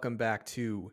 welcome 0.00 0.16
back 0.16 0.46
to 0.46 0.90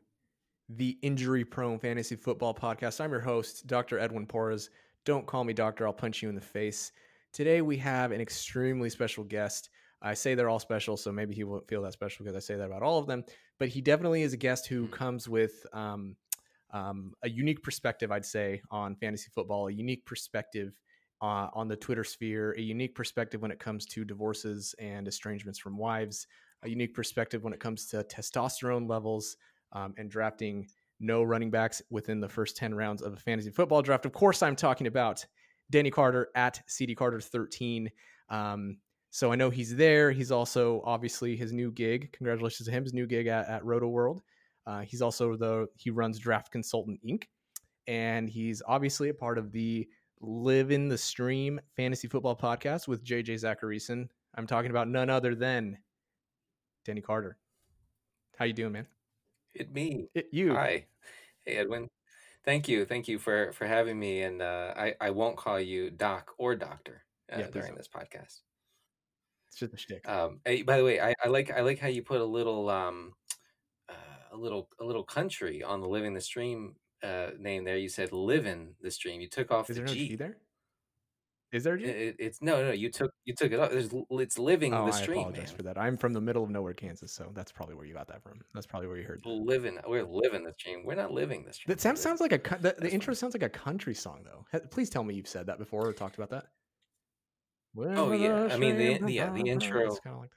the 0.68 0.98
Injury 1.02 1.46
Prone 1.46 1.80
Fantasy 1.80 2.18
Football 2.18 2.54
Podcast. 2.54 3.00
I'm 3.00 3.10
your 3.10 3.22
host, 3.22 3.66
Dr. 3.66 3.98
Edwin 4.00 4.26
Porras. 4.28 4.70
Don't 5.06 5.26
call 5.26 5.46
me 5.46 5.54
doctor, 5.54 5.88
I'll 5.88 5.94
punch 5.94 6.22
you 6.22 6.28
in 6.28 6.36
the 6.36 6.42
face. 6.42 6.92
Today 7.32 7.62
we 7.62 7.78
have 7.78 8.12
an 8.12 8.20
extremely 8.20 8.90
special 8.90 9.24
guest. 9.24 9.70
I 10.02 10.14
say 10.14 10.36
they're 10.36 10.50
all 10.50 10.60
special, 10.60 10.98
so 10.98 11.10
maybe 11.14 11.34
he 11.34 11.46
won't 11.46 11.70
feel 11.70 11.82
that 11.84 11.94
special 11.94 12.26
because 12.26 12.36
I 12.36 12.46
say 12.46 12.58
that 12.58 12.66
about 12.66 12.84
all 12.84 13.00
of 13.00 13.08
them. 13.08 13.24
But 13.60 13.70
he 13.70 13.80
definitely 13.80 14.24
is 14.24 14.34
a 14.34 14.38
guest 14.38 14.68
who 14.68 14.90
comes 14.90 15.30
with 15.30 15.66
um, 15.72 16.18
um, 16.74 17.14
a 17.24 17.30
unique 17.30 17.64
perspective, 17.64 18.12
I'd 18.12 18.26
say, 18.26 18.62
on 18.72 18.98
fantasy 18.98 19.30
football, 19.34 19.70
a 19.70 19.72
unique 19.72 20.06
perspective 20.06 20.74
uh, 21.22 21.48
on 21.54 21.70
the 21.70 21.78
Twitter 21.78 22.04
sphere, 22.04 22.54
a 22.58 22.62
unique 22.62 22.94
perspective 22.94 23.42
when 23.42 23.52
it 23.52 23.60
comes 23.60 23.86
to 23.86 24.04
divorces 24.04 24.76
and 24.80 25.08
estrangements 25.08 25.60
from 25.60 25.78
wives, 25.78 26.28
a 26.64 26.70
unique 26.70 26.94
perspective 26.94 27.44
when 27.44 27.54
it 27.54 27.60
comes 27.60 27.86
to 27.88 28.04
testosterone 28.04 28.90
levels 28.90 29.38
um, 29.74 29.94
and 29.98 30.10
drafting 30.10 30.68
no 31.00 31.24
running 31.24 31.52
backs 31.52 31.82
within 31.90 32.20
the 32.20 32.30
first 32.30 32.58
10 32.58 32.74
rounds 32.74 33.02
of 33.02 33.14
a 33.14 33.18
fantasy 33.18 33.52
football 33.52 33.82
draft. 33.82 34.06
Of 34.06 34.14
course, 34.14 34.42
I'm 34.42 34.56
talking 34.56 34.88
about 34.88 35.26
Denny 35.70 35.92
Carter 35.92 36.30
at 36.36 36.62
CD 36.68 36.96
Carter 36.96 37.20
13. 37.20 37.90
Um, 38.30 38.78
so 39.12 39.32
I 39.32 39.36
know 39.36 39.50
he's 39.50 39.76
there. 39.76 40.12
He's 40.12 40.32
also 40.32 40.82
obviously 40.86 41.36
his 41.36 41.54
new 41.54 41.72
gig. 41.72 42.12
Congratulations 42.14 42.68
to 42.68 42.72
him, 42.72 42.84
his 42.84 42.94
new 42.94 43.06
gig 43.08 43.28
at, 43.28 43.48
at 43.48 43.64
Rotoworld. 43.64 44.20
Uh, 44.66 44.82
he's 44.82 45.02
also 45.02 45.36
the 45.36 45.68
he 45.76 45.90
runs 45.90 46.20
Draft 46.20 46.52
Consultant 46.52 47.00
Inc. 47.08 47.24
And 47.88 48.30
he's 48.30 48.62
obviously 48.68 49.10
a 49.10 49.14
part 49.14 49.38
of 49.38 49.52
the 49.52 49.88
Live 50.20 50.72
in 50.72 50.90
the 50.90 50.98
Stream 50.98 51.60
Fantasy 51.76 52.08
Football 52.08 52.36
Podcast 52.36 52.88
with 52.88 53.06
JJ 53.06 53.36
Zachariason. 53.36 54.10
I'm 54.36 54.48
talking 54.48 54.72
about 54.72 54.90
none 54.90 55.10
other 55.10 55.36
than 55.36 55.78
Denny 56.88 57.02
Carter. 57.02 57.38
How 58.38 58.46
you 58.46 58.54
doing, 58.54 58.72
man? 58.72 58.88
It 59.54 59.74
me. 59.74 60.08
It, 60.16 60.30
you. 60.32 60.54
Hi. 60.54 60.86
Hey 61.46 61.58
Edwin. 61.58 61.90
Thank 62.46 62.70
you. 62.70 62.86
Thank 62.86 63.10
you 63.10 63.20
for 63.20 63.52
for 63.52 63.68
having 63.68 64.00
me. 64.00 64.22
And 64.22 64.42
uh, 64.42 64.74
I 64.76 64.96
I 65.02 65.10
won't 65.10 65.36
call 65.36 65.60
you 65.60 65.90
doc 65.90 66.32
or 66.38 66.56
doctor 66.56 67.04
uh, 67.32 67.40
Yeah, 67.40 67.50
during 67.50 67.76
this 67.76 67.90
podcast. 67.90 68.40
It's 69.50 69.58
just 69.58 69.74
a 69.74 69.78
shtick. 69.78 70.08
Um, 70.08 70.40
hey, 70.46 70.62
by 70.62 70.78
the 70.78 70.86
way, 70.86 71.02
I, 71.02 71.14
I 71.22 71.28
like 71.28 71.52
I 71.52 71.60
like 71.60 71.78
how 71.78 71.90
you 71.90 72.04
put 72.04 72.22
a 72.22 72.26
little 72.26 72.70
um 72.70 73.14
uh, 73.90 74.32
a 74.32 74.38
little 74.38 74.70
a 74.80 74.86
little 74.86 75.04
country 75.04 75.64
on 75.64 75.82
the 75.82 75.90
living 75.90 76.14
the 76.14 76.22
stream 76.22 76.76
uh 77.04 77.32
name 77.38 77.66
there. 77.66 77.76
You 77.76 77.90
said 77.90 78.14
living 78.14 78.76
the 78.82 78.92
stream. 78.92 79.20
You 79.20 79.28
took 79.28 79.52
off 79.52 79.70
Is 79.70 79.76
the 79.76 79.82
there 79.82 79.88
no 79.88 79.94
G. 79.94 80.08
G 80.08 80.16
there? 80.16 80.38
Is 81.54 81.64
there? 81.64 81.78
It, 81.78 81.86
it- 81.86 82.16
it's 82.20 82.42
no 82.42 82.62
no 82.62 82.72
you 82.72 82.92
took 82.92 83.12
you 83.24 83.34
took 83.34 83.52
it 83.54 83.60
off. 83.60 83.72
There's 83.72 83.90
it's 84.12 84.38
living 84.38 84.74
oh, 84.74 84.86
the 84.88 84.92
I 84.92 85.02
stream, 85.02 85.20
apologize 85.20 85.48
man. 85.50 85.56
for 85.58 85.64
that. 85.64 85.78
I'm 85.78 85.96
from 85.96 86.12
the 86.14 86.20
middle 86.20 86.44
of 86.44 86.50
nowhere, 86.50 86.74
Kansas, 86.74 87.14
so 87.14 87.32
that's 87.34 87.52
probably 87.54 87.76
where 87.76 87.86
you 87.86 87.94
got 87.94 88.08
that 88.10 88.22
from. 88.22 88.42
That's 88.54 88.68
probably 88.68 88.90
where 88.90 88.98
you 88.98 89.06
heard 89.06 89.22
that. 89.24 89.30
Living 89.30 89.78
we're 89.88 90.04
living 90.04 90.44
the 90.44 90.54
stream. 90.58 90.84
We're 90.86 90.96
not 90.96 91.12
living 91.12 91.46
the 91.46 91.54
stream. 91.54 91.74
That 91.74 91.80
sounds 91.80 92.02
sounds 92.02 92.20
like 92.20 92.34
a 92.34 92.40
co- 92.40 92.58
the, 92.58 92.74
the 92.74 92.82
That's 92.82 92.94
intro 92.94 93.14
sounds 93.14 93.34
like 93.34 93.44
a 93.44 93.50
country 93.50 93.94
song 93.96 94.24
though. 94.26 94.46
Ha- 94.52 94.68
Please 94.72 94.90
tell 94.90 95.04
me 95.04 95.16
you've 95.16 95.28
said 95.28 95.46
that 95.48 95.58
before 95.58 95.88
or 95.88 95.94
talked 95.94 96.18
about 96.18 96.32
that. 96.32 96.46
Oh, 97.80 98.12
yeah. 98.12 98.50
I 98.52 98.58
mean, 98.58 98.78
the- 98.78 99.14
yeah, 99.14 99.30
the 99.32 99.42
intro- 99.42 99.86
It's 99.88 100.00
kind 100.00 100.16
of 100.16 100.22
like 100.22 100.32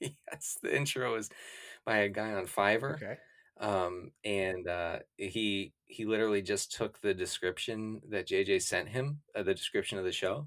that. 0.00 0.12
yes, 0.32 0.58
the 0.62 0.76
intro 0.76 1.14
is 1.14 1.30
by 1.86 1.98
a 1.98 2.08
guy 2.08 2.32
on 2.32 2.46
Fiverr. 2.46 2.94
Okay. 2.94 3.16
Um, 3.60 4.10
and 4.24 4.66
uh, 4.66 4.98
he 5.16 5.72
he 5.92 6.04
literally 6.06 6.42
just 6.42 6.72
took 6.72 7.00
the 7.00 7.14
description 7.14 8.00
that 8.08 8.26
JJ 8.26 8.62
sent 8.62 8.88
him, 8.88 9.20
uh, 9.36 9.42
the 9.42 9.54
description 9.54 9.98
of 9.98 10.04
the 10.04 10.12
show, 10.12 10.46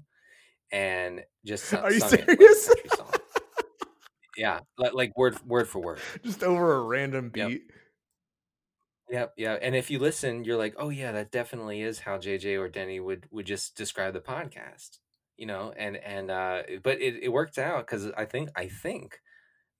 and 0.72 1.22
just 1.44 1.72
Are 1.74 1.92
you 1.92 2.00
sung 2.00 2.14
it 2.14 2.28
like 2.28 2.38
serious? 2.38 2.70
yeah, 4.36 4.60
like, 4.76 4.94
like 4.94 5.16
word 5.16 5.36
word 5.46 5.68
for 5.68 5.78
word. 5.80 6.00
Just 6.24 6.42
over 6.42 6.74
a 6.74 6.82
random 6.82 7.30
Yep. 7.34 7.48
beat. 7.48 7.62
Yep, 9.08 9.34
yeah. 9.36 9.52
And 9.62 9.76
if 9.76 9.90
you 9.90 10.00
listen, 10.00 10.44
you're 10.44 10.56
like, 10.56 10.74
oh 10.78 10.88
yeah, 10.88 11.12
that 11.12 11.30
definitely 11.30 11.82
is 11.82 12.00
how 12.00 12.18
JJ 12.18 12.58
or 12.58 12.68
Denny 12.68 12.98
would 12.98 13.28
would 13.30 13.46
just 13.46 13.76
describe 13.76 14.14
the 14.14 14.20
podcast, 14.20 14.98
you 15.36 15.46
know. 15.46 15.72
And 15.76 15.96
and 15.96 16.30
uh, 16.30 16.62
but 16.82 17.00
it, 17.00 17.22
it 17.22 17.28
worked 17.28 17.56
out 17.56 17.86
because 17.86 18.10
I 18.16 18.24
think 18.24 18.50
I 18.56 18.66
think 18.68 19.20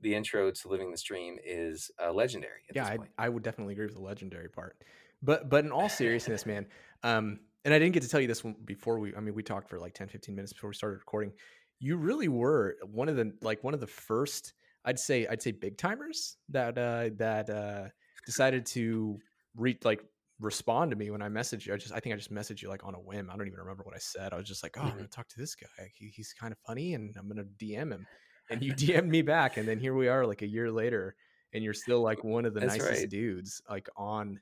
the 0.00 0.14
intro 0.14 0.50
to 0.52 0.68
Living 0.68 0.92
the 0.92 0.96
Stream 0.96 1.38
is 1.44 1.90
uh, 2.00 2.12
legendary. 2.12 2.60
At 2.70 2.76
yeah, 2.76 2.86
I. 2.86 2.98
I 3.18 3.28
would 3.28 3.42
definitely 3.42 3.72
agree 3.72 3.86
with 3.86 3.94
the 3.96 4.00
legendary 4.02 4.48
part. 4.48 4.76
But 5.22 5.48
but 5.48 5.64
in 5.64 5.72
all 5.72 5.88
seriousness, 5.88 6.46
man, 6.46 6.66
um, 7.02 7.40
and 7.64 7.74
I 7.74 7.78
didn't 7.78 7.94
get 7.94 8.02
to 8.02 8.08
tell 8.08 8.20
you 8.20 8.28
this 8.28 8.44
one 8.44 8.56
before 8.64 8.98
we. 8.98 9.14
I 9.14 9.20
mean, 9.20 9.34
we 9.34 9.42
talked 9.42 9.68
for 9.68 9.78
like 9.78 9.94
10, 9.94 10.08
15 10.08 10.34
minutes 10.34 10.52
before 10.52 10.70
we 10.70 10.74
started 10.74 10.98
recording. 10.98 11.32
You 11.78 11.96
really 11.96 12.28
were 12.28 12.76
one 12.84 13.08
of 13.08 13.16
the 13.16 13.32
like 13.42 13.62
one 13.64 13.74
of 13.74 13.80
the 13.80 13.86
first. 13.86 14.54
I'd 14.84 14.98
say 14.98 15.26
I'd 15.26 15.42
say 15.42 15.50
big 15.52 15.76
timers 15.76 16.36
that 16.50 16.78
uh, 16.78 17.10
that 17.16 17.50
uh, 17.50 17.88
decided 18.24 18.66
to 18.66 19.18
re 19.56 19.76
like 19.84 20.02
respond 20.40 20.90
to 20.90 20.96
me 20.96 21.10
when 21.10 21.22
I 21.22 21.28
messaged 21.28 21.66
you. 21.66 21.74
I 21.74 21.76
just 21.76 21.92
I 21.92 22.00
think 22.00 22.14
I 22.14 22.16
just 22.16 22.32
messaged 22.32 22.62
you 22.62 22.68
like 22.68 22.84
on 22.84 22.94
a 22.94 23.00
whim. 23.00 23.30
I 23.30 23.36
don't 23.36 23.46
even 23.46 23.58
remember 23.58 23.82
what 23.84 23.94
I 23.94 23.98
said. 23.98 24.32
I 24.32 24.36
was 24.36 24.46
just 24.46 24.62
like, 24.62 24.76
oh, 24.78 24.82
I'm 24.82 24.96
gonna 24.96 25.08
talk 25.08 25.28
to 25.28 25.38
this 25.38 25.54
guy. 25.54 25.90
He, 25.94 26.08
he's 26.08 26.32
kind 26.38 26.52
of 26.52 26.58
funny, 26.66 26.94
and 26.94 27.14
I'm 27.18 27.28
gonna 27.28 27.44
DM 27.58 27.92
him. 27.92 28.06
And 28.50 28.62
you 28.62 28.72
DM'd 28.74 29.08
me 29.08 29.22
back, 29.22 29.56
and 29.56 29.66
then 29.66 29.78
here 29.78 29.94
we 29.94 30.08
are, 30.08 30.24
like 30.24 30.42
a 30.42 30.46
year 30.46 30.70
later, 30.70 31.16
and 31.52 31.64
you're 31.64 31.74
still 31.74 32.00
like 32.00 32.22
one 32.22 32.44
of 32.44 32.54
the 32.54 32.60
That's 32.60 32.78
nicest 32.78 33.00
right. 33.00 33.10
dudes 33.10 33.60
like 33.68 33.88
on 33.96 34.38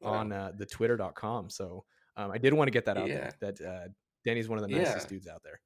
Wow. 0.00 0.22
on 0.22 0.32
uh, 0.32 0.52
the 0.56 0.66
twitter.com 0.66 1.50
so 1.50 1.84
um, 2.16 2.30
i 2.30 2.38
did 2.38 2.54
want 2.54 2.68
to 2.68 2.72
get 2.72 2.84
that 2.84 2.96
out 2.96 3.12
Yeah. 3.12 3.14
there 3.14 3.36
that 3.40 3.60
uh, 3.60 3.88
denny's 4.24 4.48
one 4.48 4.58
of 4.58 4.62
the 4.62 4.68
Yeah. 4.68 4.68
nicest 4.68 5.08
dudes 5.08 5.26
out 5.26 5.42
there 5.42 5.60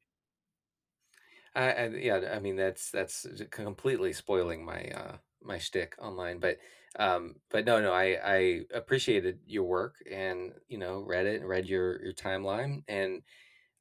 I, 1.54 1.72
I 1.72 1.86
yeah, 1.88 2.30
I 2.34 2.38
mean 2.38 2.56
that's 2.56 2.90
that's 2.90 3.26
completely 3.50 4.12
spoiling 4.12 4.64
my 4.64 4.84
uh 4.88 5.18
my 5.42 5.58
shtick 5.58 5.96
online, 5.98 6.38
but 6.38 6.58
um 6.98 7.36
but 7.50 7.64
no 7.64 7.80
no 7.80 7.92
I 7.92 8.18
I 8.22 8.60
appreciated 8.72 9.40
your 9.46 9.64
work 9.64 9.96
and 10.10 10.54
you 10.68 10.78
know 10.78 11.00
read 11.00 11.26
it 11.26 11.40
and 11.40 11.48
read 11.48 11.66
your 11.66 12.02
your 12.02 12.12
timeline 12.12 12.84
and 12.88 13.22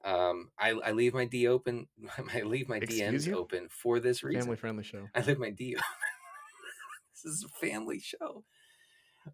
um 0.05 0.51
I 0.59 0.71
I 0.71 0.91
leave 0.93 1.13
my 1.13 1.25
D 1.25 1.47
open 1.47 1.89
I 2.33 2.41
leave 2.43 2.69
my 2.69 2.81
Excuse 2.81 2.81
DMs 2.81 3.27
you? 3.27 3.37
open 3.37 3.69
for 3.69 3.99
this 3.99 4.23
reason. 4.23 4.53
family 4.53 4.57
friendly 4.57 4.83
show 4.83 5.11
I 5.15 5.21
leave 5.21 5.39
my 5.39 5.51
D. 5.51 5.77
this 7.13 7.25
is 7.25 7.43
a 7.43 7.49
family 7.49 7.99
show. 7.99 8.45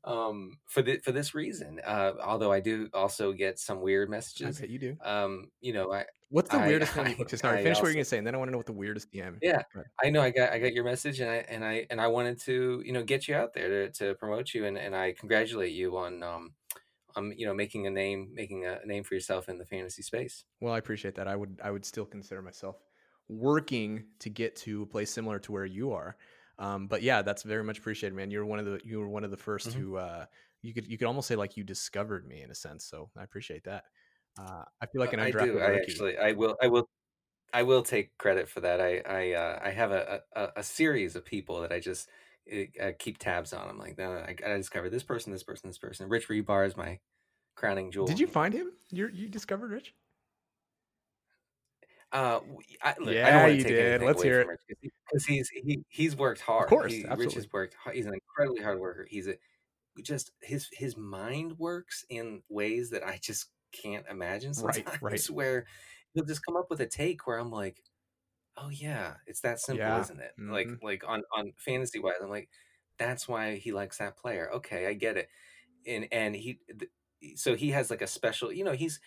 Um 0.04 0.60
for 0.68 0.82
the 0.82 0.98
for 1.00 1.12
this 1.12 1.34
reason. 1.34 1.80
Uh 1.86 2.14
although 2.24 2.52
I 2.52 2.60
do 2.60 2.90
also 2.94 3.32
get 3.34 3.60
some 3.60 3.82
weird 3.82 4.10
i 4.10 4.12
messages. 4.12 4.60
bet 4.60 4.70
you 4.70 4.80
do 4.80 4.98
Um 5.04 5.52
you 5.62 5.74
know 5.74 5.92
I 5.94 6.06
what's 6.30 6.50
the 6.50 6.58
I- 6.58 6.68
weirdest 6.68 6.96
one 6.96 7.08
you 7.18 7.18
okay, 7.22 7.38
sorry 7.38 7.60
I 7.60 7.64
finish 7.64 7.78
what 7.80 7.86
you're 7.88 7.94
gonna 7.94 8.06
say 8.06 8.18
and 8.18 8.26
then 8.28 8.36
i 8.36 8.38
want 8.38 8.48
to 8.50 8.52
know 8.52 8.58
what 8.58 8.66
the 8.66 8.74
weirdest 8.74 9.12
dm 9.12 9.38
Yeah, 9.42 9.62
I 10.04 10.10
know. 10.10 10.22
I 10.22 10.32
got 10.32 10.52
I 10.52 10.60
got 10.60 10.74
your 10.74 10.84
message, 10.84 11.20
and 11.22 11.30
I 11.30 11.38
and 11.48 11.64
I 11.64 11.86
and 11.90 12.02
I 12.02 12.08
wanted 12.08 12.40
to 12.42 12.82
you 12.86 12.92
know 12.94 13.04
get 13.04 13.28
you 13.28 13.36
out 13.36 13.54
there 13.54 13.70
to, 13.70 13.92
to 14.00 14.16
promote 14.16 14.54
you, 14.54 14.66
and, 14.66 14.78
and 14.78 14.96
I 14.96 15.14
congratulate 15.14 15.72
you 15.74 15.98
on 15.98 16.24
um 16.24 16.54
on 17.16 17.34
you 17.38 17.46
know 17.46 17.54
making 17.54 17.88
a 17.88 17.90
name 17.92 18.32
making 18.34 18.66
a 18.66 18.80
name 18.86 19.04
for 19.04 19.14
yourself 19.14 19.48
in 19.50 19.58
the 19.58 19.66
fantasy 19.66 20.02
space. 20.02 20.46
well 20.62 20.74
i 20.74 20.78
appreciate 20.78 21.16
that 21.16 21.28
i 21.30 21.36
would 21.36 21.62
i 21.64 21.72
would 21.72 21.86
still 21.86 22.06
consider 22.06 22.42
myself 22.42 22.76
working 23.30 24.06
to 24.20 24.30
get 24.30 24.56
to 24.56 24.84
a 24.84 24.86
place 24.86 25.10
similar 25.12 25.40
to 25.40 25.52
where 25.52 25.66
you 25.66 25.92
are 25.92 26.18
um, 26.60 26.88
but 26.88 27.02
yeah 27.02 27.22
that's 27.22 27.44
very 27.44 27.64
much 27.64 27.80
appreciated 27.80 28.16
man 28.16 28.32
you're 28.32 28.46
one 28.46 28.60
of 28.60 28.66
the 28.66 28.80
you 28.84 29.00
were 29.00 29.08
one 29.10 29.24
of 29.24 29.32
the 29.32 29.38
1st 29.38 29.74
Mhm. 29.74 29.80
who 29.80 29.96
uh, 29.98 30.26
you 30.62 30.74
could 30.74 30.88
you 30.88 30.98
could 30.98 31.08
almost 31.08 31.28
say 31.28 31.36
like 31.36 31.58
you 31.58 31.64
discovered 31.64 32.28
me 32.28 32.42
in 32.42 32.52
a 32.52 32.56
sense 32.56 32.86
so 32.86 33.10
i 33.18 33.24
appreciate 33.24 33.64
that 33.64 33.86
uh, 34.40 34.64
i 34.82 34.86
feel 34.86 35.00
like 35.02 35.14
an 35.14 35.20
I 35.20 35.32
undrafted 35.32 35.54
do. 35.54 35.60
I 35.60 35.74
rookie. 35.74 35.84
actually 35.84 36.18
I 36.18 36.32
will 36.34 36.56
I 36.62 36.68
will 36.68 36.90
I 37.54 37.64
will 37.64 37.84
take 37.84 38.18
credit 38.18 38.50
for 38.50 38.62
that. 38.62 38.82
I 38.82 39.00
I 39.06 39.32
uh, 39.34 39.60
I 39.64 39.72
have 39.72 39.92
a, 39.92 40.22
a 40.36 40.50
a 40.58 40.64
series 40.64 41.16
of 41.16 41.26
people 41.26 41.62
that 41.62 41.72
I 41.72 41.80
just 41.80 42.10
uh, 42.52 42.92
keep 43.00 43.18
tabs 43.18 43.54
on. 43.54 43.68
I'm 43.70 43.78
like, 43.80 43.98
no, 43.98 44.14
no, 44.14 44.20
I, 44.20 44.36
I 44.46 44.58
discovered 44.58 44.90
this 44.92 45.04
person, 45.04 45.32
this 45.32 45.44
person, 45.44 45.70
this 45.70 45.78
person. 45.78 46.10
Rich 46.10 46.28
Hribar 46.28 46.68
is 46.68 46.78
my 46.78 47.00
crowning 47.56 47.92
jewel. 47.92 48.08
Did 48.08 48.20
you 48.20 48.28
find 48.28 48.54
him? 48.54 48.74
You 48.92 49.08
you 49.10 49.30
discovered 49.30 49.72
Rich? 49.72 49.94
Uh, 52.16 52.42
I, 52.82 52.96
look, 53.00 53.20
I 53.24 53.32
Yeah, 53.32 53.32
don't 53.32 53.44
want 53.44 53.56
you 53.56 53.66
to 53.66 53.74
take 53.74 53.78
did. 53.78 54.02
Let's 54.02 54.22
hear 54.22 54.42
it 54.42 54.52
because 55.12 55.26
he's 55.26 55.50
he, 55.50 55.84
he's 55.90 56.16
worked 56.16 56.42
hard. 56.42 56.76
Of 56.76 56.78
course, 56.78 57.02
he, 57.02 57.08
Rich 57.12 57.34
has 57.36 57.48
worked. 57.52 57.76
hard. 57.76 57.96
He's 57.96 58.06
an 58.06 58.14
incredibly 58.14 58.62
hard 58.64 58.80
worker. 58.80 59.08
He's 59.10 59.28
a 59.28 59.38
just 60.04 60.32
his 60.42 60.70
his 60.74 60.98
mind 60.98 61.60
works 61.60 62.06
in 62.10 62.44
ways 62.50 62.92
that 62.92 63.04
I 63.08 63.20
just 63.22 63.52
can't 63.74 64.08
imagine 64.10 64.54
Right, 64.56 64.88
sometimes. 65.00 65.00
right. 65.02 65.30
Where 65.30 65.68
he'll 66.14 66.26
just 66.26 66.46
come 66.46 66.58
up 66.58 66.70
with 66.72 66.82
a 66.82 66.88
take 66.88 67.28
where 67.28 67.40
I'm 67.40 67.52
like, 67.52 67.84
oh 68.58 68.70
yeah, 68.70 69.18
it's 69.28 69.42
that 69.42 69.60
simple, 69.60 69.98
Yeah, 69.98 69.98
isn't 69.98 70.20
it? 70.22 70.34
Like 70.50 70.72
mhm. 70.72 70.82
like 70.82 71.04
on 71.08 71.24
on 71.36 71.54
fantasy 71.58 72.00
wise, 72.00 72.16
I'm 72.22 72.30
like, 72.30 72.50
that's 73.00 73.28
why 73.28 73.58
he 73.58 73.72
likes 73.74 73.98
that 74.00 74.18
player. 74.18 74.52
Okay, 74.54 74.88
I 74.88 74.94
get 74.94 75.18
it. 75.18 75.30
And 75.88 76.08
and 76.12 76.36
he 76.36 76.62
th- 76.80 76.92
so 77.38 77.56
he 77.56 77.72
has 77.72 77.90
like 77.92 78.02
a 78.02 78.08
special. 78.08 78.52
You 78.54 78.64
know, 78.66 78.74
he's 78.74 79.00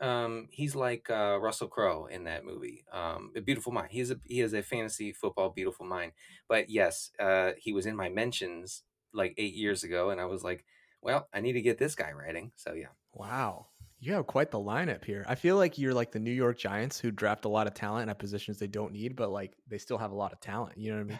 um 0.00 0.46
he's 0.50 0.74
like 0.74 1.08
uh 1.10 1.38
Russell 1.40 1.68
Crowe 1.68 2.06
in 2.06 2.24
that 2.24 2.44
movie 2.44 2.84
um 2.92 3.32
a 3.36 3.40
beautiful 3.40 3.72
mind 3.72 3.88
he's 3.90 4.10
a 4.10 4.18
he 4.24 4.40
has 4.40 4.52
a 4.52 4.62
fantasy 4.62 5.12
football 5.12 5.50
beautiful 5.50 5.86
mind 5.86 6.12
but 6.48 6.68
yes 6.68 7.10
uh 7.18 7.52
he 7.56 7.72
was 7.72 7.86
in 7.86 7.96
my 7.96 8.08
mentions 8.08 8.82
like 9.14 9.34
eight 9.38 9.54
years 9.54 9.84
ago 9.84 10.10
and 10.10 10.20
I 10.20 10.26
was 10.26 10.44
like 10.44 10.64
well 11.00 11.28
I 11.32 11.40
need 11.40 11.54
to 11.54 11.62
get 11.62 11.78
this 11.78 11.94
guy 11.94 12.12
writing 12.12 12.52
so 12.56 12.74
yeah 12.74 12.88
Wow. 13.16 13.68
You 13.98 14.12
have 14.12 14.26
quite 14.26 14.50
the 14.50 14.58
lineup 14.58 15.04
here. 15.04 15.24
I 15.26 15.34
feel 15.34 15.56
like 15.56 15.78
you're 15.78 15.94
like 15.94 16.12
the 16.12 16.20
New 16.20 16.30
York 16.30 16.58
Giants 16.58 17.00
who 17.00 17.10
draft 17.10 17.46
a 17.46 17.48
lot 17.48 17.66
of 17.66 17.72
talent 17.72 18.10
at 18.10 18.18
positions 18.18 18.58
they 18.58 18.66
don't 18.66 18.92
need, 18.92 19.16
but 19.16 19.30
like 19.30 19.54
they 19.68 19.78
still 19.78 19.96
have 19.96 20.10
a 20.10 20.14
lot 20.14 20.32
of 20.32 20.40
talent. 20.40 20.76
You 20.76 20.92
know 20.92 21.04
what 21.04 21.18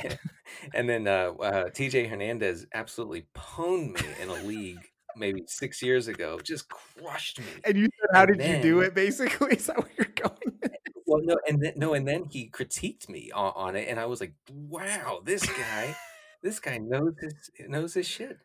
I 0.00 0.08
mean? 0.08 0.18
and 0.74 0.88
then 0.88 1.06
uh, 1.06 1.32
uh, 1.38 1.64
TJ 1.66 2.08
Hernandez 2.08 2.66
absolutely 2.72 3.26
pwned 3.36 4.00
me 4.00 4.08
in 4.22 4.28
a 4.30 4.42
league 4.46 4.88
maybe 5.16 5.44
six 5.46 5.82
years 5.82 6.08
ago, 6.08 6.40
just 6.42 6.68
crushed 6.68 7.40
me. 7.40 7.60
And 7.64 7.76
you 7.78 7.88
said, 8.00 8.08
"How 8.12 8.26
And 8.28 8.38
did 8.38 8.42
you 8.44 8.56
do 8.56 8.80
it?" 8.80 8.94
Basically, 8.94 9.52
is 9.56 9.66
that 9.66 9.78
where 9.78 9.90
you're 9.98 10.06
going? 10.14 10.60
Well, 11.06 11.22
no, 11.22 11.38
and 11.46 11.62
then 11.62 11.74
no, 11.76 11.94
and 11.94 12.06
then 12.06 12.24
he 12.24 12.50
critiqued 12.50 13.08
me 13.08 13.30
on, 13.32 13.52
on 13.54 13.76
it, 13.76 13.88
and 13.88 14.00
I 14.00 14.06
was 14.06 14.20
like, 14.20 14.34
"Wow, 14.50 15.20
this 15.24 15.46
guy, 15.46 15.96
this 16.42 16.58
guy 16.58 16.78
knows 16.78 17.14
his 17.20 17.50
knows 17.68 17.94
his 17.94 18.06
shit." 18.06 18.38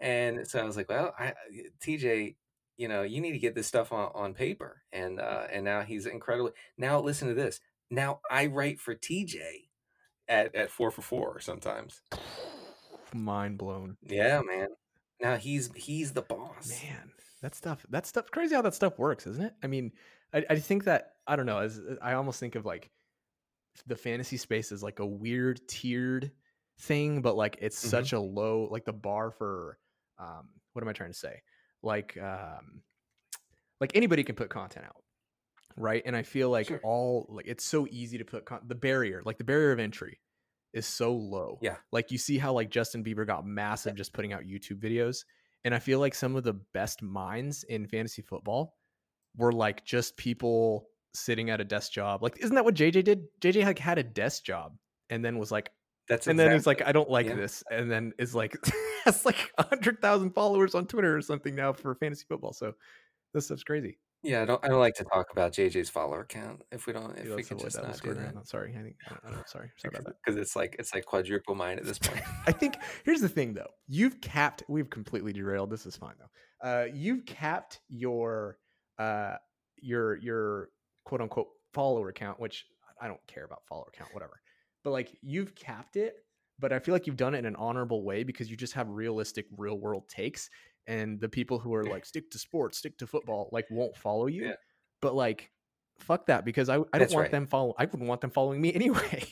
And 0.00 0.46
so 0.46 0.60
I 0.60 0.64
was 0.64 0.76
like, 0.76 0.88
"Well, 0.90 1.14
I, 1.18 1.34
TJ, 1.80 2.36
you 2.76 2.88
know, 2.88 3.02
you 3.02 3.20
need 3.20 3.32
to 3.32 3.38
get 3.38 3.54
this 3.54 3.66
stuff 3.68 3.92
on, 3.92 4.10
on 4.14 4.34
paper." 4.34 4.82
And 4.92 5.20
uh, 5.20 5.46
and 5.50 5.64
now 5.64 5.82
he's 5.82 6.06
incredibly. 6.06 6.52
Now 6.78 7.00
listen 7.00 7.28
to 7.28 7.34
this. 7.34 7.60
Now 7.90 8.20
I 8.30 8.46
write 8.46 8.80
for 8.80 8.94
TJ 8.94 9.68
at 10.28 10.54
at 10.54 10.70
four 10.70 10.90
for 10.90 11.02
four 11.02 11.40
sometimes. 11.40 12.02
Mind 13.14 13.58
blown, 13.58 13.96
Yeah, 14.02 14.40
man. 14.42 14.68
Now 15.24 15.36
he's 15.36 15.70
he's 15.74 16.12
the 16.12 16.22
boss. 16.22 16.68
man. 16.82 17.10
That 17.42 17.54
stuff. 17.54 17.84
That 17.90 18.06
stuff. 18.06 18.30
Crazy 18.30 18.54
how 18.54 18.62
that 18.62 18.74
stuff 18.74 18.98
works, 18.98 19.26
isn't 19.26 19.44
it? 19.44 19.54
I 19.62 19.66
mean, 19.66 19.92
I, 20.32 20.44
I 20.50 20.56
think 20.58 20.84
that 20.84 21.12
I 21.26 21.36
don't 21.36 21.46
know. 21.46 21.58
As 21.58 21.80
I 22.00 22.14
almost 22.14 22.40
think 22.40 22.54
of 22.54 22.64
like 22.64 22.90
the 23.86 23.96
fantasy 23.96 24.36
space 24.36 24.70
is 24.72 24.82
like 24.82 24.98
a 25.00 25.06
weird 25.06 25.60
tiered 25.68 26.30
thing, 26.80 27.20
but 27.22 27.36
like 27.36 27.58
it's 27.60 27.84
Mhm. 27.84 27.88
such 27.90 28.12
a 28.12 28.20
low 28.20 28.68
like 28.70 28.84
the 28.84 28.92
bar 28.92 29.30
for 29.30 29.78
um 30.18 30.48
what 30.72 30.82
am 30.82 30.88
I 30.88 30.92
trying 30.92 31.10
to 31.12 31.18
say? 31.18 31.42
Like 31.82 32.16
um 32.16 32.82
like 33.80 33.92
anybody 33.94 34.24
can 34.24 34.36
put 34.36 34.48
content 34.50 34.86
out. 34.86 35.02
Right? 35.76 36.02
And 36.06 36.14
I 36.16 36.22
feel 36.22 36.50
like 36.50 36.68
Sure. 36.68 36.80
all 36.84 37.26
like 37.28 37.46
it's 37.48 37.64
so 37.64 37.86
easy 37.90 38.16
to 38.18 38.24
put 38.24 38.44
con- 38.44 38.62
the 38.66 38.74
barrier, 38.76 39.22
like 39.24 39.38
the 39.38 39.44
barrier 39.44 39.72
of 39.72 39.80
entry 39.80 40.20
is 40.74 40.86
so 40.86 41.14
low. 41.14 41.58
Yeah. 41.62 41.76
Like 41.92 42.10
you 42.10 42.18
see 42.18 42.36
how 42.36 42.52
like 42.52 42.68
Justin 42.68 43.02
Bieber 43.02 43.26
got 43.26 43.46
massive 43.46 43.94
just 43.94 44.12
putting 44.12 44.32
out 44.32 44.42
YouTube 44.42 44.80
videos. 44.82 45.24
And 45.64 45.74
I 45.74 45.78
feel 45.78 45.98
like 45.98 46.14
some 46.14 46.36
of 46.36 46.44
the 46.44 46.52
best 46.52 47.00
minds 47.00 47.64
in 47.64 47.86
fantasy 47.86 48.20
football 48.20 48.74
were 49.36 49.52
like 49.52 49.84
just 49.84 50.16
people 50.16 50.88
sitting 51.14 51.48
at 51.48 51.60
a 51.60 51.64
desk 51.64 51.92
job. 51.92 52.22
Like, 52.22 52.38
isn't 52.40 52.54
that 52.54 52.64
what 52.64 52.74
JJ 52.74 53.04
did? 53.04 53.24
JJ 53.40 53.64
like 53.64 53.78
had 53.78 53.98
a 53.98 54.02
desk 54.02 54.44
job 54.44 54.76
and 55.08 55.24
then 55.24 55.38
was 55.38 55.50
like, 55.50 55.70
That's 56.08 56.26
and 56.26 56.38
then 56.38 56.52
he's 56.52 56.66
like, 56.66 56.82
I 56.84 56.92
don't 56.92 57.08
like 57.08 57.26
yeah. 57.26 57.34
this, 57.34 57.62
and 57.70 57.90
then 57.90 58.12
is 58.18 58.34
like 58.34 58.56
has 59.04 59.24
like 59.24 59.52
a 59.56 59.62
hundred 59.62 60.02
thousand 60.02 60.32
followers 60.32 60.74
on 60.74 60.86
Twitter 60.86 61.16
or 61.16 61.22
something 61.22 61.54
now 61.54 61.72
for 61.72 61.94
fantasy 61.94 62.24
football. 62.28 62.52
So 62.52 62.74
this 63.32 63.46
stuff's 63.46 63.64
crazy. 63.64 63.98
Yeah. 64.24 64.42
I 64.42 64.44
don't 64.44 64.64
I 64.64 64.68
don't 64.68 64.80
like 64.80 64.94
to 64.94 65.04
talk 65.04 65.30
about 65.30 65.52
JJ's 65.52 65.90
follower 65.90 66.24
count 66.24 66.62
if 66.72 66.86
we 66.86 66.92
don't 66.92 67.16
if 67.18 67.34
we 67.34 67.42
could 67.42 67.58
just 67.58 67.80
not 67.80 68.00
do 68.00 68.14
that. 68.14 68.46
Sorry, 68.46 68.74
I 68.78 68.82
think 68.82 68.96
I 69.06 69.10
don't, 69.10 69.20
I 69.26 69.30
don't 69.36 69.48
sorry, 69.48 69.70
sorry 69.76 69.94
about 69.94 70.04
that. 70.06 70.16
because 70.24 70.40
it's 70.40 70.56
like 70.56 70.76
it's 70.78 70.94
like 70.94 71.04
quadruple 71.04 71.54
mine 71.54 71.78
at 71.78 71.84
this 71.84 71.98
point. 71.98 72.22
I 72.46 72.52
think 72.52 72.76
here's 73.04 73.20
the 73.20 73.28
thing 73.28 73.54
though. 73.54 73.70
You've 73.86 74.20
capped. 74.20 74.62
We've 74.68 74.90
completely 74.90 75.32
derailed. 75.32 75.70
This 75.70 75.86
is 75.86 75.96
fine 75.96 76.14
though. 76.18 76.68
Uh, 76.68 76.86
you've 76.92 77.26
capped 77.26 77.80
your 77.88 78.58
uh 78.98 79.36
your 79.80 80.16
your 80.16 80.68
quote 81.04 81.20
unquote 81.20 81.48
follower 81.72 82.12
count, 82.12 82.40
which 82.40 82.66
I 83.00 83.08
don't 83.08 83.24
care 83.26 83.44
about 83.44 83.62
follower 83.68 83.90
count, 83.92 84.12
whatever. 84.14 84.40
But 84.82 84.90
like 84.90 85.16
you've 85.22 85.54
capped 85.54 85.96
it, 85.96 86.16
but 86.58 86.72
I 86.72 86.78
feel 86.78 86.94
like 86.94 87.06
you've 87.06 87.16
done 87.16 87.34
it 87.34 87.38
in 87.38 87.46
an 87.46 87.56
honorable 87.56 88.04
way 88.04 88.22
because 88.22 88.50
you 88.50 88.56
just 88.56 88.74
have 88.74 88.88
realistic, 88.88 89.46
real 89.56 89.78
world 89.78 90.08
takes, 90.08 90.48
and 90.86 91.20
the 91.20 91.28
people 91.28 91.58
who 91.58 91.74
are 91.74 91.84
like 91.84 92.04
stick 92.04 92.30
to 92.30 92.38
sports, 92.38 92.78
stick 92.78 92.98
to 92.98 93.06
football, 93.06 93.48
like 93.52 93.66
won't 93.70 93.96
follow 93.96 94.26
you. 94.26 94.46
Yeah. 94.46 94.54
But 95.00 95.14
like, 95.14 95.50
fuck 95.98 96.26
that 96.26 96.44
because 96.44 96.68
I 96.68 96.74
I 96.74 96.76
don't 96.76 96.88
That's 96.92 97.14
want 97.14 97.24
right. 97.24 97.30
them 97.30 97.46
follow. 97.46 97.74
I 97.78 97.84
wouldn't 97.84 98.08
want 98.08 98.20
them 98.20 98.30
following 98.30 98.60
me 98.60 98.72
anyway. 98.74 99.26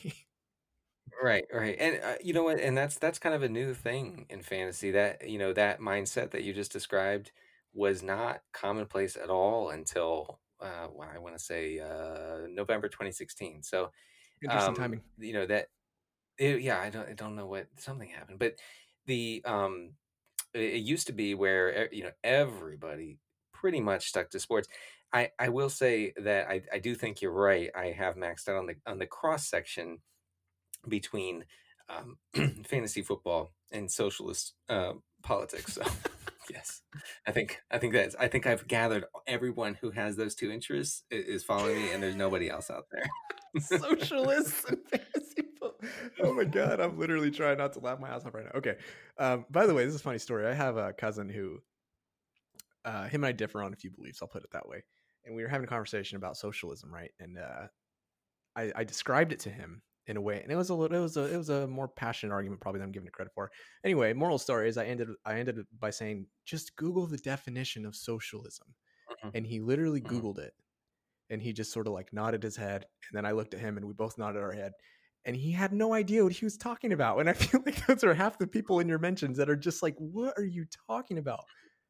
Right, 1.23 1.45
right. 1.53 1.77
And 1.79 2.01
uh, 2.03 2.15
you 2.23 2.33
know 2.33 2.43
what? 2.43 2.59
And 2.59 2.77
that's 2.77 2.99
that's 2.99 3.19
kind 3.19 3.35
of 3.35 3.43
a 3.43 3.49
new 3.49 3.75
thing 3.75 4.27
in 4.29 4.43
fantasy 4.43 4.91
that, 4.93 5.29
you 5.29 5.39
know, 5.39 5.53
that 5.53 5.81
mindset 5.81 6.31
that 6.31 6.43
you 6.43 6.53
just 6.53 6.73
described 6.73 7.33
was 7.73 8.03
not 8.03 8.41
commonplace 8.53 9.17
at 9.17 9.31
all 9.31 9.71
until 9.71 10.41
uh 10.61 10.89
well, 10.95 11.09
I 11.13 11.19
want 11.19 11.37
to 11.37 11.43
say 11.43 11.79
uh 11.79 12.47
November 12.49 12.89
2016. 12.89 13.63
So, 13.63 13.91
Interesting 14.43 14.69
um, 14.69 14.75
timing. 14.75 15.01
you 15.19 15.33
know 15.33 15.47
that 15.47 15.69
it, 16.39 16.61
yeah, 16.63 16.81
I 16.81 16.91
don't 16.91 17.09
I 17.09 17.13
don't 17.13 17.37
know 17.37 17.47
what 17.47 17.69
something 17.77 18.09
happened, 18.09 18.39
but 18.39 18.57
the 19.07 19.43
um 19.45 19.93
it, 20.55 20.83
used 20.83 21.07
to 21.09 21.13
be 21.13 21.35
where 21.35 21.93
you 21.93 22.05
know 22.05 22.11
everybody 22.23 23.19
pretty 23.53 23.81
much 23.81 24.09
stuck 24.09 24.31
to 24.31 24.41
sports. 24.41 24.69
I 25.13 25.31
I 25.39 25.49
will 25.49 25.71
say 25.71 26.13
that 26.17 26.49
I 26.49 26.63
I 26.73 26.79
do 26.79 26.95
think 26.95 27.23
you're 27.23 27.33
right. 27.33 27.71
I 27.75 27.87
have 27.87 28.17
maxed 28.17 28.49
out 28.49 28.57
on 28.57 28.67
the 28.67 28.75
on 28.87 28.99
the 28.99 29.07
cross 29.07 29.49
section 29.49 29.99
between 30.89 31.45
um, 31.89 32.19
fantasy 32.67 33.03
football 33.03 33.53
and 33.71 33.91
socialist 33.91 34.55
uh, 34.69 34.93
politics. 35.23 35.75
So 35.75 35.83
yes, 36.51 36.83
I 37.27 37.33
think 37.33 37.61
I 37.71 37.79
think 37.79 37.93
that's 37.93 38.15
I 38.17 38.29
think 38.29 38.47
I've 38.47 38.67
gathered 38.67 39.05
everyone 39.27 39.75
who 39.81 39.91
has 39.91 40.17
those 40.17 40.35
two 40.35 40.51
interests 40.51 41.05
is 41.11 41.45
following 41.45 41.77
me, 41.77 41.93
and 41.93 42.03
there's 42.03 42.17
nobody 42.17 42.51
else 42.51 42.71
out 42.71 42.87
there. 42.91 43.09
socialists 43.61 44.65
and 44.65 44.79
fantasy. 44.91 45.32
Oh 46.21 46.33
my 46.33 46.45
god, 46.45 46.81
I'm 46.81 46.99
literally 46.99 47.31
trying 47.31 47.59
not 47.59 47.73
to 47.75 47.81
laugh 47.81 47.99
my 47.99 48.09
ass 48.09 48.25
off 48.25 48.35
right 48.35 48.45
now. 48.45 48.53
Okay. 48.55 48.79
Um, 49.19 49.47
by 49.51 49.67
the 49.67 49.75
way, 49.75 49.85
this 49.85 49.95
is 49.95 50.01
a 50.01 50.05
funny 50.05 50.19
story. 50.19 50.47
I 50.47 50.53
have 50.55 50.77
a 50.77 50.93
cousin 50.93 51.29
who 51.29 51.63
uh, 52.85 53.09
him 53.09 53.23
and 53.25 53.29
I 53.29 53.33
differ 53.33 53.63
on 53.63 53.73
a 53.73 53.77
few 53.77 53.91
beliefs, 53.91 54.21
I'll 54.23 54.29
put 54.29 54.45
it 54.45 54.51
that 54.53 54.69
way. 54.69 54.85
And 55.25 55.35
we 55.37 55.43
were 55.43 55.49
having 55.49 55.65
a 55.65 55.69
conversation 55.69 56.17
about 56.17 56.37
socialism, 56.37 56.93
right? 56.93 57.13
And 57.21 57.39
uh, 57.39 57.69
I, 58.57 58.73
I 58.77 58.85
described 58.85 59.33
it 59.33 59.41
to 59.41 59.51
him 59.51 59.83
in 60.07 60.17
a 60.17 60.21
way, 60.23 60.43
and 60.43 60.53
it 60.53 60.57
was 60.57 60.71
a 60.71 60.75
little, 60.75 60.97
it 60.97 61.01
was 61.01 61.17
a, 61.17 61.33
it 61.33 61.37
was 61.37 61.51
a 61.51 61.69
more 61.69 61.89
passionate 61.89 62.33
argument 62.35 62.61
probably 62.61 62.81
than 62.81 62.89
I'm 62.89 62.93
giving 62.93 63.09
it 63.09 63.13
credit 63.15 63.33
for. 63.35 63.53
Anyway, 63.85 64.13
moral 64.15 64.39
story 64.39 64.69
is 64.69 64.79
I 64.79 64.87
ended, 64.87 65.09
I 65.25 65.39
ended 65.39 65.67
by 65.79 65.91
saying, 65.91 66.29
just 66.45 66.77
Google 66.77 67.07
the 67.07 67.19
definition 67.19 67.87
of 67.87 67.97
socialism, 67.97 68.75
Mhm. 69.09 69.33
and 69.35 69.47
he 69.47 69.61
literally 69.61 70.03
Mhm. 70.05 70.23
Googled 70.23 70.39
it, 70.39 70.55
and 71.31 71.43
he 71.43 71.53
just 71.53 71.73
sort 71.73 71.87
of 71.87 71.93
like 71.95 72.13
nodded 72.13 72.43
his 72.43 72.57
head, 72.57 72.87
and 73.09 73.17
then 73.17 73.27
I 73.27 73.33
looked 73.33 73.55
at 73.55 73.61
him, 73.61 73.77
and 73.77 73.87
we 73.87 73.95
both 73.95 74.19
nodded 74.19 74.43
our 74.43 74.53
head, 74.53 74.73
and 75.25 75.37
he 75.37 75.53
had 75.53 75.73
no 75.73 75.95
idea 75.95 76.25
what 76.25 76.33
he 76.33 76.45
was 76.45 76.57
talking 76.57 76.93
about. 76.93 77.19
And 77.19 77.29
I 77.29 77.33
feel 77.35 77.63
like 77.65 77.87
those 77.87 78.05
are 78.05 78.15
half 78.15 78.39
the 78.39 78.47
people 78.47 78.81
in 78.81 78.89
your 78.89 78.99
mentions 78.99 79.39
that 79.39 79.49
are 79.49 79.57
just 79.57 79.83
like, 79.83 79.95
what 79.99 80.35
are 80.37 80.45
you 80.45 80.67
talking 80.89 81.19
about? 81.19 81.45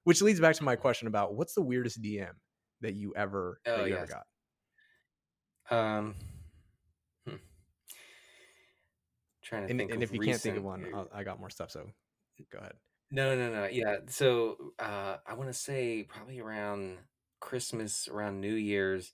Which 0.04 0.20
leads 0.20 0.40
back 0.40 0.56
to 0.56 0.64
my 0.64 0.76
question 0.76 1.08
about 1.08 1.34
what's 1.34 1.54
the 1.54 1.62
weirdest 1.62 2.02
DM 2.02 2.32
that 2.80 2.94
you 2.94 3.12
ever 3.16 3.60
Oh, 3.66 3.78
that 3.78 3.88
you 3.88 3.96
ever 3.96 4.06
got? 4.06 4.26
Um, 5.70 6.14
hmm. 7.26 7.36
Trying 9.42 9.62
to 9.62 9.70
And, 9.70 9.78
think. 9.78 9.92
and 9.92 10.02
if 10.02 10.12
you 10.12 10.20
can't 10.20 10.40
think 10.40 10.56
of 10.56 10.64
one, 10.64 10.86
I'll, 10.92 11.08
I 11.14 11.22
got 11.24 11.38
more 11.40 11.50
stuff. 11.50 11.70
So 11.70 11.86
go 12.50 12.58
ahead. 12.58 12.74
No, 13.10 13.36
no, 13.36 13.52
no. 13.52 13.66
Yeah. 13.66 13.98
So 14.08 14.72
uh, 14.78 15.18
I 15.26 15.34
want 15.34 15.48
to 15.48 15.54
say 15.54 16.02
probably 16.02 16.40
around 16.40 16.98
Christmas, 17.40 18.08
around 18.08 18.40
New 18.40 18.54
Year's, 18.54 19.12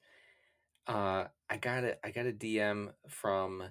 uh, 0.86 1.24
I 1.50 1.56
got 1.58 1.84
a 1.84 2.06
I 2.06 2.10
got 2.10 2.26
a 2.26 2.32
DM 2.32 2.92
from 3.08 3.64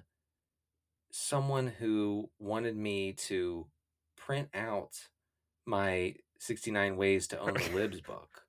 someone 1.10 1.66
who 1.66 2.30
wanted 2.38 2.76
me 2.76 3.12
to 3.14 3.66
print 4.16 4.48
out 4.54 4.92
my 5.66 6.14
69 6.38 6.96
ways 6.96 7.26
to 7.28 7.38
own 7.40 7.54
the 7.54 7.70
libs 7.74 8.00
book 8.02 8.42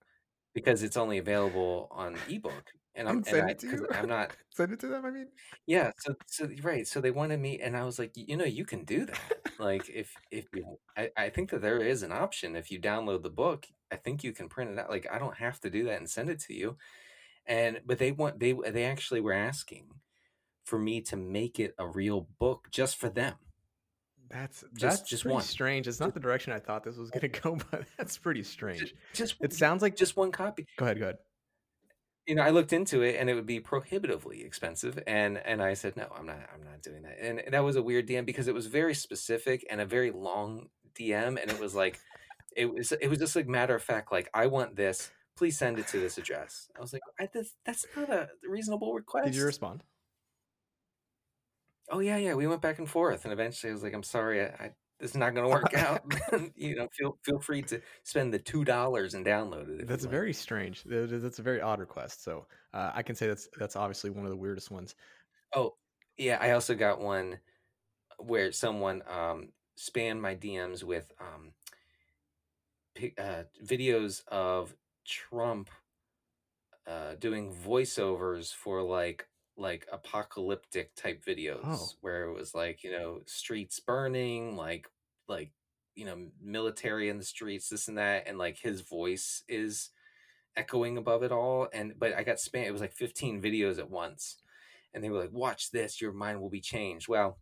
because 0.53 0.83
it's 0.83 0.97
only 0.97 1.17
available 1.17 1.87
on 1.91 2.15
ebook 2.29 2.71
and 2.95 3.07
i'm 3.09 3.23
And 3.27 3.41
I, 3.43 3.53
to 3.53 3.67
you. 3.67 3.87
i'm 3.93 4.07
not 4.07 4.31
Send 4.55 4.73
it 4.73 4.79
to 4.81 4.87
them. 4.87 5.05
I 5.05 5.11
mean, 5.11 5.27
yeah 5.67 5.91
so 5.99 6.13
so 6.27 6.49
right 6.63 6.85
so 6.87 6.99
they 7.01 7.11
wanted 7.11 7.39
me 7.39 7.59
and 7.61 7.77
i 7.77 7.83
was 7.85 7.97
like 7.99 8.11
you 8.15 8.35
know 8.35 8.45
you 8.45 8.65
can 8.65 8.83
do 8.83 9.05
that 9.05 9.19
like 9.59 9.89
if 9.89 10.13
if 10.31 10.45
you 10.53 10.77
I, 10.97 11.09
I 11.17 11.29
think 11.29 11.51
that 11.51 11.61
there 11.61 11.79
is 11.81 12.03
an 12.03 12.11
option 12.11 12.55
if 12.55 12.71
you 12.71 12.79
download 12.79 13.23
the 13.23 13.29
book 13.29 13.65
i 13.91 13.95
think 13.95 14.23
you 14.23 14.33
can 14.33 14.49
print 14.49 14.71
it 14.71 14.79
out 14.79 14.89
like 14.89 15.07
i 15.11 15.17
don't 15.19 15.37
have 15.37 15.59
to 15.61 15.69
do 15.69 15.85
that 15.85 15.99
and 15.99 16.09
send 16.09 16.29
it 16.29 16.39
to 16.41 16.53
you 16.53 16.77
and 17.47 17.81
but 17.85 17.99
they 17.99 18.11
want 18.11 18.39
they 18.39 18.53
they 18.53 18.85
actually 18.85 19.21
were 19.21 19.33
asking 19.33 19.87
for 20.69 20.79
me 20.79 21.01
to 21.01 21.15
make 21.17 21.59
it 21.59 21.73
a 21.77 21.87
real 21.87 22.27
book 22.39 22.67
just 22.71 22.95
for 22.97 23.09
them 23.09 23.35
that's 24.29 24.63
Just- 24.77 24.99
that's 24.99 25.09
just 25.09 25.25
one. 25.25 25.41
strange. 25.41 25.87
It's 25.87 25.99
not 25.99 26.13
the 26.13 26.19
direction 26.19 26.53
I 26.53 26.59
thought 26.59 26.83
this 26.83 26.97
was 26.97 27.09
going 27.09 27.31
to 27.31 27.39
go, 27.41 27.57
but 27.71 27.85
that's 27.97 28.15
pretty 28.19 28.43
strange. 28.43 28.79
just, 28.81 28.93
just 29.13 29.35
It 29.41 29.53
sounds 29.53 29.81
like 29.81 29.95
just 29.95 30.15
one 30.15 30.31
copy 30.31 30.67
Go 30.77 30.85
ahead. 30.85 30.99
Go 30.99 31.05
ahead. 31.05 31.17
you 32.27 32.35
know 32.35 32.43
i 32.43 32.51
looked 32.51 32.71
into 32.71 33.01
it 33.01 33.15
and 33.19 33.27
it 33.27 33.33
would 33.33 33.47
be 33.47 33.59
prohibitively 33.59 34.43
expensive 34.43 35.01
and 35.07 35.39
and 35.39 35.63
i 35.63 35.73
said 35.73 35.97
no 35.97 36.05
i'm 36.15 36.27
not 36.27 36.37
i'm 36.53 36.63
not 36.63 36.79
doing 36.83 37.01
that 37.01 37.17
and 37.19 37.41
that 37.51 37.63
was 37.63 37.75
a 37.75 37.81
weird 37.81 38.07
dm 38.07 38.23
because 38.23 38.47
it 38.47 38.53
was 38.53 38.67
very 38.67 38.93
specific 38.93 39.65
and 39.71 39.81
a 39.81 39.85
very 39.85 40.11
long 40.11 40.67
dm 40.95 41.41
and 41.41 41.49
it 41.49 41.59
was 41.59 41.73
like 41.73 41.99
it 42.55 42.67
was 42.71 42.91
it 42.91 43.07
was 43.07 43.17
just 43.17 43.35
like 43.35 43.47
matter 43.47 43.73
of 43.73 43.81
fact 43.81 44.11
like 44.11 44.29
i 44.35 44.45
want 44.45 44.75
this 44.75 45.09
please 45.37 45.57
send 45.57 45.79
it 45.79 45.87
to 45.87 45.99
this 45.99 46.19
address 46.19 46.69
i 46.77 46.81
was 46.81 46.93
like 46.93 47.01
I, 47.19 47.27
that's, 47.33 47.55
that's 47.65 47.85
not 47.97 48.09
a 48.11 48.29
reasonable 48.47 48.93
request 48.93 49.25
Did 49.25 49.35
you 49.37 49.45
respond? 49.45 49.83
Oh 51.91 51.99
yeah 51.99 52.17
yeah 52.17 52.33
we 52.33 52.47
went 52.47 52.61
back 52.61 52.79
and 52.79 52.89
forth 52.89 53.23
and 53.25 53.33
eventually 53.33 53.69
i 53.71 53.73
was 53.73 53.83
like 53.83 53.93
i'm 53.93 54.03
sorry 54.03 54.41
i, 54.41 54.45
I 54.45 54.71
this 54.99 55.11
is 55.11 55.17
not 55.17 55.33
going 55.33 55.45
to 55.45 55.51
work 55.51 55.73
out 55.75 56.01
you 56.55 56.75
know 56.75 56.87
feel 56.97 57.17
feel 57.23 57.39
free 57.39 57.61
to 57.63 57.81
spend 58.03 58.33
the 58.33 58.39
two 58.39 58.63
dollars 58.65 59.13
and 59.13 59.25
download 59.25 59.79
it 59.79 59.87
That's 59.87 60.03
very 60.05 60.33
strange. 60.33 60.83
That 60.83 61.11
is- 61.11 61.39
a 61.39 61.41
very 61.41 61.61
odd 61.61 61.79
request. 61.79 62.23
So 62.23 62.47
uh, 62.73 62.91
I 62.93 63.01
can 63.01 63.15
say 63.15 63.27
that's 63.27 63.47
that's 63.57 63.75
obviously 63.77 64.09
one 64.09 64.25
of 64.25 64.31
the 64.31 64.35
weirdest 64.37 64.71
ones. 64.71 64.95
Oh, 65.55 65.75
yeah. 66.17 66.37
I 66.41 66.51
also 66.51 66.75
got 66.75 66.99
one 66.99 67.39
where 68.17 68.51
someone 68.51 69.03
um, 69.07 69.49
spammed 69.77 70.19
my 70.19 70.35
DMs 70.35 70.83
with 70.83 71.11
um, 71.19 71.53
uh, 73.17 73.43
videos 73.63 74.21
of 74.27 74.75
Trump 75.05 75.69
uh, 76.87 77.15
doing 77.19 77.53
voiceovers 77.53 78.53
for 78.53 78.81
like 78.81 79.27
like 79.59 79.87
apocalyptic 79.91 80.95
type 80.95 81.23
videos 81.25 81.59
Oh. 81.65 81.89
where 82.01 82.23
it 82.25 82.33
was 82.33 82.55
like 82.55 82.83
you 82.83 82.91
know 82.91 83.21
streets 83.25 83.79
burning 83.79 84.55
like 84.55 84.89
like 85.27 85.51
you 85.95 86.05
know 86.05 86.27
military 86.41 87.09
in 87.09 87.17
the 87.17 87.23
streets 87.23 87.69
this 87.69 87.87
and 87.87 87.97
that 87.97 88.27
and 88.27 88.37
like 88.37 88.57
his 88.57 88.81
voice 88.81 89.43
is 89.47 89.89
echoing 90.55 90.97
above 90.97 91.23
it 91.23 91.31
all 91.31 91.67
and 91.73 91.93
but 91.99 92.13
i 92.15 92.23
got 92.23 92.37
spam 92.37 92.65
it 92.65 92.71
was 92.71 92.81
like 92.81 92.93
15 92.93 93.41
videos 93.41 93.77
at 93.79 93.89
once 93.89 94.37
and 94.93 95.03
they 95.03 95.09
were 95.09 95.19
like 95.19 95.31
watch 95.33 95.71
this 95.71 96.01
your 96.01 96.11
mind 96.13 96.41
will 96.41 96.49
be 96.49 96.61
changed 96.61 97.07
well 97.07 97.37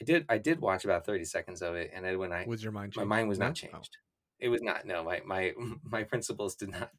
i 0.00 0.04
did 0.04 0.24
i 0.28 0.38
did 0.38 0.60
watch 0.60 0.84
about 0.84 1.04
30 1.06 1.24
seconds 1.24 1.62
of 1.62 1.74
it 1.74 1.90
and 1.94 2.04
then 2.04 2.18
when 2.18 2.32
i 2.32 2.44
Was 2.46 2.62
your 2.62 2.72
mind 2.72 2.92
changed? 2.92 3.08
my 3.08 3.16
mind 3.16 3.28
was 3.28 3.38
No? 3.38 3.46
not 3.46 3.50
Oh. 3.52 3.68
changed 3.68 3.96
it 4.38 4.48
was 4.48 4.62
not 4.62 4.86
no 4.86 5.02
my 5.04 5.20
my 5.24 5.52
my 5.82 6.02
principles 6.02 6.54
did 6.54 6.70
not 6.70 6.90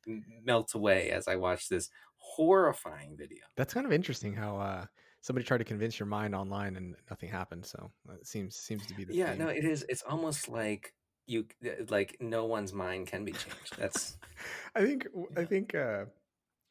melt 0.43 0.74
away 0.74 1.10
as 1.12 1.27
i 1.27 1.36
watched 1.36 1.69
this 1.69 1.89
horrifying 2.17 3.15
video 3.17 3.43
That's 3.55 3.74
kind 3.74 3.86
of 3.86 3.91
interesting 3.93 4.34
how 4.34 4.58
uh, 4.58 4.86
somebody 5.22 5.46
tried 5.46 5.60
to 5.60 5.63
convince 5.63 6.00
your 6.00 6.08
mind 6.08 6.36
online 6.36 6.75
and 6.75 6.96
nothing 7.10 7.29
happened. 7.29 7.65
So 7.65 7.91
it 8.12 8.25
seems 8.27 8.55
seems 8.55 8.86
to 8.88 8.93
be 8.93 9.03
the 9.03 9.13
yeah 9.13 9.31
theme. 9.31 9.39
no 9.39 9.48
it 9.48 9.65
is 9.65 9.86
it's 9.89 10.03
almost 10.03 10.50
like 10.50 10.93
you 11.27 11.46
like 11.89 12.17
no 12.19 12.46
one's 12.46 12.74
mind 12.74 13.08
can 13.08 13.24
be 13.24 13.31
changed 13.31 13.77
that's 13.77 14.17
I 14.75 14.81
think 14.86 15.08
I 15.38 15.46
think 15.46 15.75
uh, 15.75 16.05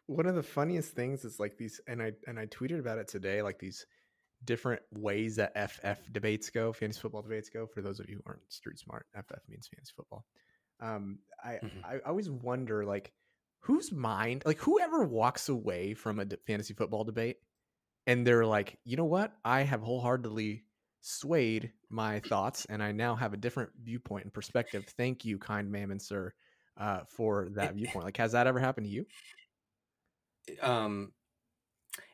one 0.07 0.27
of 0.27 0.35
the 0.35 0.43
funniest 0.43 0.93
things 0.93 1.25
is 1.25 1.39
like 1.39 1.57
these, 1.57 1.81
and 1.87 2.03
I 2.03 2.13
and 2.27 2.39
I 2.39 2.47
tweeted 2.47 2.79
about 2.79 2.99
it 2.99 3.09
today, 3.09 3.43
like 3.43 3.59
these 3.59 3.87
different 4.45 4.83
ways 4.93 5.37
that 5.37 5.53
FF 5.57 5.99
debates 6.13 6.51
go, 6.51 6.73
fantasy 6.73 7.01
football 7.01 7.23
debates 7.23 7.51
go. 7.51 7.67
For 7.67 7.83
those 7.83 8.01
of 8.01 8.09
you 8.09 8.17
who 8.17 8.23
aren't 8.27 8.53
street 8.53 8.79
smart, 8.79 9.07
FF 9.15 9.41
means 9.49 9.69
fantasy 9.69 9.93
football. 9.95 10.25
Um, 10.81 11.21
I 11.43 11.61
Mhm. 11.63 11.85
I 11.85 11.99
always 12.01 12.31
wonder 12.31 12.85
like 12.85 13.13
whose 13.61 13.93
mind, 13.93 14.43
like 14.47 14.59
whoever 14.59 15.05
walks 15.05 15.49
away 15.49 15.95
from 15.95 16.21
a 16.21 16.27
fantasy 16.47 16.75
football 16.75 17.05
debate, 17.05 17.39
and 18.07 18.27
they're 18.27 18.47
like, 18.47 18.81
you 18.85 18.97
know 18.97 19.05
what, 19.07 19.37
I 19.45 19.63
have 19.63 19.83
wholeheartedly 19.83 20.65
swayed 21.03 21.73
my 21.91 22.21
thoughts, 22.21 22.65
and 22.67 22.83
I 22.83 22.93
now 22.93 23.17
have 23.17 23.35
a 23.35 23.39
different 23.39 23.73
viewpoint 23.83 24.25
and 24.27 24.35
perspective. 24.35 24.87
Thank 24.89 25.25
you, 25.25 25.39
kind 25.39 25.71
mammon 25.71 26.01
sir, 26.01 26.35
uh, 26.77 27.05
for 27.07 27.51
that 27.51 27.75
viewpoint. 27.77 28.07
Like, 28.07 28.17
has 28.19 28.33
that 28.33 28.47
ever 28.47 28.61
happened 28.61 28.87
to 28.87 28.93
you? 28.93 29.07
um 30.63 31.13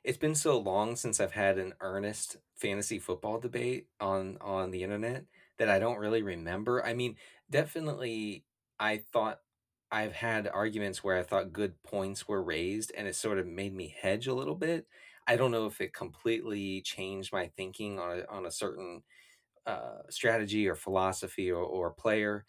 it's 0.02 0.18
been 0.18 0.34
so 0.34 0.58
long 0.58 0.96
since 0.96 1.20
I've 1.20 1.32
had 1.32 1.58
an 1.58 1.74
earnest 1.80 2.36
fantasy 2.56 2.98
football 2.98 3.38
debate 3.40 3.88
on 4.00 4.36
on 4.40 4.70
the 4.70 4.82
internet 4.82 5.26
that 5.58 5.68
I 5.68 5.78
don't 5.78 5.98
really 5.98 6.22
remember. 6.22 6.84
I 6.84 6.94
mean, 6.94 7.16
definitely 7.50 8.44
I 8.78 8.98
thought 8.98 9.40
I've 9.90 10.12
had 10.12 10.48
arguments 10.48 11.04
where 11.04 11.16
I 11.16 11.22
thought 11.22 11.52
good 11.52 11.82
points 11.82 12.26
were 12.26 12.42
raised 12.42 12.92
and 12.96 13.06
it 13.06 13.14
sort 13.14 13.38
of 13.38 13.46
made 13.46 13.74
me 13.74 13.94
hedge 14.00 14.26
a 14.26 14.34
little 14.34 14.54
bit. 14.56 14.86
I 15.26 15.36
don't 15.36 15.52
know 15.52 15.66
if 15.66 15.80
it 15.80 15.94
completely 15.94 16.82
changed 16.82 17.32
my 17.32 17.48
thinking 17.56 17.98
on 17.98 18.20
a, 18.20 18.32
on 18.32 18.46
a 18.46 18.50
certain 18.50 19.02
uh, 19.66 20.02
strategy 20.10 20.68
or 20.68 20.74
philosophy 20.74 21.50
or, 21.50 21.62
or 21.62 21.90
player. 21.90 22.44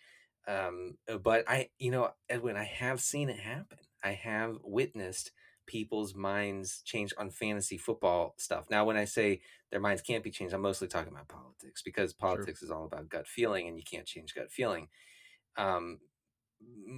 Um, 0.48 0.98
but 1.24 1.46
I, 1.48 1.70
you 1.80 1.92
know, 1.92 2.12
Edwin, 2.30 2.58
I 2.58 2.66
have 2.66 3.00
seen 3.00 3.30
it 3.30 3.40
happen. 3.40 3.80
I 4.04 4.12
have 4.12 4.58
witnessed 4.64 5.32
people's 5.68 6.14
minds 6.14 6.82
change 6.84 7.14
on 7.18 7.32
fantasy 7.32 7.78
football 7.78 8.36
stuff. 8.38 8.70
Now, 8.70 8.86
when 8.86 8.98
I 8.98 9.06
say 9.06 9.42
their 9.72 9.80
minds 9.80 10.02
can't 10.02 10.24
be 10.24 10.32
changed, 10.32 10.54
I'm 10.54 10.62
mostly 10.62 10.88
talking 10.88 11.12
about 11.12 11.28
politics 11.28 11.82
because 11.82 12.14
politics 12.14 12.62
is 12.62 12.70
all 12.70 12.86
about 12.86 13.10
gut 13.10 13.28
feeling, 13.28 13.68
and 13.68 13.78
you 13.78 13.84
can't 13.84 14.06
change 14.06 14.36
gut 14.36 14.52
feeling. 14.52 14.90
Um, 15.58 16.00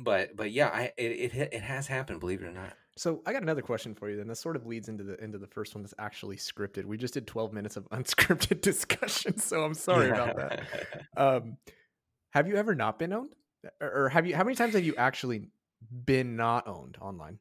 but 0.04 0.36
but 0.36 0.52
yeah, 0.52 0.68
I 0.68 0.92
it, 0.98 1.34
it 1.34 1.50
it 1.54 1.62
has 1.62 1.88
happened, 1.88 2.20
believe 2.20 2.42
it 2.42 2.46
or 2.46 2.52
not. 2.52 2.74
So 2.98 3.22
I 3.28 3.34
got 3.34 3.44
another 3.44 3.62
question 3.62 3.94
for 3.94 4.10
you. 4.10 4.18
Then 4.18 4.28
this 4.28 4.40
sort 4.40 4.56
of 4.56 4.66
leads 4.66 4.90
into 4.90 5.04
the 5.04 5.24
into 5.24 5.38
the 5.38 5.48
first 5.48 5.76
one 5.76 5.84
that's 5.84 5.94
actually 6.00 6.38
scripted. 6.38 6.86
We 6.86 6.98
just 6.98 7.14
did 7.14 7.28
12 7.28 7.54
minutes 7.54 7.78
of 7.78 7.88
unscripted 7.92 8.62
discussion, 8.62 9.38
so 9.38 9.64
I'm 9.64 9.74
sorry 9.74 10.10
about 10.10 10.36
that. 10.38 10.62
Um, 11.18 11.58
have 12.32 12.48
you 12.48 12.56
ever 12.58 12.76
not 12.76 13.00
been 13.00 13.12
owned, 13.12 13.34
or, 13.82 14.10
have 14.10 14.28
you? 14.28 14.36
How 14.36 14.44
many 14.44 14.56
times 14.56 14.74
have 14.74 14.84
you 14.84 14.96
actually 14.96 15.50
been 16.06 16.36
not 16.36 16.68
owned 16.68 16.98
online? 17.02 17.40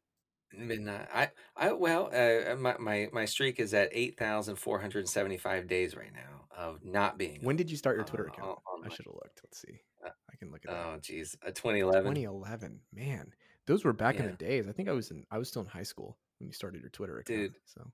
Midnight. 0.56 1.08
I, 1.12 1.30
I, 1.56 1.72
well, 1.72 2.08
uh, 2.14 2.54
my, 2.56 2.76
my, 2.78 3.08
my 3.12 3.24
streak 3.26 3.60
is 3.60 3.74
at 3.74 3.90
8,475 3.92 5.68
days 5.68 5.94
right 5.94 6.12
now 6.14 6.45
of 6.56 6.84
not 6.84 7.18
being. 7.18 7.38
When 7.42 7.56
did 7.56 7.70
you 7.70 7.76
start 7.76 7.96
your 7.96 8.04
Twitter 8.04 8.28
uh, 8.30 8.32
account? 8.32 8.58
I 8.84 8.88
should 8.88 9.06
have 9.06 9.14
looked. 9.14 9.40
Let's 9.44 9.60
see. 9.60 9.80
Uh, 10.04 10.10
I 10.32 10.36
can 10.36 10.50
look 10.50 10.62
at. 10.66 10.72
Oh, 10.72 10.98
geez. 11.00 11.36
Uh, 11.42 11.48
2011. 11.50 12.02
2011. 12.14 12.80
Man, 12.92 13.32
those 13.66 13.84
were 13.84 13.92
back 13.92 14.16
in 14.16 14.26
the 14.26 14.32
days. 14.32 14.66
I 14.68 14.72
think 14.72 14.88
I 14.88 14.92
was 14.92 15.10
in. 15.10 15.24
I 15.30 15.38
was 15.38 15.48
still 15.48 15.62
in 15.62 15.68
high 15.68 15.82
school 15.82 16.16
when 16.38 16.48
you 16.48 16.52
started 16.52 16.80
your 16.80 16.90
Twitter 16.90 17.18
account. 17.18 17.38
Dude. 17.40 17.54
So 17.66 17.90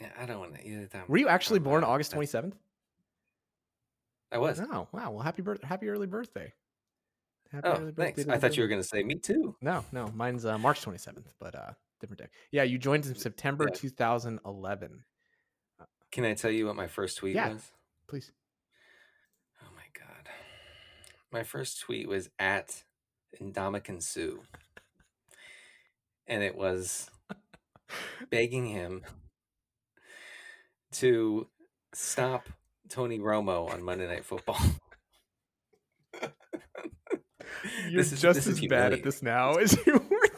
Yeah, 0.00 0.08
I 0.18 0.26
don't 0.26 0.38
want 0.38 0.54
to. 0.56 0.66
Either 0.66 0.86
time. 0.86 1.04
were 1.08 1.18
you 1.18 1.28
actually 1.28 1.58
born 1.60 1.84
uh, 1.84 1.88
August 1.88 2.12
27th? 2.12 2.52
I 4.32 4.38
was. 4.38 4.60
Oh 4.60 4.88
wow. 4.92 5.10
Well, 5.12 5.20
happy 5.22 5.42
birth. 5.42 5.62
Happy 5.62 5.88
early 5.88 6.06
birthday. 6.06 6.52
Happy 7.52 7.68
Oh, 7.68 7.92
thanks. 7.96 8.24
to 8.24 8.30
I 8.30 8.34
the 8.34 8.40
thought 8.40 8.56
you 8.56 8.62
were 8.64 8.68
going 8.68 8.82
to 8.82 8.86
say 8.88 9.02
me 9.04 9.14
too. 9.16 9.54
No, 9.60 9.84
no, 9.92 10.08
mine's 10.14 10.44
uh, 10.44 10.58
March 10.58 10.84
27th, 10.84 11.26
but 11.38 11.54
uh, 11.54 11.70
different 12.00 12.18
day. 12.20 12.26
Yeah, 12.50 12.64
you 12.64 12.76
joined 12.76 13.06
in 13.06 13.14
September 13.14 13.66
Yeah. 13.70 13.76
2011. 13.76 15.04
Can 16.10 16.24
I 16.24 16.34
tell 16.34 16.50
you 16.50 16.66
what 16.66 16.74
my 16.74 16.88
first 16.88 17.18
tweet 17.18 17.36
Yeah. 17.36 17.52
was? 17.52 17.70
Please. 18.08 18.30
Oh 19.62 19.68
my 19.74 19.82
god. 19.98 20.28
My 21.32 21.42
first 21.42 21.80
tweet 21.80 22.08
was 22.08 22.28
at 22.38 22.82
Ndamukong 23.40 24.02
Suh. 24.02 24.36
And 26.26 26.42
it 26.42 26.56
was 26.56 27.10
begging 28.30 28.66
him 28.66 29.02
to 30.92 31.46
stop 31.94 32.48
Tony 32.88 33.18
Romo 33.18 33.70
on 33.72 33.82
Monday 33.82 34.06
Night 34.08 34.24
Football. 34.24 34.58
You're 37.88 38.02
This 38.02 38.12
is- 38.12 38.20
just 38.20 38.46
as 38.46 38.60
bad 38.66 38.92
at 38.92 39.02
this 39.02 39.22
now 39.22 39.54
as 39.54 39.76
you 39.86 39.92
were. 39.94 40.28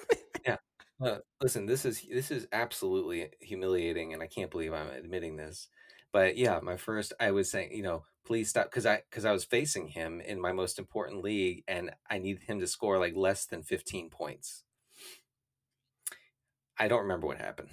then. 0.45 0.59
Uh, 1.01 1.19
listen, 1.41 1.65
this 1.67 1.85
is 1.85 2.03
this 2.11 2.31
is 2.31 2.49
absolutely 2.53 3.29
humiliating, 3.41 4.13
and 4.15 4.23
I 4.23 4.27
can't 4.27 4.51
believe 4.51 4.73
I'm 4.73 4.89
admitting 4.91 5.37
this. 5.37 5.69
But 6.13 6.37
yeah, 6.37 6.61
my 6.63 6.77
first, 6.77 7.13
I 7.21 7.31
was 7.33 7.51
saying, 7.51 7.73
you 7.73 7.83
know, 7.83 8.05
please 8.27 8.49
stop, 8.51 8.67
because 8.67 8.87
I 8.87 9.03
because 9.11 9.25
I 9.25 9.33
was 9.33 9.45
facing 9.45 9.89
him 9.89 10.21
in 10.21 10.41
my 10.41 10.53
most 10.53 10.79
important 10.79 11.23
league, 11.23 11.65
and 11.69 11.91
I 12.11 12.19
needed 12.19 12.45
him 12.45 12.61
to 12.61 12.67
score 12.67 12.99
like 12.99 13.15
less 13.17 13.45
than 13.47 13.63
15 13.63 14.09
points. 14.11 14.65
I 16.79 16.89
don't 16.89 17.03
remember 17.03 17.27
what 17.27 17.39
happened, 17.39 17.69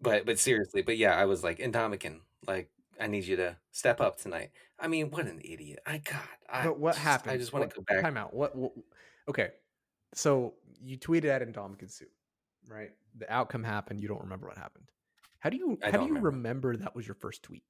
but 0.00 0.26
but 0.26 0.38
seriously, 0.38 0.82
but 0.82 0.96
yeah, 0.98 1.14
I 1.14 1.24
was 1.24 1.42
like, 1.44 1.58
Ndamukong, 1.58 2.20
like 2.46 2.68
I 3.00 3.06
need 3.06 3.24
you 3.24 3.36
to 3.36 3.56
step 3.72 4.00
up 4.00 4.18
tonight. 4.18 4.50
I 4.78 4.88
mean, 4.88 5.10
what 5.10 5.26
an 5.26 5.40
idiot! 5.44 5.78
I 5.86 5.98
God, 5.98 6.20
I 6.50 6.64
But 6.64 6.78
what 6.78 6.94
just- 6.94 7.04
happened? 7.04 7.32
I 7.32 7.38
just 7.38 7.52
want 7.52 7.70
to 7.70 7.76
go 7.76 7.82
back. 7.86 8.02
Time 8.02 8.16
out. 8.16 8.34
What, 8.34 8.54
what? 8.56 8.72
Okay, 9.28 9.50
so 10.14 10.54
you 10.82 10.98
tweeted 10.98 11.26
at 11.26 11.42
Ndamukong 11.42 11.90
Suh, 11.90 12.04
right? 12.68 12.90
The 13.16 13.32
outcome 13.32 13.64
happened. 13.64 14.00
You 14.00 14.08
don't 14.08 14.20
remember 14.22 14.48
what 14.48 14.58
happened. 14.58 14.90
How 15.46 15.50
do 15.50 15.58
you? 15.58 15.78
I 15.80 15.92
how 15.92 15.98
do 15.98 16.02
you 16.02 16.08
remember. 16.08 16.30
remember 16.30 16.76
that 16.78 16.96
was 16.96 17.06
your 17.06 17.14
first 17.14 17.44
tweet? 17.44 17.62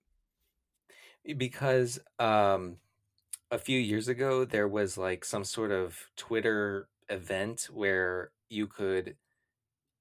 because 1.36 1.98
um 2.18 2.76
a 3.50 3.58
few 3.58 3.78
years 3.78 4.08
ago 4.08 4.44
there 4.44 4.68
was 4.68 4.96
like 4.96 5.24
some 5.24 5.44
sort 5.44 5.72
of 5.72 5.98
twitter 6.16 6.88
event 7.08 7.68
where 7.72 8.30
you 8.48 8.66
could 8.66 9.16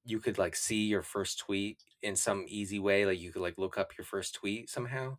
you 0.05 0.19
could 0.19 0.37
like 0.37 0.55
see 0.55 0.85
your 0.85 1.01
first 1.01 1.39
tweet 1.39 1.83
in 2.03 2.15
some 2.15 2.45
easy 2.47 2.77
way 2.79 3.05
like 3.07 3.19
you 3.19 3.31
could 3.31 3.41
like 3.41 3.57
look 3.57 3.75
up 3.77 3.97
your 3.97 4.05
first 4.05 4.35
tweet 4.35 4.69
somehow 4.69 5.17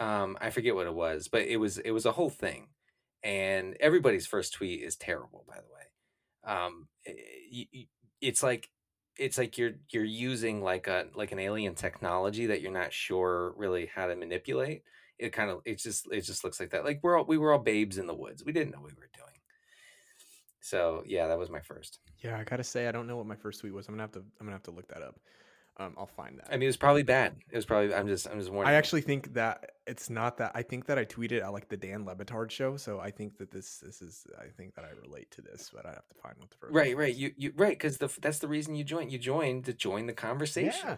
um 0.00 0.36
i 0.40 0.50
forget 0.50 0.74
what 0.74 0.88
it 0.88 0.94
was 0.94 1.28
but 1.28 1.42
it 1.42 1.58
was 1.58 1.78
it 1.78 1.92
was 1.92 2.06
a 2.06 2.12
whole 2.12 2.30
thing 2.30 2.66
and 3.22 3.76
everybody's 3.78 4.26
first 4.26 4.52
tweet 4.52 4.82
is 4.82 4.96
terrible 4.96 5.44
by 5.48 5.54
the 5.56 5.72
way 5.72 6.52
um 6.56 6.88
i- 7.06 7.10
i- 7.54 7.68
i- 7.76 7.88
it's 8.20 8.42
like 8.42 8.68
it's 9.18 9.38
like 9.38 9.58
you're 9.58 9.72
you're 9.90 10.04
using 10.04 10.62
like 10.62 10.86
a 10.86 11.06
like 11.14 11.32
an 11.32 11.38
alien 11.38 11.74
technology 11.74 12.46
that 12.46 12.60
you're 12.60 12.72
not 12.72 12.92
sure 12.92 13.52
really 13.56 13.86
how 13.86 14.06
to 14.06 14.16
manipulate 14.16 14.82
it 15.18 15.32
kind 15.32 15.50
of 15.50 15.60
it 15.64 15.78
just 15.78 16.06
it 16.12 16.22
just 16.22 16.44
looks 16.44 16.58
like 16.60 16.70
that 16.70 16.84
like 16.84 17.00
we're 17.02 17.18
all 17.18 17.24
we 17.24 17.38
were 17.38 17.52
all 17.52 17.58
babes 17.58 17.98
in 17.98 18.06
the 18.06 18.14
woods 18.14 18.44
we 18.44 18.52
didn't 18.52 18.70
know 18.72 18.78
we 18.78 18.94
were 18.94 19.10
doing 19.14 19.38
so 20.60 21.02
yeah 21.06 21.26
that 21.26 21.38
was 21.38 21.50
my 21.50 21.60
first 21.60 22.00
Yeah, 22.22 22.38
I 22.38 22.44
gotta 22.44 22.64
say 22.64 22.86
I 22.86 22.92
don't 22.92 23.06
know 23.06 23.16
what 23.16 23.26
my 23.26 23.36
first 23.36 23.60
tweet 23.60 23.72
was. 23.72 23.88
I'm 23.88 23.94
gonna 23.94 24.02
have 24.02 24.12
to. 24.12 24.18
I'm 24.18 24.46
gonna 24.46 24.52
have 24.52 24.62
to 24.64 24.70
look 24.70 24.88
that 24.88 25.02
up. 25.02 25.18
Um, 25.80 25.94
I'll 25.96 26.06
find 26.06 26.38
that. 26.38 26.46
i 26.50 26.52
mean 26.52 26.64
it 26.64 26.66
was 26.66 26.76
probably 26.76 27.02
bad 27.02 27.36
it 27.50 27.56
was 27.56 27.64
probably 27.64 27.94
i'm 27.94 28.06
just 28.06 28.28
i'm 28.28 28.38
just 28.38 28.52
warning 28.52 28.70
I 28.70 28.76
actually 28.76 29.00
think 29.00 29.32
that 29.34 29.70
it's 29.86 30.08
not 30.10 30.36
that. 30.38 30.52
I 30.54 30.62
think 30.62 30.86
that 30.86 30.98
I 30.98 31.04
tweeted 31.04 31.42
at 31.42 31.52
like 31.52 31.68
the 31.68 31.76
Dan 31.76 32.04
Le 32.04 32.14
Batard 32.14 32.50
show, 32.52 32.76
so 32.76 33.00
I 33.00 33.10
think 33.10 33.38
that 33.38 33.50
this 33.50 33.78
this 33.78 34.00
is. 34.00 34.24
I 34.38 34.46
think 34.56 34.76
that 34.76 34.84
I 34.84 34.90
relate 35.04 35.28
to 35.32 35.42
this, 35.42 35.70
but 35.74 35.84
I 35.84 35.88
have 35.98 36.06
to 36.06 36.14
find 36.22 36.36
what 36.38 36.48
the 36.50 36.56
first. 36.60 36.72
right 36.72 36.96
right 36.96 37.08
was. 37.14 37.18
you 37.18 37.32
you 37.36 37.52
right 37.56 37.76
because 37.76 37.96
the 37.98 38.08
that's 38.20 38.38
the 38.38 38.46
reason 38.46 38.76
you 38.76 38.84
joined 38.84 39.10
you 39.10 39.18
joined 39.18 39.64
to 39.64 39.72
join 39.72 40.06
the 40.06 40.12
conversation 40.12 40.86
Yeah, 40.90 40.96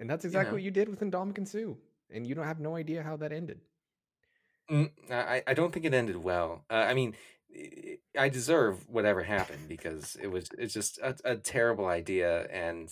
and 0.00 0.10
that's 0.10 0.24
exactly 0.24 0.50
know. 0.50 0.54
what 0.56 0.62
you 0.64 0.72
did 0.72 0.88
with 0.88 0.98
Ndamukong 1.00 1.46
Suh. 1.46 1.74
and 2.10 2.26
you 2.26 2.34
don't 2.34 2.46
have 2.46 2.58
no 2.58 2.74
idea 2.74 3.02
how 3.04 3.16
that 3.18 3.30
ended. 3.30 3.60
Mm, 4.70 4.90
I 5.10 5.42
I 5.46 5.54
don't 5.54 5.72
think 5.72 5.84
it 5.86 5.94
ended 5.94 6.16
well. 6.16 6.64
Uh, 6.68 6.74
I 6.90 6.94
mean, 6.94 7.14
I 8.18 8.28
deserve 8.28 8.88
whatever 8.88 9.22
happened 9.22 9.68
because 9.68 10.16
it 10.20 10.26
was 10.28 10.48
it's 10.58 10.74
just 10.74 10.98
a, 10.98 11.14
a 11.24 11.36
terrible 11.36 11.86
idea, 11.86 12.48
and 12.50 12.88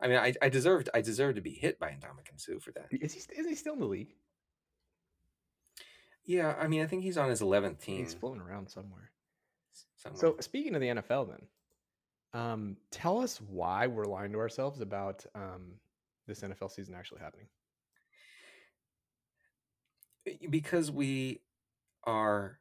I 0.00 0.08
mean, 0.08 0.18
I, 0.18 0.34
I 0.40 0.48
deserved 0.48 0.88
I 0.94 1.00
deserved 1.00 1.36
to 1.36 1.42
be 1.42 1.50
hit 1.52 1.78
by 1.78 1.88
Ndamukong 1.88 2.38
Suh 2.38 2.58
for 2.60 2.72
that. 2.72 2.86
Is 2.90 3.12
he 3.12 3.20
is 3.38 3.46
he 3.46 3.54
still 3.54 3.74
in 3.74 3.80
the 3.80 3.86
league? 3.86 4.14
Yeah, 6.24 6.54
I 6.58 6.68
mean, 6.68 6.82
I 6.82 6.86
think 6.86 7.02
he's 7.02 7.18
on 7.18 7.30
his 7.30 7.40
eleventh 7.40 7.82
team. 7.82 7.98
He's 7.98 8.14
floating 8.14 8.42
around 8.42 8.68
somewhere. 8.68 9.10
somewhere. 9.96 10.20
So 10.20 10.36
speaking 10.40 10.74
of 10.74 10.80
the 10.80 10.88
NFL, 10.88 11.30
then, 11.30 12.40
um, 12.40 12.76
tell 12.90 13.20
us 13.20 13.40
why 13.40 13.86
we're 13.86 14.04
lying 14.04 14.32
to 14.32 14.38
ourselves 14.38 14.80
about 14.80 15.24
um, 15.34 15.72
this 16.26 16.42
NFL 16.42 16.70
season 16.70 16.94
actually 16.94 17.20
happening. 17.20 17.48
because 20.50 20.90
we 20.90 21.40
are 22.04 22.58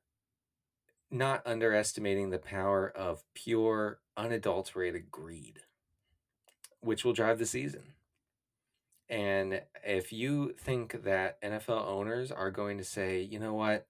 not 1.10 1.46
underestimating 1.46 2.30
the 2.30 2.40
power 2.40 2.90
of 2.90 3.24
pure, 3.34 4.00
unadulterated 4.16 5.10
greed, 5.12 5.60
which 6.88 7.04
will 7.04 7.14
drive 7.14 7.38
the 7.38 7.46
season. 7.46 7.84
And 9.10 9.62
if 9.86 10.14
you 10.14 10.54
think 10.58 11.04
that 11.04 11.42
NFL 11.42 11.86
owners 11.86 12.32
are 12.32 12.50
going 12.50 12.78
to 12.78 12.84
say, 12.86 13.22
you 13.22 13.40
know 13.40 13.54
what, 13.54 13.88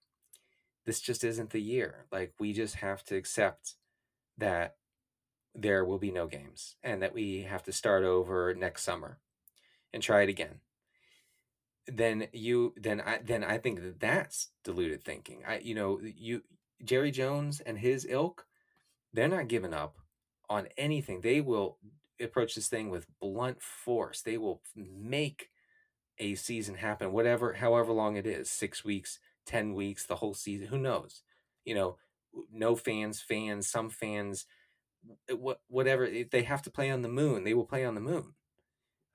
this 0.86 1.00
just 1.00 1.24
isn't 1.24 1.52
the 1.52 1.62
year, 1.62 2.06
like 2.12 2.34
we 2.40 2.54
just 2.54 2.76
have 2.76 3.04
to 3.06 3.16
accept 3.16 3.76
that 4.38 4.78
there 5.54 5.86
will 5.86 6.00
be 6.00 6.12
no 6.12 6.26
games 6.26 6.76
and 6.84 7.02
that 7.04 7.14
we 7.14 7.44
have 7.44 7.64
to 7.64 7.72
start 7.72 8.04
over 8.04 8.56
next 8.56 8.84
summer 8.84 9.20
and 9.94 10.02
try 10.02 10.24
it 10.24 10.30
again. 10.30 10.60
Then 11.88 12.28
you 12.34 12.74
then 12.76 13.00
i 13.00 13.20
then 13.24 13.46
i 13.46 13.58
think 13.58 13.82
that 13.82 14.00
that's 14.02 14.50
deluded 14.66 15.04
thinking. 15.04 15.44
I 15.48 15.60
you 15.60 15.74
know 15.74 16.02
you 16.04 16.44
jerry 16.84 17.12
jones 17.12 17.62
and 17.62 17.78
his 17.78 18.06
ilk 18.10 18.46
they're 19.14 19.30
not 19.30 19.48
giving 19.48 19.74
up 19.74 19.96
on 20.50 20.68
anything. 20.78 21.22
They 21.22 21.42
will 21.42 21.78
approach 22.20 22.56
this 22.56 22.68
thing 22.68 22.90
with 22.90 23.08
blunt 23.20 23.62
force 23.62 24.22
they 24.22 24.38
will 24.38 24.62
make 24.76 25.50
a 26.20 26.36
season 26.36 26.76
happen 26.76 27.12
whatever 27.12 27.54
however 27.54 27.92
long 27.92 28.16
it 28.16 28.26
is 28.26 28.50
six 28.50 28.84
weeks 28.84 29.20
ten 29.46 29.74
weeks 29.74 30.06
the 30.06 30.16
whole 30.16 30.34
season 30.34 30.68
who 30.68 30.78
knows 30.78 31.24
you 31.64 31.76
know 31.76 31.98
no 32.52 32.76
fans 32.76 33.22
fans 33.22 33.68
some 33.68 33.90
fans 33.90 34.46
what 35.30 35.62
whatever 35.68 36.06
if 36.06 36.30
they 36.32 36.44
have 36.44 36.62
to 36.62 36.72
play 36.72 36.90
on 36.90 37.02
the 37.02 37.10
moon 37.10 37.44
they 37.44 37.54
will 37.54 37.66
play 37.66 37.86
on 37.86 37.96
the 37.96 38.02
moon 38.02 38.34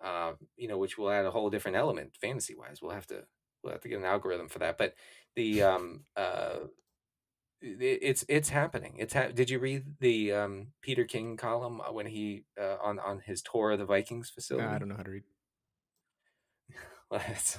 uh, 0.03 0.33
you 0.57 0.69
know, 0.69 0.79
which 0.79 0.99
will 0.99 1.11
add 1.11 1.25
a 1.25 1.31
whole 1.31 1.49
different 1.49 1.77
element 1.77 2.17
fantasy 2.21 2.55
wise. 2.55 2.83
We'll 2.83 2.93
have 2.93 3.07
to 3.09 3.25
we'll 3.63 3.73
have 3.73 3.83
to 3.83 3.89
get 3.89 3.99
an 3.99 4.05
algorithm 4.05 4.49
for 4.49 4.59
that. 4.59 4.77
But 4.77 4.95
the 5.37 5.63
um 5.63 6.01
uh 6.17 6.57
it's 7.63 8.25
it's 8.29 8.49
happening. 8.49 8.97
It's 8.99 9.15
ha- 9.15 9.31
did 9.33 9.51
you 9.51 9.59
read 9.59 9.85
the 10.01 10.33
um 10.33 10.69
Peter 10.81 11.05
King 11.05 11.37
column 11.37 11.81
uh, 11.81 11.93
when 11.93 12.07
he 12.07 12.45
uh, 12.61 12.77
on 12.83 12.99
on 12.99 13.21
his 13.21 13.43
tour 13.43 13.73
of 13.73 13.79
the 13.79 13.85
Vikings 13.85 14.31
facility? 14.31 14.67
I 14.67 14.79
don't 14.79 14.89
know 14.89 14.97
how 14.97 15.05
to 15.05 15.11
read. 15.11 15.23
well, 17.11 17.23
that's, 17.27 17.59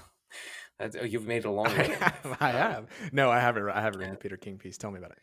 that's, 0.79 0.95
oh, 0.99 1.05
you've 1.05 1.27
made 1.27 1.45
a 1.45 1.51
long. 1.51 1.67
I 1.67 1.83
have, 1.83 2.37
I 2.39 2.51
have. 2.51 2.87
No, 3.11 3.31
I 3.31 3.39
haven't. 3.39 3.69
I 3.69 3.81
haven't 3.81 3.99
read 3.99 4.11
the 4.11 4.17
Peter 4.17 4.37
King 4.37 4.57
piece. 4.57 4.77
Tell 4.77 4.91
me 4.91 4.99
about 4.99 5.11
it 5.11 5.17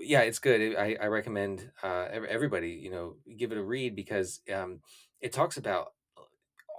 yeah 0.00 0.20
it's 0.20 0.38
good 0.38 0.76
i, 0.76 0.96
I 1.02 1.06
recommend 1.06 1.72
uh, 1.82 2.06
everybody 2.28 2.70
you 2.70 2.92
know 2.92 3.16
give 3.36 3.50
it 3.50 3.58
a 3.58 3.62
read 3.62 3.96
because 3.96 4.40
um, 4.54 4.78
it 5.20 5.32
talks 5.32 5.56
about 5.56 5.94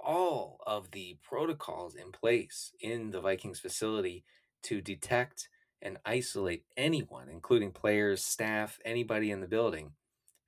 all 0.02 0.58
of 0.66 0.90
the 0.92 1.18
protocols 1.22 1.94
in 1.94 2.12
place 2.12 2.72
in 2.80 3.10
the 3.10 3.20
Vikings 3.20 3.60
facility 3.60 4.24
to 4.62 4.80
detect 4.80 5.48
and 5.82 5.98
isolate 6.04 6.64
anyone, 6.76 7.28
including 7.28 7.72
players, 7.72 8.24
staff, 8.24 8.78
anybody 8.84 9.30
in 9.30 9.40
the 9.40 9.48
building 9.48 9.92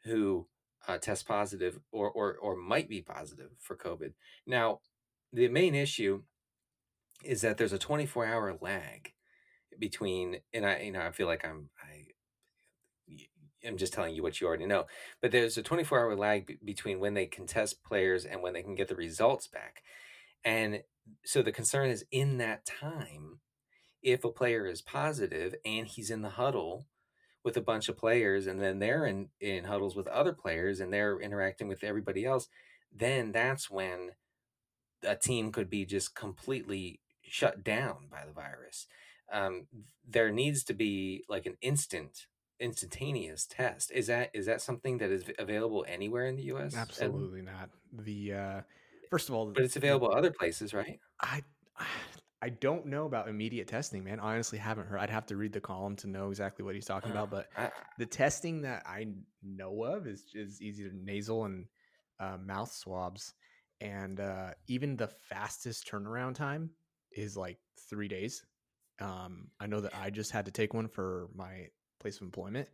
who 0.05 0.47
uh, 0.89 0.99
test 0.99 1.27
positive 1.27 1.79
or, 1.93 2.11
or 2.11 2.35
or 2.37 2.57
might 2.57 2.89
be 2.89 3.01
positive 3.01 3.51
for 3.59 3.77
COVID. 3.77 4.13
Now, 4.47 4.81
the 5.33 5.49
main 5.49 5.75
issue 5.75 6.23
is 7.25 7.41
that 7.43 7.57
there's 7.57 7.73
a 7.73 7.79
24 7.79 8.27
hour 8.27 8.59
lag 8.61 9.13
between, 9.79 10.39
and 10.53 10.67
I 10.67 10.81
you 10.81 10.93
know 10.93 11.01
I 11.01 11.13
feel 11.13 11.27
like 11.27 11.45
I'm 11.45 11.71
I 11.81 12.07
I'm 13.67 13.77
just 13.77 13.93
telling 13.93 14.15
you 14.15 14.23
what 14.23 14.41
you 14.41 14.47
already 14.47 14.67
know. 14.67 14.87
But 15.21 15.31
there's 15.31 15.57
a 15.57 15.63
24 15.63 16.01
hour 16.01 16.17
lag 16.17 16.59
between 16.65 17.01
when 17.01 17.15
they 17.15 17.27
can 17.27 17.47
test 17.47 17.85
players 17.85 18.25
and 18.25 18.43
when 18.43 18.53
they 18.53 18.63
can 18.63 18.75
get 18.75 18.89
the 18.89 18.97
results 18.97 19.47
back. 19.47 19.83
And 20.45 20.83
so 21.25 21.43
the 21.43 21.53
concern 21.53 21.91
is 21.91 22.05
in 22.11 22.39
that 22.39 22.67
time, 22.67 23.39
if 24.03 24.25
a 24.25 24.31
player 24.31 24.67
is 24.67 24.83
positive 24.83 25.55
and 25.65 25.87
he's 25.87 26.11
in 26.11 26.23
the 26.23 26.31
huddle 26.31 26.87
with 27.45 27.57
a 27.57 27.61
bunch 27.61 27.89
of 27.89 27.97
players 27.97 28.47
and 28.47 28.61
then 28.61 28.79
they're 28.79 29.07
in, 29.07 29.29
in 29.41 29.65
huddles 29.65 29.97
with 29.97 30.07
other 30.09 30.33
players 30.33 30.81
and 30.81 30.93
they're 30.93 31.21
interacting 31.21 31.69
with 31.69 31.83
everybody 31.83 32.25
else, 32.25 32.49
then 32.95 33.33
that's 33.33 33.71
when 33.71 34.11
a 35.03 35.17
team 35.17 35.51
could 35.51 35.69
be 35.69 35.85
just 35.85 36.15
completely 36.15 37.01
shut 37.23 37.65
down 37.65 38.07
by 38.11 38.25
the 38.25 38.33
virus. 38.33 38.87
Um, 39.33 39.67
there 40.07 40.31
needs 40.31 40.63
to 40.65 40.75
be 40.75 41.25
like 41.29 41.47
an 41.47 41.57
instant 41.63 42.27
instantaneous 42.61 43.45
test. 43.45 43.91
Is 43.93 44.07
that 44.07 44.31
is 44.33 44.47
that 44.47 44.61
something 44.61 44.99
that 44.99 45.11
is 45.11 45.25
available 45.39 45.85
anywhere 45.89 46.27
in 46.27 46.37
the 46.37 46.45
U.S.? 46.45 46.77
Absolutely 46.77 47.41
and, 47.41 47.49
not. 47.49 47.71
The 47.93 48.33
uh, 48.33 48.61
first 49.11 49.29
of 49.29 49.35
all, 49.35 49.47
but 49.47 49.65
it's 49.65 49.77
available 49.77 50.11
the, 50.11 50.17
other 50.17 50.31
places, 50.31 50.73
right? 50.73 51.01
I 51.21 51.43
I 52.43 52.49
don't 52.49 52.87
know 52.87 53.07
about 53.07 53.29
immediate 53.29 53.69
testing, 53.69 54.03
man. 54.03 54.19
I 54.19 54.35
honestly 54.35 54.59
haven't 54.59 54.89
heard. 54.89 54.99
I'd 54.99 55.11
have 55.11 55.27
to 55.27 55.37
read 55.37 55.53
the 55.53 55.61
column 55.61 55.95
to 55.97 56.09
know 56.09 56.29
exactly 56.29 56.65
what 56.65 56.75
he's 56.75 56.85
talking 56.85 57.13
uh, 57.13 57.15
about. 57.15 57.31
But 57.31 57.47
I, 57.57 57.71
the 57.99 58.07
testing 58.07 58.63
that 58.63 58.83
I 58.85 59.07
know 59.45 59.85
of 59.85 60.09
is 60.09 60.25
is 60.35 60.61
easy 60.61 60.89
to 60.89 60.97
nasal 60.97 61.45
and 61.45 61.67
uh, 62.19 62.39
mouth 62.45 62.73
swabs, 62.73 63.35
and 63.81 64.19
uh, 64.19 64.51
even 64.67 64.97
the 64.97 65.07
fastest 65.07 65.89
turnaround 65.89 66.35
time 66.35 66.71
is 67.13 67.37
like 67.37 67.59
three 67.89 68.09
days. 68.09 68.45
Um, 69.01 69.49
I 69.61 69.67
know 69.69 69.81
that 69.81 69.95
I 69.95 70.11
just 70.11 70.33
had 70.33 70.45
to 70.47 70.51
take 70.51 70.75
one 70.75 70.89
for 70.89 71.29
my 71.37 71.69
place 72.01 72.17
of 72.17 72.23
employment, 72.23 72.69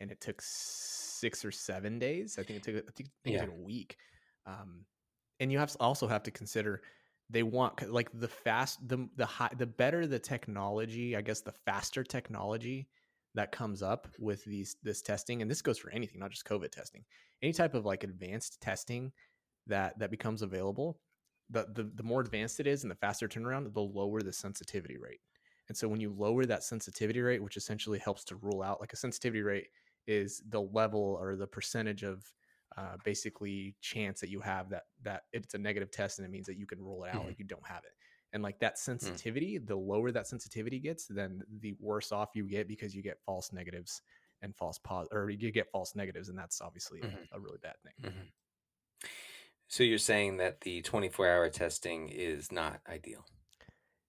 and 0.00 0.10
it 0.10 0.20
took 0.20 0.42
six 0.42 1.44
or 1.44 1.52
seven 1.52 2.00
days. 2.00 2.38
I 2.40 2.42
think 2.42 2.56
it 2.56 2.62
took 2.64 2.76
I 2.76 2.90
think, 2.96 3.08
I 3.08 3.22
think 3.22 3.36
yeah. 3.36 3.42
it 3.42 3.46
took 3.46 3.54
a 3.54 3.62
week. 3.62 3.96
Um, 4.46 4.84
and 5.38 5.52
you 5.52 5.58
have 5.60 5.76
also 5.78 6.08
have 6.08 6.24
to 6.24 6.32
consider 6.32 6.82
they 7.32 7.42
want 7.42 7.90
like 7.90 8.08
the 8.14 8.28
fast 8.28 8.86
the 8.88 9.08
the 9.16 9.26
high 9.26 9.50
the 9.56 9.66
better 9.66 10.06
the 10.06 10.18
technology 10.18 11.16
i 11.16 11.20
guess 11.20 11.40
the 11.40 11.54
faster 11.66 12.04
technology 12.04 12.88
that 13.34 13.50
comes 13.50 13.82
up 13.82 14.08
with 14.18 14.44
these 14.44 14.76
this 14.82 15.02
testing 15.02 15.42
and 15.42 15.50
this 15.50 15.62
goes 15.62 15.78
for 15.78 15.90
anything 15.90 16.20
not 16.20 16.30
just 16.30 16.46
covid 16.46 16.70
testing 16.70 17.04
any 17.42 17.52
type 17.52 17.74
of 17.74 17.84
like 17.84 18.04
advanced 18.04 18.60
testing 18.60 19.10
that 19.66 19.98
that 19.98 20.10
becomes 20.10 20.42
available 20.42 21.00
the 21.52 21.66
the, 21.74 21.90
the 21.94 22.02
more 22.02 22.20
advanced 22.20 22.58
it 22.60 22.66
is 22.66 22.82
and 22.82 22.90
the 22.90 22.96
faster 22.96 23.28
turnaround 23.28 23.72
the 23.72 23.80
lower 23.80 24.22
the 24.22 24.32
sensitivity 24.32 24.96
rate. 24.96 25.20
And 25.68 25.76
so 25.76 25.86
when 25.88 26.00
you 26.00 26.14
lower 26.16 26.44
that 26.44 26.64
sensitivity 26.64 27.20
rate, 27.20 27.42
which 27.42 27.56
essentially 27.56 27.98
helps 27.98 28.24
to 28.24 28.36
rule 28.36 28.62
out, 28.62 28.80
like 28.80 28.92
a 28.92 28.96
sensitivity 28.96 29.42
rate 29.42 29.68
is 30.06 30.42
the 30.48 30.60
level 30.60 31.16
or 31.20 31.36
the 31.36 31.46
percentage 31.46 32.02
of 32.02 32.24
uh, 32.76 32.96
basically 33.04 33.74
chance 33.80 34.20
that 34.20 34.30
you 34.30 34.40
have 34.40 34.70
that 34.70 34.84
that 35.02 35.22
it's 35.32 35.54
a 35.54 35.58
negative 35.58 35.90
test 35.90 36.18
and 36.18 36.26
it 36.26 36.30
means 36.30 36.46
that 36.46 36.56
you 36.56 36.66
can 36.66 36.80
rule 36.80 37.04
it 37.04 37.08
out 37.08 37.16
mm-hmm. 37.20 37.28
like 37.28 37.38
you 37.38 37.44
don't 37.44 37.66
have 37.66 37.84
it. 37.84 37.92
And 38.34 38.42
like 38.42 38.58
that 38.60 38.74
mm. 38.74 38.78
sensitivity, 38.78 39.56
mm-hmm. 39.56 39.66
the 39.66 39.76
lower 39.76 40.10
that 40.10 40.26
sensitivity 40.26 40.78
gets, 40.78 41.06
then 41.06 41.42
the 41.60 41.74
worse 41.78 42.12
off 42.12 42.30
you 42.34 42.48
get 42.48 42.66
because 42.66 42.94
you 42.94 43.02
get 43.02 43.18
false 43.26 43.52
negatives 43.52 44.00
and 44.40 44.56
false 44.56 44.78
pos 44.78 45.06
or 45.12 45.28
you 45.30 45.52
get 45.52 45.70
false 45.70 45.94
negatives, 45.94 46.28
and 46.28 46.38
that's 46.38 46.60
obviously 46.60 47.00
mm-hmm. 47.00 47.16
a, 47.32 47.36
a, 47.36 47.40
really 47.40 47.58
bad 47.62 47.74
thing. 47.84 48.10
Mm-hmm. 48.10 49.08
So 49.68 49.82
you're 49.82 49.98
saying 49.98 50.38
that 50.38 50.62
the 50.62 50.82
24 50.82 51.28
hour 51.28 51.48
testing 51.50 52.08
is 52.08 52.50
not 52.50 52.80
ideal? 52.88 53.24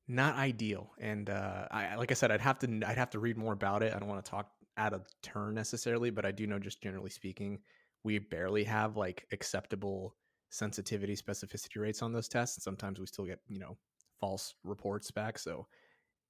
not 0.07 0.35
ideal. 0.35 0.91
And 0.99 1.29
uh, 1.29 1.67
I, 1.71 1.95
like 1.95 2.11
I 2.11 2.13
said, 2.13 2.31
I'd 2.31 2.41
have 2.41 2.59
to 2.59 2.81
I'd 2.85 2.97
have 2.97 3.11
to 3.11 3.19
read 3.19 3.37
more 3.37 3.53
about 3.53 3.83
it. 3.83 3.93
I 3.93 3.99
don't 3.99 4.09
want 4.09 4.23
to 4.23 4.29
talk 4.29 4.49
out 4.77 4.93
of 4.93 5.05
turn 5.21 5.53
necessarily, 5.53 6.09
but 6.09 6.25
I 6.25 6.31
do 6.31 6.47
know, 6.47 6.59
just 6.59 6.81
generally 6.81 7.09
speaking, 7.09 7.59
we 8.03 8.19
barely 8.19 8.63
have 8.65 8.97
like 8.97 9.25
acceptable 9.31 10.15
sensitivity 10.49 11.15
specificity 11.15 11.77
rates 11.77 12.01
on 12.01 12.13
those 12.13 12.27
tests. 12.27 12.57
And 12.57 12.63
sometimes 12.63 12.99
we 12.99 13.07
still 13.07 13.25
get 13.25 13.39
you 13.47 13.59
know 13.59 13.77
false 14.19 14.55
reports 14.63 15.11
back. 15.11 15.39
So 15.39 15.67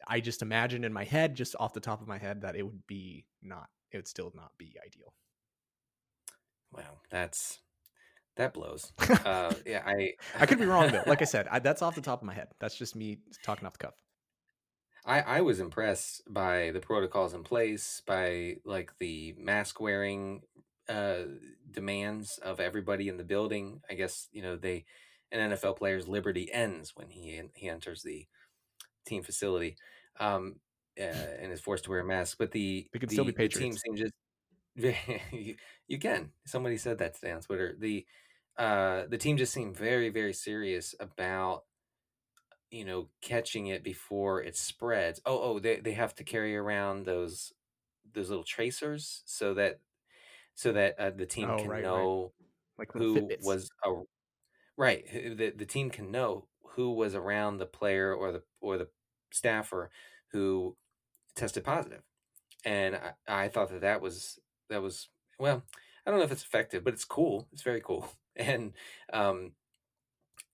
I 0.07 0.19
just 0.19 0.41
imagine 0.41 0.83
in 0.83 0.93
my 0.93 1.03
head, 1.03 1.35
just 1.35 1.55
off 1.59 1.73
the 1.73 1.79
top 1.79 2.01
of 2.01 2.07
my 2.07 2.17
head, 2.17 2.41
that 2.41 2.55
it 2.55 2.63
would 2.63 2.87
be 2.87 3.25
not. 3.41 3.67
It 3.91 3.97
would 3.97 4.07
still 4.07 4.31
not 4.35 4.51
be 4.57 4.75
ideal. 4.83 5.13
Wow, 6.71 6.99
that's 7.11 7.59
that 8.35 8.53
blows. 8.53 8.91
Uh, 8.99 9.53
yeah, 9.65 9.83
I 9.85 10.13
I 10.39 10.45
could 10.45 10.57
be 10.57 10.65
wrong 10.65 10.91
though. 10.91 11.03
Like 11.05 11.21
I 11.21 11.25
said, 11.33 11.47
I, 11.51 11.59
that's 11.59 11.81
off 11.81 11.95
the 11.95 12.01
top 12.01 12.21
of 12.21 12.25
my 12.25 12.33
head. 12.33 12.47
That's 12.59 12.75
just 12.75 12.95
me 12.95 13.19
talking 13.43 13.67
off 13.67 13.73
the 13.73 13.85
cuff. 13.85 13.93
I 15.05 15.21
I 15.21 15.41
was 15.41 15.59
impressed 15.59 16.23
by 16.27 16.71
the 16.71 16.79
protocols 16.79 17.33
in 17.33 17.43
place, 17.43 18.01
by 18.05 18.55
like 18.65 18.91
the 18.99 19.35
mask 19.37 19.79
wearing 19.79 20.41
uh 20.89 21.23
demands 21.71 22.37
of 22.39 22.59
everybody 22.59 23.07
in 23.09 23.17
the 23.17 23.23
building. 23.23 23.81
I 23.89 23.93
guess 23.95 24.29
you 24.31 24.41
know 24.41 24.55
they 24.55 24.85
an 25.31 25.51
NFL 25.51 25.77
player's 25.77 26.07
liberty 26.07 26.51
ends 26.51 26.93
when 26.95 27.09
he 27.09 27.41
he 27.55 27.69
enters 27.69 28.03
the 28.03 28.27
team 29.05 29.23
facility 29.23 29.77
um, 30.19 30.55
uh, 30.99 31.03
and 31.03 31.51
is 31.51 31.61
forced 31.61 31.85
to 31.85 31.89
wear 31.89 31.99
a 31.99 32.05
mask. 32.05 32.37
But 32.37 32.51
the 32.51 32.89
They 32.93 32.99
could 32.99 33.09
the, 33.09 33.15
still 33.15 33.25
be 33.25 33.31
the 33.31 33.49
team 33.49 33.77
Patriots. 33.77 33.83
just 33.95 34.13
you, 35.31 35.55
you 35.87 35.99
can. 35.99 36.31
Somebody 36.45 36.77
said 36.77 36.97
that 36.99 37.15
today 37.15 37.31
on 37.31 37.41
Twitter. 37.41 37.75
The 37.77 38.05
uh, 38.57 39.05
the 39.07 39.17
team 39.17 39.37
just 39.37 39.53
seemed 39.53 39.77
very 39.77 40.09
very 40.09 40.33
serious 40.33 40.95
about 40.99 41.63
you 42.71 42.85
know 42.85 43.09
catching 43.21 43.67
it 43.67 43.83
before 43.83 44.41
it 44.41 44.55
spreads. 44.57 45.21
Oh 45.25 45.39
oh, 45.41 45.59
they 45.59 45.79
they 45.79 45.93
have 45.93 46.15
to 46.15 46.23
carry 46.23 46.55
around 46.55 47.05
those 47.05 47.53
those 48.13 48.29
little 48.29 48.43
tracers 48.43 49.23
so 49.25 49.53
that 49.55 49.79
so 50.55 50.71
that 50.73 50.99
uh, 50.99 51.09
the 51.11 51.25
team 51.25 51.53
Oh, 51.53 51.57
can 51.57 51.79
right, 51.79 51.87
right. 51.91 52.09
know 52.09 52.33
Like 52.77 52.89
who 52.97 53.13
Fitbits. 53.13 53.37
was 53.39 53.69
a 53.85 54.01
right 54.77 55.05
the 55.11 55.51
the 55.55 55.65
team 55.65 55.89
can 55.89 56.11
know 56.11 56.47
who 56.71 56.91
was 56.91 57.15
around 57.15 57.57
the 57.57 57.65
player 57.65 58.13
or 58.13 58.31
the 58.31 58.43
or 58.61 58.77
the 58.77 58.89
staffer 59.31 59.91
who 60.31 60.77
tested 61.35 61.63
positive 61.63 62.03
and 62.65 62.95
I, 62.95 63.13
I 63.27 63.49
thought 63.49 63.69
that 63.71 63.81
that 63.81 64.01
was 64.01 64.39
that 64.69 64.81
was 64.81 65.09
well 65.39 65.63
i 66.05 66.11
don't 66.11 66.19
know 66.19 66.25
if 66.25 66.33
it's 66.33 66.43
effective 66.45 66.83
but 66.83 66.93
it's 66.93 67.05
cool 67.05 67.49
it's 67.53 67.63
very 67.63 67.81
cool 67.81 68.09
and 68.37 68.73
um 69.13 69.55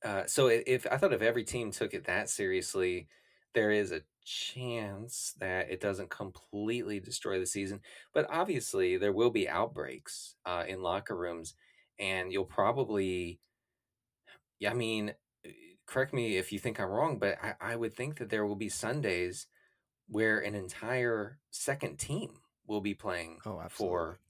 uh 0.04 0.26
so 0.26 0.48
if 0.48 0.86
i 0.92 0.98
thought 0.98 1.14
if 1.14 1.22
every 1.22 1.44
team 1.44 1.72
took 1.72 1.94
it 1.94 2.06
that 2.06 2.30
seriously 2.30 3.08
there 3.54 3.72
is 3.72 3.92
a 3.92 4.02
chance 4.30 5.34
that 5.40 5.72
it 5.72 5.80
doesn't 5.82 6.10
completely 6.12 7.00
destroy 7.00 7.40
the 7.40 7.48
season 7.48 7.82
but 8.14 8.28
obviously 8.30 8.98
there 8.98 9.14
will 9.14 9.32
be 9.32 9.50
outbreaks 9.50 10.36
uh 10.46 10.64
in 10.68 10.82
locker 10.84 11.18
rooms 11.18 11.56
and 12.00 12.32
you'll 12.32 12.46
probably 12.46 13.42
yeah, 14.60 14.72
I 14.72 14.74
mean, 14.74 15.16
uh, 15.46 15.50
correct 15.86 16.14
me 16.14 16.38
if 16.38 16.52
you 16.52 16.60
think 16.60 16.80
I'm 16.80 16.90
wrong, 16.90 17.20
but 17.20 17.38
I, 17.42 17.56
I 17.60 17.76
would 17.76 17.94
think 17.94 18.18
that 18.18 18.30
there 18.30 18.46
will 18.46 18.56
be 18.56 18.70
Sundays 18.70 19.48
where 20.08 20.40
an 20.40 20.56
entire 20.56 21.40
second 21.52 22.00
team 22.00 22.42
will 22.68 22.82
be 22.82 22.96
playing 22.96 23.42
Oh, 23.44 23.60
absolutely. 23.60 24.08
for 24.08 24.22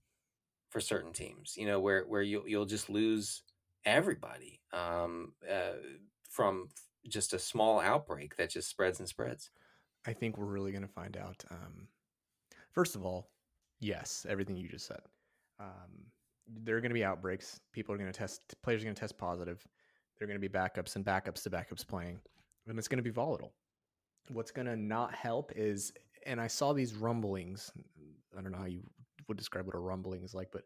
for 0.70 0.82
certain 0.82 1.14
teams. 1.14 1.58
You 1.58 1.68
know, 1.68 1.80
where 1.82 2.06
where 2.08 2.24
you'll 2.24 2.48
you'll 2.48 2.66
just 2.66 2.90
lose 2.90 3.44
everybody 3.86 4.62
um, 4.74 5.36
uh, 5.50 5.76
from 6.30 6.70
just 7.08 7.34
a 7.34 7.40
small 7.40 7.80
outbreak 7.80 8.38
that 8.38 8.52
just 8.52 8.70
spreads 8.70 9.00
and 9.00 9.10
spreads. 9.10 9.52
I 10.06 10.14
think 10.14 10.38
we're 10.38 10.46
really 10.46 10.72
going 10.72 10.84
to 10.84 10.88
find 10.88 11.18
out. 11.18 11.44
Um, 11.52 11.88
first 12.72 12.96
of 12.96 13.06
all, 13.06 13.30
yes, 13.80 14.26
everything 14.30 14.56
you 14.56 14.70
just 14.70 14.88
said. 14.88 15.02
Um, 15.60 16.06
there 16.64 16.78
are 16.78 16.82
going 16.82 16.92
to 16.92 16.96
be 16.96 17.04
outbreaks. 17.04 17.60
People 17.74 17.94
are 17.94 17.98
going 17.98 18.12
to 18.12 18.18
test. 18.18 18.56
Players 18.64 18.82
are 18.82 18.86
going 18.86 18.96
to 18.96 19.00
test 19.00 19.18
positive. 19.18 19.66
There 20.18 20.26
are 20.26 20.28
going 20.28 20.42
to 20.42 20.50
be 20.50 20.54
backups 20.54 20.96
and 20.96 21.06
backups 21.06 21.44
to 21.44 21.50
backups 21.50 21.88
playing, 21.88 22.20
and 22.68 22.78
it's 22.78 22.88
going 22.88 22.98
to 22.98 23.04
be 23.04 23.10
volatile. 23.10 23.54
What's 24.30 24.52
going 24.52 24.68
to 24.68 24.76
not 24.76 25.14
help 25.14 25.52
is, 25.56 25.92
and 26.26 26.42
I 26.42 26.48
saw 26.48 26.74
these 26.74 26.96
rumblings. 26.96 27.72
I 28.38 28.42
don't 28.42 28.52
know 28.52 28.58
how 28.58 28.66
you 28.66 28.82
would 29.28 29.38
describe 29.38 29.66
what 29.66 29.76
a 29.76 29.80
rumbling 29.80 30.24
is 30.24 30.34
like, 30.34 30.50
but 30.52 30.64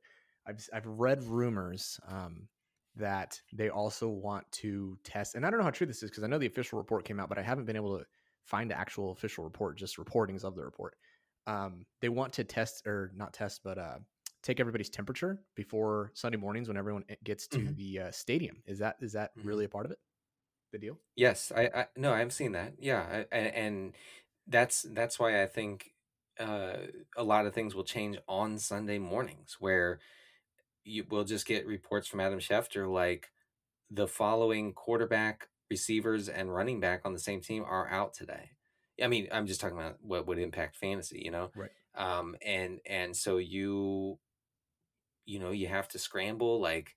I've 0.48 0.68
I've 0.74 0.88
read 0.88 1.24
rumors 1.24 2.00
um, 2.08 2.48
that 2.96 3.40
they 3.52 3.70
also 3.70 4.08
want 4.08 4.50
to 4.54 4.98
test, 5.04 5.36
and 5.36 5.46
I 5.46 5.50
don't 5.50 5.60
know 5.60 5.66
how 5.66 5.72
true 5.72 5.88
this 5.88 6.04
is 6.04 6.10
because 6.10 6.24
I 6.24 6.28
know 6.28 6.38
the 6.38 6.48
official 6.48 6.78
report 6.78 7.06
came 7.06 7.20
out, 7.20 7.30
but 7.30 7.38
I 7.38 7.42
haven't 7.42 7.66
been 7.66 7.76
able 7.76 7.98
to 8.00 8.06
find 8.46 8.70
the 8.70 8.78
actual 8.78 9.12
official 9.12 9.44
report, 9.44 9.78
just 9.78 9.98
reportings 9.98 10.44
of 10.44 10.56
the 10.56 10.64
report. 10.64 10.96
Um, 11.48 11.86
they 12.02 12.10
want 12.10 12.34
to 12.34 12.44
test 12.44 12.88
or 12.88 13.12
not 13.16 13.34
test, 13.34 13.62
but 13.64 13.78
uh, 13.78 14.00
take 14.42 14.60
everybody's 14.60 14.90
temperature 14.90 15.44
before 15.56 16.12
Sunday 16.14 16.38
mornings 16.38 16.68
when 16.68 16.78
everyone 16.78 17.04
eh, 17.10 17.16
gets 17.24 17.48
to 17.50 17.68
Mhm. 17.68 17.76
the 17.76 18.00
uh, 18.00 18.12
stadium. 18.12 18.64
Is 18.66 18.80
that 18.80 18.98
is 19.02 19.14
that 19.14 19.32
Mhm. 19.36 19.44
really 19.44 19.66
a 19.66 19.70
part 19.70 19.86
of 19.86 19.92
it? 19.92 20.00
The 20.74 20.80
deal? 20.80 21.00
Yes, 21.16 21.52
I, 21.52 21.66
I 21.74 21.88
no, 21.96 22.14
I've 22.14 22.34
seen 22.34 22.54
that. 22.54 22.76
Yeah, 22.80 23.02
I, 23.32 23.36
and, 23.36 23.56
and 23.56 23.96
that's 24.48 24.82
that's 24.84 25.20
why 25.20 25.44
I 25.44 25.48
think 25.48 25.94
uh, 26.40 26.78
a 27.16 27.24
lot 27.24 27.46
of 27.46 27.54
things 27.54 27.76
will 27.76 27.84
change 27.84 28.18
on 28.28 28.58
Sunday 28.58 28.98
mornings, 29.00 29.58
where 29.60 30.00
you 30.86 31.06
will 31.10 31.26
just 31.26 31.48
get 31.48 31.68
reports 31.68 32.08
from 32.08 32.22
Adam 32.22 32.40
Schefter 32.40 32.92
like 32.92 33.32
the 33.92 34.08
following 34.08 34.74
quarterback, 34.74 35.50
receivers, 35.74 36.30
and 36.30 36.54
running 36.54 36.80
back 36.80 37.02
on 37.06 37.14
the 37.14 37.20
same 37.20 37.42
team 37.42 37.64
are 37.68 37.88
out 37.90 38.14
today. 38.14 38.52
I 39.04 39.08
mean, 39.08 39.28
I'm 39.32 39.48
just 39.48 39.60
talking 39.60 39.78
about 39.78 39.98
what 40.02 40.28
would 40.28 40.40
impact 40.40 40.76
fantasy, 40.78 41.22
you 41.26 41.32
know. 41.32 41.52
Right. 41.56 41.72
Um, 41.96 42.36
and 42.46 42.80
and 42.86 43.16
so 43.16 43.38
you, 43.38 44.20
you 45.26 45.40
know, 45.40 45.52
you 45.52 45.68
have 45.68 45.88
to 45.90 46.00
scramble 46.00 46.62
like 46.62 46.96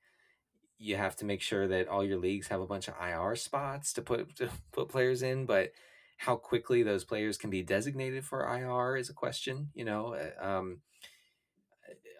you 0.79 0.97
have 0.97 1.17
to 1.17 1.25
make 1.25 1.41
sure 1.41 1.67
that 1.69 1.89
all 1.89 2.05
your 2.05 2.19
leagues 2.19 2.49
have 2.49 2.61
a 2.61 2.67
bunch 2.67 2.89
of 2.89 2.95
IR 3.01 3.35
spots 3.37 3.93
to 3.95 4.03
put 4.03 4.37
to 4.37 4.51
put 4.73 4.89
players 4.89 5.23
in, 5.23 5.47
but 5.47 5.73
how 6.19 6.37
quickly 6.37 6.83
those 6.83 7.05
players 7.05 7.37
can 7.39 7.51
be 7.51 7.63
designated 7.63 8.25
for 8.25 8.43
IR 8.43 8.97
is 8.97 9.11
a 9.11 9.15
question. 9.15 9.71
You 9.75 9.85
know, 9.85 10.15
Uh, 10.15 10.45
um, 10.45 10.81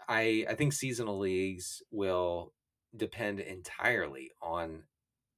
I 0.09 0.47
I 0.49 0.55
think 0.55 0.73
seasonal 0.73 1.19
leagues 1.19 1.83
will 1.91 2.53
depend 2.97 3.41
entirely 3.41 4.33
on 4.41 4.85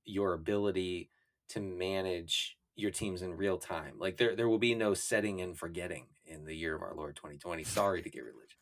your 0.09 0.33
ability 0.33 1.11
to 1.51 1.61
manage 1.61 2.57
your 2.77 2.91
teams 2.91 3.23
in 3.23 3.37
real 3.37 3.59
time. 3.59 3.95
Like 3.99 4.17
there 4.17 4.37
there 4.37 4.49
will 4.49 4.59
be 4.59 4.75
no 4.75 4.95
setting 4.95 5.41
and 5.41 5.59
forgetting 5.59 6.07
in 6.27 6.45
the 6.45 6.55
year 6.55 6.75
of 6.77 6.83
our 6.83 6.95
Lord 6.95 7.17
2020. 7.17 7.65
Sorry 7.65 8.03
to 8.03 8.11
get 8.11 8.23
religious. 8.25 8.57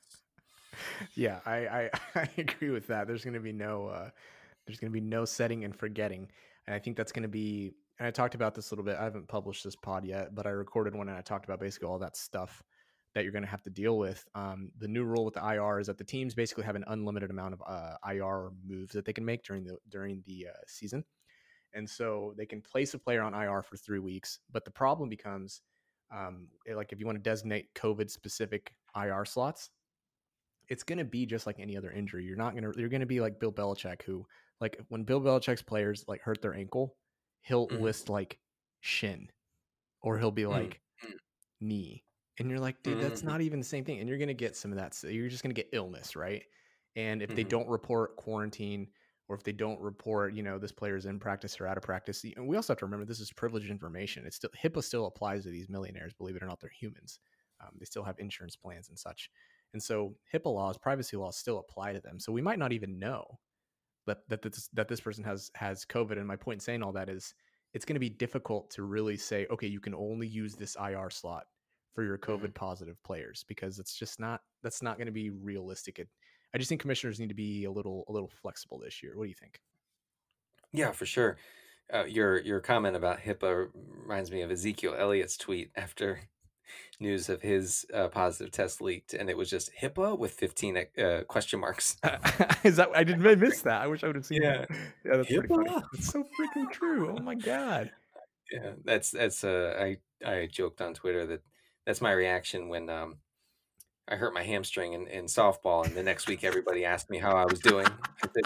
yeah, 1.14 1.40
I, 1.44 1.56
I 1.56 1.90
I 2.14 2.28
agree 2.38 2.70
with 2.70 2.86
that. 2.88 3.06
There's 3.06 3.24
going 3.24 3.34
to 3.34 3.40
be 3.40 3.52
no 3.52 3.88
uh, 3.88 4.10
there's 4.66 4.78
going 4.78 4.90
to 4.90 5.00
be 5.00 5.06
no 5.06 5.24
setting 5.24 5.64
and 5.64 5.76
forgetting, 5.76 6.28
and 6.66 6.74
I 6.74 6.78
think 6.78 6.96
that's 6.96 7.12
going 7.12 7.22
to 7.22 7.28
be. 7.28 7.72
And 7.98 8.06
I 8.06 8.10
talked 8.10 8.34
about 8.34 8.54
this 8.54 8.70
a 8.70 8.74
little 8.74 8.84
bit. 8.84 8.96
I 8.98 9.04
haven't 9.04 9.26
published 9.26 9.64
this 9.64 9.76
pod 9.76 10.04
yet, 10.04 10.34
but 10.34 10.46
I 10.46 10.50
recorded 10.50 10.94
one 10.94 11.08
and 11.08 11.16
I 11.16 11.22
talked 11.22 11.46
about 11.46 11.60
basically 11.60 11.88
all 11.88 11.98
that 12.00 12.14
stuff 12.14 12.62
that 13.14 13.22
you're 13.22 13.32
going 13.32 13.44
to 13.44 13.50
have 13.50 13.62
to 13.62 13.70
deal 13.70 13.96
with. 13.96 14.22
Um, 14.34 14.70
the 14.78 14.86
new 14.86 15.02
rule 15.02 15.24
with 15.24 15.32
the 15.32 15.40
IR 15.42 15.80
is 15.80 15.86
that 15.86 15.96
the 15.96 16.04
teams 16.04 16.34
basically 16.34 16.64
have 16.64 16.76
an 16.76 16.84
unlimited 16.88 17.30
amount 17.30 17.54
of 17.54 17.62
uh, 17.66 17.94
IR 18.06 18.50
moves 18.66 18.92
that 18.92 19.06
they 19.06 19.14
can 19.14 19.24
make 19.24 19.42
during 19.42 19.64
the 19.64 19.78
during 19.88 20.22
the 20.26 20.48
uh, 20.50 20.58
season, 20.66 21.02
and 21.76 21.88
so 21.90 22.34
they 22.38 22.46
can 22.46 22.62
place 22.62 22.94
a 22.94 23.00
player 23.00 23.22
on 23.22 23.34
IR 23.34 23.62
for 23.62 23.76
three 23.78 24.00
weeks. 24.00 24.40
But 24.50 24.64
the 24.66 24.72
problem 24.72 25.10
becomes, 25.10 25.62
um, 26.10 26.48
like 26.68 26.92
if 26.92 27.00
you 27.00 27.06
want 27.06 27.16
to 27.18 27.22
designate 27.22 27.74
COVID 27.74 28.10
specific 28.10 28.74
IR 28.96 29.26
slots, 29.26 29.70
it's 30.68 30.82
going 30.82 30.98
to 30.98 31.04
be 31.04 31.26
just 31.26 31.46
like 31.46 31.58
any 31.60 31.76
other 31.76 31.92
injury. 31.92 32.24
You're 32.24 32.36
not 32.36 32.54
going 32.56 32.70
to, 32.70 32.78
you're 32.78 32.88
going 32.88 33.00
to 33.00 33.06
be 33.06 33.20
like 33.20 33.38
Bill 33.38 33.52
Belichick, 33.52 34.02
who, 34.02 34.26
like, 34.60 34.80
when 34.88 35.04
Bill 35.04 35.20
Belichick's 35.20 35.62
players 35.62 36.04
like 36.08 36.22
hurt 36.22 36.42
their 36.42 36.54
ankle, 36.54 36.96
he'll 37.42 37.70
Mhm. 37.70 37.78
list 37.78 38.08
like 38.08 38.40
shin 38.80 39.30
or 40.02 40.18
he'll 40.18 40.32
be 40.32 40.46
Mm, 40.48 40.56
like 40.56 40.82
mm. 41.02 41.18
knee. 41.60 42.04
And 42.38 42.50
you're 42.50 42.60
like, 42.60 42.82
dude, 42.82 43.00
that's 43.00 43.22
Mhm. 43.22 43.24
not 43.24 43.40
even 43.40 43.60
the 43.60 43.66
same 43.66 43.84
thing. 43.84 44.00
And 44.00 44.08
you're 44.08 44.18
going 44.18 44.28
to 44.28 44.34
get 44.34 44.56
some 44.56 44.72
of 44.72 44.78
that. 44.78 44.94
So 44.94 45.08
you're 45.08 45.28
just 45.28 45.42
going 45.42 45.54
to 45.54 45.60
get 45.62 45.70
illness, 45.72 46.16
right? 46.16 46.44
And 46.96 47.22
if 47.22 47.34
they 47.34 47.44
Mhm. 47.44 47.44
don't 47.44 47.68
report 47.68 48.16
quarantine 48.16 48.92
or 49.28 49.36
if 49.36 49.42
they 49.42 49.52
don't 49.52 49.80
report, 49.80 50.34
you 50.34 50.42
know, 50.42 50.58
this 50.58 50.72
player's 50.72 51.06
in 51.06 51.18
practice 51.18 51.60
or 51.60 51.66
out 51.66 51.76
of 51.76 51.82
practice, 51.82 52.24
and 52.36 52.46
we 52.46 52.56
also 52.56 52.72
have 52.72 52.78
to 52.78 52.84
remember 52.84 53.04
this 53.04 53.20
is 53.20 53.32
privileged 53.32 53.70
information. 53.70 54.24
It's 54.26 54.36
still 54.36 54.50
HIPAA 54.62 54.84
still 54.84 55.06
applies 55.06 55.42
to 55.44 55.50
these 55.50 55.68
millionaires, 55.68 56.12
believe 56.12 56.36
it 56.36 56.42
or 56.42 56.46
not, 56.46 56.60
they're 56.60 56.70
humans. 56.70 57.18
Um, 57.60 57.70
they 57.78 57.86
still 57.86 58.04
have 58.04 58.18
insurance 58.18 58.54
plans 58.54 58.88
and 58.88 58.98
such. 58.98 59.30
And 59.72 59.82
so 59.82 60.14
HIPAA 60.32 60.54
laws, 60.54 60.78
privacy 60.78 61.16
laws 61.16 61.36
still 61.36 61.58
apply 61.58 61.92
to 61.92 62.00
them. 62.00 62.20
So 62.20 62.32
we 62.32 62.42
might 62.42 62.58
not 62.58 62.72
even 62.72 62.98
know 62.98 63.38
that 64.06 64.28
that 64.28 64.42
this, 64.42 64.68
that 64.72 64.88
this 64.88 65.00
person 65.00 65.24
has 65.24 65.50
has 65.54 65.84
COVID. 65.84 66.12
And 66.12 66.26
my 66.26 66.36
point 66.36 66.56
in 66.56 66.60
saying 66.60 66.82
all 66.82 66.92
that 66.92 67.08
is 67.08 67.34
it's 67.74 67.84
going 67.84 67.94
to 67.94 68.00
be 68.00 68.08
difficult 68.08 68.70
to 68.70 68.84
really 68.84 69.16
say, 69.16 69.46
okay, 69.50 69.66
you 69.66 69.80
can 69.80 69.94
only 69.94 70.26
use 70.26 70.54
this 70.54 70.76
IR 70.80 71.10
slot 71.10 71.44
for 71.94 72.04
your 72.04 72.18
COVID 72.18 72.54
positive 72.54 73.02
players 73.02 73.44
because 73.48 73.78
it's 73.78 73.94
just 73.94 74.20
not 74.20 74.40
that's 74.62 74.82
not 74.82 74.96
going 74.96 75.06
to 75.06 75.12
be 75.12 75.30
realistic. 75.30 75.98
It, 75.98 76.08
I 76.56 76.58
just 76.58 76.70
think 76.70 76.80
commissioners 76.80 77.20
need 77.20 77.28
to 77.28 77.34
be 77.34 77.64
a 77.66 77.70
little 77.70 78.06
a 78.08 78.12
little 78.12 78.30
flexible 78.40 78.78
this 78.82 79.02
year. 79.02 79.12
What 79.14 79.24
do 79.24 79.28
you 79.28 79.34
think? 79.34 79.60
Yeah, 80.72 80.90
for 80.92 81.04
sure. 81.04 81.36
Uh, 81.92 82.04
your 82.04 82.40
your 82.40 82.60
comment 82.60 82.96
about 82.96 83.20
HIPAA 83.20 83.68
reminds 83.74 84.30
me 84.30 84.40
of 84.40 84.50
Ezekiel 84.50 84.94
Elliott's 84.98 85.36
tweet 85.36 85.70
after 85.76 86.20
news 86.98 87.28
of 87.28 87.42
his 87.42 87.84
uh, 87.92 88.08
positive 88.08 88.50
test 88.52 88.80
leaked, 88.80 89.12
and 89.12 89.28
it 89.28 89.36
was 89.36 89.50
just 89.50 89.70
HIPAA 89.82 90.18
with 90.18 90.32
fifteen 90.32 90.78
uh, 90.98 91.24
question 91.28 91.60
marks. 91.60 91.98
is 92.64 92.76
that 92.76 92.88
I 92.94 93.04
didn't 93.04 93.26
I 93.26 93.34
miss 93.34 93.60
that? 93.60 93.82
I 93.82 93.86
wish 93.86 94.02
I 94.02 94.06
would 94.06 94.16
have 94.16 94.24
seen 94.24 94.40
Yeah. 94.40 94.60
that. 94.60 94.70
Yeah, 95.04 95.16
that's 95.18 95.28
pretty 95.28 95.48
funny. 95.48 95.68
HIPAA? 95.68 95.82
It's 95.92 96.08
so 96.08 96.24
freaking 96.40 96.70
true. 96.72 97.14
Oh 97.18 97.22
my 97.22 97.34
god. 97.34 97.90
yeah, 98.50 98.70
that's 98.82 99.10
that's 99.10 99.44
uh, 99.44 99.76
I 99.78 99.98
I 100.26 100.48
joked 100.50 100.80
on 100.80 100.94
Twitter 100.94 101.26
that 101.26 101.42
that's 101.84 102.00
my 102.00 102.12
reaction 102.12 102.70
when 102.70 102.88
um 102.88 103.18
I 104.08 104.14
hurt 104.16 104.32
my 104.34 104.42
hamstring 104.42 104.92
in, 104.92 105.06
in 105.08 105.24
softball, 105.24 105.84
and 105.84 105.96
the 105.96 106.02
next 106.02 106.28
week 106.28 106.44
everybody 106.44 106.84
asked 106.84 107.10
me 107.10 107.18
how 107.18 107.32
I 107.36 107.44
was 107.46 107.60
doing. 107.60 107.86
I 107.86 108.28
said, 108.34 108.44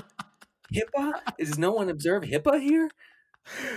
HIPAA? 0.75 1.13
Does 1.39 1.59
no 1.59 1.73
one 1.73 1.89
observe 1.91 2.23
HIPAA 2.23 2.61
here? 2.63 2.91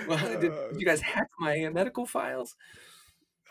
Well, 0.07 0.17
did, 0.17 0.51
Uh, 0.51 0.67
did 0.71 0.79
you 0.79 0.85
guys 0.85 1.01
hack 1.01 1.27
my 1.39 1.65
uh, 1.65 1.71
medical 1.71 2.05
files? 2.05 2.55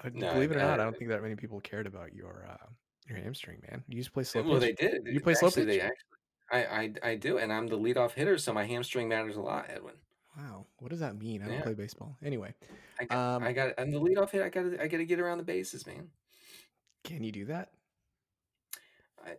Uh, 0.03 0.11
No, 0.15 0.33
believe 0.33 0.51
it 0.51 0.57
or 0.57 0.61
not, 0.61 0.79
I 0.81 0.83
uh, 0.83 0.85
don't 0.87 0.97
think 0.99 1.11
that 1.11 1.23
many 1.23 1.37
people 1.37 1.61
cared 1.61 1.87
about 1.87 2.15
your 2.15 2.47
uh, 2.49 2.67
your 3.09 3.19
hamstring, 3.19 3.61
man. 3.69 3.83
You 3.89 3.97
used 3.97 4.09
to 4.09 4.13
play 4.13 4.25
slow 4.25 4.43
Well, 4.43 4.61
pitch. 4.61 4.77
they 4.79 4.89
did. 4.89 5.07
You 5.07 5.21
play 5.21 5.35
slow 5.35 5.51
pitch? 5.51 5.67
They 5.67 5.81
actually, 5.81 5.97
I, 6.51 6.65
I, 6.65 7.11
I 7.11 7.15
do, 7.17 7.39
and 7.39 7.53
I'm 7.53 7.67
the 7.67 7.79
leadoff 7.79 8.13
hitter, 8.13 8.39
so 8.39 8.53
my 8.53 8.65
hamstring 8.65 9.09
matters 9.09 9.37
a 9.37 9.41
lot, 9.41 9.67
Edwin. 9.69 9.95
Wow, 10.37 10.67
what 10.79 10.91
does 10.91 11.01
that 11.01 11.19
mean? 11.19 11.43
I 11.43 11.47
don't 11.47 11.57
Yeah. 11.57 11.63
play 11.63 11.75
baseball. 11.75 12.17
Anyway, 12.25 12.55
I 13.01 13.05
got, 13.05 13.19
um, 13.37 13.43
I 13.43 13.53
got, 13.53 13.75
and 13.79 13.93
the 13.93 14.01
leadoff 14.01 14.31
hit. 14.31 14.43
I 14.43 14.49
got, 14.49 14.65
I 14.81 14.87
got 14.89 14.99
to 14.99 15.05
get 15.05 15.21
around 15.21 15.39
the 15.39 15.45
bases, 15.45 15.87
man. 15.87 16.09
can 17.05 17.23
you 17.23 17.33
do 17.33 17.45
that? 17.47 17.71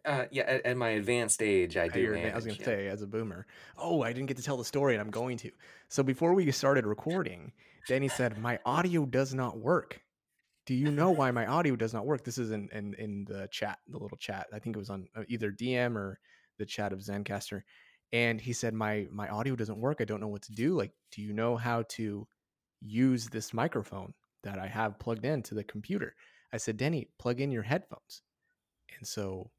Uh, 0.06 0.26
yeah, 0.32 0.44
at, 0.44 0.66
at 0.66 0.78
my 0.78 0.90
advanced 0.90 1.42
age, 1.42 1.78
I 1.78 1.88
do. 1.88 2.14
advan- 2.14 2.32
I 2.32 2.36
was 2.36 2.46
going 2.46 2.58
to 2.58 2.62
yeah. 2.62 2.66
say 2.66 2.88
as 2.88 3.02
a 3.02 3.08
boomer. 3.08 3.46
Oh, 3.78 4.02
I 4.02 4.14
didn't 4.14 4.28
get 4.28 4.38
to 4.38 4.44
tell 4.44 4.58
the 4.58 4.66
story, 4.66 4.94
and 4.94 5.02
I'm 5.02 5.12
going 5.12 5.38
to. 5.38 5.52
So 5.90 6.04
before 6.04 6.34
we 6.34 6.50
started 6.52 6.86
recording, 6.86 7.52
Denny 7.88 8.08
said 8.08 8.38
my 8.38 8.60
audio 8.66 9.06
does 9.06 9.34
not 9.34 9.58
work. 9.58 10.02
Do 10.66 10.74
you 10.74 10.92
know 10.92 11.12
why 11.12 11.32
my 11.32 11.46
audio 11.46 11.76
does 11.76 11.94
not 11.94 12.06
work? 12.06 12.24
This 12.24 12.38
is 12.38 12.52
in 12.52 12.70
in, 12.72 12.94
in 12.96 13.26
the 13.26 13.48
chat, 13.52 13.80
the 13.88 13.98
little 13.98 14.18
chat. 14.18 14.48
I 14.54 14.60
think 14.60 14.76
it 14.76 14.80
was 14.80 14.90
on 14.90 15.08
uh, 15.16 15.24
either 15.28 15.52
DM 15.52 15.96
or 15.96 16.20
the 16.58 16.66
chat 16.66 16.94
of 16.94 17.00
Zencastr. 17.00 17.64
And 18.14 18.40
he 18.40 18.54
said 18.54 18.74
my 18.74 19.08
my 19.12 19.28
audio 19.28 19.56
doesn't 19.56 19.80
work. 19.80 19.98
I 20.00 20.06
don't 20.06 20.22
know 20.22 20.28
what 20.28 20.44
to 20.44 20.54
do. 20.54 20.76
Like, 20.76 20.92
do 21.12 21.22
you 21.22 21.34
know 21.34 21.58
how 21.58 21.84
to 21.90 22.28
use 22.80 23.28
this 23.28 23.54
microphone 23.54 24.14
that 24.44 24.60
I 24.60 24.68
have 24.68 25.00
plugged 25.00 25.26
into 25.26 25.56
the 25.56 25.64
computer? 25.64 26.16
I 26.54 26.58
said, 26.58 26.78
Denny, 26.78 27.10
plug 27.18 27.42
in 27.42 27.52
your 27.52 27.64
headphones. 27.64 28.22
And 28.98 29.08
so 29.08 29.50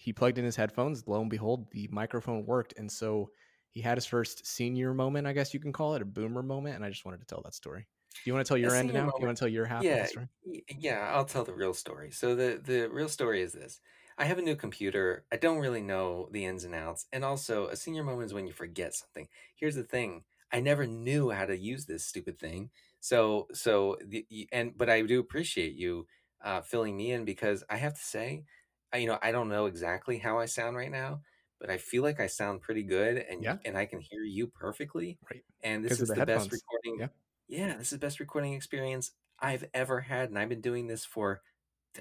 he 0.00 0.12
plugged 0.12 0.38
in 0.38 0.44
his 0.44 0.56
headphones. 0.56 1.06
Lo 1.06 1.20
and 1.20 1.30
behold, 1.30 1.70
the 1.72 1.88
microphone 1.90 2.46
worked. 2.46 2.74
And 2.76 2.90
so 2.90 3.30
he 3.70 3.80
had 3.80 3.96
his 3.98 4.06
first 4.06 4.46
senior 4.46 4.94
moment, 4.94 5.26
I 5.26 5.32
guess 5.32 5.54
you 5.54 5.60
can 5.60 5.72
call 5.72 5.94
it, 5.94 6.02
a 6.02 6.06
boomer 6.06 6.42
moment. 6.42 6.76
And 6.76 6.84
I 6.84 6.90
just 6.90 7.04
wanted 7.04 7.20
to 7.20 7.26
tell 7.26 7.42
that 7.44 7.54
story. 7.54 7.82
Do 8.24 8.30
you 8.30 8.34
want 8.34 8.46
to 8.46 8.48
tell 8.48 8.58
your 8.58 8.74
A 8.74 8.76
end 8.76 8.92
now? 8.92 9.06
Do 9.08 9.22
you 9.22 9.26
want 9.26 9.36
to 9.38 9.40
tell 9.40 9.48
your 9.48 9.66
half 9.66 9.90
of 9.92 9.98
Yeah, 9.98 9.98
the 9.98 10.06
story? 10.06 10.28
yeah. 10.68 11.12
I'll 11.14 11.24
tell 11.24 11.44
the 11.44 11.54
real 11.54 11.74
story. 11.74 12.10
So 12.10 12.34
the 12.34 12.60
the 12.62 12.88
real 12.90 13.08
story 13.08 13.42
is 13.42 13.52
this: 13.52 13.80
I 14.18 14.24
have 14.26 14.38
a 14.38 14.42
new 14.42 14.56
computer. 14.56 15.26
I 15.32 15.36
don't 15.36 15.58
really 15.60 15.82
know 15.82 16.28
the 16.32 16.44
ins 16.44 16.64
and 16.64 16.74
outs, 16.74 17.06
and 17.12 17.24
also 17.24 17.68
a 17.68 17.76
senior 17.76 18.04
moment 18.04 18.26
is 18.26 18.34
when 18.34 18.46
you 18.46 18.52
forget 18.52 18.94
something. 18.94 19.28
Here's 19.56 19.76
the 19.76 19.84
thing: 19.84 20.24
I 20.52 20.60
never 20.60 20.86
knew 20.86 21.30
how 21.30 21.46
to 21.46 21.56
use 21.58 21.86
this 21.86 22.04
stupid 22.06 22.38
thing. 22.38 22.70
So 23.00 23.48
so 23.54 23.98
the 24.04 24.26
and 24.52 24.76
but 24.76 24.90
I 24.90 25.02
do 25.02 25.20
appreciate 25.20 25.74
you 25.74 26.06
uh, 26.42 26.60
filling 26.62 26.96
me 26.96 27.12
in 27.12 27.24
because 27.24 27.64
I 27.70 27.76
have 27.78 27.94
to 27.94 28.00
say, 28.02 28.44
I, 28.92 28.98
you 28.98 29.06
know, 29.06 29.18
I 29.22 29.32
don't 29.32 29.48
know 29.48 29.66
exactly 29.66 30.18
how 30.18 30.38
I 30.38 30.46
sound 30.46 30.76
right 30.76 30.90
now. 30.90 31.20
But 31.60 31.68
I 31.68 31.76
feel 31.76 32.02
like 32.02 32.20
I 32.20 32.26
sound 32.26 32.62
pretty 32.62 32.82
good, 32.82 33.18
and 33.18 33.42
Yeah. 33.42 33.58
and 33.66 33.76
I 33.76 33.84
can 33.84 34.00
hear 34.00 34.22
you 34.22 34.46
perfectly. 34.46 35.18
Right. 35.30 35.44
And 35.62 35.84
this 35.84 36.00
is 36.00 36.08
the 36.08 36.14
the, 36.14 36.24
best 36.24 36.50
recording 36.50 37.00
Yeah. 37.00 37.08
yeah, 37.48 37.76
this 37.76 37.88
is 37.88 37.90
the 37.90 37.98
best 37.98 38.18
recording 38.18 38.54
experience 38.54 39.10
I've 39.38 39.64
ever 39.74 40.00
had, 40.00 40.30
and 40.30 40.38
I've 40.38 40.48
been 40.48 40.62
doing 40.62 40.86
this 40.86 41.04
for 41.04 41.42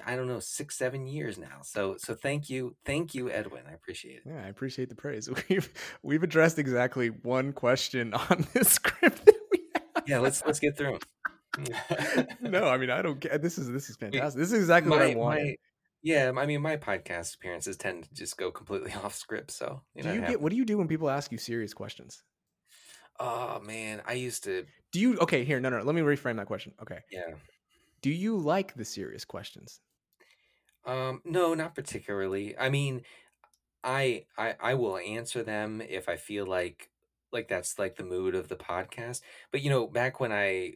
I 0.06 0.16
don't 0.16 0.28
know 0.28 0.40
six, 0.40 0.78
seven 0.78 1.08
years 1.08 1.38
now. 1.38 1.62
So, 1.64 1.98
so 1.98 2.14
thank 2.14 2.50
you, 2.50 2.76
thank 2.86 3.16
you, 3.16 3.30
Edwin. 3.30 3.64
I 3.68 3.74
appreciate 3.74 4.18
it. 4.18 4.24
Yeah, 4.28 4.44
I 4.46 4.48
appreciate 4.48 4.90
the 4.90 4.96
praise. 4.96 5.30
We've 5.50 5.70
we've 6.04 6.24
addressed 6.24 6.60
exactly 6.60 7.08
one 7.10 7.54
question 7.54 8.14
on 8.30 8.48
this 8.54 8.70
script 8.70 9.26
that 9.26 9.36
we 9.52 9.62
have. 9.76 10.04
Yeah, 10.08 10.20
let's 10.20 10.44
let's 10.46 10.60
get 10.60 10.78
through. 10.78 11.00
no, 12.42 12.68
I 12.68 12.78
mean 12.78 12.92
I 12.92 13.02
don't 13.02 13.20
get 13.20 13.42
this 13.42 13.58
is 13.58 13.70
this 13.70 13.90
is 13.90 13.96
fantastic. 13.96 14.40
This 14.40 14.52
is 14.52 14.60
exactly 14.60 14.92
what 14.92 15.02
I 15.02 15.14
my, 15.14 15.16
wanted. 15.16 15.58
Yeah, 16.02 16.32
I 16.38 16.46
mean, 16.46 16.62
my 16.62 16.78
podcast 16.78 17.36
appearances 17.36 17.78
tend 17.78 18.04
to 18.04 18.14
just 18.14 18.38
go 18.38 18.52
completely 18.52 18.94
off 19.04 19.16
script. 19.16 19.52
So, 19.52 19.82
you 19.94 20.04
know, 20.04 20.12
do 20.12 20.20
you 20.20 20.26
get 20.26 20.42
what 20.42 20.52
do 20.52 20.56
you 20.56 20.66
do 20.66 20.78
when 20.78 20.88
people 20.88 21.10
ask 21.10 21.32
you 21.32 21.38
serious 21.38 21.74
questions? 21.74 22.24
Oh 23.20 23.60
man, 23.60 24.02
I 24.06 24.14
used 24.14 24.44
to. 24.46 24.66
Do 24.92 25.00
you 25.00 25.18
okay, 25.20 25.44
here, 25.44 25.60
no, 25.60 25.70
no, 25.70 25.82
let 25.82 25.96
me 25.96 26.02
reframe 26.02 26.38
that 26.38 26.48
question. 26.48 26.74
Okay. 26.82 27.00
Yeah. 27.12 27.36
Do 28.02 28.10
you 28.10 28.38
like 28.38 28.76
the 28.76 28.86
serious 28.86 29.26
questions? 29.26 29.82
Um, 30.86 31.22
no, 31.26 31.54
not 31.54 31.76
particularly. 31.76 32.58
I 32.58 32.70
mean, 32.70 33.02
I 33.84 34.26
I 34.38 34.56
I 34.60 34.74
will 34.76 34.98
answer 34.98 35.44
them 35.44 35.82
if 35.82 36.08
I 36.08 36.16
feel 36.16 36.46
like 36.46 36.90
like 37.32 37.48
that's 37.50 37.78
like 37.78 37.98
the 37.98 38.04
mood 38.04 38.36
of 38.36 38.48
the 38.48 38.56
podcast. 38.56 39.22
But 39.52 39.62
you 39.62 39.70
know, 39.70 39.86
back 39.86 40.20
when 40.20 40.32
I 40.32 40.76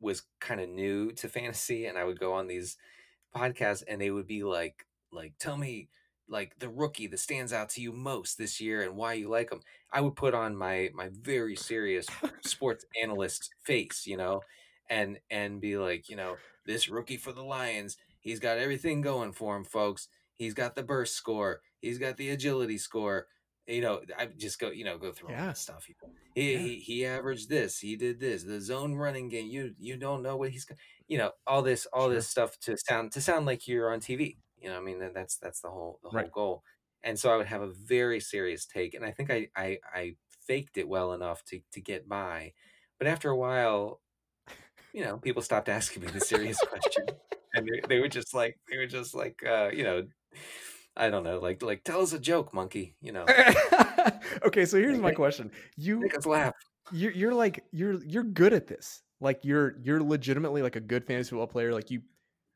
was 0.00 0.22
kind 0.40 0.60
of 0.60 0.68
new 0.68 1.10
to 1.12 1.28
fantasy 1.28 1.86
and 1.86 1.98
I 1.98 2.04
would 2.04 2.20
go 2.20 2.34
on 2.34 2.46
these 2.46 2.76
podcasts 3.34 3.82
and 3.88 4.00
they 4.00 4.10
would 4.10 4.26
be 4.26 4.42
like 4.44 4.86
like 5.12 5.34
tell 5.38 5.56
me 5.56 5.88
like 6.28 6.58
the 6.58 6.68
rookie 6.68 7.06
that 7.06 7.18
stands 7.18 7.52
out 7.52 7.70
to 7.70 7.80
you 7.80 7.92
most 7.92 8.36
this 8.36 8.60
year 8.60 8.82
and 8.82 8.96
why 8.96 9.14
you 9.14 9.28
like 9.28 9.50
them. 9.50 9.60
I 9.92 10.00
would 10.02 10.16
put 10.16 10.34
on 10.34 10.56
my 10.56 10.90
my 10.94 11.10
very 11.12 11.56
serious 11.56 12.06
sports 12.44 12.84
analyst 13.02 13.50
face, 13.64 14.06
you 14.06 14.16
know, 14.16 14.42
and 14.90 15.18
and 15.30 15.60
be 15.60 15.76
like, 15.78 16.08
you 16.08 16.16
know, 16.16 16.40
this 16.66 16.88
rookie 16.88 17.16
for 17.16 17.32
the 17.32 17.42
Lions, 17.44 17.96
he's 18.20 18.40
got 18.40 18.58
everything 18.58 19.00
going 19.00 19.32
for 19.32 19.56
him, 19.56 19.64
folks. 19.64 20.08
He's 20.36 20.54
got 20.54 20.74
the 20.74 20.82
burst 20.82 21.14
score, 21.14 21.62
he's 21.80 21.98
got 21.98 22.16
the 22.16 22.30
agility 22.30 22.78
score. 22.78 23.26
You 23.66 23.82
know, 23.82 24.02
I 24.16 24.26
just 24.26 24.58
go, 24.58 24.70
you 24.70 24.84
know, 24.84 24.96
go 24.98 25.12
through 25.12 25.30
all 25.30 25.34
Yeah. 25.34 25.46
that 25.46 25.58
stuff. 25.58 25.86
He, 25.86 25.94
Yeah. 26.34 26.58
he 26.58 26.78
he 26.80 27.04
averaged 27.06 27.48
this, 27.48 27.78
he 27.80 27.96
did 27.96 28.20
this, 28.20 28.44
the 28.44 28.60
zone 28.60 28.94
running 28.94 29.28
game. 29.28 29.48
You 29.48 29.74
you 29.78 29.96
don't 29.96 30.22
know 30.22 30.36
what 30.36 30.50
he's, 30.50 30.64
go- 30.64 30.74
you 31.08 31.18
know, 31.18 31.32
all 31.46 31.62
this 31.62 31.86
all 31.86 32.08
Sure. 32.10 32.10
this 32.10 32.28
stuff 32.28 32.58
to 32.60 32.76
sound 32.78 33.12
to 33.12 33.20
sound 33.20 33.46
like 33.46 33.66
you're 33.68 33.92
on 33.92 34.00
TV. 34.00 34.38
You 34.58 34.70
know, 34.70 34.78
I 34.78 34.80
mean, 34.82 34.98
that's 35.14 35.38
that's 35.38 35.60
the 35.62 35.70
whole 35.70 36.00
the 36.02 36.10
whole 36.10 36.28
Right. 36.28 36.32
goal. 36.32 36.64
And 37.02 37.18
so 37.18 37.32
I 37.32 37.36
would 37.36 37.46
have 37.46 37.62
a 37.62 37.68
very 37.72 38.20
serious 38.20 38.66
take, 38.66 38.94
and 38.94 39.04
I 39.04 39.12
think 39.12 39.30
I 39.30 39.48
I, 39.56 39.78
I 39.94 40.16
faked 40.46 40.78
it 40.78 40.88
well 40.88 41.12
enough 41.12 41.44
to 41.46 41.60
to 41.72 41.80
get 41.80 42.08
by. 42.08 42.54
But 42.98 43.06
after 43.08 43.30
a 43.30 43.36
while, 43.36 44.02
you 44.92 45.04
know, 45.04 45.18
people 45.18 45.42
stopped 45.42 45.68
asking 45.68 46.02
me 46.02 46.08
the 46.10 46.20
serious 46.20 46.62
question, 46.62 47.16
and 47.54 47.66
they, 47.68 47.82
they 47.88 48.00
were 48.00 48.08
just 48.08 48.34
like 48.34 48.58
they 48.70 48.78
were 48.78 48.86
just 48.86 49.14
like 49.14 49.42
uh, 49.46 49.70
you 49.74 49.84
know, 49.84 50.08
I 50.96 51.10
don't 51.10 51.24
know, 51.24 51.40
like 51.40 51.62
like 51.62 51.84
tell 51.84 52.02
us 52.02 52.12
a 52.14 52.20
joke, 52.20 52.54
monkey. 52.54 52.96
You 53.00 53.12
know, 53.12 53.32
okay, 54.44 54.64
so 54.64 54.78
here's 54.78 54.98
my 55.00 55.12
question. 55.12 55.52
You 55.76 56.10
make 56.10 56.16
us 56.16 56.26
laugh. 56.26 56.54
you're, 56.90 57.12
you're 57.12 57.34
like 57.34 57.66
you're 57.72 58.02
you're 58.04 58.24
good 58.24 58.52
at 58.52 58.66
this. 58.66 59.02
Like 59.20 59.44
you're 59.44 59.76
you're 59.82 60.02
legitimately 60.02 60.62
like 60.62 60.76
a 60.76 60.80
good 60.80 61.04
fantasy 61.04 61.30
football 61.30 61.46
player. 61.46 61.72
Like 61.72 61.90
you 61.90 62.02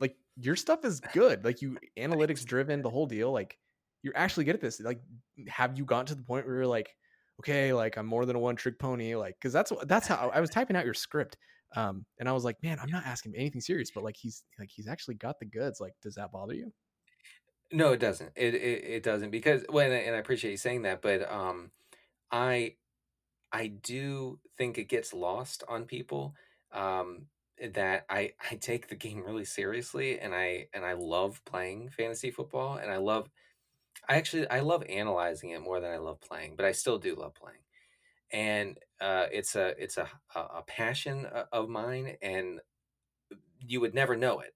like 0.01 0.17
your 0.37 0.57
stuff 0.57 0.85
is 0.85 1.01
good. 1.13 1.45
Like 1.45 1.63
you 1.63 1.77
analytics 1.99 2.45
driven, 2.45 2.83
the 2.83 2.91
whole 2.91 3.07
deal. 3.07 3.33
Like 3.33 3.59
you're 4.03 4.17
actually 4.17 4.45
good 4.45 4.55
at 4.55 4.61
this. 4.61 4.81
Like 4.81 5.01
have 5.49 5.79
you 5.79 5.85
gotten 5.85 6.07
to 6.07 6.15
the 6.15 6.23
point 6.23 6.47
where 6.47 6.57
you're 6.57 6.67
like, 6.67 6.95
okay, 7.41 7.73
like 7.73 7.97
I'm 7.97 8.07
more 8.07 8.27
than 8.27 8.37
a 8.37 8.41
one 8.41 8.57
trick 8.57 8.79
pony? 8.79 9.15
Like 9.15 9.37
because 9.41 9.53
that's 9.53 9.73
that's 9.87 10.07
how 10.07 10.31
I 10.33 10.41
was 10.41 10.51
typing 10.51 10.77
out 10.77 10.85
your 10.85 10.95
script. 10.95 11.37
Um, 11.75 12.05
and 12.19 12.29
I 12.29 12.33
was 12.33 12.45
like, 12.45 12.63
man, 12.63 12.79
I'm 12.81 12.91
not 12.91 13.07
asking 13.07 13.35
anything 13.35 13.61
serious, 13.61 13.91
but 13.91 14.05
like 14.05 14.17
he's 14.17 14.45
like 14.59 14.71
he's 14.71 14.89
actually 14.89 15.15
got 15.15 15.39
the 15.39 15.47
goods. 15.47 15.81
Like, 15.81 15.95
does 16.03 16.15
that 16.17 16.33
bother 16.33 16.55
you? 16.55 16.73
No, 17.73 17.93
it 17.93 18.01
doesn't. 18.01 18.31
It 18.37 18.55
it, 18.55 18.85
it 18.85 19.03
doesn't 19.03 19.31
because 19.31 19.65
when 19.69 19.91
and 19.91 20.15
I 20.15 20.19
appreciate 20.19 20.51
you 20.51 20.57
saying 20.59 20.83
that, 20.83 21.01
but 21.01 21.31
um, 21.31 21.71
I 22.31 22.75
I 23.51 23.69
do 23.69 24.39
think 24.57 24.79
it 24.79 24.89
gets 24.89 25.15
lost 25.15 25.65
on 25.69 25.85
people 25.85 26.35
um 26.73 27.27
that 27.75 28.05
I 28.11 28.33
I 28.51 28.57
take 28.57 28.89
the 28.89 28.97
game 28.97 29.23
really 29.25 29.45
seriously 29.45 30.19
and 30.21 30.35
I 30.35 30.69
and 30.75 30.85
I 30.85 30.95
love 30.95 31.43
playing 31.45 31.91
fantasy 31.91 32.31
football 32.31 32.77
and 32.77 32.91
I 32.91 32.97
love 32.97 33.31
I 34.09 34.17
actually 34.17 34.49
I 34.51 34.61
love 34.61 34.85
analyzing 34.89 35.51
it 35.51 35.61
more 35.63 35.81
than 35.81 35.93
I 35.93 35.99
love 35.99 36.21
playing, 36.21 36.57
but 36.57 36.67
I 36.67 36.73
still 36.73 36.99
do 36.99 37.15
love 37.17 37.35
playing. 37.35 37.61
And 38.33 38.79
uh 39.01 39.27
it's 39.33 39.57
a 39.57 39.75
it's 39.83 39.99
a 39.99 40.09
a 40.37 40.63
passion 40.67 41.27
of 41.53 41.69
mine 41.69 42.17
and 42.23 42.61
you 43.61 43.81
would 43.81 43.95
never 43.95 44.17
know 44.17 44.41
it 44.41 44.55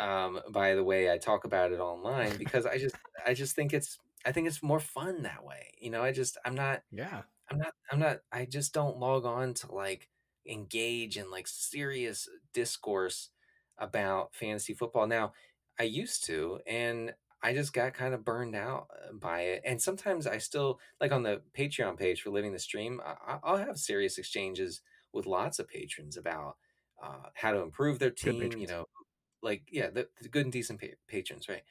um, 0.00 0.40
by 0.50 0.74
the 0.74 0.84
way 0.84 1.10
I 1.12 1.18
talk 1.18 1.44
about 1.44 1.72
it 1.72 1.80
online 1.80 2.36
because 2.38 2.66
I 2.66 2.78
just 2.78 2.96
I 3.26 3.34
just 3.34 3.56
think 3.56 3.72
it's 3.74 3.98
I 4.26 4.32
think 4.32 4.48
it's 4.48 4.62
more 4.62 4.80
fun 4.80 5.22
that 5.22 5.44
way. 5.44 5.72
You 5.80 5.90
know, 5.90 6.02
I 6.02 6.12
just 6.12 6.38
I'm 6.44 6.54
not 6.54 6.82
Yeah. 6.92 7.22
I'm 7.50 7.58
not 7.58 7.72
I'm 7.90 7.98
not 7.98 8.18
I 8.32 8.44
just 8.46 8.74
don't 8.74 8.98
log 8.98 9.24
on 9.24 9.54
to 9.54 9.72
like 9.72 10.08
engage 10.46 11.16
in 11.18 11.30
like 11.30 11.46
serious 11.46 12.28
discourse 12.52 13.30
about 13.78 14.34
fantasy 14.34 14.74
football. 14.74 15.06
Now, 15.06 15.32
I 15.78 15.84
used 15.84 16.24
to 16.26 16.60
and 16.66 17.14
I 17.42 17.54
just 17.54 17.72
got 17.72 17.94
kind 17.94 18.12
of 18.12 18.24
burned 18.24 18.54
out 18.54 18.88
uh, 19.08 19.12
by 19.14 19.42
it. 19.42 19.62
And 19.64 19.80
sometimes 19.80 20.26
I 20.26 20.38
still 20.38 20.78
like 21.00 21.12
on 21.12 21.22
the 21.22 21.42
Patreon 21.56 21.98
page 21.98 22.20
for 22.22 22.30
Living 22.30 22.52
the 22.52 22.58
Stream, 22.58 23.00
I, 23.04 23.12
I- 23.26 23.40
I'll 23.42 23.56
have 23.56 23.78
serious 23.78 24.18
exchanges 24.18 24.82
with 25.12 25.26
lots 25.26 25.58
of 25.58 25.68
patrons 25.68 26.16
about 26.16 26.56
uh, 27.02 27.30
how 27.34 27.52
to 27.52 27.60
improve 27.60 27.98
their 27.98 28.10
team, 28.10 28.56
you 28.58 28.66
know, 28.66 28.84
like 29.42 29.68
yeah, 29.70 29.90
the, 29.90 30.08
the 30.20 30.28
good 30.28 30.44
and 30.44 30.52
decent 30.52 30.80
pa- 30.80 30.86
patrons, 31.08 31.48
right? 31.48 31.62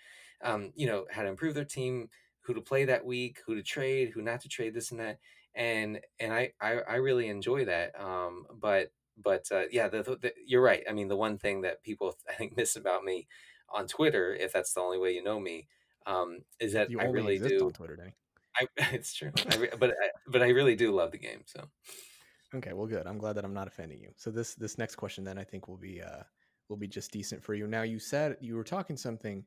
Um, 0.42 0.72
you 0.76 0.88
know, 0.88 1.06
how 1.12 1.24
to 1.24 1.30
improve 1.30 1.54
their 1.56 1.66
team, 1.66 2.10
who 2.42 2.54
to 2.54 2.62
play 2.62 2.86
that 2.86 3.06
week, 3.06 3.42
who 3.46 3.56
to 3.56 3.64
trade, 3.64 4.10
who 4.10 4.22
not 4.22 4.42
to 4.42 4.50
trade, 4.50 4.74
this 4.74 4.92
and 4.92 5.00
that, 5.00 5.20
and 5.56 6.00
and 6.20 6.34
I 6.34 6.54
I, 6.62 6.80
I 6.88 6.96
really 6.96 7.28
enjoy 7.28 7.66
that. 7.66 8.00
Um, 8.00 8.46
but 8.60 8.92
but 9.22 9.46
uh, 9.52 9.64
yeah, 9.72 9.90
the, 9.90 10.04
the, 10.04 10.16
the- 10.16 10.34
you're 10.46 10.62
right. 10.62 10.84
I 10.90 10.94
mean, 10.94 11.08
the 11.10 11.18
one 11.18 11.38
thing 11.38 11.62
that 11.62 11.84
people 11.84 12.18
I 12.30 12.34
think 12.34 12.56
miss 12.58 12.76
about 12.76 13.04
me 13.04 13.28
on 13.70 13.88
Twitter, 13.88 14.34
if 14.34 14.54
that's 14.54 14.74
the 14.74 14.82
only 14.82 14.98
way 14.98 15.14
you 15.14 15.24
know 15.24 15.40
me, 15.40 15.68
um, 16.06 16.40
is 16.60 16.74
that 16.74 16.90
You 16.90 17.00
I 17.00 17.06
really 17.06 17.38
do. 17.40 17.66
on 17.66 17.74
Twitter, 17.74 17.96
Denny. 17.96 18.14
I, 18.60 18.68
it's 18.96 19.14
true, 19.14 19.32
I 19.52 19.56
re- 19.58 19.70
but 19.80 19.92
I, 19.92 20.10
but 20.28 20.42
I 20.42 20.50
really 20.50 20.76
do 20.76 20.92
love 20.92 21.12
the 21.12 21.18
game. 21.20 21.44
So 21.46 21.70
Okay, 22.56 22.74
well, 22.74 22.88
good. 22.88 23.06
I'm 23.06 23.20
glad 23.20 23.34
that 23.34 23.46
I'm 23.46 23.54
not 23.54 23.68
offending 23.68 24.02
you. 24.02 24.10
So 24.18 24.32
this 24.32 24.56
this 24.56 24.78
next 24.78 24.96
question 24.96 25.24
then 25.24 25.38
I 25.38 25.44
think 25.44 25.68
will 25.68 25.78
be 25.78 26.02
uh 26.02 26.24
will 26.68 26.78
be 26.78 26.88
just 26.88 27.12
decent 27.12 27.44
for 27.44 27.54
you. 27.54 27.68
Now 27.68 27.84
you 27.84 28.00
said 28.00 28.38
you 28.42 28.56
were 28.56 28.64
talking 28.64 28.98
something, 28.98 29.44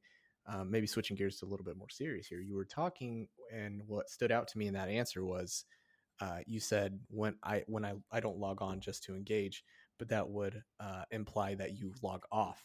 um, 0.46 0.70
maybe 0.70 0.86
switching 0.86 1.16
gears 1.16 1.36
to 1.38 1.46
a 1.46 1.48
little 1.48 1.64
bit 1.64 1.76
more 1.76 1.88
serious 1.90 2.26
here. 2.26 2.40
You 2.40 2.54
were 2.54 2.64
talking, 2.64 3.28
and 3.52 3.82
what 3.86 4.08
stood 4.10 4.32
out 4.32 4.48
to 4.48 4.58
me 4.58 4.66
in 4.66 4.74
that 4.74 4.88
answer 4.88 5.24
was, 5.24 5.64
uh, 6.22 6.38
you 6.46 6.61
said 6.61 6.98
when 7.08 7.35
I 7.42 7.64
when 7.66 7.85
I 7.85 7.94
I 8.11 8.20
don't 8.20 8.38
log 8.38 8.62
on 8.62 8.80
just 8.80 9.02
to 9.04 9.14
engage, 9.16 9.64
but 9.98 10.08
that 10.08 10.28
would 10.28 10.62
uh, 10.78 11.04
imply 11.11 11.54
that 11.56 11.76
you 11.78 11.92
log 12.02 12.24
off. 12.30 12.62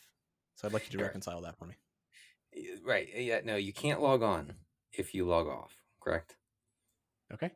So 0.55 0.67
I'd 0.67 0.73
like 0.73 0.91
you 0.91 0.97
to 0.99 1.03
reconcile 1.03 1.41
that 1.41 1.57
for 1.57 1.65
me. 1.65 1.75
Right. 2.85 3.07
Yeah. 3.15 3.41
No, 3.43 3.55
you 3.55 3.73
can't 3.73 4.01
log 4.01 4.21
on 4.23 4.53
if 4.93 5.13
you 5.13 5.25
log 5.25 5.47
off. 5.47 5.75
Correct. 6.01 6.35
Okay. 7.33 7.51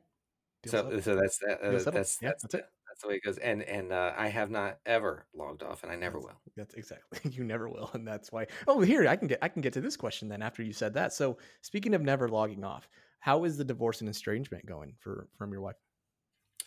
Deal 0.63 0.71
So, 0.71 0.77
settled. 0.83 1.03
so 1.03 1.15
that's 1.15 1.37
that, 1.39 1.61
uh, 1.61 1.79
settled. 1.79 1.95
that's 1.95 2.17
Yeah, 2.21 2.29
that's 2.29 2.43
that's 2.43 2.51
the, 2.53 2.57
it. 2.59 2.65
that's 2.87 3.01
the 3.01 3.07
way 3.07 3.15
it 3.15 3.23
goes. 3.23 3.37
And 3.37 3.63
and 3.63 3.91
uh, 3.91 4.13
I 4.17 4.27
have 4.27 4.51
not 4.51 4.77
ever 4.85 5.25
logged 5.33 5.63
off, 5.63 5.83
and 5.83 5.91
I 5.91 5.95
never 5.95 6.19
That's- 6.19 6.35
will. 6.45 6.51
That's 6.57 6.73
exactly. 6.75 7.31
You 7.37 7.43
never 7.43 7.69
will, 7.69 7.89
and 7.93 8.07
that's 8.07 8.31
why. 8.31 8.47
Oh, 8.67 8.81
here 8.81 9.07
I 9.07 9.15
can 9.15 9.27
get 9.27 9.39
I 9.41 9.47
can 9.49 9.61
get 9.61 9.73
to 9.73 9.81
this 9.81 9.97
question 9.97 10.29
then 10.29 10.41
after 10.41 10.61
you 10.63 10.73
said 10.73 10.93
that. 10.95 11.13
So 11.13 11.37
speaking 11.61 11.93
of 11.95 12.01
never 12.01 12.27
logging 12.27 12.63
off, 12.63 12.87
how 13.19 13.43
is 13.45 13.57
the 13.57 13.63
divorce 13.65 14.01
and 14.01 14.09
estrangement 14.09 14.65
going 14.65 14.95
for 14.99 15.27
from 15.37 15.51
your 15.51 15.61
wife? 15.61 15.75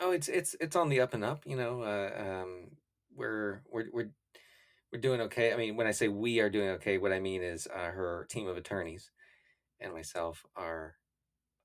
Oh, 0.01 0.11
it's 0.11 0.29
it's 0.29 0.55
it's 0.61 0.77
on 0.77 0.89
the 0.89 1.01
up 1.01 1.15
and 1.15 1.25
up. 1.25 1.43
You 1.47 1.57
know, 1.57 1.83
uh, 1.83 2.11
um, 2.23 2.71
we're 3.15 3.63
we're 3.71 3.87
we're 3.93 4.11
we're 4.93 5.01
doing 5.01 5.21
okay. 5.23 5.53
I 5.53 5.57
mean, 5.57 5.77
when 5.77 5.87
I 5.87 5.93
say 5.93 6.09
we 6.09 6.41
are 6.41 6.51
doing 6.51 6.69
okay, 6.71 6.99
what 6.99 7.13
I 7.13 7.21
mean 7.21 7.43
is 7.43 7.67
uh, 7.75 7.91
her 7.91 8.27
team 8.31 8.47
of 8.49 8.57
attorneys 8.57 9.11
and 9.81 9.93
myself 9.93 10.45
are 10.57 10.97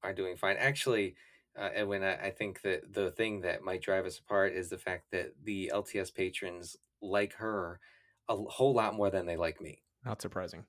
are 0.04 0.14
doing 0.14 0.36
fine. 0.38 0.58
Actually, 0.58 1.16
uh, 1.60 1.70
Edwin, 1.74 2.04
I, 2.04 2.16
I 2.28 2.30
think 2.32 2.62
that 2.62 2.94
the 2.94 3.12
thing 3.12 3.42
that 3.42 3.64
might 3.64 3.82
drive 3.82 4.06
us 4.06 4.20
apart 4.20 4.54
is 4.54 4.70
the 4.70 4.78
fact 4.78 5.06
that 5.12 5.34
the 5.44 5.72
LTS 5.74 6.14
patrons 6.14 6.78
like 7.02 7.34
her 7.36 7.80
a 8.28 8.36
whole 8.36 8.74
lot 8.74 8.94
more 8.94 9.10
than 9.10 9.26
they 9.26 9.36
like 9.38 9.60
me, 9.60 9.82
Not 10.06 10.22
surprising. 10.22 10.66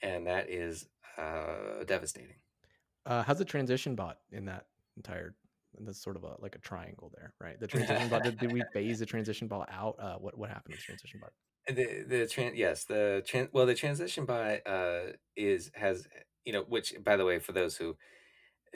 and 0.00 0.26
that 0.26 0.48
is 0.48 0.88
uh, 1.18 1.84
devastating. 1.86 2.36
Uh, 3.04 3.22
how's 3.22 3.38
the 3.38 3.44
transition 3.44 3.94
bot 3.94 4.18
in 4.32 4.46
that 4.46 4.66
entire? 4.96 5.34
That's 5.80 6.02
sort 6.02 6.16
of 6.16 6.24
a 6.24 6.36
like 6.40 6.54
a 6.54 6.58
triangle 6.58 7.12
there, 7.16 7.32
right? 7.40 7.58
The 7.60 7.66
transition 7.68 8.08
bot. 8.08 8.22
Did, 8.24 8.38
did 8.38 8.50
we 8.50 8.62
phase 8.72 8.98
the 8.98 9.06
transition 9.14 9.48
bot 9.48 9.68
out? 9.70 9.96
Uh, 9.98 10.16
what 10.16 10.36
what 10.36 10.48
happened 10.50 10.74
to 10.74 10.78
the 10.78 10.82
transition 10.84 11.20
bot? 11.20 11.32
The 11.66 12.04
the 12.08 12.16
tran 12.26 12.52
yes 12.56 12.84
the 12.84 13.22
tran 13.26 13.48
well 13.52 13.66
the 13.66 13.74
transition 13.74 14.24
by 14.24 14.60
uh 14.60 15.12
is 15.36 15.70
has 15.74 16.08
you 16.44 16.52
know 16.52 16.62
which 16.62 16.94
by 17.04 17.16
the 17.16 17.24
way 17.24 17.38
for 17.38 17.52
those 17.52 17.76
who 17.76 17.96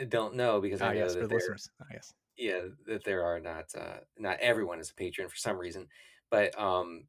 don't 0.08 0.34
know 0.34 0.60
because 0.60 0.82
Ah, 0.82 0.90
I 0.90 0.94
know 0.94 1.00
yes, 1.00 1.14
that 1.14 1.20
the 1.20 1.28
there 1.28 1.36
listeners. 1.38 1.70
Ah, 1.80 1.86
yes. 1.92 2.14
yeah 2.36 2.60
that 2.86 3.04
there 3.04 3.24
are 3.24 3.40
not 3.40 3.66
uh 3.78 3.98
not 4.18 4.38
everyone 4.40 4.80
is 4.80 4.90
a 4.90 4.94
patron 4.94 5.28
for 5.28 5.36
some 5.36 5.58
reason 5.58 5.88
but 6.30 6.58
um 6.58 7.04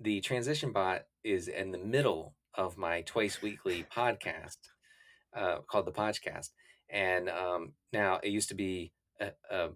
the 0.00 0.20
transition 0.20 0.72
bot 0.72 1.02
is 1.24 1.48
in 1.48 1.70
the 1.72 1.78
middle 1.78 2.34
of 2.54 2.76
my 2.76 3.02
twice 3.02 3.42
weekly 3.42 3.84
podcast 3.96 4.58
uh 5.36 5.58
called 5.68 5.86
the 5.86 5.92
podcast 5.92 6.50
and 6.90 7.28
um 7.28 7.72
now 7.92 8.18
it 8.22 8.30
used 8.30 8.48
to 8.48 8.54
be 8.54 8.92
a, 9.20 9.32
a 9.50 9.68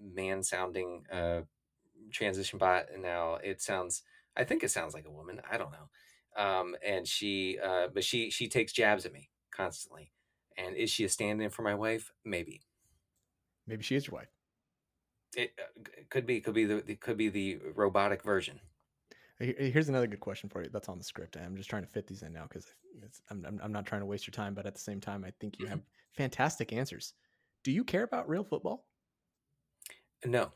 man 0.00 0.42
sounding 0.42 1.04
uh 1.12 1.42
transition 2.12 2.58
bot 2.58 2.86
and 2.92 3.02
now 3.02 3.34
it 3.36 3.60
sounds 3.60 4.02
i 4.36 4.44
think 4.44 4.62
it 4.62 4.70
sounds 4.70 4.94
like 4.94 5.06
a 5.06 5.10
woman 5.10 5.40
i 5.50 5.56
don't 5.56 5.72
know 5.72 5.88
um 6.42 6.76
and 6.84 7.06
she 7.08 7.58
uh 7.62 7.88
but 7.92 8.04
she 8.04 8.30
she 8.30 8.48
takes 8.48 8.72
jabs 8.72 9.06
at 9.06 9.12
me 9.12 9.30
constantly 9.50 10.12
and 10.56 10.76
is 10.76 10.90
she 10.90 11.04
a 11.04 11.08
stand-in 11.08 11.50
for 11.50 11.62
my 11.62 11.74
wife 11.74 12.12
maybe 12.24 12.62
Maybe 13.66 13.82
she 13.82 13.96
is 13.96 14.06
your 14.06 14.16
wife. 14.16 14.28
it, 15.36 15.52
uh, 15.58 15.80
could 16.10 16.26
be 16.26 16.40
could 16.40 16.54
be 16.54 16.64
the 16.64 16.76
it 16.90 17.00
could 17.00 17.16
be 17.16 17.28
the 17.28 17.58
robotic 17.74 18.22
version 18.22 18.60
Here's 19.40 19.88
another 19.88 20.06
good 20.06 20.20
question 20.20 20.48
for 20.48 20.62
you. 20.62 20.70
That's 20.72 20.88
on 20.88 20.96
the 20.96 21.04
script. 21.04 21.36
I'm 21.36 21.56
just 21.56 21.68
trying 21.68 21.82
to 21.82 21.88
fit 21.88 22.06
these 22.06 22.22
in 22.22 22.32
now 22.32 22.44
because 22.44 22.72
I'm, 23.30 23.44
I'm 23.44 23.60
I'm 23.64 23.72
not 23.72 23.84
trying 23.84 24.00
to 24.00 24.06
waste 24.06 24.28
your 24.28 24.32
time, 24.32 24.54
but 24.54 24.64
at 24.64 24.74
the 24.74 24.80
same 24.80 25.00
time, 25.00 25.24
I 25.24 25.32
think 25.40 25.58
you 25.58 25.66
have 25.66 25.80
fantastic 26.12 26.72
answers. 26.72 27.14
Do 27.64 27.72
you 27.72 27.82
care 27.84 28.04
about 28.04 28.28
real 28.28 28.44
football? 28.44 28.86
no 30.26 30.52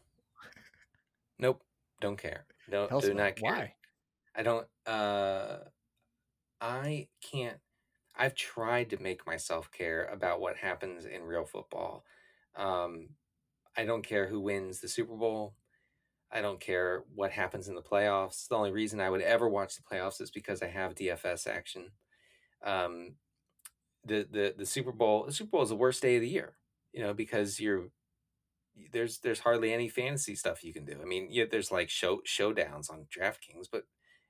nope 1.38 1.62
don't 2.00 2.16
care 2.16 2.46
no 2.70 2.86
Tell 2.86 3.00
do 3.00 3.12
not 3.12 3.36
care 3.36 3.52
why. 3.52 3.74
i 4.34 4.42
don't 4.42 4.66
uh 4.86 5.58
i 6.60 7.06
can't 7.20 7.58
i've 8.16 8.34
tried 8.34 8.88
to 8.90 9.02
make 9.02 9.26
myself 9.26 9.70
care 9.70 10.06
about 10.06 10.40
what 10.40 10.56
happens 10.56 11.04
in 11.04 11.22
real 11.22 11.44
football 11.44 12.04
um 12.56 13.10
i 13.76 13.84
don't 13.84 14.06
care 14.06 14.26
who 14.26 14.40
wins 14.40 14.80
the 14.80 14.88
super 14.88 15.16
bowl 15.16 15.54
I 16.30 16.42
don't 16.42 16.60
care 16.60 17.04
what 17.14 17.30
happens 17.30 17.68
in 17.68 17.74
the 17.74 17.80
playoffs. 17.80 18.48
The 18.48 18.54
only 18.54 18.70
reason 18.70 19.00
I 19.00 19.08
would 19.08 19.22
ever 19.22 19.48
watch 19.48 19.76
the 19.76 19.82
playoffs 19.82 20.20
is 20.20 20.30
because 20.30 20.60
I 20.62 20.66
have 20.66 20.94
DFS 20.94 21.46
action. 21.46 21.92
Um, 22.62 23.14
the 24.04 24.28
the 24.30 24.54
the 24.58 24.66
Super 24.66 24.92
Bowl 24.92 25.24
the 25.24 25.32
Super 25.32 25.52
Bowl 25.52 25.62
is 25.62 25.70
the 25.70 25.74
worst 25.76 26.02
day 26.02 26.16
of 26.16 26.20
the 26.20 26.28
year, 26.28 26.57
you 26.92 27.02
know, 27.02 27.14
because 27.14 27.60
you're 27.60 27.90
there's 28.92 29.18
there's 29.18 29.40
hardly 29.40 29.72
any 29.72 29.88
fantasy 29.88 30.34
stuff 30.34 30.64
you 30.64 30.72
can 30.72 30.84
do. 30.84 30.98
I 31.00 31.04
mean, 31.04 31.28
yeah, 31.30 31.44
there's 31.50 31.70
like 31.72 31.90
show 31.90 32.20
showdowns 32.26 32.90
on 32.90 33.06
DraftKings, 33.16 33.66
but 33.70 33.84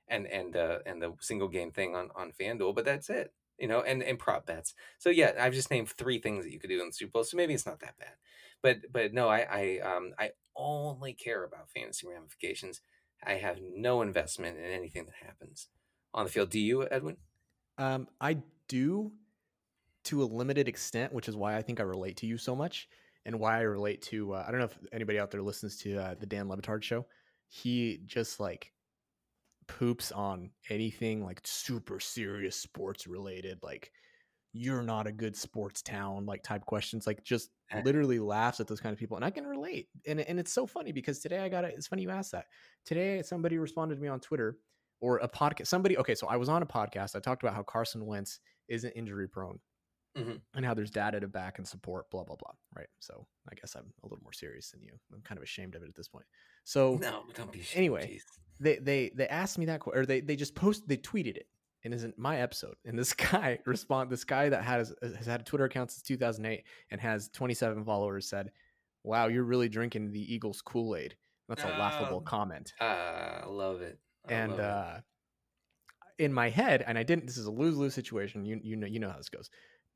and 0.07 0.27
and 0.27 0.55
uh, 0.55 0.79
and 0.85 1.01
the 1.01 1.13
single 1.21 1.47
game 1.47 1.71
thing 1.71 1.95
on 1.95 2.09
on 2.15 2.31
FanDuel, 2.39 2.75
but 2.75 2.85
that's 2.85 3.09
it. 3.09 3.33
You 3.57 3.67
know, 3.67 3.81
and 3.81 4.01
and 4.01 4.17
prop 4.17 4.45
bets. 4.45 4.73
So 4.97 5.09
yeah, 5.09 5.33
I've 5.39 5.53
just 5.53 5.71
named 5.71 5.89
three 5.89 6.19
things 6.19 6.45
that 6.45 6.51
you 6.51 6.59
could 6.59 6.69
do 6.69 6.81
in 6.81 6.87
the 6.87 6.93
Super 6.93 7.11
Bowl. 7.11 7.23
So 7.23 7.37
maybe 7.37 7.53
it's 7.53 7.65
not 7.65 7.79
that 7.81 7.97
bad, 7.97 8.13
but 8.61 8.77
but 8.91 9.13
no, 9.13 9.27
I 9.27 9.39
I 9.49 9.79
um 9.79 10.13
I 10.17 10.31
only 10.55 11.13
care 11.13 11.43
about 11.43 11.69
fantasy 11.69 12.07
ramifications. 12.07 12.81
I 13.23 13.33
have 13.33 13.59
no 13.61 14.01
investment 14.01 14.57
in 14.57 14.63
anything 14.63 15.05
that 15.05 15.27
happens 15.27 15.67
on 16.13 16.25
the 16.25 16.31
field. 16.31 16.49
Do 16.49 16.59
you, 16.59 16.87
Edwin? 16.89 17.17
Um, 17.77 18.07
I 18.19 18.37
do 18.67 19.11
to 20.09 20.23
a 20.23 20.25
limited 20.25 20.67
extent, 20.67 21.13
which 21.13 21.27
is 21.27 21.35
why 21.35 21.55
I 21.55 21.61
think 21.61 21.79
I 21.79 21.83
relate 21.83 22.17
to 22.17 22.27
you 22.27 22.37
so 22.37 22.55
much, 22.55 22.87
and 23.25 23.39
why 23.39 23.57
I 23.57 23.61
relate 23.61 24.01
to. 24.03 24.33
Uh, 24.33 24.45
I 24.47 24.51
don't 24.51 24.59
know 24.59 24.65
if 24.65 24.77
anybody 24.91 25.19
out 25.19 25.31
there 25.31 25.41
listens 25.41 25.77
to 25.77 25.97
uh, 25.97 26.15
the 26.19 26.25
Dan 26.25 26.49
Le 26.49 26.57
Batard 26.57 26.83
show. 26.83 27.05
He 27.47 28.01
just 28.05 28.39
like 28.39 28.71
poops 29.67 30.11
on 30.11 30.49
anything 30.69 31.23
like 31.23 31.41
super 31.43 31.99
serious 31.99 32.55
sports 32.55 33.07
related, 33.07 33.59
like 33.63 33.91
you're 34.51 34.81
not 34.81 35.05
a 35.05 35.11
good 35.11 35.35
sports 35.35 35.81
town, 35.83 36.25
like 36.25 36.41
type 36.43 36.65
questions. 36.65 37.05
Like 37.07 37.23
just 37.23 37.49
Eh. 37.71 37.83
literally 37.85 38.17
laughs 38.17 38.59
at 38.59 38.67
those 38.67 38.79
kind 38.81 38.93
of 38.93 38.99
people, 38.99 39.15
and 39.15 39.23
I 39.23 39.29
can 39.29 39.45
relate. 39.45 39.89
And 40.07 40.19
and 40.19 40.39
it's 40.39 40.51
so 40.51 40.65
funny 40.65 40.91
because 40.91 41.19
today 41.19 41.37
I 41.39 41.49
got 41.49 41.65
it. 41.65 41.75
It's 41.77 41.85
funny 41.85 42.01
you 42.01 42.09
asked 42.09 42.31
that. 42.31 42.45
Today 42.83 43.21
somebody 43.21 43.59
responded 43.59 43.95
to 43.95 44.01
me 44.01 44.07
on 44.07 44.19
Twitter 44.19 44.57
or 45.01 45.19
a 45.19 45.27
podcast. 45.29 45.67
Somebody, 45.67 45.97
okay, 45.99 46.15
so 46.15 46.25
I 46.27 46.35
was 46.35 46.49
on 46.49 46.63
a 46.63 46.65
podcast. 46.65 47.15
I 47.15 47.19
talked 47.19 47.43
about 47.43 47.53
how 47.55 47.61
Carson 47.61 48.07
Wentz 48.07 48.39
isn't 48.69 48.91
injury 48.93 49.27
prone 49.29 49.59
Mhm. 50.17 50.41
and 50.55 50.65
how 50.65 50.73
there's 50.73 50.91
data 50.91 51.19
to 51.19 51.27
back 51.27 51.57
and 51.59 51.67
support, 51.67 52.09
blah, 52.09 52.23
blah, 52.23 52.35
blah. 52.35 52.51
Right. 52.75 52.87
So 52.99 53.27
I 53.49 53.55
guess 53.55 53.75
I'm 53.75 53.93
a 54.03 54.05
little 54.05 54.19
more 54.23 54.33
serious 54.33 54.71
than 54.71 54.81
you. 54.81 54.93
I'm 55.13 55.21
kind 55.21 55.37
of 55.37 55.43
ashamed 55.43 55.75
of 55.75 55.83
it 55.83 55.89
at 55.89 55.95
this 55.95 56.07
point. 56.09 56.25
So 56.63 56.95
No, 56.95 57.23
don't 57.35 57.51
be. 57.51 57.59
ashamed, 57.61 57.77
anyway, 57.77 58.19
they, 58.59 58.77
they, 58.77 59.11
they 59.15 59.27
asked 59.27 59.57
me 59.57 59.65
that, 59.67 59.81
que- 59.81 59.93
or 59.93 60.05
they, 60.05 60.21
they 60.21 60.35
just 60.35 60.55
post, 60.55 60.87
they 60.87 60.97
tweeted 60.97 61.37
it 61.37 61.47
and 61.83 61.93
isn't 61.93 62.17
my 62.17 62.41
episode. 62.41 62.75
And 62.85 62.97
this 62.97 63.13
guy 63.13 63.59
respond, 63.65 64.09
this 64.09 64.23
guy 64.25 64.49
that 64.49 64.63
has, 64.63 64.93
has 65.01 65.25
had 65.25 65.41
a 65.41 65.43
Twitter 65.43 65.65
account 65.65 65.91
since 65.91 66.01
2008 66.03 66.63
and 66.91 66.99
has 66.99 67.29
27 67.29 67.85
followers 67.85 68.27
said, 68.27 68.51
wow, 69.03 69.27
you're 69.27 69.43
really 69.45 69.69
drinking 69.69 70.11
the 70.11 70.33
Eagles 70.33 70.61
Kool-Aid. 70.61 71.15
That's 71.47 71.63
a 71.63 71.67
laughable 71.67 72.17
Um, 72.19 72.23
comment. 72.25 72.73
Ah, 72.81 73.41
I 73.43 73.45
love 73.47 73.81
it. 73.81 73.97
I 74.27 74.33
and 74.33 74.51
love 74.51 74.59
it. 74.59 74.65
uh 74.65 74.99
in 76.19 76.33
my 76.33 76.49
head 76.49 76.83
and 76.85 76.97
i 76.97 77.03
didn't 77.03 77.25
this 77.25 77.37
is 77.37 77.45
a 77.45 77.51
lose-lose 77.51 77.93
situation 77.93 78.43
you 78.45 78.59
you 78.61 78.75
know 78.75 78.85
you 78.85 78.99
know 78.99 79.09
how 79.09 79.15
this 79.15 79.29
goes 79.29 79.49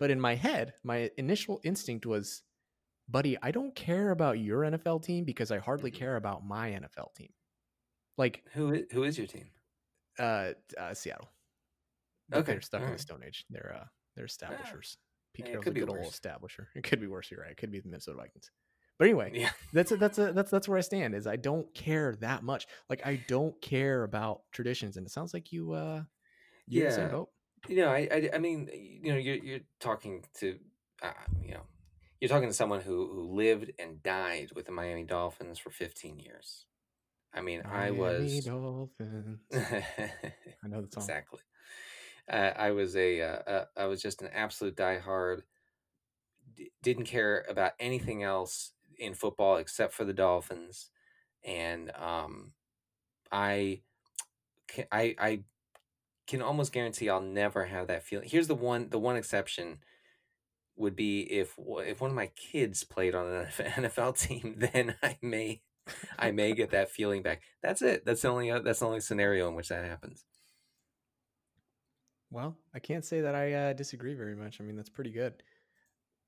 but 0.03 0.11
in 0.11 0.19
my 0.19 0.35
head 0.35 0.73
my 0.83 1.09
initial 1.17 1.61
instinct 1.63 2.05
was 2.05 2.43
buddy 3.09 3.37
i 3.43 3.51
don't 3.51 3.75
care 3.75 4.11
about 4.11 4.39
your 4.39 4.61
nfl 4.63 5.01
team 5.03 5.25
because 5.25 5.51
i 5.51 5.59
hardly 5.59 5.91
Mhm. 5.91 5.99
care 5.99 6.17
about 6.17 6.45
my 6.45 6.71
nfl 6.71 7.13
team 7.15 7.33
like 8.17 8.45
who 8.53 8.71
is, 8.71 8.85
who 8.91 9.03
is 9.03 9.17
your 9.17 9.27
team? 9.27 9.51
uh, 10.19 10.53
uh 10.77 10.93
seattle 10.93 11.29
But 12.29 12.41
Okay, 12.41 12.47
they're 12.47 12.61
stuck 12.61 12.87
in 12.87 12.93
alright. 12.93 12.93
the 12.93 12.99
stone 12.99 13.23
age 13.23 13.45
they're 13.49 13.73
uh 13.81 13.87
they're 14.15 14.25
establishers 14.25 14.97
pete 15.33 15.45
yeah, 15.45 15.51
carroll's 15.51 15.65
could 15.65 15.73
a 15.73 15.75
be 15.75 15.81
good 15.81 15.89
old 15.89 16.13
establisher 16.13 16.67
it 16.75 16.83
could 16.83 16.99
be 16.99 17.07
worse 17.07 17.29
you're 17.31 17.41
right 17.41 17.51
it 17.51 17.57
could 17.57 17.71
be 17.71 17.79
the 17.79 17.87
minnesota 17.87 18.17
vikings 18.17 18.51
but 18.97 19.05
anyway 19.07 19.31
Yeah, 19.31 19.51
that's 19.71 19.91
a, 19.91 19.97
that's 19.97 20.19
a, 20.19 20.31
that's 20.33 20.51
that's 20.51 20.67
where 20.67 20.77
I 20.77 20.81
stand. 20.81 21.15
Is 21.15 21.25
I 21.25 21.35
don't 21.35 21.73
care 21.73 22.15
that 22.17 22.43
much. 22.43 22.67
Like 22.91 23.05
I 23.07 23.15
don't 23.15 23.59
care 23.59 24.03
about 24.03 24.43
traditions, 24.51 24.97
and 24.97 25.07
it 25.07 25.09
sounds 25.09 25.33
like 25.33 25.51
you 25.51 25.71
uh 25.73 26.03
you 26.67 26.81
in 26.81 26.85
the 26.85 26.91
same 26.91 27.09
Yeah. 27.09 27.17
You 27.67 27.77
know, 27.77 27.89
I, 27.89 28.07
I, 28.11 28.29
I 28.35 28.37
mean, 28.39 28.69
you 28.73 29.11
know, 29.11 29.17
you're 29.17 29.35
you're 29.35 29.59
talking 29.79 30.23
to, 30.39 30.59
uh, 31.01 31.11
you 31.41 31.53
know, 31.53 31.63
you're 32.19 32.29
talking 32.29 32.49
to 32.49 32.53
someone 32.53 32.81
who 32.81 33.07
who 33.07 33.21
lived 33.33 33.71
and 33.79 34.01
died 34.03 34.51
with 34.55 34.65
the 34.65 34.71
Miami 34.71 35.03
Dolphins 35.03 35.59
for 35.59 35.69
15 35.69 36.19
years. 36.19 36.65
I 37.33 37.41
mean, 37.41 37.63
I 37.69 37.91
Miami 37.91 37.97
was 37.99 38.45
Dolphins. 38.45 39.39
I 39.53 40.67
know 40.67 40.81
the 40.81 40.91
song. 40.91 41.03
exactly. 41.03 41.39
Uh, 42.29 42.51
I 42.55 42.71
was 42.71 42.95
a, 42.95 43.21
uh, 43.21 43.25
uh, 43.25 43.65
I 43.75 43.85
was 43.85 44.01
just 44.01 44.21
an 44.21 44.29
absolute 44.33 44.75
diehard. 44.75 45.41
D- 46.55 46.71
didn't 46.81 47.05
care 47.05 47.45
about 47.49 47.73
anything 47.79 48.23
else 48.23 48.73
in 48.97 49.13
football 49.13 49.57
except 49.57 49.93
for 49.93 50.05
the 50.05 50.13
Dolphins, 50.13 50.89
and 51.43 51.91
um, 51.95 52.53
I, 53.31 53.81
ca- 54.67 54.87
I, 54.91 55.15
I 55.19 55.43
can 56.27 56.41
almost 56.41 56.71
guarantee 56.71 57.09
I'll 57.09 57.21
never 57.21 57.65
have 57.65 57.87
that 57.87 58.03
feeling. 58.03 58.29
Here's 58.29 58.47
the 58.47 58.55
one, 58.55 58.89
the 58.89 58.99
one 58.99 59.15
exception. 59.17 59.79
would 60.75 60.95
be 60.95 61.21
if 61.21 61.55
if 61.59 62.01
one 62.01 62.09
of 62.11 62.15
my 62.15 62.27
kids 62.35 62.83
played 62.83 63.15
on 63.15 63.27
an 63.27 63.47
NFL 63.59 64.17
team, 64.19 64.55
then 64.73 64.95
I 65.03 65.17
may 65.21 65.61
I 66.17 66.31
may 66.31 66.53
get 66.53 66.71
that 66.71 66.89
feeling 66.91 67.21
back. 67.23 67.41
That's 67.61 67.81
it. 67.81 68.05
That's 68.05 68.21
the 68.21 68.29
only 68.29 68.51
uh, 68.51 68.59
that's 68.59 68.79
the 68.79 68.87
only 68.87 69.01
scenario 69.01 69.47
in 69.49 69.55
which 69.55 69.69
that 69.69 69.83
happens. 69.85 70.25
Well, 72.31 72.57
I 72.73 72.79
can't 72.79 73.05
say 73.05 73.21
that 73.21 73.35
I 73.35 73.53
uh, 73.53 73.73
disagree 73.73 74.15
very 74.15 74.35
much. 74.35 74.59
I 74.59 74.63
mean, 74.63 74.75
that's 74.75 74.89
pretty 74.89 75.11
good. 75.11 75.43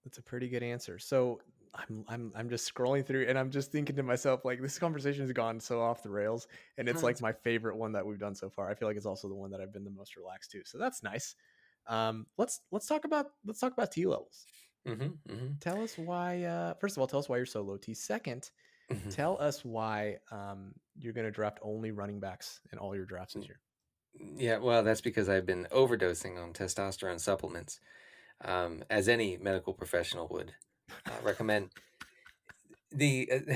That's 0.03 0.19
a 0.19 0.21
pretty 0.21 0.49
good 0.49 0.61
answer. 0.61 0.99
So 0.99 1.39
I'm 1.75 2.05
I'm 2.07 2.31
I'm 2.35 2.49
just 2.49 2.73
scrolling 2.73 3.05
through 3.05 3.25
and 3.27 3.37
I'm 3.37 3.51
just 3.51 3.71
thinking 3.71 3.95
to 3.97 4.03
myself 4.03 4.45
like 4.45 4.61
this 4.61 4.79
conversation 4.79 5.23
has 5.23 5.31
gone 5.31 5.59
so 5.59 5.81
off 5.81 6.03
the 6.03 6.09
rails 6.09 6.47
and 6.77 6.87
it's 6.87 7.03
like 7.03 7.21
my 7.21 7.33
favorite 7.33 7.75
one 7.75 7.91
that 7.93 8.05
we've 8.05 8.19
done 8.19 8.35
so 8.35 8.49
far. 8.49 8.69
I 8.69 8.75
feel 8.75 8.87
like 8.87 8.97
it's 8.97 9.05
also 9.05 9.27
the 9.27 9.35
one 9.35 9.51
that 9.51 9.61
I've 9.61 9.73
been 9.73 9.83
the 9.83 9.89
most 9.89 10.15
relaxed 10.15 10.51
to. 10.51 10.61
So 10.65 10.77
that's 10.77 11.03
nice. 11.03 11.35
Um, 11.87 12.25
let's 12.37 12.61
let's 12.71 12.87
talk 12.87 13.05
about 13.05 13.27
let's 13.45 13.59
talk 13.59 13.73
about 13.73 13.91
T 13.91 14.05
levels. 14.05 14.45
Mm-hmm, 14.87 15.33
mm-hmm. 15.33 15.47
Tell 15.59 15.81
us 15.81 15.97
why. 15.97 16.43
Uh, 16.43 16.73
first 16.75 16.95
of 16.95 17.01
all, 17.01 17.07
tell 17.07 17.19
us 17.19 17.27
why 17.27 17.37
you're 17.37 17.45
so 17.45 17.61
low 17.61 17.77
T. 17.77 17.93
2nd 17.93 18.51
mm-hmm. 18.91 19.09
tell 19.09 19.37
us 19.41 19.65
why 19.65 20.17
um, 20.31 20.73
you're 20.99 21.13
going 21.13 21.25
to 21.25 21.31
draft 21.31 21.59
only 21.61 21.91
running 21.91 22.19
backs 22.19 22.61
in 22.71 22.77
all 22.77 22.95
your 22.95 23.05
drafts 23.05 23.33
this 23.33 23.45
year. 23.45 23.59
Yeah, 24.37 24.57
well, 24.57 24.83
that's 24.83 25.01
because 25.01 25.27
I've 25.27 25.45
been 25.45 25.67
overdosing 25.71 26.41
on 26.41 26.53
testosterone 26.53 27.19
supplements, 27.19 27.79
um, 28.43 28.83
as 28.89 29.09
any 29.09 29.37
medical 29.37 29.73
professional 29.73 30.27
would 30.31 30.53
uh, 31.09 31.19
recommend. 31.21 31.71
the 32.91 33.29
uh, 33.31 33.55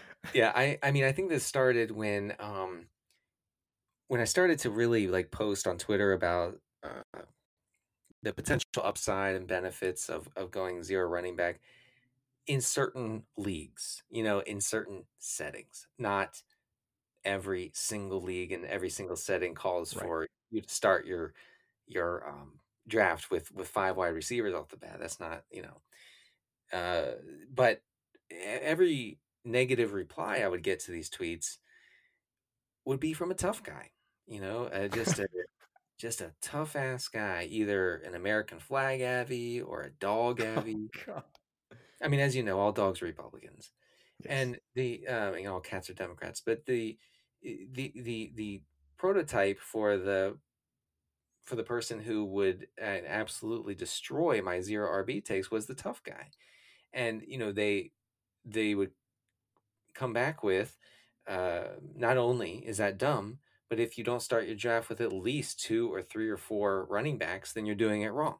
yeah, 0.32 0.52
I 0.54 0.78
I 0.82 0.90
mean 0.90 1.04
I 1.04 1.12
think 1.12 1.28
this 1.28 1.44
started 1.44 1.90
when 1.90 2.34
um, 2.38 2.88
when 4.08 4.20
I 4.20 4.24
started 4.24 4.58
to 4.60 4.70
really 4.70 5.08
like 5.08 5.30
post 5.30 5.66
on 5.66 5.78
Twitter 5.78 6.12
about 6.12 6.60
uh, 6.82 7.22
the 8.22 8.32
potential 8.32 8.64
upside 8.82 9.34
and 9.36 9.46
benefits 9.46 10.08
of 10.08 10.28
of 10.36 10.50
going 10.50 10.82
zero 10.82 11.06
running 11.08 11.36
back 11.36 11.60
in 12.46 12.60
certain 12.60 13.24
leagues, 13.36 14.04
you 14.10 14.22
know, 14.22 14.40
in 14.40 14.60
certain 14.60 15.06
settings, 15.18 15.88
not 15.98 16.42
every 17.24 17.72
single 17.74 18.22
league 18.22 18.52
and 18.52 18.64
every 18.66 18.90
single 18.90 19.16
setting 19.16 19.54
calls 19.54 19.92
Right. 19.92 20.02
for 20.02 20.26
you 20.50 20.62
to 20.62 20.70
start 20.70 21.06
your 21.06 21.34
your 21.86 22.28
um, 22.28 22.60
draft 22.88 23.30
with 23.30 23.52
with 23.52 23.68
five 23.68 23.96
wide 23.96 24.08
receivers 24.14 24.54
off 24.54 24.70
the 24.70 24.76
bat. 24.78 24.98
That's 25.00 25.20
not 25.20 25.44
you 25.50 25.62
know, 25.62 25.82
uh, 26.72 27.12
but 27.52 27.82
every 28.30 29.18
negative 29.44 29.92
reply 29.92 30.38
I 30.38 30.48
would 30.48 30.62
get 30.62 30.80
to 30.80 30.92
these 30.92 31.10
tweets 31.10 31.58
would 32.84 33.00
be 33.00 33.12
from 33.12 33.30
a 33.30 33.34
tough 33.34 33.62
guy, 33.62 33.90
you 34.26 34.40
know, 34.40 34.64
uh, 34.64 34.88
just 34.88 35.18
a 35.18 35.28
just 35.98 36.20
a 36.20 36.32
tough 36.42 36.74
ass 36.74 37.08
guy, 37.08 37.46
either 37.50 37.96
an 37.96 38.14
American 38.14 38.58
flag 38.58 39.00
avy 39.00 39.60
or 39.60 39.82
a 39.82 39.90
dog 39.90 40.40
avy. 40.40 40.90
God. 41.06 41.22
I 42.02 42.08
mean, 42.08 42.20
as 42.20 42.34
you 42.34 42.42
know, 42.42 42.58
all 42.58 42.72
dogs 42.72 43.02
are 43.02 43.06
Republicans, 43.06 43.72
Yes. 44.24 44.30
and 44.30 44.58
the 44.74 45.06
uh, 45.06 45.32
you 45.34 45.44
know 45.44 45.54
all 45.54 45.60
cats 45.60 45.90
are 45.90 45.94
Democrats. 45.94 46.42
But 46.44 46.66
the 46.66 46.98
the 47.42 47.92
the 47.94 48.32
the 48.34 48.62
prototype 48.98 49.58
for 49.60 49.96
the 49.96 50.36
for 51.44 51.56
the 51.56 51.64
person 51.64 52.00
who 52.00 52.24
would 52.24 52.68
uh, 52.80 52.84
absolutely 53.06 53.74
destroy 53.74 54.40
my 54.42 54.60
zero 54.60 54.88
RB 55.04 55.24
takes 55.24 55.50
was 55.50 55.66
the 55.66 55.74
tough 55.74 56.02
guy, 56.02 56.30
and 56.92 57.22
you 57.26 57.38
know 57.38 57.52
they 57.52 57.92
they 58.44 58.74
would 58.74 58.90
come 59.94 60.12
back 60.12 60.42
with 60.42 60.76
uh, 61.26 61.64
not 61.94 62.16
only 62.16 62.56
is 62.66 62.78
that 62.78 62.98
dumb, 62.98 63.38
but 63.68 63.78
if 63.78 63.96
you 63.96 64.04
don't 64.04 64.22
start 64.22 64.46
your 64.46 64.56
draft 64.56 64.88
with 64.88 65.00
at 65.00 65.12
least 65.12 65.60
two 65.60 65.92
or 65.92 66.02
three 66.02 66.28
or 66.28 66.36
four 66.36 66.84
running 66.90 67.18
backs, 67.18 67.52
then 67.52 67.64
you're 67.64 67.74
doing 67.74 68.02
it 68.02 68.12
wrong. 68.12 68.36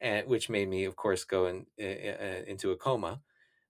And 0.00 0.26
which 0.26 0.50
made 0.50 0.68
me, 0.68 0.84
of 0.84 0.96
course, 0.96 1.24
go 1.24 1.46
in, 1.46 1.66
uh, 1.80 2.42
into 2.46 2.72
a 2.72 2.76
coma 2.76 3.20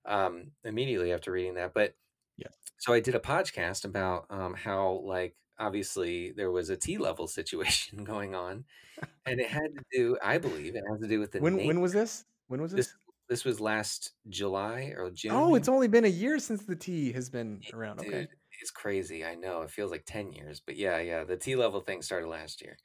um, 0.06 0.52
immediately 0.64 1.12
after 1.12 1.30
reading 1.32 1.54
that. 1.54 1.74
But 1.74 1.94
yeah, 2.38 2.48
so 2.78 2.92
I 2.94 3.00
did 3.00 3.14
a 3.14 3.20
podcast 3.20 3.84
about 3.84 4.26
um, 4.30 4.54
how, 4.54 5.02
like, 5.04 5.34
obviously 5.58 6.32
there 6.32 6.50
was 6.50 6.70
a 6.70 6.76
T 6.76 6.96
level 6.96 7.26
situation 7.28 8.04
going 8.04 8.34
on, 8.34 8.64
and 9.26 9.40
it 9.40 9.48
had 9.48 9.74
to 9.76 9.84
do, 9.92 10.16
I 10.22 10.38
believe, 10.38 10.74
it 10.74 10.84
had 10.88 11.00
to 11.00 11.08
do 11.08 11.20
with 11.20 11.32
the 11.32 11.40
when 11.40 11.56
name. 11.56 11.66
when 11.66 11.80
was 11.80 11.92
this? 11.92 12.24
When 12.48 12.62
was 12.62 12.72
this? 12.72 12.86
this? 12.86 12.94
This 13.28 13.44
was 13.44 13.60
last 13.60 14.12
July 14.28 14.92
or 14.96 15.10
June. 15.10 15.32
Oh, 15.32 15.54
it's 15.54 15.68
only 15.68 15.88
been 15.88 16.04
a 16.04 16.08
year 16.08 16.38
since 16.38 16.64
the 16.64 16.76
T 16.76 17.12
has 17.12 17.30
been 17.30 17.60
around. 17.72 17.98
Dude, 17.98 18.08
okay, 18.08 18.28
it's 18.60 18.70
crazy. 18.70 19.24
I 19.24 19.34
know 19.34 19.62
it 19.62 19.70
feels 19.70 19.90
like 19.90 20.04
ten 20.06 20.32
years, 20.32 20.60
but 20.64 20.76
yeah, 20.76 20.98
yeah, 20.98 21.24
the 21.24 21.36
T 21.36 21.56
level 21.56 21.80
thing 21.80 22.02
started 22.02 22.28
last 22.28 22.60
year, 22.60 22.76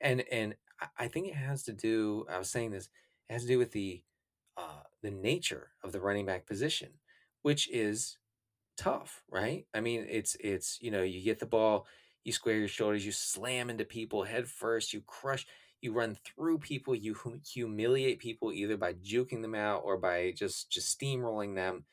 and 0.00 0.24
and 0.30 0.54
I 0.98 1.08
think 1.08 1.28
it 1.28 1.34
has 1.34 1.64
to 1.64 1.72
do. 1.72 2.24
I 2.30 2.38
was 2.38 2.50
saying 2.50 2.70
this. 2.70 2.88
It 3.28 3.34
has 3.34 3.42
to 3.42 3.48
do 3.48 3.58
with 3.58 3.72
the 3.72 4.02
uh, 4.56 4.82
the 5.02 5.10
nature 5.10 5.70
of 5.82 5.92
the 5.92 6.00
running 6.00 6.26
back 6.26 6.46
position, 6.46 6.90
which 7.42 7.68
is 7.70 8.18
tough, 8.76 9.22
right? 9.30 9.66
I 9.74 9.80
mean, 9.80 10.06
it's 10.08 10.36
it's 10.40 10.78
you 10.80 10.90
know 10.90 11.02
you 11.02 11.22
get 11.22 11.38
the 11.38 11.46
ball, 11.46 11.86
you 12.24 12.32
square 12.32 12.56
your 12.56 12.68
shoulders, 12.68 13.04
you 13.04 13.12
slam 13.12 13.70
into 13.70 13.84
people 13.84 14.24
head 14.24 14.48
first, 14.48 14.92
you 14.92 15.02
crush, 15.06 15.46
you 15.82 15.92
run 15.92 16.16
through 16.24 16.58
people, 16.58 16.94
you 16.94 17.16
humiliate 17.46 18.18
people 18.18 18.52
either 18.52 18.76
by 18.76 18.94
juking 18.94 19.42
them 19.42 19.54
out 19.54 19.82
or 19.84 19.96
by 19.96 20.32
just 20.32 20.70
just 20.70 20.98
steamrolling 20.98 21.54
them, 21.54 21.84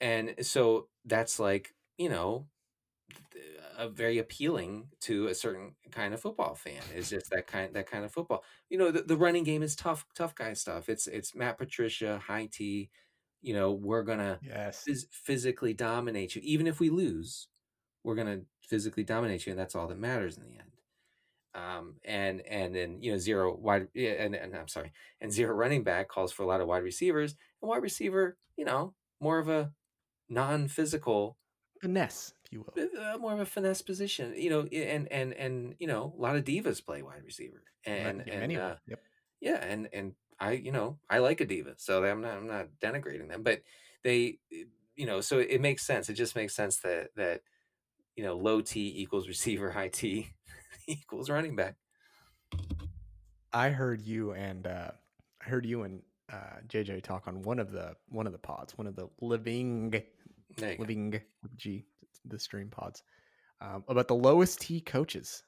and 0.00 0.34
so 0.42 0.88
that's 1.04 1.38
like 1.38 1.74
you 1.96 2.08
know 2.08 2.46
a 3.76 3.88
very 3.88 4.18
appealing 4.18 4.88
to 5.00 5.28
a 5.28 5.34
certain 5.34 5.74
kind 5.92 6.12
of 6.12 6.20
football 6.20 6.54
fan 6.54 6.82
is 6.96 7.08
just 7.10 7.30
that 7.30 7.46
kind 7.46 7.74
that 7.74 7.90
kind 7.90 8.04
of 8.04 8.12
football. 8.12 8.44
You 8.68 8.78
know 8.78 8.90
the, 8.90 9.02
the 9.02 9.16
running 9.16 9.44
game 9.44 9.62
is 9.62 9.76
tough 9.76 10.04
tough 10.14 10.34
guy 10.34 10.52
stuff. 10.54 10.88
It's 10.88 11.06
it's 11.06 11.34
matt 11.34 11.58
patricia 11.58 12.20
high 12.26 12.48
t 12.50 12.90
you 13.40 13.54
know 13.54 13.72
we're 13.72 14.02
gonna 14.02 14.38
yes. 14.42 14.84
phys- 14.88 15.06
physically 15.10 15.74
dominate 15.74 16.34
you. 16.34 16.42
Even 16.44 16.66
if 16.66 16.80
we 16.80 16.90
lose 16.90 17.48
we're 18.04 18.14
gonna 18.16 18.40
physically 18.62 19.04
dominate 19.04 19.46
you 19.46 19.52
and 19.52 19.58
that's 19.58 19.74
all 19.74 19.86
that 19.86 19.98
matters 19.98 20.36
in 20.36 20.44
the 20.44 20.58
end 20.58 20.77
um, 21.54 21.94
and 22.04 22.40
and 22.42 22.74
then 22.74 22.98
you 23.00 23.12
know 23.12 23.18
zero 23.18 23.56
wide 23.56 23.88
and, 23.94 24.34
and 24.34 24.54
I'm 24.54 24.68
sorry 24.68 24.92
and 25.20 25.32
zero 25.32 25.54
running 25.54 25.82
back 25.82 26.08
calls 26.08 26.32
for 26.32 26.42
a 26.42 26.46
lot 26.46 26.60
of 26.60 26.68
wide 26.68 26.82
receivers 26.82 27.34
and 27.62 27.68
wide 27.68 27.82
receiver 27.82 28.36
you 28.56 28.64
know 28.64 28.94
more 29.20 29.38
of 29.38 29.48
a 29.48 29.72
non-physical 30.28 31.36
finesse, 31.80 32.32
if 32.44 32.52
you 32.52 32.64
will, 32.64 32.88
uh, 33.00 33.18
more 33.18 33.32
of 33.32 33.40
a 33.40 33.46
finesse 33.46 33.82
position, 33.82 34.34
you 34.36 34.50
know, 34.50 34.62
and 34.72 35.10
and 35.10 35.32
and 35.34 35.74
you 35.78 35.86
know, 35.86 36.14
a 36.16 36.20
lot 36.20 36.36
of 36.36 36.44
divas 36.44 36.84
play 36.84 37.02
wide 37.02 37.24
receiver, 37.24 37.62
and 37.84 38.24
yeah, 38.26 38.34
and 38.34 38.56
uh, 38.56 38.74
yep. 38.86 39.00
yeah, 39.40 39.64
and 39.64 39.88
and 39.92 40.12
I, 40.38 40.52
you 40.52 40.72
know, 40.72 40.98
I 41.08 41.18
like 41.18 41.40
a 41.40 41.46
diva, 41.46 41.74
so 41.76 42.04
I'm 42.04 42.20
not 42.20 42.36
I'm 42.36 42.46
not 42.46 42.68
denigrating 42.82 43.28
them, 43.28 43.42
but 43.42 43.62
they, 44.04 44.38
you 44.96 45.06
know, 45.06 45.20
so 45.20 45.38
it 45.38 45.60
makes 45.60 45.86
sense. 45.86 46.08
It 46.08 46.14
just 46.14 46.36
makes 46.36 46.54
sense 46.54 46.78
that 46.78 47.08
that 47.16 47.42
you 48.16 48.24
know, 48.24 48.36
low 48.36 48.60
T 48.60 48.94
equals 48.96 49.28
receiver, 49.28 49.70
high 49.70 49.88
T 49.88 50.28
equals 51.02 51.30
running 51.30 51.56
back. 51.56 51.76
I 53.52 53.70
heard 53.70 54.02
you 54.02 54.32
and 54.32 54.66
uh, 54.66 54.90
I 55.40 55.48
heard 55.48 55.64
you 55.64 55.82
and 55.82 56.02
uh, 56.32 56.60
JJ 56.68 57.02
talk 57.02 57.26
on 57.26 57.42
one 57.42 57.58
of 57.58 57.72
the 57.72 57.94
one 58.08 58.26
of 58.26 58.32
the 58.32 58.38
pods, 58.38 58.76
one 58.76 58.86
of 58.86 58.96
the 58.96 59.08
living 59.20 59.94
living 60.60 61.10
go. 61.10 61.18
G 61.56 61.84
the 62.24 62.38
stream 62.38 62.68
pods 62.68 63.02
um, 63.60 63.84
about 63.88 64.08
the 64.08 64.14
lowest 64.14 64.60
T 64.60 64.80
coaches. 64.80 65.42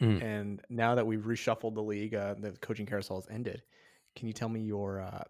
Mm. 0.00 0.22
And 0.22 0.60
now 0.68 0.94
that 0.94 1.06
we've 1.06 1.24
reshuffled 1.24 1.74
the 1.74 1.82
league, 1.82 2.14
uh, 2.14 2.34
the 2.38 2.52
coaching 2.60 2.86
carousel 2.86 3.16
has 3.16 3.28
ended. 3.30 3.62
Can 4.14 4.26
you 4.26 4.32
tell 4.32 4.48
me 4.48 4.60
your 4.60 5.00
uh, 5.00 5.24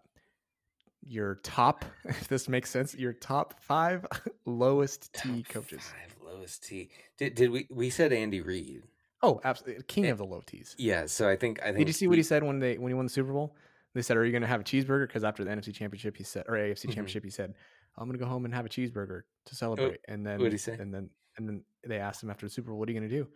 your 1.01 1.35
top, 1.35 1.85
if 2.05 2.27
this 2.27 2.49
makes 2.49 2.69
sense, 2.69 2.95
your 2.95 3.13
top 3.13 3.61
five 3.61 4.05
lowest 4.45 5.13
top 5.13 5.23
T 5.23 5.43
coaches? 5.43 5.81
Five 5.81 6.15
lowest 6.23 6.67
T. 6.67 6.89
Did 7.17 7.35
did 7.35 7.49
we 7.49 7.67
we 7.69 7.89
said 7.89 8.11
Andy 8.11 8.41
Reid? 8.41 8.83
Oh, 9.23 9.41
absolutely, 9.43 9.83
king 9.83 10.05
and, 10.05 10.11
of 10.11 10.17
the 10.19 10.25
low 10.25 10.41
T's. 10.45 10.75
Yeah. 10.77 11.05
So 11.07 11.27
I 11.27 11.35
think 11.35 11.59
I 11.61 11.67
think. 11.67 11.79
Did 11.79 11.87
you 11.87 11.93
see 11.93 12.07
what 12.07 12.17
he 12.17 12.23
said 12.23 12.43
when 12.43 12.59
they 12.59 12.77
when 12.77 12.89
he 12.89 12.93
won 12.93 13.05
the 13.05 13.11
Super 13.11 13.33
Bowl? 13.33 13.55
They 13.95 14.01
said, 14.01 14.17
"Are 14.17 14.25
you 14.25 14.31
going 14.31 14.41
to 14.43 14.47
have 14.47 14.61
a 14.61 14.63
cheeseburger?" 14.63 15.07
Because 15.07 15.23
after 15.23 15.43
the 15.43 15.49
NFC 15.49 15.73
Championship, 15.73 16.17
he 16.17 16.23
said, 16.23 16.45
or 16.47 16.55
AFC 16.55 16.71
mm-hmm. 16.71 16.89
Championship, 16.89 17.23
he 17.23 17.31
said, 17.31 17.53
"I'm 17.97 18.07
going 18.07 18.17
to 18.17 18.23
go 18.23 18.29
home 18.29 18.45
and 18.45 18.53
have 18.53 18.65
a 18.65 18.69
cheeseburger 18.69 19.21
to 19.45 19.55
celebrate." 19.55 19.99
Oh, 20.07 20.13
and 20.13 20.25
then 20.25 20.37
what 20.37 20.45
did 20.45 20.51
he 20.53 20.59
say? 20.59 20.73
And 20.73 20.93
then 20.93 21.09
and 21.37 21.47
then 21.47 21.63
they 21.85 21.97
asked 21.97 22.21
him 22.21 22.29
after 22.29 22.45
the 22.45 22.51
Super 22.51 22.69
Bowl, 22.69 22.79
"What 22.79 22.89
are 22.89 22.91
you 22.91 22.99
going 22.99 23.09
to 23.09 23.15
do?" 23.15 23.27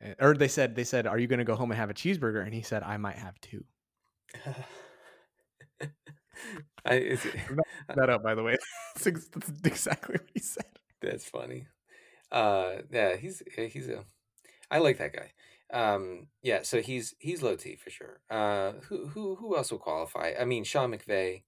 And, 0.00 0.16
or 0.20 0.34
they 0.34 0.48
said, 0.48 0.74
"They 0.74 0.84
said, 0.84 1.06
are 1.06 1.18
you 1.18 1.26
going 1.26 1.40
to 1.40 1.44
go 1.44 1.56
home 1.56 1.70
and 1.70 1.78
have 1.78 1.90
a 1.90 1.94
cheeseburger?" 1.94 2.42
And 2.44 2.54
he 2.54 2.62
said, 2.62 2.82
"I 2.82 2.96
might 2.96 3.16
have 3.16 3.38
two. 3.40 3.64
I, 6.84 6.94
it, 6.94 7.20
that 7.94 8.10
up, 8.10 8.22
by 8.22 8.34
the 8.34 8.42
way. 8.42 8.56
that's 8.94 9.06
exactly 9.06 10.14
what 10.14 10.28
he 10.32 10.40
said. 10.40 10.64
That's 11.00 11.24
funny. 11.24 11.66
Uh, 12.30 12.76
yeah, 12.90 13.16
he's 13.16 13.42
he's 13.56 13.88
a. 13.88 14.04
I 14.70 14.78
like 14.78 14.98
that 14.98 15.14
guy. 15.14 15.32
Um, 15.70 16.28
yeah, 16.42 16.62
so 16.62 16.80
he's 16.80 17.14
he's 17.18 17.42
low 17.42 17.56
T 17.56 17.76
for 17.76 17.90
sure. 17.90 18.20
Uh, 18.30 18.72
who 18.88 19.06
who 19.08 19.36
who 19.36 19.56
else 19.56 19.70
will 19.70 19.78
qualify? 19.78 20.32
I 20.38 20.44
mean, 20.44 20.64
Sean 20.64 20.92
McVay. 20.92 21.42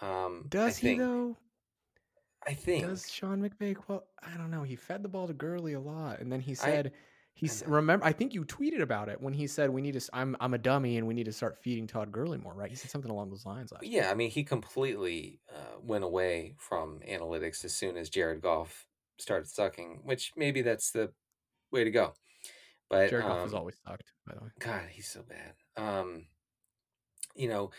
Um, 0.00 0.46
Does 0.48 0.76
I 0.76 0.80
he 0.80 0.86
think, 0.88 1.00
though? 1.00 1.36
I 2.46 2.54
think 2.54 2.86
Does 2.86 3.10
Sean 3.10 3.40
McVay? 3.40 3.76
Well, 3.86 4.04
I 4.22 4.36
don't 4.36 4.50
know. 4.50 4.62
He 4.62 4.76
fed 4.76 5.02
the 5.02 5.08
ball 5.08 5.26
to 5.26 5.32
Gurley 5.32 5.74
a 5.74 5.80
lot, 5.80 6.20
and 6.20 6.30
then 6.30 6.40
he 6.40 6.54
said 6.54 6.88
I, 6.88 6.90
He's 7.38 7.62
remember. 7.68 8.04
I 8.04 8.10
think 8.10 8.34
you 8.34 8.44
tweeted 8.44 8.80
about 8.80 9.08
it 9.08 9.20
when 9.20 9.32
he 9.32 9.46
said 9.46 9.70
we 9.70 9.80
need 9.80 9.94
to. 9.94 10.10
I'm 10.12 10.36
I'm 10.40 10.54
a 10.54 10.58
dummy 10.58 10.96
and 10.96 11.06
we 11.06 11.14
need 11.14 11.26
to 11.26 11.32
start 11.32 11.56
feeding 11.56 11.86
Todd 11.86 12.10
Gurley 12.10 12.36
more. 12.36 12.52
Right? 12.52 12.68
He 12.68 12.74
said 12.74 12.90
something 12.90 13.12
along 13.12 13.30
those 13.30 13.46
lines. 13.46 13.70
Last 13.70 13.84
Yeah, 13.86 14.10
I 14.10 14.14
mean, 14.14 14.30
he 14.30 14.42
completely 14.42 15.38
uh, 15.54 15.78
went 15.80 16.02
away 16.02 16.56
from 16.58 16.98
analytics 17.08 17.64
as 17.64 17.72
soon 17.72 17.96
as 17.96 18.10
Jared 18.10 18.42
Goff 18.42 18.88
started 19.18 19.48
sucking, 19.48 20.00
which 20.02 20.32
maybe 20.36 20.62
that's 20.62 20.90
the 20.90 21.12
way 21.70 21.84
to 21.84 21.90
go. 21.90 22.14
But 22.90 23.10
Jared 23.10 23.26
Goff 23.26 23.42
has 23.42 23.52
um, 23.52 23.58
always 23.60 23.76
sucked. 23.86 24.12
By 24.26 24.34
the 24.34 24.44
way, 24.44 24.50
God, 24.58 24.82
he's 24.90 25.08
so 25.08 25.22
bad. 25.22 25.54
Um, 25.82 26.26
you 27.34 27.48
know, 27.48 27.70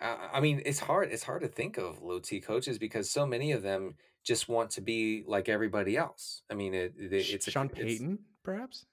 I, 0.00 0.30
I 0.34 0.40
mean, 0.40 0.62
it's 0.64 0.78
hard. 0.78 1.10
It's 1.12 1.22
hard 1.22 1.42
to 1.42 1.48
think 1.48 1.76
of 1.76 2.02
low 2.02 2.18
T 2.18 2.40
coaches 2.40 2.78
because 2.78 3.10
so 3.10 3.26
many 3.26 3.52
of 3.52 3.62
them 3.62 3.96
just 4.24 4.48
want 4.48 4.70
to 4.70 4.80
be 4.80 5.22
like 5.26 5.48
everybody 5.48 5.96
else. 5.96 6.42
I 6.50 6.54
mean, 6.54 6.74
it, 6.74 6.94
it 6.98 7.12
it's 7.12 7.46
a 7.46 7.50
Sean 7.50 7.66
it's- 7.66 7.84
Payton, 7.84 8.20
perhaps. 8.42 8.86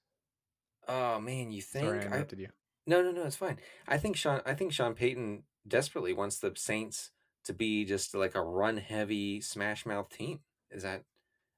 Oh 0.88 1.20
man, 1.22 1.52
you 1.52 1.62
think? 1.62 1.86
Sorry, 1.86 2.00
I 2.00 2.02
I, 2.02 2.06
interrupted 2.06 2.40
you. 2.40 2.48
no, 2.88 3.02
no, 3.02 3.12
no, 3.12 3.24
it's 3.24 3.36
fine. 3.36 3.58
I 3.88 3.98
think 3.98 4.18
Sean. 4.18 4.42
I 4.46 4.54
think 4.54 4.74
Sean 4.74 4.94
Payton 4.94 5.44
desperately 5.68 6.12
wants 6.12 6.40
the 6.40 6.52
Saints 6.56 7.12
to 7.46 7.54
be 7.54 7.86
just 7.86 8.14
like 8.14 8.36
a 8.36 8.42
run 8.42 8.78
heavy, 8.78 9.42
smash 9.42 9.86
mouth 9.86 10.10
team. 10.10 10.40
Is 10.70 10.84
that? 10.84 11.04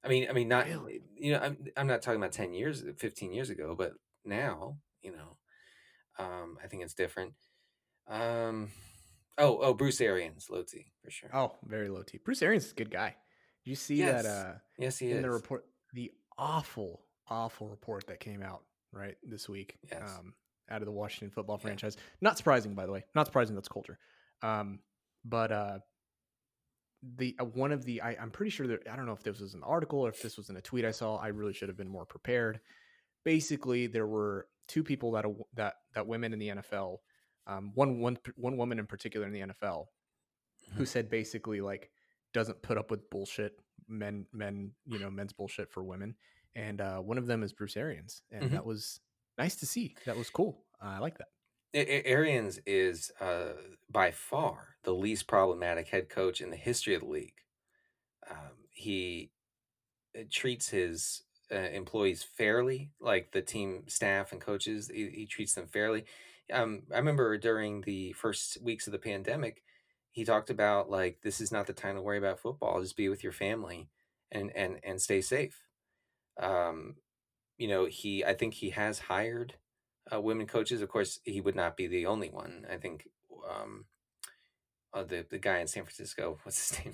I 0.03 0.09
mean, 0.09 0.27
I 0.29 0.33
mean, 0.33 0.47
not 0.49 0.65
Really? 0.67 1.01
you 1.15 1.31
know. 1.33 1.39
I'm 1.39 1.57
I'm 1.77 1.87
not 1.87 2.01
talking 2.01 2.19
about 2.19 2.31
ten 2.33 2.53
years, 2.53 2.83
fifteen 2.97 3.31
years 3.33 3.49
ago, 3.49 3.75
but 3.77 3.93
now, 4.25 4.77
you 5.01 5.11
know, 5.11 5.37
um, 6.19 6.57
I 6.63 6.67
think 6.67 6.83
it's 6.83 6.93
different. 6.93 7.33
Um, 8.07 8.69
oh, 9.37 9.59
oh, 9.61 9.73
Bruce 9.73 10.01
Arians, 10.01 10.47
low 10.49 10.63
T 10.63 10.91
for 11.03 11.09
sure. 11.09 11.29
Oh, 11.33 11.53
very 11.63 11.89
low 11.89 12.03
T. 12.03 12.19
Bruce 12.23 12.41
Arians 12.41 12.65
is 12.65 12.71
a 12.71 12.75
good 12.75 12.91
guy. 12.91 13.15
Did 13.63 13.69
you 13.69 13.75
see 13.75 13.95
Yes, 13.95 14.23
that? 14.23 14.29
Uh, 14.29 14.53
yes, 14.77 14.97
he 14.99 15.11
in 15.11 15.17
is. 15.17 15.23
the 15.23 15.29
report, 15.31 15.65
the 15.93 16.11
awful, 16.37 17.05
awful 17.29 17.69
report 17.69 18.05
that 18.07 18.19
came 18.19 18.41
out 18.43 18.63
right 18.91 19.15
this 19.23 19.47
week, 19.47 19.77
Yes. 19.89 20.01
um, 20.19 20.33
out 20.69 20.81
of 20.81 20.85
the 20.85 20.91
Washington 20.91 21.29
football 21.31 21.57
Yeah. 21.57 21.67
franchise. 21.67 21.95
Not 22.19 22.37
surprising, 22.37 22.75
by 22.75 22.85
the 22.85 22.91
way. 22.91 23.05
Not 23.15 23.25
surprising. 23.27 23.55
That's 23.55 23.69
culture. 23.69 23.97
Um, 24.41 24.79
but 25.23 25.51
uh, 25.53 25.79
the 27.17 27.35
uh, 27.39 27.45
one 27.45 27.71
of 27.71 27.83
the 27.85 28.01
I, 28.01 28.11
I'm 28.19 28.31
pretty 28.31 28.49
sure 28.49 28.67
that 28.67 28.87
I 28.89 28.95
don't 28.95 29.05
know 29.05 29.13
if 29.13 29.23
this 29.23 29.39
was 29.39 29.53
an 29.53 29.63
article 29.63 29.99
or 29.99 30.09
if 30.09 30.21
this 30.21 30.37
was 30.37 30.49
in 30.49 30.55
a 30.57 30.61
tweet 30.61 30.85
I 30.85 30.91
saw. 30.91 31.17
I 31.17 31.27
really 31.27 31.53
should 31.53 31.67
have 31.69 31.77
been 31.77 31.89
more 31.89 32.05
prepared. 32.05 32.59
Basically, 33.23 33.87
there 33.87 34.07
were 34.07 34.47
two 34.67 34.83
people 34.83 35.11
that 35.11 35.25
that 35.55 35.75
that 35.93 36.07
women 36.07 36.33
in 36.33 36.39
the 36.39 36.49
NFL, 36.49 36.97
um, 37.47 37.71
one 37.75 37.99
one 37.99 38.17
one 38.35 38.57
woman 38.57 38.79
in 38.79 38.85
particular 38.87 39.25
in 39.25 39.33
the 39.33 39.41
NFL, 39.41 39.87
who 40.75 40.83
Mhm. 40.83 40.87
said 40.87 41.09
basically 41.09 41.61
like 41.61 41.91
doesn't 42.33 42.61
put 42.61 42.77
up 42.77 42.89
with 42.91 43.09
bullshit 43.09 43.59
men 43.87 44.25
men 44.31 44.71
you 44.85 44.99
know 44.99 45.09
men's 45.11 45.33
bullshit 45.33 45.69
for 45.71 45.83
women, 45.83 46.15
and 46.55 46.81
uh, 46.81 46.99
one 46.99 47.17
of 47.17 47.27
them 47.27 47.43
is 47.43 47.53
Bruce 47.53 47.77
Arians, 47.77 48.21
and 48.31 48.45
Mhm. 48.45 48.51
that 48.51 48.65
was 48.65 48.99
nice 49.37 49.55
to 49.57 49.65
see. 49.65 49.95
That 50.05 50.17
was 50.17 50.29
cool. 50.29 50.65
Uh, 50.81 50.87
I 50.87 50.99
like 50.99 51.17
that. 51.17 51.29
Arians 51.73 52.59
is 52.65 53.11
uh, 53.19 53.53
by 53.89 54.11
far 54.11 54.75
the 54.83 54.93
least 54.93 55.27
problematic 55.27 55.89
head 55.89 56.09
coach 56.09 56.41
in 56.41 56.49
the 56.49 56.57
history 56.57 56.95
of 56.95 57.01
the 57.01 57.07
league. 57.07 57.33
Um, 58.29 58.67
he 58.71 59.31
uh, 60.17 60.23
treats 60.31 60.69
his 60.69 61.23
uh, 61.51 61.55
employees 61.55 62.23
fairly, 62.23 62.91
like 62.99 63.31
the 63.31 63.41
team 63.41 63.83
staff 63.87 64.31
and 64.31 64.41
coaches. 64.41 64.89
He, 64.93 65.09
he 65.09 65.25
treats 65.25 65.53
them 65.53 65.67
fairly. 65.67 66.05
Um, 66.51 66.83
I 66.93 66.97
remember 66.97 67.37
during 67.37 67.81
the 67.81 68.13
first 68.13 68.61
weeks 68.61 68.87
of 68.87 68.93
the 68.93 68.99
pandemic, 68.99 69.63
he 70.11 70.25
talked 70.25 70.49
about 70.49 70.89
like 70.89 71.21
this 71.23 71.41
is 71.41 71.51
not 71.51 71.67
the 71.67 71.73
time 71.73 71.95
to 71.95 72.01
worry 72.01 72.17
about 72.17 72.39
football. 72.39 72.81
Just 72.81 72.97
be 72.97 73.09
with 73.09 73.23
your 73.23 73.33
family 73.33 73.89
and 74.31 74.51
and 74.55 74.79
and 74.83 75.01
stay 75.01 75.21
safe. 75.21 75.59
Um, 76.39 76.95
you 77.57 77.67
know, 77.67 77.85
he 77.85 78.23
I 78.25 78.33
think 78.33 78.55
he 78.55 78.71
has 78.71 78.99
hired 78.99 79.55
uh, 80.11 80.19
women 80.19 80.47
coaches. 80.47 80.81
Of 80.81 80.89
course, 80.89 81.19
he 81.23 81.41
would 81.41 81.55
not 81.55 81.77
be 81.77 81.87
the 81.87 82.05
only 82.05 82.29
one. 82.29 82.65
I 82.71 82.77
think 82.77 83.07
um, 83.49 83.85
uh, 84.93 85.03
the 85.03 85.25
the 85.29 85.37
guy 85.39 85.59
in 85.59 85.67
San 85.67 85.83
Francisco, 85.83 86.39
what's 86.43 86.69
his 86.69 86.85
name? 86.85 86.93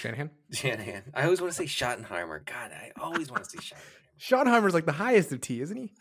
Shanahan. 0.00 0.30
Shanahan. 0.50 1.02
I 1.14 1.24
always 1.24 1.40
want 1.40 1.52
to 1.52 1.56
say 1.56 1.66
Schottenheimer. 1.66 2.44
God, 2.44 2.72
I 2.72 2.90
always 3.00 3.30
want 3.30 3.44
to 3.44 3.50
say 3.50 3.58
Schottenheimer. 3.58 4.18
Schottenheimer's 4.18 4.74
like 4.74 4.86
the 4.86 4.92
highest 4.92 5.32
of 5.32 5.40
T, 5.40 5.60
isn't 5.60 5.76
he? 5.76 5.92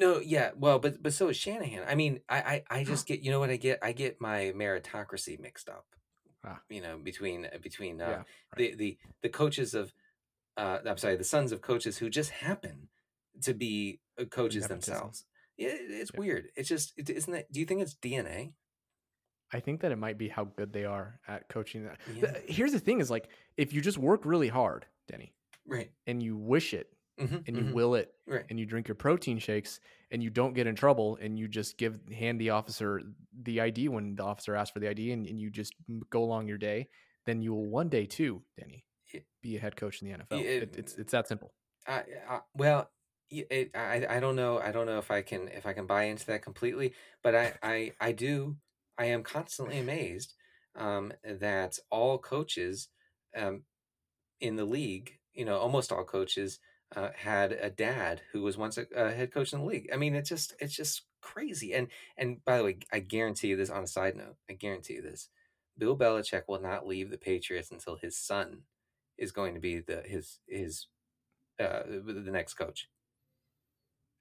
No, 0.00 0.20
yeah, 0.20 0.50
well, 0.56 0.78
but 0.78 1.02
but 1.02 1.12
so 1.12 1.28
is 1.28 1.36
Shanahan. 1.36 1.82
I 1.88 1.94
mean, 1.94 2.20
I 2.28 2.62
I, 2.70 2.78
I 2.80 2.84
just 2.84 3.06
get 3.06 3.20
you 3.20 3.30
know 3.30 3.40
what 3.40 3.50
I 3.50 3.56
get. 3.56 3.78
I 3.82 3.92
get 3.92 4.20
my 4.20 4.52
meritocracy 4.54 5.40
mixed 5.40 5.68
up. 5.68 5.86
Ah. 6.44 6.60
You 6.68 6.80
know, 6.80 6.98
between 7.02 7.46
uh, 7.46 7.58
between 7.60 8.00
uh, 8.00 8.06
Yeah, 8.06 8.16
right. 8.16 8.24
the 8.56 8.74
the 8.76 8.98
the 9.22 9.28
coaches 9.28 9.74
of, 9.74 9.92
uh, 10.56 10.78
I'm 10.86 10.98
sorry, 10.98 11.16
the 11.16 11.24
sons 11.24 11.50
of 11.50 11.62
coaches 11.62 11.98
who 11.98 12.08
just 12.10 12.30
happen 12.30 12.88
to 13.42 13.54
be 13.54 13.98
uh, 14.00 14.07
Uh, 14.18 14.24
coaches 14.24 14.62
Nepotism. 14.62 14.92
themselves. 14.94 15.24
Yeah, 15.56 15.70
it's 15.72 16.10
Yeah. 16.14 16.20
weird. 16.20 16.50
It's 16.56 16.68
just 16.68 16.94
it, 16.96 17.10
isn't 17.10 17.32
that? 17.32 17.50
Do 17.52 17.60
you 17.60 17.66
think 17.66 17.80
it's 17.82 17.94
DNA? 17.94 18.54
I 19.52 19.60
think 19.60 19.80
that 19.80 19.92
it 19.92 19.96
might 19.96 20.18
be 20.18 20.28
how 20.28 20.44
good 20.44 20.72
they 20.72 20.84
are 20.84 21.20
at 21.26 21.48
coaching 21.48 21.84
that. 21.84 21.98
Yeah. 22.14 22.38
Here's 22.46 22.72
the 22.72 22.80
thing: 22.80 23.00
is 23.00 23.10
like 23.10 23.28
if 23.56 23.72
you 23.72 23.80
just 23.80 23.98
work 23.98 24.24
really 24.24 24.48
hard, 24.48 24.86
Denny, 25.08 25.34
Right. 25.66 25.90
and 26.06 26.22
you 26.22 26.36
wish 26.36 26.74
it, 26.74 26.92
hmm 27.18 27.36
and 27.46 27.56
you 27.56 27.62
mm-hmm. 27.64 27.72
will 27.72 27.94
it, 27.94 28.12
Right. 28.26 28.44
and 28.50 28.58
you 28.60 28.66
drink 28.66 28.88
your 28.88 28.94
protein 28.94 29.38
shakes, 29.38 29.80
and 30.10 30.22
you 30.22 30.30
don't 30.30 30.52
get 30.54 30.66
in 30.66 30.74
trouble, 30.74 31.16
and 31.20 31.38
you 31.38 31.48
just 31.48 31.78
give 31.78 31.98
hand 32.08 32.40
the 32.40 32.50
officer 32.50 33.02
the 33.42 33.60
ID 33.60 33.88
when 33.88 34.16
the 34.16 34.22
officer 34.24 34.54
asks 34.54 34.72
for 34.72 34.80
the 34.80 34.88
ID, 34.88 35.12
and, 35.12 35.26
and 35.26 35.40
you 35.40 35.50
just 35.50 35.74
go 36.10 36.22
along 36.22 36.46
your 36.46 36.58
day, 36.58 36.88
then 37.24 37.40
you 37.42 37.54
will 37.54 37.66
one 37.66 37.88
day 37.88 38.04
too, 38.04 38.42
Denny, 38.58 38.84
be 39.42 39.56
a 39.56 39.60
head 39.60 39.76
coach 39.76 40.02
in 40.02 40.08
the 40.08 40.18
NFL. 40.18 40.42
Yeah, 40.42 40.50
It, 40.50 40.76
it's 40.76 40.94
uh, 40.94 41.00
it's 41.00 41.12
that 41.12 41.26
simple. 41.26 41.52
I, 41.86 42.04
I 42.28 42.40
well, 42.54 42.90
it, 43.30 43.70
I 43.74 44.06
I 44.08 44.20
don't 44.20 44.36
know. 44.36 44.58
I 44.58 44.72
don't 44.72 44.86
know 44.86 44.98
if 44.98 45.10
I 45.10 45.22
can 45.22 45.48
if 45.48 45.66
I 45.66 45.72
can 45.72 45.86
buy 45.86 46.04
into 46.04 46.26
that 46.26 46.42
completely, 46.42 46.94
but 47.22 47.34
I 47.34 47.54
I 47.62 47.92
I 48.00 48.12
do. 48.12 48.56
I 48.98 49.06
am 49.06 49.22
constantly 49.22 49.78
amazed 49.78 50.34
um, 50.76 51.12
that 51.24 51.78
all 51.90 52.18
coaches 52.18 52.88
um, 53.36 53.62
in 54.40 54.56
the 54.56 54.64
league, 54.64 55.18
you 55.34 55.44
know, 55.44 55.58
almost 55.58 55.92
all 55.92 56.04
coaches 56.04 56.58
uh, 56.96 57.10
had 57.16 57.52
a 57.52 57.70
dad 57.70 58.22
who 58.32 58.42
was 58.42 58.56
once 58.56 58.78
a, 58.78 58.86
a 58.94 59.12
head 59.12 59.32
coach 59.32 59.52
in 59.52 59.60
the 59.60 59.64
league. 59.66 59.88
I 59.92 59.96
mean, 59.96 60.14
it's 60.14 60.28
just 60.28 60.54
it's 60.60 60.74
just 60.76 61.02
crazy. 61.20 61.74
And 61.74 61.88
and 62.16 62.44
by 62.44 62.58
the 62.58 62.64
way, 62.64 62.78
I 62.92 63.00
guarantee 63.00 63.48
you 63.48 63.56
this. 63.56 63.70
On 63.70 63.84
a 63.84 63.86
side 63.88 64.16
note, 64.16 64.36
I 64.50 64.54
guarantee 64.54 64.94
you 64.94 65.02
this: 65.02 65.28
Bill 65.76 65.96
Belichick 65.96 66.44
will 66.48 66.60
not 66.60 66.86
leave 66.86 67.10
the 67.10 67.18
Patriots 67.18 67.70
until 67.70 67.96
his 67.96 68.16
son 68.16 68.62
is 69.18 69.32
going 69.32 69.54
to 69.54 69.60
be 69.60 69.80
the 69.80 70.02
his 70.06 70.38
his 70.48 70.86
uh, 71.60 71.82
the 71.86 72.30
next 72.30 72.54
coach. 72.54 72.88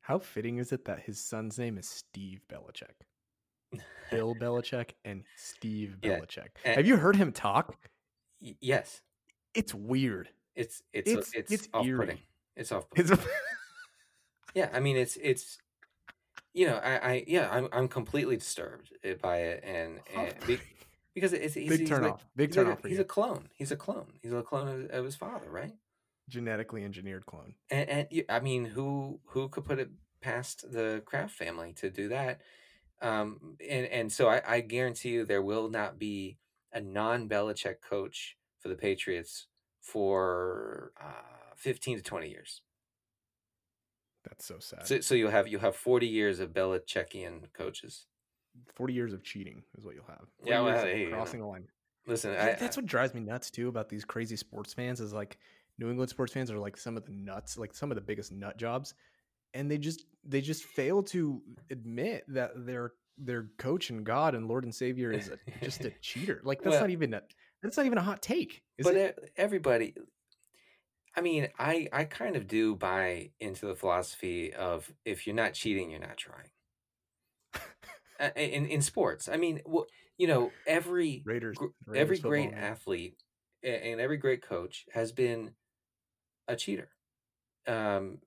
How 0.07 0.19
fitting 0.19 0.57
is 0.57 0.71
it 0.71 0.85
that 0.85 1.01
his 1.01 1.19
son's 1.19 1.59
name 1.59 1.77
is 1.77 1.85
Steve 1.85 2.39
Belichick? 2.49 2.95
Bill 4.09 4.33
Belichick 4.35 4.91
and 5.03 5.25
Steve 5.35 5.97
Yeah, 6.01 6.19
Belichick. 6.19 6.47
and- 6.63 6.77
Have 6.77 6.87
you 6.87 6.95
heard 6.95 7.17
him 7.17 7.33
talk? 7.33 7.75
Y- 8.41 8.55
yes, 8.61 9.01
It's 9.53 9.73
weird. 9.73 10.29
it's 10.55 10.81
it's 10.93 11.09
It's- 11.11 11.31
it's, 11.35 11.51
it's 11.51 11.67
off-putting. 11.73 12.19
It's 12.55 12.71
off-putting. 12.71 13.11
It's 13.17 13.25
Yeah, 14.55 14.69
I 14.71 14.79
mean 14.79 14.95
it's 14.95 15.17
it's 15.17 15.57
you 16.53 16.67
know 16.67 16.77
I, 16.77 16.95
I 17.11 17.23
yeah 17.27 17.49
I'm 17.51 17.67
I'm 17.73 17.89
completely 17.89 18.37
disturbed 18.37 18.93
uh, 19.03 19.15
by 19.21 19.39
it 19.39 19.61
and 19.65 19.99
and 20.15 20.33
be, 20.47 20.57
because 21.15 21.33
it's 21.33 21.53
he's, 21.53 21.67
big 21.67 21.81
he's 21.81 21.89
turn 21.89 22.03
like, 22.03 22.13
off. 22.13 22.25
Big 22.37 22.53
turn 22.53 22.69
like 22.69 22.77
off 22.77 22.83
he's 22.85 22.95
you. 22.95 23.01
a 23.01 23.03
clone. 23.05 23.49
He's 23.55 23.73
a 23.73 23.75
clone. 23.75 24.13
He's 24.23 24.31
a 24.31 24.41
clone 24.41 24.69
of, 24.85 24.89
of 24.89 25.03
his 25.05 25.17
father, 25.17 25.49
right? 25.51 25.73
Genetically 26.29 26.83
engineered 26.83 27.25
clone. 27.25 27.55
And, 27.69 27.89
and 27.89 28.25
I 28.29 28.39
mean, 28.39 28.65
who 28.65 29.19
who 29.27 29.49
could 29.49 29.65
put 29.65 29.79
it 29.79 29.89
past 30.21 30.71
the 30.71 31.01
Kraft 31.05 31.33
family 31.35 31.73
to 31.73 31.89
do 31.89 32.09
that? 32.09 32.41
Um, 33.01 33.57
and 33.67 33.85
and 33.87 34.11
so 34.11 34.27
I, 34.27 34.41
I 34.47 34.61
guarantee 34.61 35.09
you 35.09 35.25
there 35.25 35.41
will 35.41 35.69
not 35.69 35.99
be 35.99 36.37
a 36.73 36.81
non 36.81 37.29
Belichick 37.29 37.81
coach 37.81 38.37
for 38.59 38.69
the 38.69 38.75
Patriots 38.75 39.47
for 39.81 40.91
uh, 41.01 41.53
fifteen 41.55 41.97
to 41.97 42.03
twenty 42.03 42.29
years. 42.29 42.61
That's 44.27 44.45
so 44.45 44.55
sad. 44.59 44.85
So, 44.85 44.99
so 44.99 45.15
you'll 45.15 45.31
have 45.31 45.47
you 45.47 45.59
have 45.59 45.75
forty 45.75 46.07
years 46.07 46.39
of 46.39 46.53
Belichickian 46.53 47.53
coaches. 47.53 48.05
40 48.73 48.93
years 48.93 49.13
of 49.13 49.23
cheating 49.23 49.61
is 49.77 49.85
what 49.85 49.93
you'll 49.93 50.05
have. 50.07 50.25
Yeah, 50.43 50.61
well, 50.61 50.83
hey, 50.83 51.01
you 51.01 51.09
know. 51.09 51.15
crossing 51.15 51.41
the 51.41 51.45
line. 51.45 51.67
Listen, 52.07 52.31
I, 52.31 52.53
that's 52.53 52.77
what 52.77 52.85
drives 52.85 53.13
me 53.13 53.19
nuts 53.19 53.51
too 53.51 53.67
about 53.67 53.89
these 53.89 54.05
crazy 54.05 54.37
sports 54.37 54.73
fans 54.73 55.01
is 55.01 55.13
like 55.13 55.37
New 55.79 55.89
England 55.89 56.09
sports 56.09 56.33
fans 56.33 56.49
are 56.51 56.57
like 56.59 56.77
some 56.77 56.97
of 56.97 57.05
the 57.05 57.11
nuts, 57.11 57.57
like 57.57 57.73
some 57.73 57.91
of 57.91 57.95
the 57.95 58.01
biggest 58.01 58.31
nut 58.31 58.57
jobs, 58.57 58.93
and 59.53 59.69
they 59.69 59.77
just 59.77 60.05
they 60.23 60.41
just 60.41 60.63
fail 60.65 61.03
to 61.03 61.41
admit 61.71 62.23
that 62.29 62.51
their 62.65 62.93
their 63.17 63.47
coach 63.57 63.89
and 63.89 64.05
God 64.05 64.35
and 64.35 64.47
Lord 64.47 64.63
and 64.63 64.73
Savior 64.73 65.11
is 65.11 65.29
a, 65.29 65.37
just 65.63 65.85
a 65.85 65.89
cheater. 66.01 66.41
Like 66.43 66.61
that's 66.61 66.73
Well- 66.73 66.81
not 66.81 66.89
even 66.89 67.13
a 67.13 67.21
that's 67.63 67.77
not 67.77 67.85
even 67.85 67.97
a 67.97 68.03
hot 68.03 68.21
take. 68.21 68.61
Is 68.77 68.85
but 68.85 68.95
it? 68.95 69.31
everybody 69.37 69.95
i 71.15 71.21
mean 71.21 71.47
i 71.57 71.87
i 71.91 72.03
kind 72.03 72.35
of 72.35 72.45
do 72.47 72.75
buy 72.75 73.31
into 73.39 73.65
the 73.65 73.73
philosophy 73.75 74.53
of 74.53 74.93
if 75.03 75.25
you're 75.25 75.35
not 75.35 75.53
cheating 75.53 75.89
you're 75.89 75.99
not 75.99 76.15
trying 76.15 76.51
in 78.35 78.67
in 78.67 78.81
sports 78.83 79.27
i 79.27 79.37
mean 79.37 79.59
wh- 79.67 79.89
you 80.19 80.27
know 80.27 80.51
every 80.67 81.23
Raiders, 81.25 81.57
Raiders 81.87 81.99
every 81.99 82.19
great 82.19 82.51
man. 82.51 82.63
athlete 82.63 83.15
and 83.63 83.99
every 83.99 84.17
great 84.17 84.43
coach 84.43 84.85
has 84.93 85.11
been 85.11 85.51
a 86.47 86.55
cheater 86.55 86.89
um 87.67 88.19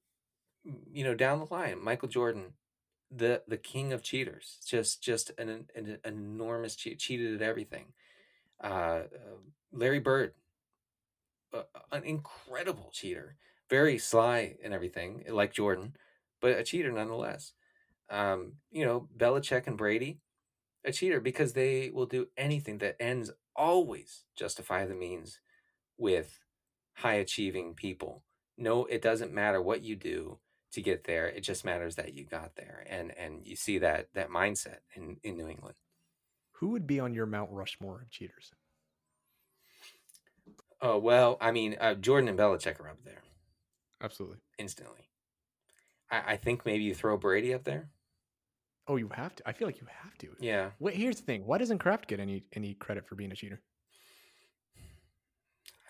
you 0.93 1.05
know, 1.05 1.15
down 1.15 1.39
the 1.39 1.53
line, 1.53 1.83
Michael 1.83 2.09
Jordan, 2.09 2.53
the 3.11 3.43
the 3.49 3.57
king 3.57 3.93
of 3.93 4.03
cheaters, 4.03 4.59
just 4.67 5.03
just 5.03 5.33
an, 5.39 5.67
an, 5.75 5.99
enormous 6.05 6.77
cheat, 6.77 6.99
cheated 6.99 7.35
at 7.35 7.43
everything. 7.49 7.87
Uh, 8.63 9.05
uh, 9.15 9.39
Larry 9.73 10.01
Bird, 10.01 10.35
uh, 11.53 11.63
an 11.93 12.05
incredible 12.05 12.91
cheater, 12.93 13.37
very 13.69 13.99
sly 13.99 14.57
and 14.63 14.75
everything, 14.75 15.25
like 15.29 15.53
Jordan, 15.53 15.97
but 16.41 16.59
a 16.59 16.63
cheater 16.63 16.93
nonetheless. 16.93 17.53
Um, 18.11 18.55
you 18.71 18.85
know, 18.85 19.09
Belichick 19.17 19.67
and 19.67 19.79
Brady, 19.79 20.19
a 20.85 20.93
cheater 20.93 21.21
because 21.21 21.53
they 21.53 21.91
will 21.91 22.07
do 22.07 22.29
anything 22.37 22.79
that 22.79 22.97
ends 23.01 23.31
always 23.57 24.25
justify 24.37 24.85
the 24.85 24.95
means 24.95 25.41
with 25.97 26.39
high 26.95 27.15
achieving 27.15 27.75
people. 27.75 28.23
No, 28.57 28.85
it 28.85 29.03
doesn't 29.03 29.33
matter 29.33 29.61
what 29.63 29.83
you 29.83 29.97
do 29.97 30.39
to 30.73 30.83
get 30.83 31.05
there. 31.05 31.27
It 31.27 31.41
just 31.41 31.65
matters 31.65 31.97
that 31.97 32.15
you 32.15 32.25
got 32.25 32.57
there. 32.57 32.85
And 32.89 33.17
and 33.19 33.47
you 33.47 33.57
see 33.57 33.79
that 33.79 34.09
that 34.15 34.29
mindset 34.29 34.79
in, 34.95 35.17
in 35.23 35.37
New 35.37 35.49
England. 35.49 35.77
Who 36.53 36.69
would 36.69 36.87
be 36.87 37.01
on 37.01 37.15
your 37.15 37.27
Mount 37.27 37.51
Rushmore 37.51 38.03
of 38.03 38.11
cheaters? 38.11 38.53
Oh 40.83 40.99
well, 40.99 41.37
I 41.41 41.53
mean, 41.53 41.77
uh, 41.81 41.95
Jordan 41.95 42.29
and 42.29 42.39
Belichick 42.39 42.81
are 42.81 42.89
up 42.89 43.03
there. 43.05 43.23
Absolutely. 44.03 44.39
Instantly. 44.59 45.09
I, 46.11 46.33
I 46.33 46.37
think 46.37 46.65
maybe 46.65 46.85
you 46.85 46.95
throw 46.95 47.17
Brady 47.17 47.53
up 47.55 47.65
there. 47.65 47.91
Oh, 48.87 48.97
you 48.97 49.09
have 49.15 49.35
to. 49.37 49.49
I 49.49 49.53
feel 49.53 49.69
like 49.69 49.81
you 49.81 49.87
have 50.03 50.19
to. 50.19 50.29
Yeah. 50.41 50.71
Wait, 50.79 50.97
here's 50.97 51.17
the 51.17 51.23
thing. 51.23 51.47
Why 51.47 51.59
doesn't 51.59 51.79
Kraft 51.79 52.09
get 52.09 52.21
any 52.21 52.45
any 52.55 52.75
credit 52.75 53.07
for 53.07 53.15
being 53.15 53.33
a 53.33 53.37
cheater? 53.37 53.61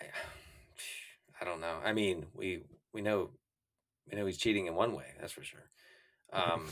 I, 0.01 0.07
I 1.41 1.45
don't 1.45 1.61
know. 1.61 1.79
I 1.85 1.93
mean, 1.93 2.27
we 2.35 2.63
we 2.93 3.01
know 3.03 3.31
we 4.11 4.17
know 4.19 4.27
he's 4.27 4.37
cheating 4.39 4.67
in 4.67 4.75
one 4.75 4.93
way. 4.95 5.07
That's 5.21 5.33
for 5.33 5.45
sure. 5.45 5.65
Um, 6.33 6.69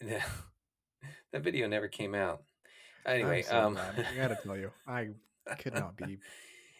that 0.00 1.42
video 1.42 1.68
never 1.68 1.86
came 1.86 2.12
out. 2.12 2.42
Anyway, 3.06 3.42
so 3.42 3.56
um. 3.56 3.76
I 3.78 4.16
gotta 4.16 4.36
tell 4.42 4.56
you, 4.56 4.72
I 4.86 5.10
could 5.58 5.74
not 5.78 5.96
be 5.96 6.18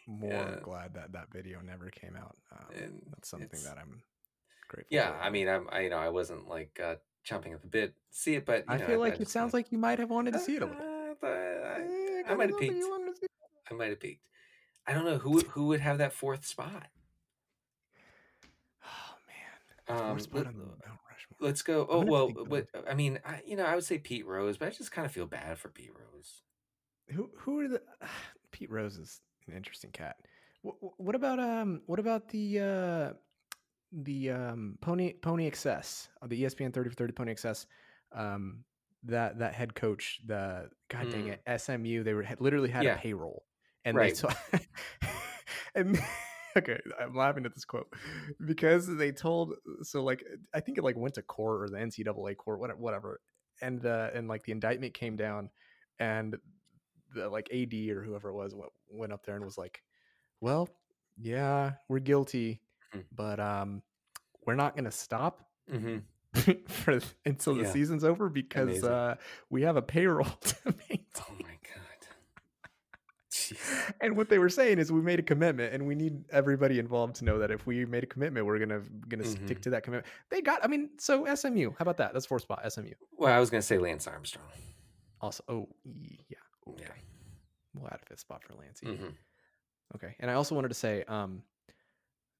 more 0.08 0.28
Yeah. 0.32 0.58
glad 0.60 0.94
that 0.94 1.12
that 1.12 1.30
video 1.32 1.60
never 1.60 1.90
came 1.90 2.16
out. 2.16 2.36
Um, 2.50 3.00
that's 3.10 3.28
something 3.28 3.62
that 3.62 3.78
I'm 3.78 4.02
grateful. 4.66 4.88
yeah. 4.96 5.12
for. 5.12 5.22
I 5.22 5.30
mean, 5.30 5.48
I'm 5.48 5.68
I 5.70 5.80
you 5.82 5.90
know 5.90 5.98
I 5.98 6.08
wasn't 6.08 6.48
like 6.48 6.80
uh, 6.82 6.96
chomping 7.24 7.52
at 7.54 7.62
the 7.62 7.68
bit 7.68 7.94
to 7.94 8.18
see 8.18 8.34
it, 8.34 8.44
but 8.44 8.64
you 8.68 8.74
I 8.74 8.78
know, 8.78 8.86
feel 8.86 8.98
like 8.98 9.14
it 9.14 9.18
just 9.20 9.30
sounds 9.30 9.54
like 9.54 9.70
you 9.70 9.78
might 9.78 10.00
have 10.00 10.10
wanted 10.10 10.32
to 10.32 10.40
see 10.40 10.56
it 10.56 10.62
a 10.62 10.66
little. 10.66 10.82
I, 11.22 12.22
I 12.28 12.34
might 12.34 12.50
have 12.50 12.58
peeked. 12.58 12.74
you 12.74 12.90
wanted 12.90 13.12
to 13.12 13.16
see 13.20 13.26
it. 13.26 13.30
I 13.70 13.74
might 13.74 13.90
have 13.90 14.00
peaked. 14.00 14.26
I 14.86 14.92
don't 14.92 15.04
know 15.04 15.18
who 15.18 15.30
would- 15.30 15.46
who 15.48 15.66
would 15.68 15.80
have 15.80 15.98
that 15.98 16.12
fourth 16.12 16.44
spot. 16.46 16.90
Oh 18.84 19.16
man, 19.26 19.98
Um, 19.98 20.08
Fourth 20.10 20.22
spot 20.22 20.38
let- 20.38 20.46
on 20.48 20.58
the 20.58 20.64
Mount 20.66 21.00
Rushmore. 21.10 21.36
Let's 21.40 21.62
go. 21.62 21.86
Oh 21.88 22.00
well, 22.04 22.28
what 22.30 22.68
I 22.88 22.94
mean, 22.94 23.18
I, 23.24 23.42
you 23.46 23.56
know, 23.56 23.64
I 23.64 23.74
would 23.74 23.84
say 23.84 23.98
Pete 23.98 24.26
Rose, 24.26 24.56
but 24.58 24.68
I 24.68 24.70
just 24.70 24.92
kind 24.92 25.06
of 25.06 25.12
feel 25.12 25.26
bad 25.26 25.58
for 25.58 25.68
Pete 25.68 25.92
Rose. 25.94 26.42
Who 27.10 27.30
who 27.38 27.60
are 27.60 27.68
the 27.68 27.82
Pete 28.52 28.70
Rose 28.70 28.96
is 28.98 29.20
an 29.46 29.54
interesting 29.54 29.90
cat. 29.90 30.16
What, 30.62 30.76
what 31.00 31.14
about 31.14 31.38
um 31.38 31.82
what 31.86 31.98
about 31.98 32.28
the 32.28 32.60
uh 32.60 33.12
the 33.92 34.30
um 34.30 34.78
Pony 34.80 35.12
Pony 35.14 35.46
Excess 35.46 36.08
uh, 36.22 36.26
the 36.26 36.42
ESPN 36.42 36.72
30 36.72 36.90
for 36.90 36.96
30 36.96 37.12
Pony 37.12 37.30
Excess 37.32 37.66
um 38.12 38.64
that 39.04 39.38
that 39.38 39.54
head 39.54 39.74
coach 39.74 40.20
the 40.24 40.70
god 40.88 41.10
dang 41.10 41.24
Mm. 41.26 41.32
it 41.46 41.60
SMU 41.60 42.02
they 42.02 42.14
were 42.14 42.22
had, 42.22 42.40
literally 42.40 42.70
had 42.70 42.84
Yeah. 42.84 42.94
a 42.94 42.98
payroll 42.98 43.44
and 43.84 43.96
Right. 43.96 44.20
they 44.20 44.58
and 45.74 45.98
okay 46.56 46.78
I'm 47.00 47.14
laughing 47.14 47.44
at 47.46 47.54
this 47.54 47.64
quote 47.64 47.92
because 48.44 48.86
they 48.86 49.12
told 49.12 49.54
so 49.82 50.02
like 50.02 50.24
I 50.54 50.60
think 50.60 50.78
it 50.78 50.84
like 50.84 50.96
went 50.96 51.14
to 51.14 51.22
court 51.22 51.62
or 51.62 51.68
the 51.68 51.78
NCAA 51.78 52.36
court 52.36 52.60
whatever 52.60 52.78
whatever 52.80 53.20
and 53.62 53.84
uh 53.84 54.10
and 54.14 54.28
like 54.28 54.44
the 54.44 54.52
indictment 54.52 54.94
came 54.94 55.16
down 55.16 55.50
and 55.98 56.36
the 57.14 57.28
like 57.28 57.48
AD 57.52 57.90
or 57.90 58.02
whoever 58.02 58.30
it 58.30 58.34
was 58.34 58.54
went, 58.54 58.72
went 58.90 59.12
up 59.12 59.24
there 59.24 59.36
and 59.36 59.44
was 59.44 59.56
like, 59.58 59.82
"Well, 60.40 60.68
yeah, 61.16 61.72
we're 61.88 62.00
guilty, 62.00 62.60
Mhm. 62.94 63.04
but 63.12 63.38
um, 63.40 63.82
we're 64.46 64.54
not 64.56 64.74
going 64.74 64.84
to 64.86 64.90
stop 64.90 65.46
hmm 65.70 65.98
for 66.68 67.00
until 67.24 67.54
the 67.54 67.64
Yeah. 67.64 67.72
season's 67.72 68.04
over 68.04 68.28
because 68.28 68.82
uh, 68.82 69.16
we 69.50 69.62
have 69.62 69.76
a 69.76 69.82
payroll 69.82 70.26
to 70.26 70.56
maintain." 70.64 71.06
Oh 71.18 71.34
my 71.40 71.56
god. 71.62 71.83
And 74.00 74.16
what 74.16 74.28
they 74.28 74.38
were 74.38 74.48
saying 74.48 74.78
is, 74.78 74.90
we 74.92 75.00
made 75.00 75.18
a 75.18 75.22
commitment, 75.22 75.72
and 75.74 75.86
we 75.86 75.94
need 75.94 76.24
everybody 76.30 76.78
involved 76.78 77.16
to 77.16 77.24
know 77.24 77.38
that 77.38 77.50
if 77.50 77.66
we 77.66 77.84
made 77.86 78.02
a 78.04 78.06
commitment, 78.06 78.46
we're 78.46 78.58
gonna 78.58 78.82
gonna 79.08 79.24
stick 79.24 79.58
Mhm. 79.58 79.62
to 79.62 79.70
that 79.70 79.82
commitment. 79.82 80.06
They 80.30 80.40
got, 80.40 80.64
I 80.64 80.68
mean, 80.68 80.90
so 80.98 81.24
SMU, 81.26 81.70
how 81.70 81.76
about 81.80 81.96
that? 81.98 82.12
That's 82.12 82.26
fourth 82.26 82.42
spot, 82.42 82.60
SMU. 82.64 82.92
Well, 83.18 83.32
I 83.32 83.38
was 83.40 83.50
gonna 83.50 83.62
say 83.62 83.78
Lance 83.78 84.06
Armstrong. 84.06 84.46
Also, 85.20 85.42
oh 85.48 85.68
yeah, 85.84 86.38
okay. 86.68 86.84
Yeah. 86.84 86.92
we'll 87.74 87.88
add 87.88 88.00
a 88.02 88.06
fifth 88.06 88.20
spot 88.20 88.42
for 88.44 88.54
Lancey. 88.54 88.86
hmm 88.96 89.08
Okay. 89.94 90.14
And 90.20 90.30
I 90.30 90.34
also 90.34 90.54
wanted 90.54 90.68
to 90.68 90.74
say, 90.74 91.04
um, 91.04 91.42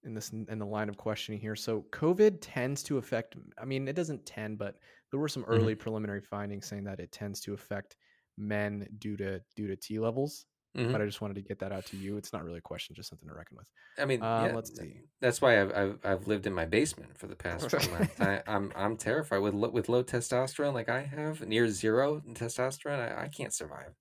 in 0.04 0.12
this 0.14 0.30
in 0.32 0.58
the 0.58 0.66
line 0.66 0.88
of 0.90 0.96
questioning 0.98 1.40
here, 1.40 1.56
so 1.56 1.82
COVID 1.90 2.38
tends 2.42 2.82
to 2.84 2.98
affect. 2.98 3.36
I 3.56 3.64
mean, 3.64 3.88
it 3.88 3.96
doesn't 3.96 4.26
tend, 4.26 4.58
but 4.58 4.78
there 5.10 5.20
were 5.20 5.28
some 5.28 5.42
Mm-hmm. 5.44 5.52
early 5.52 5.74
preliminary 5.74 6.20
findings 6.20 6.66
saying 6.66 6.84
that 6.84 7.00
it 7.00 7.10
tends 7.10 7.40
to 7.42 7.54
affect 7.54 7.96
men 8.36 8.86
due 8.98 9.16
to 9.16 9.40
due 9.56 9.66
to 9.68 9.76
T 9.76 9.98
levels. 9.98 10.44
Mhm. 10.76 10.90
But 10.92 11.00
I 11.02 11.06
just 11.06 11.20
wanted 11.20 11.34
to 11.34 11.40
get 11.42 11.60
that 11.60 11.70
out 11.72 11.86
to 11.86 11.96
you. 11.96 12.16
It's 12.16 12.32
not 12.32 12.44
really 12.44 12.58
a 12.58 12.62
question, 12.62 12.94
just 12.96 13.08
something 13.08 13.28
to 13.28 13.34
reckon 13.34 13.56
with. 13.56 13.68
I 13.98 14.04
mean, 14.06 14.20
Uh, 14.22 14.46
yeah, 14.48 14.54
let's 14.56 14.76
see. 14.76 15.02
That's 15.20 15.40
why 15.40 15.60
I've, 15.60 15.72
I've 15.72 15.98
I've 16.04 16.26
lived 16.26 16.46
in 16.46 16.52
my 16.52 16.64
basement 16.66 17.16
for 17.16 17.26
the 17.28 17.36
past. 17.36 17.72
I, 18.20 18.42
I'm 18.46 18.72
I'm 18.74 18.96
terrified 18.96 19.38
with 19.38 19.54
lo- 19.54 19.70
with 19.70 19.88
low 19.88 20.02
testosterone 20.02 20.74
like 20.74 20.88
I 20.88 21.02
have, 21.02 21.46
near 21.46 21.68
zero 21.68 22.20
testosterone. 22.32 22.98
I, 22.98 23.24
I 23.24 23.28
can't 23.28 23.52
survive 23.54 23.94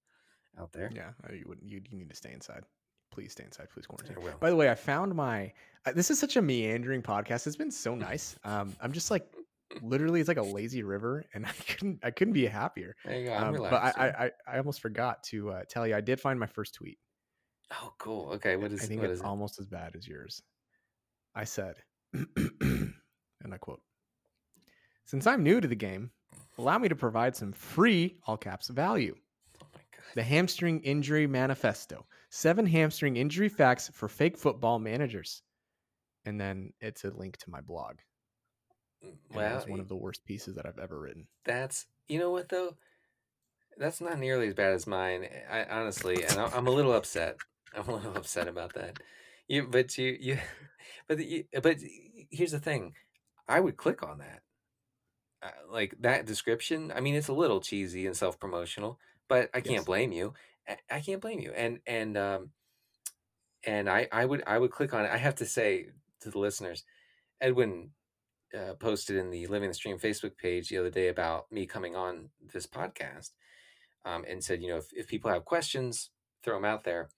out 0.59 0.71
there. 0.71 0.89
Yeah, 0.93 1.11
you 1.31 1.45
wouldn't. 1.47 1.67
You, 1.69 1.81
you 1.89 1.97
need 1.97 2.09
to 2.09 2.15
stay 2.15 2.33
inside. 2.33 2.63
Please 3.11 3.31
stay 3.33 3.43
inside. 3.43 3.67
Please 3.71 3.85
quarantine. 3.85 4.15
I 4.19 4.23
will. 4.23 4.37
By 4.39 4.49
the 4.49 4.55
way, 4.55 4.69
I 4.71 4.75
found 4.75 5.13
my. 5.13 5.53
Uh, 5.85 5.91
this 5.91 6.09
is 6.09 6.17
such 6.17 6.37
a 6.37 6.41
meandering 6.41 7.01
podcast. 7.03 7.45
It's 7.45 7.55
been 7.55 7.69
so 7.69 7.93
nice. 7.93 8.35
Um, 8.43 8.75
I'm 8.81 8.91
just 8.93 9.11
like, 9.11 9.27
literally, 9.81 10.19
it's 10.19 10.27
like 10.27 10.37
a 10.37 10.43
lazy 10.43 10.83
river, 10.83 11.25
and 11.33 11.45
I 11.45 11.51
couldn't. 11.51 11.99
I 12.03 12.11
couldn't 12.11 12.33
be 12.33 12.45
happier. 12.45 12.95
There 13.05 13.19
you 13.19 13.25
go. 13.27 13.33
I'm 13.33 13.55
Um, 13.55 13.61
but. 13.61 13.73
I, 13.73 13.93
I 13.97 14.25
i 14.25 14.31
I 14.47 14.57
almost 14.57 14.81
forgot 14.81 15.23
to 15.25 15.51
uh, 15.51 15.61
tell 15.69 15.87
you. 15.87 15.95
I 15.95 16.01
did 16.01 16.19
find 16.19 16.39
my 16.39 16.47
first 16.47 16.75
tweet. 16.75 16.99
oh, 17.71 17.93
cool. 17.97 18.29
Okay, 18.33 18.55
what 18.55 18.71
is 18.71 18.81
it? 18.81 18.85
I 18.85 18.87
think 18.87 19.01
what 19.01 19.09
it's 19.09 19.19
is 19.19 19.23
it? 19.23 19.27
almost 19.27 19.59
as 19.59 19.67
bad 19.67 19.95
as 19.95 20.07
yours. 20.07 20.41
I 21.35 21.43
said, 21.45 21.77
and 22.13 22.93
I 23.51 23.57
quote: 23.57 23.81
"Since 25.05 25.27
I'm 25.27 25.43
new 25.43 25.59
to 25.61 25.67
the 25.67 25.75
game, 25.75 26.11
allow 26.57 26.77
me 26.77 26.89
to 26.89 26.95
provide 26.95 27.35
some 27.35 27.51
free 27.51 28.17
all 28.27 28.37
caps 28.37 28.67
value." 28.69 29.15
Oh 29.61 29.67
my 29.73 29.81
god. 29.95 30.05
The 30.15 30.23
Hamstring 30.23 30.81
Injury 30.81 31.27
Manifesto. 31.27 32.05
Seven 32.29 32.65
hamstring 32.65 33.15
injury 33.15 33.47
facts 33.47 33.91
for 33.93 34.09
fake 34.09 34.39
football 34.39 34.79
managers. 34.79 35.43
And 36.25 36.41
then 36.41 36.73
it's 36.81 37.03
a 37.03 37.11
link 37.11 37.37
to 37.37 37.51
my 37.51 37.61
blog. 37.61 37.97
And 39.03 39.13
it 39.13 39.35
Well, 39.35 39.55
was 39.55 39.67
one 39.67 39.79
of 39.79 39.89
the 39.89 39.95
worst 39.95 40.25
pieces 40.25 40.55
that 40.55 40.65
I've 40.65 40.79
ever 40.79 40.99
written. 40.99 41.27
that's 41.45 41.85
you 42.07 42.19
know 42.19 42.31
what 42.31 42.49
though, 42.49 42.75
that's 43.77 44.01
not 44.01 44.19
nearly 44.19 44.47
as 44.47 44.53
bad 44.53 44.73
as 44.73 44.87
mine. 44.87 45.27
I 45.49 45.63
honestly, 45.65 46.23
and 46.23 46.39
I- 46.39 46.49
I'm 46.55 46.67
a 46.67 46.71
little 46.71 46.93
upset. 46.93 47.37
I'm 47.75 47.87
a 47.87 47.95
little 47.95 48.15
upset 48.17 48.47
about 48.47 48.73
that. 48.75 48.99
You, 49.47 49.67
but 49.67 49.97
you, 49.97 50.15
you, 50.19 50.37
but 51.07 51.19
you, 51.19 51.45
but 51.61 51.77
here's 52.29 52.51
the 52.51 52.59
thing. 52.59 52.93
I 53.47 53.59
would 53.59 53.77
click 53.77 54.03
on 54.03 54.19
that. 54.19 54.41
Uh, 55.41 55.49
like 55.69 55.95
that 55.99 56.25
description. 56.25 56.91
I 56.95 57.01
mean, 57.01 57.15
it's 57.15 57.27
a 57.27 57.33
little 57.33 57.59
cheesy 57.59 58.05
and 58.05 58.15
self 58.15 58.39
promotional, 58.39 58.99
but 59.27 59.49
I 59.53 59.59
can't 59.59 59.75
Yes. 59.77 59.85
blame 59.85 60.11
you. 60.13 60.33
I, 60.67 60.77
I 60.89 60.99
can't 61.01 61.21
blame 61.21 61.39
you. 61.39 61.51
And 61.51 61.79
and 61.85 62.17
um, 62.17 62.49
and 63.65 63.89
I 63.89 64.07
I 64.11 64.25
would 64.25 64.43
I 64.47 64.57
would 64.57 64.71
click 64.71 64.93
on 64.93 65.03
it. 65.05 65.11
I 65.11 65.17
have 65.17 65.35
to 65.35 65.45
say 65.45 65.87
to 66.21 66.29
the 66.31 66.39
listeners, 66.39 66.83
Edwin 67.41 67.89
uh, 68.55 68.73
posted 68.75 69.17
in 69.17 69.29
the 69.29 69.47
Living 69.47 69.69
the 69.69 69.73
Stream 69.73 69.97
Facebook 69.97 70.37
page 70.37 70.69
the 70.69 70.77
other 70.77 70.89
day 70.89 71.07
about 71.07 71.51
me 71.51 71.65
coming 71.65 71.95
on 71.95 72.29
this 72.53 72.67
podcast, 72.67 73.31
um, 74.05 74.25
and 74.29 74.43
said, 74.43 74.61
you 74.61 74.69
know, 74.69 74.77
if, 74.77 74.87
if 74.93 75.07
people 75.07 75.31
have 75.31 75.45
questions, 75.45 76.09
throw 76.43 76.55
them 76.55 76.65
out 76.65 76.83
there. 76.83 77.09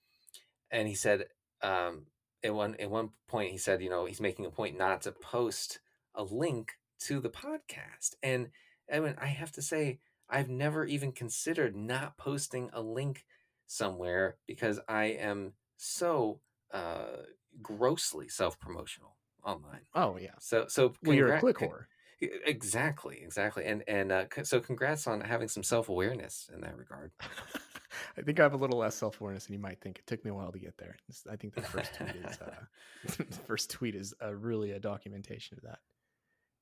And 0.71 0.87
he 0.87 0.95
said, 0.95 1.25
um, 1.61 2.07
at 2.43 2.53
one 2.53 2.75
at 2.79 2.89
one 2.89 3.09
point, 3.27 3.51
he 3.51 3.57
said, 3.57 3.81
you 3.81 3.89
know, 3.89 4.05
he's 4.05 4.21
making 4.21 4.45
a 4.45 4.51
point 4.51 4.77
not 4.77 5.01
to 5.01 5.11
post 5.11 5.79
a 6.13 6.23
link 6.23 6.73
to 6.99 7.19
the 7.19 7.29
podcast. 7.29 8.15
And 8.23 8.49
Edwin, 8.87 9.15
I 9.19 9.27
have 9.27 9.51
to 9.53 9.61
say, 9.61 9.99
I've 10.29 10.49
never 10.49 10.85
even 10.85 11.11
considered 11.11 11.75
not 11.75 12.17
posting 12.17 12.69
a 12.73 12.81
link 12.81 13.25
somewhere 13.67 14.37
because 14.47 14.79
I 14.87 15.05
am 15.05 15.53
so 15.77 16.39
uh, 16.71 17.23
grossly 17.61 18.27
self 18.27 18.59
promotional 18.59 19.17
online. 19.45 19.81
Oh, 19.93 20.17
yeah. 20.17 20.31
So 20.39 20.65
so 20.67 20.93
Well, 21.03 21.15
you're 21.15 21.33
a 21.33 21.39
click 21.39 21.57
whore. 21.57 21.85
Exactly, 22.21 23.21
exactly, 23.21 23.65
and 23.65 23.83
and 23.87 24.11
uh, 24.11 24.25
so 24.43 24.59
congrats 24.61 25.05
on 25.05 25.19
having 25.21 25.49
some 25.49 25.63
self 25.63 25.89
awareness 25.89 26.49
in 26.53 26.61
that 26.61 26.77
regard. 26.77 27.11
I 28.17 28.21
think 28.21 28.39
I 28.39 28.43
have 28.43 28.53
a 28.53 28.57
little 28.57 28.79
less 28.79 28.95
self 28.95 29.19
awareness 29.19 29.45
than 29.45 29.53
you 29.53 29.59
might 29.59 29.81
think. 29.81 29.99
It 29.99 30.07
took 30.07 30.23
me 30.23 30.31
a 30.31 30.33
while 30.33 30.51
to 30.51 30.59
get 30.59 30.77
there. 30.77 30.95
I 31.29 31.35
think 31.35 31.53
the 31.53 31.61
first 31.61 31.93
tweet 31.93 32.15
is 32.15 32.39
uh, 32.41 32.51
the 33.03 33.37
first 33.45 33.69
tweet 33.69 33.95
is 33.95 34.13
uh, 34.23 34.33
really 34.33 34.71
a 34.71 34.79
documentation 34.79 35.57
of 35.57 35.63
that. 35.63 35.79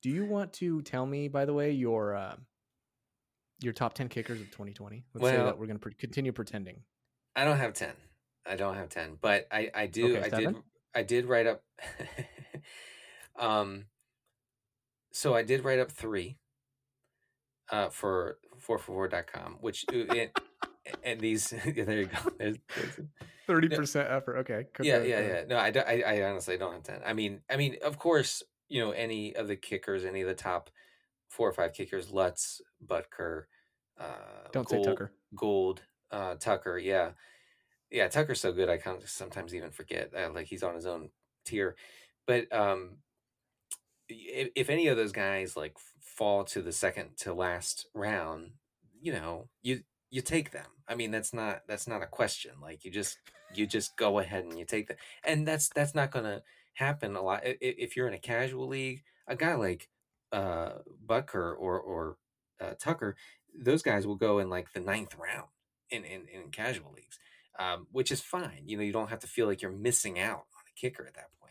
Do 0.02 0.10
you 0.10 0.24
want 0.26 0.52
to 0.54 0.82
tell 0.82 1.06
me, 1.06 1.28
by 1.28 1.44
the 1.44 1.54
way, 1.54 1.70
your 1.70 2.14
uh, 2.14 2.36
your 3.60 3.72
top 3.72 3.94
ten 3.94 4.08
kickers 4.08 4.40
of 4.40 4.46
2020? 4.50 5.04
Let's 5.14 5.26
say 5.26 5.36
that 5.36 5.56
we're 5.56 5.66
going 5.66 5.78
to 5.78 5.82
pre- 5.82 5.94
continue 5.94 6.32
pretending. 6.32 6.82
I 7.36 7.44
don't 7.44 7.58
have 7.58 7.74
ten. 7.74 7.94
I 8.44 8.56
don't 8.56 8.74
have 8.74 8.88
ten, 8.88 9.18
but 9.20 9.46
I 9.52 9.70
I 9.72 9.86
do 9.86 10.16
Okay, 10.16 10.30
I 10.30 10.40
did? 10.40 10.56
I 10.94 11.02
did 11.02 11.26
write 11.26 11.46
up. 11.46 11.62
Um, 13.38 13.86
so 15.12 15.34
I 15.34 15.42
did 15.42 15.64
write 15.64 15.78
up 15.78 15.90
three. 15.90 16.38
Uh, 17.70 17.88
for 17.88 18.36
4for4.com, 18.60 19.56
which 19.62 19.86
it, 19.90 20.36
and 21.02 21.20
these 21.20 21.52
yeah, 21.74 21.84
there 21.84 22.00
you 22.00 22.06
go. 22.06 22.18
There's, 22.38 22.56
there's, 22.76 23.00
Thirty 23.46 23.68
percent 23.68 24.08
effort. 24.10 24.38
Okay. 24.38 24.66
yeah, 24.80 25.02
yeah, 25.02 25.20
yeah. 25.20 25.44
No, 25.46 25.56
I, 25.56 25.70
I, 25.86 26.02
I 26.06 26.30
honestly 26.30 26.56
don't 26.56 26.72
have 26.72 26.82
ten. 26.82 27.00
I 27.04 27.12
mean, 27.12 27.40
I 27.50 27.56
mean, 27.56 27.76
of 27.84 27.98
course, 27.98 28.42
you 28.68 28.82
know, 28.82 28.92
any 28.92 29.36
of 29.36 29.48
the 29.48 29.56
kickers, 29.56 30.04
any 30.04 30.22
of 30.22 30.28
the 30.28 30.34
top 30.34 30.70
four 31.28 31.48
or 31.48 31.52
five 31.52 31.74
kickers, 31.74 32.10
Lutz, 32.10 32.62
Butker, 32.86 33.44
uh, 34.00 34.48
Don't 34.52 34.68
say 34.68 34.82
Tucker. 34.82 35.12
Gold, 35.36 35.82
uh, 36.10 36.36
Tucker, 36.36 36.78
yeah, 36.78 37.10
yeah. 37.90 38.08
Tucker's 38.08 38.40
so 38.40 38.50
good, 38.50 38.70
I 38.70 38.78
kind 38.78 39.02
of 39.02 39.10
sometimes 39.10 39.54
even 39.54 39.70
forget 39.70 40.12
uh, 40.16 40.30
like 40.32 40.46
he's 40.46 40.62
on 40.62 40.74
his 40.74 40.86
own 40.86 41.10
tier. 41.44 41.76
But 42.26 42.50
um, 42.50 42.96
if, 44.08 44.50
if 44.54 44.70
any 44.70 44.88
of 44.88 44.96
those 44.96 45.12
guys 45.12 45.56
like 45.56 45.76
fall 46.00 46.44
to 46.44 46.62
the 46.62 46.72
second 46.72 47.16
to 47.18 47.34
last 47.34 47.86
round, 47.94 48.52
you 49.00 49.12
know, 49.12 49.48
you 49.62 49.82
you 50.10 50.20
take 50.20 50.52
them. 50.52 50.66
I 50.88 50.94
mean, 50.94 51.10
that's 51.10 51.32
not 51.32 51.62
that's 51.66 51.88
not 51.88 52.02
a 52.02 52.06
question. 52.06 52.52
Like 52.60 52.84
you 52.84 52.90
just 52.90 53.18
you 53.54 53.66
just 53.66 53.96
go 53.96 54.18
ahead 54.18 54.44
and 54.44 54.58
you 54.58 54.64
take 54.64 54.88
them, 54.88 54.96
and 55.24 55.46
that's 55.46 55.68
that's 55.68 55.94
not 55.94 56.10
going 56.10 56.24
to 56.24 56.42
happen 56.74 57.16
a 57.16 57.22
lot. 57.22 57.42
If 57.44 57.96
you're 57.96 58.08
in 58.08 58.14
a 58.14 58.18
casual 58.18 58.68
league, 58.68 59.02
a 59.26 59.36
guy 59.36 59.54
like 59.54 59.88
uh 60.32 60.78
Butker 61.06 61.54
or 61.58 61.80
or 61.80 62.16
uh, 62.60 62.74
Tucker, 62.80 63.16
those 63.58 63.82
guys 63.82 64.06
will 64.06 64.16
go 64.16 64.38
in 64.38 64.48
like 64.50 64.72
the 64.72 64.80
ninth 64.80 65.16
round 65.18 65.48
in 65.90 66.04
in, 66.04 66.22
in 66.28 66.50
casual 66.50 66.92
leagues, 66.94 67.18
um, 67.58 67.86
which 67.92 68.12
is 68.12 68.20
fine. 68.20 68.62
You 68.66 68.76
know, 68.76 68.82
you 68.82 68.92
don't 68.92 69.10
have 69.10 69.20
to 69.20 69.26
feel 69.26 69.46
like 69.46 69.62
you're 69.62 69.72
missing 69.72 70.18
out 70.18 70.46
on 70.56 70.64
a 70.68 70.80
kicker 70.80 71.06
at 71.06 71.14
that 71.14 71.30
point. 71.40 71.43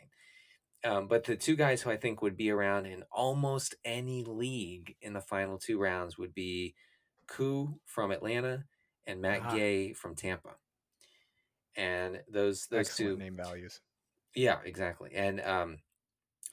Um, 0.85 1.07
but 1.07 1.23
the 1.23 1.35
two 1.35 1.55
guys 1.55 1.81
who 1.81 1.89
I 1.91 1.97
think 1.97 2.21
would 2.21 2.35
be 2.35 2.51
around 2.51 2.85
in 2.87 3.03
almost 3.11 3.75
any 3.85 4.23
league 4.25 4.95
in 5.01 5.13
the 5.13 5.21
final 5.21 5.57
two 5.57 5.79
rounds 5.79 6.17
would 6.17 6.33
be 6.33 6.75
Koo 7.27 7.79
from 7.85 8.11
Atlanta 8.11 8.65
and 9.07 9.21
Matt 9.21 9.41
Ah. 9.45 9.55
Gay 9.55 9.93
from 9.93 10.13
Tampa. 10.15 10.55
And 11.75 12.21
those 12.29 12.67
those 12.67 12.87
Excellent 12.87 13.17
two 13.19 13.23
name 13.23 13.35
values. 13.37 13.79
yeah, 14.35 14.59
exactly. 14.65 15.11
And 15.15 15.41
um, 15.41 15.77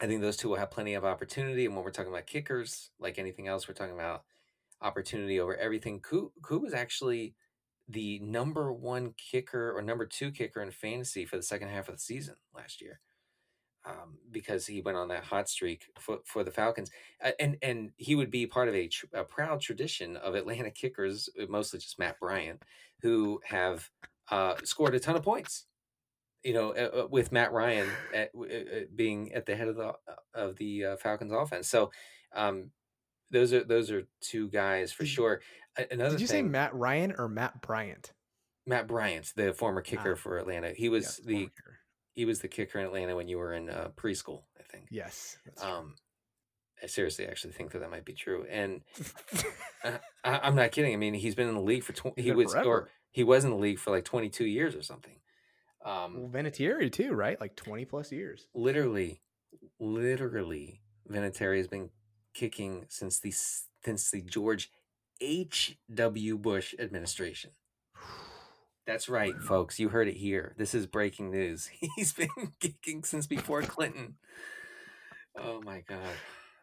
I 0.00 0.06
think 0.06 0.22
those 0.22 0.36
two 0.36 0.48
will 0.48 0.56
have 0.56 0.70
plenty 0.70 0.94
of 0.94 1.04
opportunity. 1.04 1.66
And 1.66 1.74
when 1.74 1.84
we're 1.84 1.90
talking 1.90 2.12
about 2.12 2.26
kickers, 2.26 2.90
like 2.98 3.18
anything 3.18 3.48
else, 3.48 3.68
we're 3.68 3.74
talking 3.74 3.94
about 3.94 4.22
opportunity 4.80 5.40
over 5.40 5.56
everything. 5.56 6.00
Koo, 6.00 6.32
Koo 6.42 6.60
was 6.60 6.72
actually 6.72 7.34
the 7.88 8.18
number 8.20 8.72
one 8.72 9.12
kicker 9.18 9.76
or 9.76 9.82
number 9.82 10.06
two 10.06 10.30
kicker 10.30 10.62
in 10.62 10.70
fantasy 10.70 11.26
for 11.26 11.36
the 11.36 11.42
second 11.42 11.68
half 11.68 11.88
of 11.88 11.96
the 11.96 12.00
season 12.00 12.36
last 12.54 12.80
year. 12.80 13.00
Um, 13.86 14.18
because 14.30 14.66
he 14.66 14.82
went 14.82 14.98
on 14.98 15.08
that 15.08 15.24
hot 15.24 15.48
streak 15.48 15.86
for, 15.98 16.18
for 16.26 16.44
the 16.44 16.50
Falcons, 16.50 16.90
uh, 17.24 17.30
and 17.40 17.56
and 17.62 17.92
he 17.96 18.14
would 18.14 18.30
be 18.30 18.46
part 18.46 18.68
of 18.68 18.74
a, 18.74 18.88
tr- 18.88 19.06
a 19.14 19.24
proud 19.24 19.62
tradition 19.62 20.18
of 20.18 20.34
Atlanta 20.34 20.70
kickers, 20.70 21.30
uh, 21.40 21.46
mostly 21.48 21.78
just 21.78 21.98
Matt 21.98 22.20
Bryant, 22.20 22.62
who 23.00 23.40
have 23.42 23.88
uh, 24.30 24.56
scored 24.64 24.94
a 24.94 25.00
ton 25.00 25.16
of 25.16 25.22
points 25.22 25.64
you 26.42 26.54
know, 26.54 26.70
uh, 26.70 27.02
uh, 27.02 27.06
with 27.10 27.32
Matt 27.32 27.52
Ryan 27.52 27.88
at, 28.14 28.30
being 28.96 29.32
at 29.32 29.46
the 29.46 29.56
head 29.56 29.68
of 29.68 29.76
the 29.76 29.92
of 30.34 30.56
the 30.56 30.84
uh, 30.84 30.96
Falcons 30.96 31.32
offense. 31.32 31.68
So, 31.68 31.90
um, 32.34 32.70
those 33.30 33.52
are 33.52 33.64
those 33.64 33.90
are 33.90 34.06
two 34.20 34.48
guys 34.50 34.92
for 34.92 35.06
sure. 35.06 35.40
Another 35.90 36.10
Did 36.10 36.20
you 36.20 36.26
say 36.26 36.42
Matt 36.42 36.74
Ryan 36.74 37.14
or 37.16 37.28
Matt 37.28 37.62
Bryant? 37.62 38.12
Matt 38.66 38.86
Bryant, 38.86 39.32
the 39.36 39.52
former 39.54 39.80
kicker 39.80 40.12
Ah. 40.12 40.16
for 40.16 40.36
Atlanta, 40.36 40.72
he 40.72 40.88
was 40.90 41.04
Yes, 41.04 41.20
the. 41.24 41.48
He 42.20 42.26
was 42.26 42.40
the 42.40 42.48
kicker 42.48 42.78
in 42.78 42.84
Atlanta 42.84 43.16
when 43.16 43.28
you 43.28 43.38
were 43.38 43.54
in 43.54 43.70
uh, 43.70 43.88
preschool, 43.96 44.42
I 44.58 44.62
think. 44.70 44.88
Yes. 44.90 45.38
Um, 45.62 45.94
I 46.82 46.86
seriously 46.86 47.26
actually 47.26 47.54
think 47.54 47.70
that 47.70 47.78
that 47.78 47.90
might 47.90 48.04
be 48.04 48.12
true, 48.12 48.44
and 48.50 48.82
I, 49.84 49.98
I'm 50.22 50.54
not 50.54 50.70
kidding. 50.70 50.92
I 50.92 50.96
mean, 50.96 51.14
he's 51.14 51.34
been 51.34 51.48
in 51.48 51.54
the 51.54 51.62
league 51.62 51.82
for 51.82 51.94
twenty. 51.94 52.20
He 52.20 52.28
been 52.28 52.36
was 52.36 52.54
or 52.54 52.90
he 53.10 53.24
was 53.24 53.44
in 53.44 53.50
the 53.50 53.56
league 53.56 53.78
for 53.78 53.90
like 53.90 54.04
22 54.04 54.44
years 54.44 54.74
or 54.76 54.82
something. 54.82 55.16
Um, 55.82 56.20
well, 56.20 56.30
Vinatieri 56.30 56.92
too, 56.92 57.14
right? 57.14 57.40
Like 57.40 57.56
twenty 57.56 57.86
plus 57.86 58.12
years. 58.12 58.48
literally, 58.54 59.22
literally, 59.78 60.82
Vinatieri 61.10 61.56
has 61.56 61.68
been 61.68 61.88
kicking 62.34 62.84
since 62.90 63.18
the 63.18 63.32
since 63.82 64.10
the 64.10 64.20
George 64.20 64.70
H. 65.22 65.78
W. 65.94 66.36
Bush 66.36 66.74
administration. 66.78 67.52
That's 68.86 69.08
right, 69.08 69.34
folks. 69.40 69.78
You 69.78 69.88
heard 69.90 70.08
it 70.08 70.16
here. 70.16 70.54
This 70.56 70.74
is 70.74 70.86
breaking 70.86 71.30
news. 71.30 71.68
He's 71.96 72.12
been 72.12 72.28
kicking 72.60 73.04
since 73.04 73.26
before 73.26 73.62
Clinton. 73.62 74.16
Oh 75.38 75.60
my 75.62 75.82
god. 75.88 76.08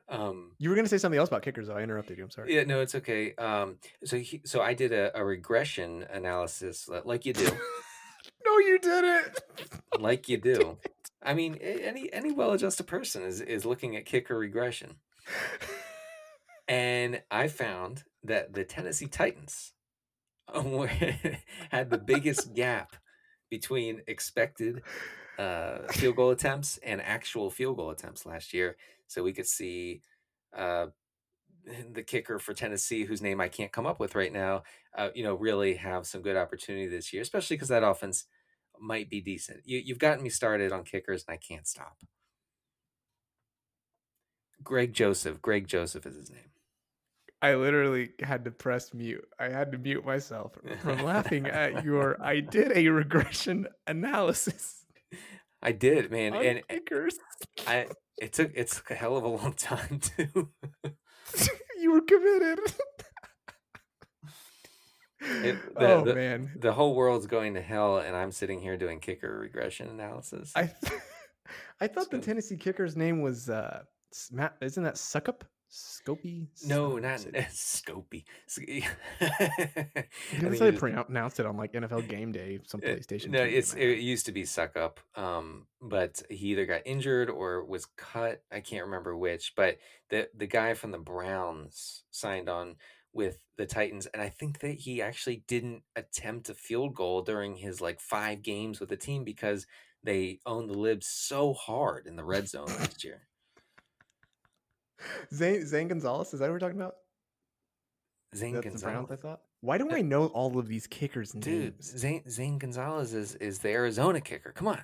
Um, 0.09 0.51
You 0.57 0.69
were 0.69 0.75
going 0.75 0.85
to 0.85 0.89
say 0.89 0.97
something 0.97 1.19
else 1.19 1.29
about 1.29 1.41
kickers, 1.41 1.67
though. 1.67 1.75
I 1.75 1.81
interrupted 1.81 2.17
you. 2.17 2.23
I'm 2.23 2.29
sorry. 2.31 2.53
yeah, 2.55 2.63
no, 2.63 2.81
it's 2.81 2.95
okay. 2.95 3.33
Um, 3.35 3.77
so 4.05 4.17
he, 4.17 4.41
so 4.45 4.61
I 4.61 4.73
did 4.73 4.91
a, 4.93 5.17
a 5.17 5.23
regression 5.23 6.05
analysis, 6.11 6.89
like 7.05 7.25
you 7.25 7.33
do, 7.33 7.45
no, 8.45 8.57
you 8.59 8.79
didn't. 8.79 9.39
like 9.99 10.29
you 10.29 10.37
do. 10.37 10.77
I 11.23 11.33
mean, 11.33 11.55
any 11.55 12.11
any 12.13 12.31
well-adjusted 12.31 12.87
person 12.87 13.23
is 13.23 13.41
is 13.41 13.65
looking 13.65 13.95
at 13.97 14.05
kicker 14.05 14.37
regression. 14.37 14.95
And 16.67 17.21
I 17.31 17.47
found 17.47 18.03
that 18.23 18.53
the 18.53 18.63
Tennessee 18.63 19.07
Titans 19.07 19.73
had 21.71 21.89
the 21.89 21.97
biggest 21.97 22.53
gap 22.53 22.95
between 23.49 24.01
expected 24.07 24.81
uh, 25.37 25.79
field 25.91 26.15
goal 26.15 26.31
attempts 26.31 26.77
and 26.83 27.01
actual 27.01 27.49
field 27.49 27.77
goal 27.77 27.91
attempts 27.91 28.25
last 28.25 28.53
year. 28.53 28.77
So 29.07 29.23
we 29.23 29.33
could 29.33 29.47
see 29.47 30.01
uh, 30.55 30.87
the 31.93 32.03
kicker 32.03 32.39
for 32.39 32.53
Tennessee, 32.53 33.03
whose 33.03 33.21
name 33.21 33.41
I 33.41 33.47
can't 33.47 33.71
come 33.71 33.85
up 33.85 33.99
with 33.99 34.15
right 34.15 34.31
now, 34.31 34.63
uh, 34.97 35.09
you 35.13 35.23
know, 35.23 35.35
really 35.35 35.75
have 35.75 36.07
some 36.07 36.21
good 36.21 36.37
opportunity 36.37 36.87
this 36.87 37.13
year, 37.13 37.21
especially 37.21 37.55
because 37.55 37.69
that 37.69 37.83
offense 37.83 38.25
might 38.79 39.09
be 39.09 39.21
decent. 39.21 39.61
You, 39.65 39.79
you've 39.83 39.99
gotten 39.99 40.23
me 40.23 40.29
started 40.29 40.71
on 40.71 40.83
kickers, 40.83 41.23
and 41.27 41.33
I 41.33 41.37
can't 41.37 41.67
stop. 41.67 41.97
Greg 44.63 44.93
Joseph. 44.93 45.41
Greg 45.41 45.67
Joseph 45.67 46.05
is 46.05 46.15
his 46.15 46.31
name. 46.31 46.51
I 47.41 47.53
literally 47.55 48.09
had 48.21 48.45
to 48.45 48.51
press 48.51 48.93
mute. 48.93 49.27
I 49.39 49.49
had 49.49 49.71
to 49.71 49.77
mute 49.77 50.05
myself 50.05 50.53
from 50.81 51.03
laughing 51.03 51.45
at 51.47 51.83
your. 51.85 52.17
I 52.21 52.39
did 52.39 52.71
a 52.75 52.87
regression 52.89 53.67
analysis 53.85 54.83
I 55.61 55.71
did, 55.71 56.11
man, 56.11 56.33
and 56.35 56.67
kickers. 56.67 57.17
I 57.65 57.87
it 58.17 58.33
took 58.33 58.51
it's 58.55 58.81
a 58.89 58.93
hell 58.95 59.17
of 59.17 59.23
a 59.23 59.27
long 59.27 59.53
time 59.53 59.99
too. 60.17 60.49
you 61.81 61.91
were 61.91 62.01
committed. 62.01 62.59
It- 65.19 65.75
the- 65.75 65.87
oh 65.93 66.03
the- 66.03 66.15
man, 66.15 66.51
the 66.59 66.73
whole 66.73 66.95
world's 66.95 67.25
going 67.27 67.55
to 67.55 67.61
hell, 67.61 67.97
and 67.97 68.15
I'm 68.15 68.31
sitting 68.31 68.61
here 68.61 68.77
doing 68.77 68.99
kicker 68.99 69.39
regression 69.39 69.89
analysis. 69.89 70.51
I 70.55 70.71
I 71.81 71.87
thought 71.87 72.11
the 72.11 72.19
Tennessee 72.19 72.57
kicker's 72.57 72.95
name 72.95 73.21
was 73.21 73.49
uh 73.49 73.81
Matt. 74.31 74.55
Isn't 74.61 74.83
that 74.83 74.95
Succop? 74.95 75.41
Scopy? 75.69 76.47
no, 76.65 76.97
not 76.97 77.25
it- 77.25 77.33
Scopy. 77.51 78.23
That's 79.19 80.09
how 80.41 80.49
they 80.49 80.71
pronounced 80.71 81.39
it 81.39 81.45
on 81.45 81.57
like 81.57 81.73
NFL 81.73 82.07
Game 82.07 82.31
Day, 82.31 82.59
some 82.65 82.81
PlayStation. 82.81 83.29
No, 83.29 83.43
it's 83.43 83.73
it 83.73 83.99
used 83.99 84.25
to 84.27 84.31
be 84.31 84.43
Succop, 84.43 84.97
um, 85.15 85.67
but 85.81 86.21
he 86.29 86.47
either 86.47 86.65
got 86.65 86.81
injured 86.85 87.29
or 87.29 87.63
was 87.65 87.85
cut. 87.97 88.41
I 88.51 88.61
can't 88.61 88.85
remember 88.85 89.15
which. 89.17 89.53
But 89.55 89.77
the 90.09 90.29
the 90.35 90.47
guy 90.47 90.73
from 90.73 90.91
the 90.91 90.99
Browns 90.99 92.03
signed 92.11 92.49
on 92.49 92.75
with 93.13 93.39
the 93.57 93.65
Titans, 93.65 94.05
and 94.07 94.21
I 94.21 94.29
think 94.29 94.59
that 94.59 94.75
he 94.75 95.01
actually 95.01 95.43
didn't 95.47 95.83
attempt 95.95 96.49
a 96.49 96.53
field 96.53 96.93
goal 96.95 97.21
during 97.23 97.55
his 97.55 97.81
like 97.81 97.99
five 97.99 98.41
games 98.41 98.79
with 98.79 98.89
the 98.89 98.97
team 98.97 99.23
because 99.23 99.65
they 100.03 100.39
owned 100.45 100.69
the 100.69 100.77
libs 100.77 101.07
so 101.07 101.53
hard 101.53 102.07
in 102.07 102.15
the 102.15 102.23
red 102.23 102.47
zone 102.47 102.67
last 102.67 103.03
year. 103.03 103.26
Zane, 105.33 105.65
Zane 105.65 105.87
Gonzalez. 105.87 106.33
Is 106.33 106.39
that 106.39 106.45
what 106.45 106.53
we're 106.53 106.59
talking 106.59 106.79
about? 106.79 106.95
Zane 108.35 108.53
That's 108.53 108.81
the 108.81 108.87
I 108.89 109.15
thought. 109.15 109.41
Why 109.61 109.77
do 109.77 109.89
I 109.91 110.01
know 110.01 110.27
all 110.27 110.57
of 110.59 110.67
these 110.67 110.85
kickers' 110.85 111.31
dude, 111.31 111.73
names? 111.73 111.97
Zane 111.97 112.29
Zane 112.29 112.57
Gonzalez 112.57 113.13
is 113.13 113.35
is 113.35 113.59
the 113.59 113.69
Arizona 113.69 114.21
kicker. 114.21 114.51
Come 114.51 114.67
on. 114.67 114.81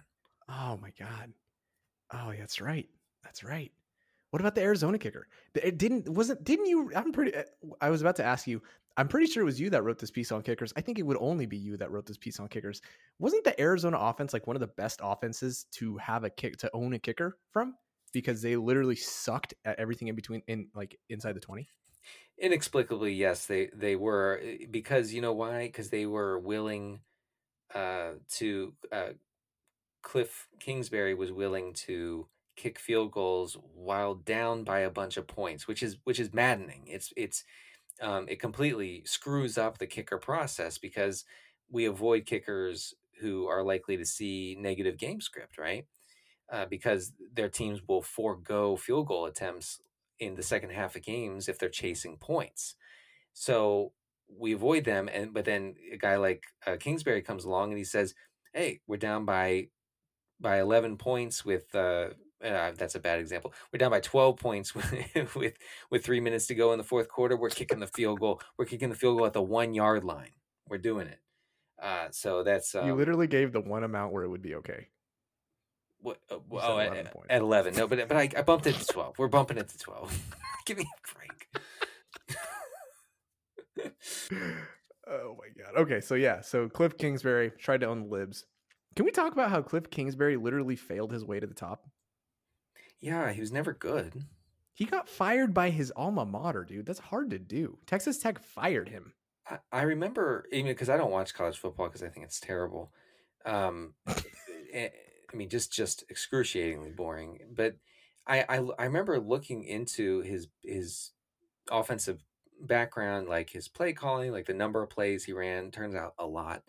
Oh 0.49 0.79
my 0.81 0.91
god. 0.97 1.33
Oh, 2.11 2.33
that's 2.37 2.61
right. 2.61 2.87
That's 3.23 3.43
right. 3.43 3.71
What 4.31 4.39
about 4.39 4.55
the 4.55 4.61
Arizona 4.61 4.97
kicker? 4.97 5.27
It 5.53 5.77
didn't 5.77 6.09
wasn't 6.09 6.43
didn't 6.43 6.65
you 6.65 6.91
I'm 6.95 7.11
pretty 7.11 7.35
uh, 7.35 7.43
I 7.81 7.89
was 7.89 8.01
about 8.01 8.15
to 8.17 8.23
ask 8.23 8.47
you. 8.47 8.61
I'm 8.95 9.07
pretty 9.07 9.27
sure 9.27 9.41
it 9.41 9.45
was 9.45 9.59
you 9.59 9.69
that 9.71 9.83
wrote 9.83 9.97
this 9.97 10.11
piece 10.11 10.31
on 10.31 10.43
kickers. 10.43 10.73
I 10.75 10.81
think 10.81 10.99
it 10.99 11.03
would 11.03 11.17
only 11.19 11.47
be 11.47 11.57
you 11.57 11.77
that 11.77 11.91
wrote 11.91 12.05
this 12.05 12.17
piece 12.17 12.39
on 12.39 12.47
kickers. 12.47 12.81
Wasn't 13.19 13.43
the 13.43 13.59
Arizona 13.59 13.97
offense 13.99 14.33
like 14.33 14.45
one 14.45 14.55
of 14.55 14.59
the 14.59 14.67
best 14.67 14.99
offenses 15.03 15.65
to 15.73 15.97
have 15.97 16.23
a 16.23 16.29
kick 16.29 16.57
to 16.57 16.69
own 16.73 16.93
a 16.93 16.99
kicker 16.99 17.37
from? 17.51 17.75
Because 18.13 18.41
they 18.41 18.55
literally 18.55 18.95
sucked 18.95 19.53
at 19.65 19.79
everything 19.79 20.07
in 20.07 20.15
between 20.15 20.41
in 20.47 20.67
like 20.73 20.97
inside 21.09 21.35
the 21.35 21.39
20? 21.39 21.67
Inexplicably, 22.37 23.13
yes, 23.13 23.45
they 23.45 23.69
they 23.75 23.95
were 23.95 24.39
eh, 24.43 24.65
because 24.69 25.13
you 25.13 25.21
know 25.21 25.33
why? 25.33 25.67
Because 25.67 25.89
they 25.89 26.05
were 26.05 26.39
willing 26.39 27.01
uh, 27.73 28.11
to. 28.35 28.73
Uh, 28.91 29.09
Cliff 30.01 30.49
Kingsbury 30.59 31.15
was 31.15 31.31
willing 31.31 31.73
to 31.73 32.27
kick 32.55 32.77
field 32.77 33.11
goals 33.11 33.57
while 33.73 34.15
down 34.15 34.63
by 34.63 34.79
a 34.79 34.89
bunch 34.89 35.17
of 35.17 35.27
points, 35.27 35.67
which 35.67 35.81
is 35.81 35.97
which 36.03 36.19
is 36.19 36.33
maddening. 36.33 36.83
It's 36.87 37.11
it's 37.17 37.43
um, 38.01 38.27
it 38.27 38.39
completely 38.39 39.03
screws 39.05 39.57
up 39.57 39.77
the 39.77 39.87
kicker 39.87 40.17
process 40.17 40.77
because 40.77 41.25
we 41.71 41.85
avoid 41.85 42.25
kickers 42.25 42.93
who 43.19 43.47
are 43.47 43.63
likely 43.63 43.97
to 43.97 44.05
see 44.05 44.57
negative 44.59 44.97
game 44.97 45.21
script, 45.21 45.57
right? 45.57 45.85
Uh, 46.53 46.67
because 46.67 47.13
their 47.33 47.49
teams 47.49 47.81
will 47.87 48.03
forego 48.03 48.75
field 48.75 49.07
goal 49.07 49.25
attempts 49.25 49.81
in 50.19 50.35
the 50.35 50.43
second 50.43 50.69
half 50.69 50.95
of 50.95 51.01
games 51.01 51.49
if 51.49 51.57
they're 51.57 51.67
chasing 51.67 52.15
points. 52.15 52.75
So 53.33 53.93
we 54.29 54.53
avoid 54.53 54.85
them, 54.85 55.09
and 55.11 55.33
but 55.33 55.45
then 55.45 55.73
a 55.91 55.97
guy 55.97 56.17
like 56.17 56.43
uh, 56.67 56.77
Kingsbury 56.79 57.23
comes 57.23 57.43
along 57.43 57.71
and 57.71 57.79
he 57.79 57.83
says, 57.83 58.13
"Hey, 58.53 58.81
we're 58.85 58.97
down 58.97 59.25
by 59.25 59.69
by 60.39 60.59
11 60.59 60.97
points 60.97 61.43
with 61.43 61.73
uh, 61.73 62.09
uh, 62.43 62.71
that's 62.77 62.93
a 62.93 62.99
bad 62.99 63.19
example. 63.19 63.53
We're 63.71 63.79
down 63.79 63.91
by 63.91 64.01
12 64.01 64.37
points 64.37 64.75
with, 64.75 64.93
with 65.35 65.53
with 65.89 66.05
three 66.05 66.19
minutes 66.19 66.45
to 66.47 66.55
go 66.55 66.71
in 66.73 66.77
the 66.77 66.83
fourth 66.83 67.07
quarter. 67.07 67.35
We're 67.35 67.49
kicking 67.49 67.79
the 67.79 67.87
field 67.87 68.19
goal. 68.19 68.41
We're 68.59 68.65
kicking 68.65 68.89
the 68.89 68.95
field 68.95 69.17
goal 69.17 69.25
at 69.25 69.33
the 69.33 69.41
one 69.41 69.73
yard 69.73 70.03
line. 70.03 70.33
We're 70.67 70.77
doing 70.77 71.07
it. 71.07 71.19
Uh, 71.81 72.09
so 72.11 72.43
that's 72.43 72.75
um, 72.75 72.85
you 72.85 72.95
literally 72.95 73.27
gave 73.27 73.53
the 73.53 73.61
one 73.61 73.83
amount 73.83 74.13
where 74.13 74.23
it 74.23 74.29
would 74.29 74.41
be 74.41 74.55
okay. 74.55 74.89
What? 76.03 76.19
Uh, 76.29 76.35
oh, 76.51 76.77
at, 76.79 76.89
11 76.89 77.07
at, 77.29 77.41
11. 77.41 77.75
No, 77.75 77.87
but 77.87 78.07
but 78.09 78.17
I, 78.17 78.29
I 78.37 78.41
bumped 78.41 78.67
it 78.67 78.75
to 78.75 78.85
12. 78.85 79.17
We're 79.17 79.29
bumping 79.29 79.57
it 79.57 79.69
to 79.69 79.77
12. 79.77 80.35
Give 80.65 80.77
me 80.77 80.85
a 80.85 81.15
break. 81.15 81.47
oh 85.07 85.37
my 85.37 85.63
god. 85.63 85.81
Okay, 85.81 86.01
so 86.01 86.15
yeah, 86.15 86.41
so 86.41 86.67
Cliff 86.67 86.97
Kingsbury 86.97 87.51
tried 87.57 87.79
to 87.81 87.87
own 87.87 88.01
the 88.01 88.07
libs. 88.09 88.45
Can 88.97 89.05
we 89.05 89.11
talk 89.11 89.31
about 89.31 89.49
how 89.49 89.61
Cliff 89.61 89.89
Kingsbury 89.89 90.35
literally 90.35 90.75
failed 90.75 91.13
his 91.13 91.25
way 91.25 91.39
to 91.39 91.47
the 91.47 91.53
top? 91.53 91.89
Yeah, 92.99 93.31
he 93.31 93.39
was 93.39 93.51
never 93.51 93.73
good. 93.73 94.25
He 94.73 94.85
got 94.85 95.07
fired 95.07 95.53
by 95.53 95.69
his 95.69 95.91
alma 95.95 96.25
mater, 96.25 96.65
dude. 96.65 96.85
That's 96.85 96.99
hard 96.99 97.29
to 97.29 97.39
do. 97.39 97.77
Texas 97.85 98.17
Tech 98.17 98.39
fired 98.39 98.89
him. 98.89 99.13
I, 99.47 99.59
I 99.71 99.81
remember, 99.83 100.45
even 100.51 100.71
because 100.71 100.89
I 100.89 100.97
don't 100.97 101.11
watch 101.11 101.33
college 101.33 101.57
football 101.57 101.87
because 101.87 102.03
I 102.03 102.09
think 102.09 102.25
it's 102.25 102.39
terrible. 102.39 102.91
Um, 103.45 103.93
I 105.33 105.37
mean, 105.37 105.49
just 105.49 105.71
just 105.71 106.03
excruciatingly 106.09 106.91
boring. 106.91 107.39
But 107.55 107.75
I, 108.27 108.41
I 108.47 108.67
I 108.79 108.85
remember 108.85 109.19
looking 109.19 109.63
into 109.63 110.21
his 110.21 110.47
his 110.61 111.11
offensive 111.71 112.23
background, 112.61 113.27
like 113.27 113.49
his 113.49 113.67
play 113.67 113.93
calling, 113.93 114.31
like 114.31 114.45
the 114.45 114.53
number 114.53 114.81
of 114.83 114.89
plays 114.89 115.23
he 115.23 115.33
ran. 115.33 115.71
Turns 115.71 115.95
out 115.95 116.13
a 116.19 116.25
lot. 116.25 116.63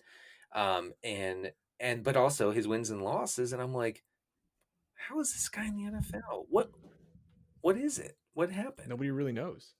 Um, 0.55 0.93
and 1.03 1.53
and 1.81 2.03
but 2.03 2.17
also 2.17 2.51
his 2.51 2.67
wins 2.67 2.91
and 2.91 3.03
losses. 3.03 3.53
And 3.53 3.61
I'm 3.61 3.75
like, 3.75 4.03
how 4.95 5.21
is 5.21 5.33
this 5.33 5.49
guy 5.49 5.67
in 5.67 5.77
the 5.77 5.91
NFL? 5.91 6.47
What 6.49 6.71
what 7.61 7.77
is 7.77 7.99
it? 7.99 8.17
What 8.35 8.51
happened? 8.51 8.89
Nobody 8.89 9.11
really 9.11 9.33
knows. 9.33 9.75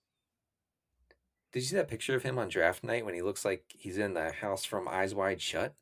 Did 1.53 1.61
you 1.61 1.67
see 1.67 1.77
that 1.77 1.89
picture 1.89 2.17
of 2.17 2.25
him 2.25 2.39
on 2.39 2.49
draft 2.49 2.83
night 2.83 3.05
when 3.05 3.15
he 3.15 3.23
looks 3.23 3.45
like 3.45 3.65
he's 3.79 3.97
in 3.97 4.15
the 4.15 4.33
house 4.33 4.65
from 4.65 4.89
Eyes 4.89 5.15
Wide 5.15 5.41
Shut? 5.41 5.75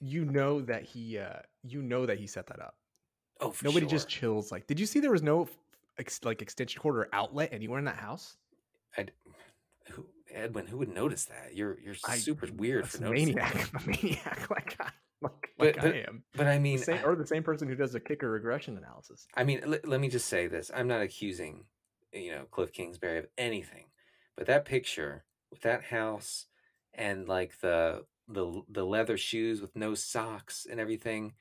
You 0.00 0.24
know 0.24 0.60
that 0.62 0.82
he 0.82 1.18
uh 1.18 1.40
you 1.66 1.82
know 1.82 2.06
that 2.06 2.18
he 2.18 2.26
set 2.26 2.46
that 2.48 2.60
up. 2.60 2.76
Oh, 3.40 3.52
nobody 3.62 3.86
sure. 3.86 3.90
just 3.90 4.08
chills. 4.08 4.52
Like, 4.52 4.66
did 4.66 4.78
you 4.78 4.86
see 4.86 5.00
there 5.00 5.10
was 5.10 5.22
no 5.22 5.48
ex- 5.98 6.20
like 6.24 6.42
extension 6.42 6.80
cord 6.80 6.96
or 6.96 7.08
outlet 7.12 7.50
anywhere 7.52 7.78
in 7.78 7.84
that 7.86 7.96
house? 7.96 8.36
I, 8.96 9.06
who, 9.90 10.06
Edwin, 10.32 10.66
who 10.66 10.78
would 10.78 10.94
notice 10.94 11.24
that? 11.26 11.54
You're 11.54 11.78
you're 11.80 11.96
I, 12.06 12.16
super 12.16 12.48
weird 12.54 12.88
for 12.88 13.02
noticing. 13.02 13.34
Maniac, 13.34 13.70
a 13.74 13.88
maniac 13.88 14.50
like 14.50 14.76
I, 14.80 14.90
like, 15.20 15.50
but, 15.58 15.66
like 15.66 15.76
but, 15.76 15.94
I 15.94 15.98
am. 16.08 16.22
But 16.36 16.46
I 16.46 16.58
mean, 16.58 16.78
same, 16.78 17.00
or 17.04 17.16
the 17.16 17.26
same 17.26 17.42
person 17.42 17.68
who 17.68 17.74
does 17.74 17.94
a 17.94 18.00
kicker 18.00 18.30
regression 18.30 18.76
analysis. 18.76 19.26
I 19.34 19.44
mean, 19.44 19.60
l- 19.64 19.78
let 19.84 20.00
me 20.00 20.08
just 20.08 20.26
say 20.26 20.46
this: 20.46 20.70
I'm 20.74 20.86
not 20.86 21.00
accusing, 21.00 21.64
you 22.12 22.32
know, 22.32 22.44
Cliff 22.50 22.72
Kingsbury 22.72 23.18
of 23.18 23.26
anything, 23.36 23.86
but 24.36 24.46
that 24.46 24.64
picture 24.64 25.24
with 25.50 25.62
that 25.62 25.84
house 25.84 26.46
and 26.92 27.28
like 27.28 27.60
the 27.60 28.04
the 28.28 28.62
the 28.68 28.84
leather 28.84 29.16
shoes 29.16 29.60
with 29.60 29.74
no 29.76 29.94
socks 29.94 30.66
and 30.70 30.80
everything. 30.80 31.34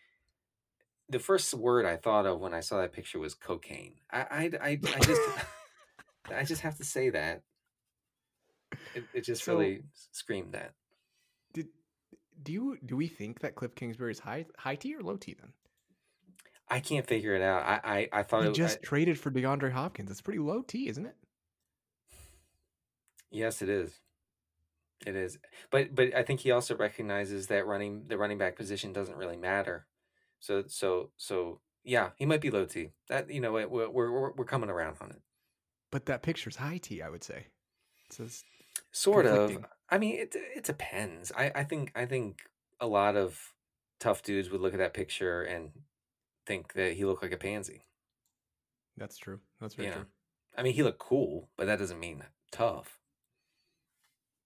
The 1.10 1.20
first 1.20 1.54
word 1.54 1.86
I 1.86 1.98
thought 1.98 2.26
of 2.26 2.40
when 2.40 2.54
I 2.54 2.62
saw 2.62 2.82
that 2.82 2.94
picture 2.94 3.20
was 3.20 3.34
cocaine. 3.34 3.96
I 4.12 4.20
I 4.20 4.52
I, 4.62 4.70
I 4.70 5.00
just 5.00 5.22
I 6.34 6.44
just 6.44 6.62
have 6.62 6.78
to 6.78 6.84
say 6.86 7.10
that. 7.10 7.42
It, 8.96 9.04
it 9.14 9.22
just 9.22 9.44
so, 9.44 9.54
really 9.54 9.84
screamed 10.12 10.54
that. 10.54 10.74
Did 11.54 11.68
do 12.42 12.52
you 12.52 12.78
do 12.86 12.96
we 12.96 13.08
think 13.08 13.40
that 13.40 13.56
Cliff 13.56 13.76
Kingsbury 13.76 14.12
is 14.12 14.20
high 14.20 14.46
high 14.58 14.76
T 14.76 14.96
or 14.96 15.02
low 15.02 15.18
T 15.18 15.36
then? 15.40 15.54
I 16.70 16.80
can't 16.80 17.06
figure 17.06 17.36
it 17.36 17.42
out. 17.42 17.64
I 17.64 17.80
I, 17.84 18.20
I 18.20 18.24
thought 18.24 18.44
he 18.44 18.50
it, 18.50 18.56
just 18.56 18.80
I, 18.82 18.86
traded 18.86 19.20
for 19.20 19.32
DeAndre 19.32 19.72
Hopkins. 19.72 20.10
It's 20.10 20.22
pretty 20.22 20.40
low 20.40 20.62
T, 20.62 20.88
isn't 20.88 21.06
it? 21.06 21.16
Yes, 23.32 23.62
it 23.62 23.70
is. 23.70 24.00
It 25.06 25.16
is, 25.16 25.38
but 25.70 25.94
but 25.94 26.16
I 26.16 26.24
think 26.24 26.40
he 26.40 26.52
also 26.52 26.78
recognizes 26.78 27.48
that 27.48 27.66
running 27.66 28.06
the 28.08 28.18
running 28.18 28.38
back 28.38 28.56
position 28.56 28.94
doesn't 28.94 29.18
really 29.18 29.36
matter. 29.36 29.86
So 30.44 30.66
so 30.68 31.10
so 31.16 31.62
yeah, 31.86 32.10
he 32.18 32.26
might 32.26 32.42
be 32.42 32.52
low 32.52 32.66
T. 32.66 32.90
That 33.08 33.32
you 33.32 33.40
know 33.40 33.54
we're 33.54 33.90
we're 33.90 34.34
we're 34.34 34.44
coming 34.44 34.70
around 34.70 34.98
on 35.00 35.10
it. 35.10 35.22
But 35.90 36.06
that 36.08 36.22
picture's 36.22 36.58
high 36.58 36.80
T, 36.80 37.02
I 37.02 37.10
would 37.10 37.24
say. 37.24 37.48
Says 38.10 38.44
sort 38.92 39.26
of. 39.26 39.66
I 39.90 39.98
mean, 39.98 40.20
it 40.20 40.36
it 40.36 40.66
depends. 40.66 41.32
I 41.32 41.50
I 41.56 41.64
think 41.64 41.94
I 41.96 42.06
think 42.06 42.42
a 42.82 42.88
lot 42.88 43.16
of 43.16 43.54
tough 44.02 44.22
dudes 44.22 44.50
would 44.50 44.60
look 44.60 44.74
at 44.74 44.80
that 44.80 44.94
picture 44.94 45.44
and 45.44 45.70
think 46.46 46.74
that 46.74 46.92
he 46.92 47.06
looked 47.06 47.24
like 47.24 47.32
a 47.32 47.38
pansy. 47.38 47.86
That's 48.98 49.18
true. 49.18 49.40
That's 49.62 49.76
very 49.76 49.92
true. 49.92 50.08
I 50.58 50.64
mean, 50.64 50.74
he 50.74 50.84
looked 50.84 51.00
cool, 51.00 51.48
but 51.56 51.68
that 51.68 51.80
doesn't 51.80 52.02
mean 52.02 52.22
tough. 52.52 53.00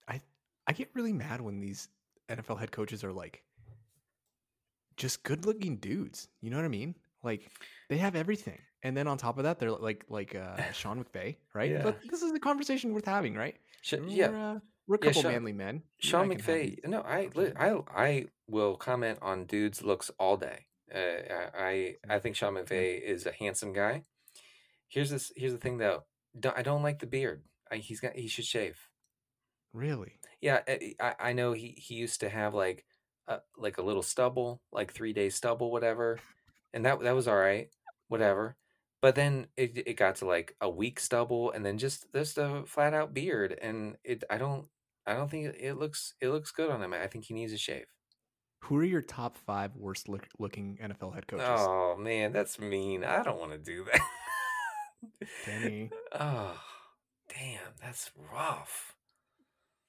I 0.06 0.20
I 0.64 0.74
get 0.74 0.90
really 0.94 1.12
mad 1.12 1.40
when 1.40 1.58
these 1.58 1.88
NFL 2.28 2.60
head 2.60 2.70
coaches 2.70 3.02
are 3.02 3.12
like 3.12 3.42
just 4.98 5.22
good 5.22 5.46
looking 5.46 5.76
dudes. 5.76 6.28
You 6.42 6.50
know 6.50 6.56
what 6.56 6.66
I 6.66 6.68
mean? 6.68 6.94
Like 7.22 7.48
they 7.88 7.96
have 7.96 8.14
everything. 8.14 8.58
And 8.82 8.96
then 8.96 9.08
on 9.08 9.16
top 9.16 9.38
of 9.38 9.44
that, 9.44 9.58
they're 9.58 9.70
like 9.70 10.04
like 10.08 10.34
uh, 10.34 10.60
Sean 10.72 11.02
McVay, 11.02 11.36
right? 11.54 11.70
Yeah. 11.70 11.82
But 11.82 12.00
this 12.10 12.22
is 12.22 12.32
a 12.32 12.38
conversation 12.38 12.92
worth 12.92 13.06
having, 13.06 13.34
right? 13.34 13.56
Sh- 13.82 13.94
yeah. 14.06 14.28
We're, 14.28 14.36
uh, 14.36 14.58
we're 14.86 14.94
a 14.96 14.98
couple 14.98 15.16
yeah, 15.16 15.22
Sean, 15.22 15.32
manly 15.32 15.52
men. 15.52 15.82
Sean 16.00 16.28
McVay. 16.28 16.86
No, 16.86 17.02
I, 17.02 17.28
I 17.58 17.76
I 17.94 18.26
will 18.48 18.76
comment 18.76 19.18
on 19.22 19.44
dudes' 19.44 19.82
looks 19.82 20.10
all 20.18 20.36
day. 20.36 20.66
Uh, 20.94 21.50
I 21.58 21.96
I 22.08 22.18
think 22.18 22.36
Sean 22.36 22.54
McVay 22.54 23.00
is 23.00 23.26
a 23.26 23.32
handsome 23.32 23.72
guy. 23.72 24.04
Here's 24.88 25.10
this. 25.10 25.30
Here's 25.36 25.52
the 25.52 25.58
thing, 25.58 25.78
though. 25.78 26.04
I 26.56 26.62
don't 26.62 26.82
like 26.82 27.00
the 27.00 27.06
beard. 27.06 27.42
I, 27.70 27.76
he's 27.76 28.00
got. 28.00 28.16
He 28.16 28.28
should 28.28 28.46
shave. 28.46 28.78
Really? 29.74 30.12
Yeah, 30.40 30.60
eh, 30.66 30.92
I, 30.98 31.14
I 31.20 31.32
know 31.34 31.52
he, 31.52 31.74
he 31.76 31.94
used 31.94 32.20
to 32.20 32.28
have 32.28 32.54
like 32.54 32.86
a, 33.28 33.40
like 33.56 33.78
a 33.78 33.82
little 33.82 34.02
stubble, 34.02 34.60
like 34.72 34.92
three 34.92 35.12
day 35.12 35.28
stubble, 35.28 35.70
whatever, 35.70 36.18
and 36.72 36.84
that 36.84 37.00
that 37.00 37.14
was 37.14 37.28
all 37.28 37.36
right, 37.36 37.68
whatever. 38.08 38.56
But 39.00 39.14
then 39.14 39.46
it 39.56 39.78
it 39.86 39.96
got 39.96 40.16
to 40.16 40.26
like 40.26 40.56
a 40.60 40.68
week 40.68 40.98
stubble, 40.98 41.52
and 41.52 41.64
then 41.64 41.78
just 41.78 42.06
just 42.12 42.38
a 42.38 42.64
flat 42.66 42.94
out 42.94 43.14
beard, 43.14 43.56
and 43.62 43.96
it 44.02 44.24
I 44.28 44.38
don't 44.38 44.66
I 45.06 45.14
don't 45.14 45.30
think 45.30 45.46
it, 45.46 45.56
it 45.60 45.74
looks 45.74 46.14
it 46.20 46.28
looks 46.30 46.50
good 46.50 46.70
on 46.70 46.82
him. 46.82 46.92
I 46.92 47.06
think 47.06 47.24
he 47.26 47.34
needs 47.34 47.52
a 47.52 47.58
shave. 47.58 47.86
Who 48.64 48.76
are 48.78 48.84
your 48.84 49.02
top 49.02 49.38
five 49.38 49.76
worst 49.76 50.08
look, 50.08 50.26
looking 50.38 50.78
NFL 50.82 51.14
head 51.14 51.28
coaches? 51.28 51.46
Oh 51.48 51.96
man, 51.96 52.32
that's 52.32 52.58
mean. 52.58 53.04
I 53.04 53.22
don't 53.22 53.38
want 53.38 53.52
to 53.52 53.58
do 53.58 53.84
that. 53.84 54.00
Danny. 55.46 55.90
Oh, 56.20 56.58
damn, 57.28 57.74
that's 57.80 58.10
rough. 58.32 58.94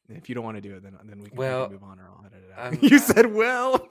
If 0.09 0.29
you 0.29 0.35
don't 0.35 0.43
want 0.43 0.57
to 0.57 0.61
do 0.61 0.75
it, 0.75 0.83
then 0.83 0.97
then 1.03 1.19
we 1.19 1.29
can, 1.29 1.37
well, 1.37 1.69
move 1.69 1.83
on, 1.83 1.99
or 1.99 2.09
I'll 2.09 2.25
edit 2.25 2.43
it 2.49 2.57
out. 2.57 2.83
you 2.91 2.99
said 2.99 3.33
well. 3.33 3.87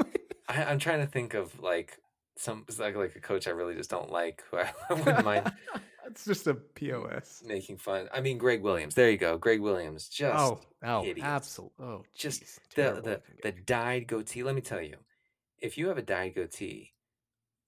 I, 0.48 0.62
am 0.62 0.78
trying 0.78 1.00
to 1.00 1.06
think 1.06 1.34
of 1.34 1.60
like 1.60 1.98
some 2.36 2.64
like 2.78 2.96
like 2.96 3.16
a 3.16 3.20
coach 3.20 3.46
I 3.46 3.50
really 3.50 3.74
just 3.74 3.90
don't 3.90 4.10
like. 4.10 4.42
Who 4.50 4.58
I, 4.58 4.72
I 4.90 4.94
wouldn't 4.94 5.24
mind. 5.24 5.52
It's 6.06 6.24
just 6.24 6.46
a 6.46 6.54
pos 6.54 7.42
making 7.44 7.76
fun. 7.76 8.08
I 8.12 8.20
mean, 8.20 8.38
Gregg 8.38 8.62
Williams. 8.62 8.94
There 8.94 9.10
you 9.10 9.18
go, 9.18 9.36
Gregg 9.36 9.60
Williams. 9.60 10.08
Just 10.08 10.38
oh 10.38 10.60
oh 10.84 11.06
absolutely 11.20 11.84
oh 11.84 12.04
just 12.16 12.40
geez, 12.40 12.60
the 12.74 13.00
the 13.02 13.22
the 13.42 13.52
dyed 13.52 14.06
goatee. 14.06 14.42
Let 14.42 14.54
me 14.54 14.60
tell 14.60 14.80
you, 14.80 14.96
if 15.58 15.76
you 15.76 15.88
have 15.88 15.98
a 15.98 16.02
dyed 16.02 16.34
goatee, 16.34 16.94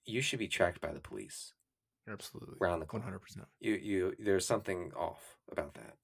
you 0.05 0.23
should 0.23 0.39
be 0.39 0.49
tracked 0.49 0.81
by 0.81 0.93
the 0.93 1.01
police. 1.01 1.53
Absolutely, 2.09 2.57
round 2.59 2.81
the. 2.83 2.87
One 2.87 3.03
hundred 3.03 3.21
percent. 3.21 3.47
You 3.61 3.75
you 3.75 4.15
there's 4.19 4.47
something 4.47 4.93
off 4.97 5.37
about 5.53 5.75
that. 5.75 5.95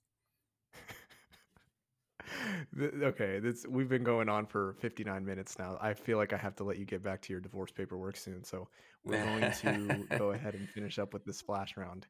Okay, 3.03 3.39
this 3.39 3.67
we've 3.67 3.89
been 3.89 4.05
going 4.05 4.29
on 4.29 4.47
for 4.47 4.75
59 4.81 5.25
minutes 5.25 5.59
now. 5.59 5.79
I 5.81 5.95
feel 5.95 6.19
like 6.19 6.33
I 6.33 6.37
have 6.37 6.57
to 6.57 6.65
let 6.65 6.79
you 6.79 6.85
get 6.85 7.03
back 7.03 7.23
to 7.23 7.33
your 7.33 7.41
divorce 7.41 7.71
paperwork 7.71 8.17
soon. 8.17 8.45
So 8.45 8.69
we're 9.05 9.17
going 9.17 9.51
to 9.53 10.09
go 10.17 10.31
ahead 10.33 10.55
and 10.55 10.69
finish 10.71 10.99
up 10.99 11.13
with 11.13 11.25
the 11.25 11.33
splash 11.33 11.77
round. 11.77 12.07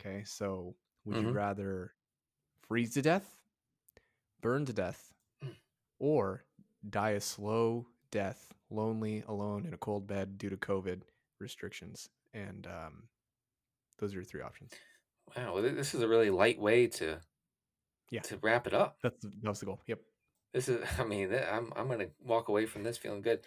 Okay, 0.00 0.22
so 0.24 0.74
would 1.04 1.18
you 1.18 1.28
Mhm. 1.28 1.34
rather 1.34 1.94
freeze 2.68 2.94
to 2.94 3.02
death, 3.02 3.38
burn 4.40 4.64
to 4.66 4.72
death, 4.72 5.12
or 5.98 6.44
die 6.88 7.10
a 7.10 7.20
slow 7.20 7.86
death, 8.10 8.48
lonely, 8.70 9.22
alone 9.28 9.66
in 9.66 9.74
a 9.74 9.78
cold 9.78 10.06
bed 10.06 10.38
due 10.38 10.50
to 10.50 10.56
COVID 10.56 11.02
restrictions? 11.40 12.08
And 12.34 12.66
um, 12.66 13.04
those 13.98 14.12
are 14.12 14.16
your 14.16 14.24
three 14.24 14.42
options. 14.42 14.72
Wow, 15.36 15.60
this 15.60 15.94
is 15.94 16.02
a 16.02 16.08
really 16.08 16.30
light 16.30 16.58
way 16.58 16.86
to 16.88 17.20
Yeah. 18.10 18.20
to 18.22 18.38
wrap 18.38 18.66
it 18.66 18.74
up. 18.74 18.98
That's 19.02 19.20
the, 19.22 19.30
that 19.42 19.48
was 19.48 19.60
the 19.60 19.66
goal. 19.66 19.80
Yep. 19.86 20.00
This 20.52 20.68
is, 20.68 20.84
I 20.98 21.04
mean, 21.04 21.32
I'm 21.32 21.72
I'm 21.76 21.88
gonna 21.88 22.08
walk 22.24 22.48
away 22.48 22.66
from 22.66 22.82
this 22.82 22.96
feeling 22.98 23.22
good. 23.22 23.40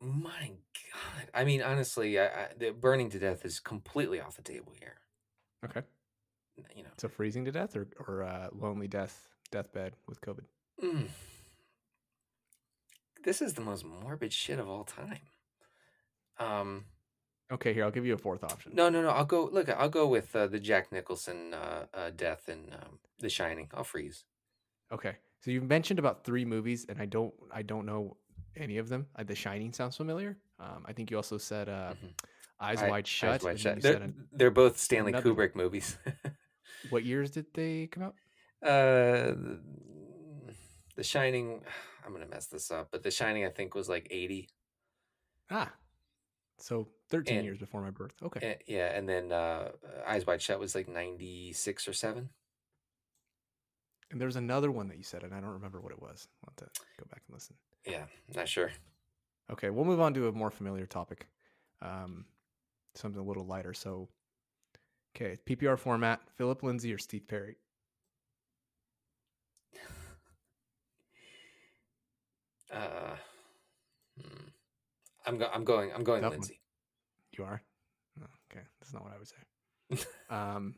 My 0.00 0.50
God, 0.92 1.30
I 1.32 1.44
mean, 1.44 1.62
honestly, 1.62 2.18
I, 2.20 2.26
I, 2.26 2.48
the 2.58 2.70
burning 2.70 3.08
to 3.10 3.18
death 3.18 3.44
is 3.46 3.58
completely 3.60 4.20
off 4.20 4.36
the 4.36 4.42
table 4.42 4.72
here. 4.78 4.96
Okay. 5.64 5.82
You 6.74 6.82
know, 6.84 6.90
So 6.98 7.08
freezing 7.08 7.44
to 7.46 7.52
death 7.52 7.76
or 7.76 7.88
or 8.06 8.22
uh, 8.22 8.48
lonely 8.52 8.88
death, 8.88 9.28
deathbed 9.50 9.94
with 10.06 10.20
COVID. 10.20 10.44
Mm. 10.84 11.08
this 13.24 13.40
is 13.40 13.54
the 13.54 13.62
most 13.62 13.84
morbid 13.84 14.32
shit 14.32 14.58
of 14.58 14.68
all 14.68 14.84
time. 14.84 15.20
Um, 16.38 16.84
Okay, 17.52 17.72
here 17.72 17.84
I'll 17.84 17.90
give 17.92 18.04
you 18.04 18.14
a 18.14 18.18
fourth 18.18 18.42
option. 18.42 18.72
no, 18.74 18.88
no, 18.88 19.02
no. 19.02 19.08
I'll 19.10 19.24
go. 19.24 19.48
Look, 19.52 19.68
I'll 19.68 19.88
go 19.88 20.06
with 20.08 20.34
uh, 20.34 20.46
the 20.48 20.58
Jack 20.58 20.90
Nicholson 20.90 21.54
uh, 21.54 21.86
uh, 21.94 22.10
death 22.16 22.48
in 22.48 22.72
um, 22.72 22.98
The 23.20 23.28
Shining. 23.28 23.68
I'll 23.72 23.84
freeze. 23.84 24.24
Okay, 24.92 25.14
so 25.40 25.50
you've 25.52 25.68
mentioned 25.68 25.98
about 26.00 26.24
three 26.24 26.44
movies, 26.44 26.86
and 26.88 27.00
I 27.00 27.06
don't 27.06 27.32
I 27.52 27.62
don't 27.62 27.86
know 27.86 28.16
any 28.56 28.78
of 28.78 28.88
them. 28.88 29.06
Uh, 29.14 29.22
the 29.22 29.34
Shining 29.36 29.72
sounds 29.72 29.96
familiar. 29.96 30.36
Um, 30.58 30.84
I 30.86 30.92
think 30.92 31.10
you 31.10 31.16
also 31.18 31.38
said 31.38 31.68
uh, 31.68 31.92
Mhm. 31.92 32.12
Eyes 32.60 32.82
I- 32.82 32.88
Wide 32.88 33.06
Shut. 33.06 33.30
Eyes 33.34 33.44
Wide 33.44 33.60
Shut. 33.60 33.80
They're, 33.82 33.96
an- 33.96 34.28
they're 34.32 34.50
both 34.50 34.78
Stanley 34.78 35.12
another. 35.12 35.30
Kubrick 35.32 35.54
movies. 35.54 35.98
what 36.90 37.04
years 37.04 37.30
did 37.30 37.46
they 37.54 37.86
come 37.88 38.02
out? 38.04 38.14
Uh, 38.62 39.34
the, 39.36 39.60
the 40.96 41.02
Shining. 41.04 41.60
I'm 42.04 42.12
gonna 42.12 42.26
mess 42.26 42.46
this 42.46 42.70
up, 42.70 42.88
but 42.92 43.02
The 43.02 43.10
Shining 43.10 43.44
I 43.44 43.50
think 43.50 43.74
was 43.74 43.88
like 43.88 44.06
80. 44.10 44.48
Ah, 45.50 45.72
so 46.58 46.88
thirteen 47.08 47.38
And- 47.38 47.44
years 47.46 47.58
before 47.58 47.82
my 47.82 47.90
birth. 47.90 48.14
Okay, 48.22 48.40
Eh, 48.42 48.56
yeah, 48.66 48.96
and 48.96 49.08
then 49.08 49.32
uh, 49.32 49.72
Eyes 50.06 50.26
Wide 50.26 50.40
Shut 50.42 50.58
was 50.60 50.74
like 50.74 50.88
96 50.88 51.86
or 51.88 51.92
seven. 51.92 52.30
and 54.10 54.20
there's 54.20 54.36
another 54.36 54.70
one 54.70 54.88
that 54.88 54.96
you 54.96 55.02
said, 55.02 55.22
and 55.22 55.34
I 55.34 55.40
don't 55.40 55.50
remember 55.50 55.80
what 55.80 55.92
it 55.92 56.00
was. 56.00 56.28
I'll 56.44 56.52
have 56.58 56.72
to 56.72 56.80
go 56.98 57.06
back 57.10 57.22
and 57.26 57.34
listen. 57.34 57.56
Yeah, 57.86 58.04
not 58.34 58.48
sure. 58.48 58.70
Okay, 59.50 59.70
we'll 59.70 59.84
move 59.84 60.00
on 60.00 60.14
to 60.14 60.28
a 60.28 60.32
more 60.32 60.50
familiar 60.50 60.86
topic, 60.86 61.26
um, 61.82 62.24
something 62.94 63.20
a 63.20 63.24
little 63.24 63.44
lighter. 63.46 63.74
So, 63.74 64.08
okay, 65.14 65.36
PPR 65.46 65.78
format: 65.78 66.20
Phillip 66.36 66.62
Lindsay 66.62 66.92
or 66.92 66.98
Steve 66.98 67.26
Perry. 67.28 67.56
Uh, 72.72 73.14
hmm. 74.20 74.45
I'm 75.26 75.38
go- 75.38 75.50
I'm 75.52 75.64
going 75.64 75.92
I'm 75.94 76.04
going 76.04 76.22
one. 76.22 76.32
Lindsay. 76.32 76.60
You 77.36 77.44
are? 77.44 77.62
Oh, 78.20 78.26
okay, 78.50 78.64
that's 78.80 78.92
not 78.92 79.02
what 79.02 79.12
I 79.12 79.18
would 79.18 79.28
say. 79.28 80.06
um, 80.30 80.74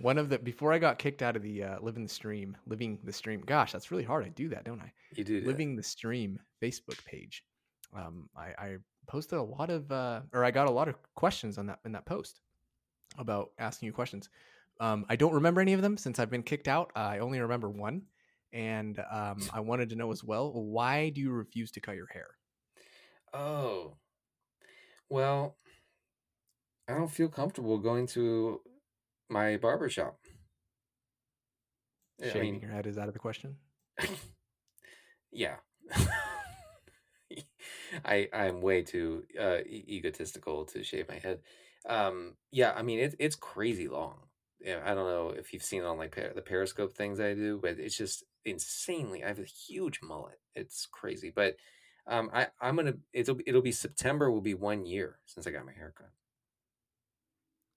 one 0.00 0.18
of 0.18 0.28
the 0.28 0.38
before 0.38 0.72
I 0.72 0.78
got 0.78 0.98
kicked 0.98 1.22
out 1.22 1.36
of 1.36 1.42
the 1.42 1.62
uh, 1.62 1.78
living 1.80 2.04
the 2.04 2.08
stream, 2.08 2.56
living 2.66 2.98
the 3.04 3.12
stream. 3.12 3.42
Gosh, 3.44 3.72
that's 3.72 3.90
really 3.90 4.04
hard. 4.04 4.24
I 4.24 4.28
do 4.28 4.48
that, 4.50 4.64
don't 4.64 4.80
I? 4.80 4.92
You 5.14 5.24
do 5.24 5.40
that. 5.40 5.46
Living 5.46 5.76
the 5.76 5.82
stream 5.82 6.38
Facebook 6.62 7.04
page. 7.04 7.44
Um, 7.96 8.28
I, 8.36 8.46
I 8.58 8.76
posted 9.06 9.38
a 9.38 9.42
lot 9.42 9.70
of, 9.70 9.90
uh, 9.90 10.20
or 10.32 10.44
I 10.44 10.50
got 10.50 10.68
a 10.68 10.72
lot 10.72 10.88
of 10.88 10.96
questions 11.14 11.58
on 11.58 11.66
that 11.66 11.80
in 11.84 11.92
that 11.92 12.06
post 12.06 12.40
about 13.18 13.50
asking 13.58 13.86
you 13.86 13.92
questions. 13.92 14.28
Um, 14.80 15.04
I 15.08 15.16
don't 15.16 15.32
remember 15.32 15.60
any 15.60 15.72
of 15.72 15.82
them 15.82 15.96
since 15.96 16.18
I've 16.18 16.30
been 16.30 16.42
kicked 16.42 16.68
out. 16.68 16.92
I 16.94 17.18
only 17.18 17.40
remember 17.40 17.68
one, 17.68 18.02
and 18.52 18.98
um, 19.10 19.38
I 19.52 19.60
wanted 19.60 19.88
to 19.90 19.96
know 19.96 20.12
as 20.12 20.22
well 20.22 20.52
why 20.52 21.10
do 21.10 21.20
you 21.20 21.32
refuse 21.32 21.70
to 21.72 21.80
cut 21.80 21.96
your 21.96 22.06
hair? 22.06 22.28
Oh, 23.32 23.96
well, 25.08 25.56
I 26.88 26.94
don't 26.94 27.08
feel 27.10 27.28
comfortable 27.28 27.78
going 27.78 28.06
to 28.08 28.60
my 29.28 29.56
barber 29.58 29.88
shop. 29.88 30.20
Yeah, 32.18 32.32
I 32.32 32.32
Shaving 32.32 32.50
mean, 32.52 32.60
your 32.60 32.70
head 32.70 32.86
is 32.86 32.98
out 32.98 33.08
of 33.08 33.14
the 33.14 33.20
question. 33.20 33.56
yeah. 35.32 35.56
I 38.04 38.28
I'm 38.32 38.60
way 38.60 38.82
too 38.82 39.24
uh, 39.38 39.58
e- 39.66 39.84
egotistical 39.88 40.64
to 40.66 40.82
shave 40.82 41.08
my 41.08 41.18
head. 41.18 41.40
Um, 41.88 42.34
yeah, 42.50 42.72
I 42.76 42.82
mean 42.82 42.98
it's 42.98 43.14
it's 43.18 43.36
crazy 43.36 43.88
long. 43.88 44.16
Yeah, 44.60 44.80
I 44.84 44.94
don't 44.94 45.08
know 45.08 45.30
if 45.30 45.52
you've 45.52 45.62
seen 45.62 45.82
it 45.82 45.86
on 45.86 45.98
like 45.98 46.12
per- 46.12 46.32
the 46.34 46.42
Periscope 46.42 46.94
things 46.94 47.20
I 47.20 47.34
do, 47.34 47.58
but 47.62 47.78
it's 47.78 47.96
just 47.96 48.24
insanely. 48.44 49.22
I 49.24 49.28
have 49.28 49.38
a 49.38 49.44
huge 49.44 50.00
mullet. 50.02 50.40
It's 50.54 50.86
crazy, 50.90 51.32
but 51.34 51.56
um, 52.08 52.30
I 52.32 52.48
I'm 52.60 52.76
gonna 52.76 52.94
it'll 53.12 53.38
it'll 53.46 53.62
be 53.62 53.72
September 53.72 54.30
will 54.30 54.40
be 54.40 54.54
one 54.54 54.86
year 54.86 55.18
since 55.26 55.46
I 55.46 55.50
got 55.50 55.66
my 55.66 55.72
haircut. 55.72 56.10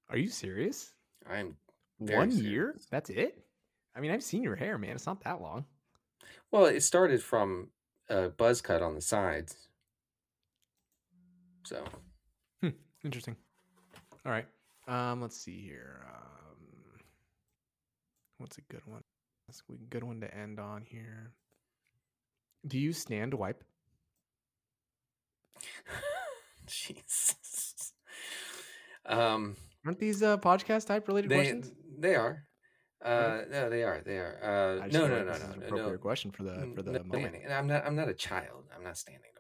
Are 0.09 0.17
you 0.17 0.27
serious? 0.27 0.93
I'm 1.29 1.55
One 1.99 2.31
year? 2.31 2.75
That's 2.89 3.09
it? 3.09 3.43
I 3.95 3.99
mean, 3.99 4.11
I've 4.11 4.23
seen 4.23 4.43
your 4.43 4.55
hair, 4.55 4.77
man. 4.77 4.91
It's 4.91 5.05
not 5.05 5.23
that 5.23 5.41
long. 5.41 5.65
well. 6.51 6.65
It 6.65 6.81
started 6.81 7.21
from 7.21 7.69
a 8.09 8.29
buzz 8.29 8.61
cut 8.61 8.81
on 8.81 8.95
the 8.95 9.01
sides, 9.01 9.55
so 11.63 11.83
Interesting. 13.03 13.35
All 14.25 14.31
right. 14.31 14.45
Um, 14.87 15.21
let's 15.21 15.37
see 15.37 15.61
here. 15.61 16.05
Um, 16.07 16.99
what's 18.37 18.57
a 18.57 18.61
good 18.61 18.85
one? 18.85 19.03
That's 19.47 19.63
a 19.69 19.73
good 19.89 20.03
one 20.03 20.21
to 20.21 20.33
end 20.35 20.59
on 20.59 20.83
here. 20.83 21.31
Do 22.67 22.77
you 22.77 22.93
stand 22.93 23.33
wipe? 23.33 23.63
Jesus. 26.67 27.93
Um, 29.05 29.55
Aren't 29.85 29.99
these 29.99 30.21
uh, 30.21 30.37
podcast 30.37 30.87
type 30.87 31.07
related 31.07 31.29
they 31.29 31.35
questions? 31.35 31.71
they 31.97 32.15
are. 32.15 32.43
Uh, 33.03 33.41
no, 33.49 33.69
they 33.69 33.83
are. 33.83 34.01
They 34.05 34.17
are. 34.17 34.79
Uh, 34.81 34.87
no, 34.87 35.07
no, 35.07 35.23
no, 35.23 35.23
no, 35.23 35.31
an 35.31 35.59
no, 35.59 35.65
appropriate 35.65 35.91
no. 35.93 35.97
question 35.97 36.31
for 36.31 36.43
the 36.43 36.71
for 36.75 36.83
the 36.83 36.91
no, 36.91 37.03
moment. 37.03 37.35
I'm 37.49 37.67
not. 37.67 37.85
I'm 37.85 37.95
not 37.95 38.09
a 38.09 38.13
child. 38.13 38.65
I'm 38.75 38.83
not 38.83 38.97
standing 38.97 39.30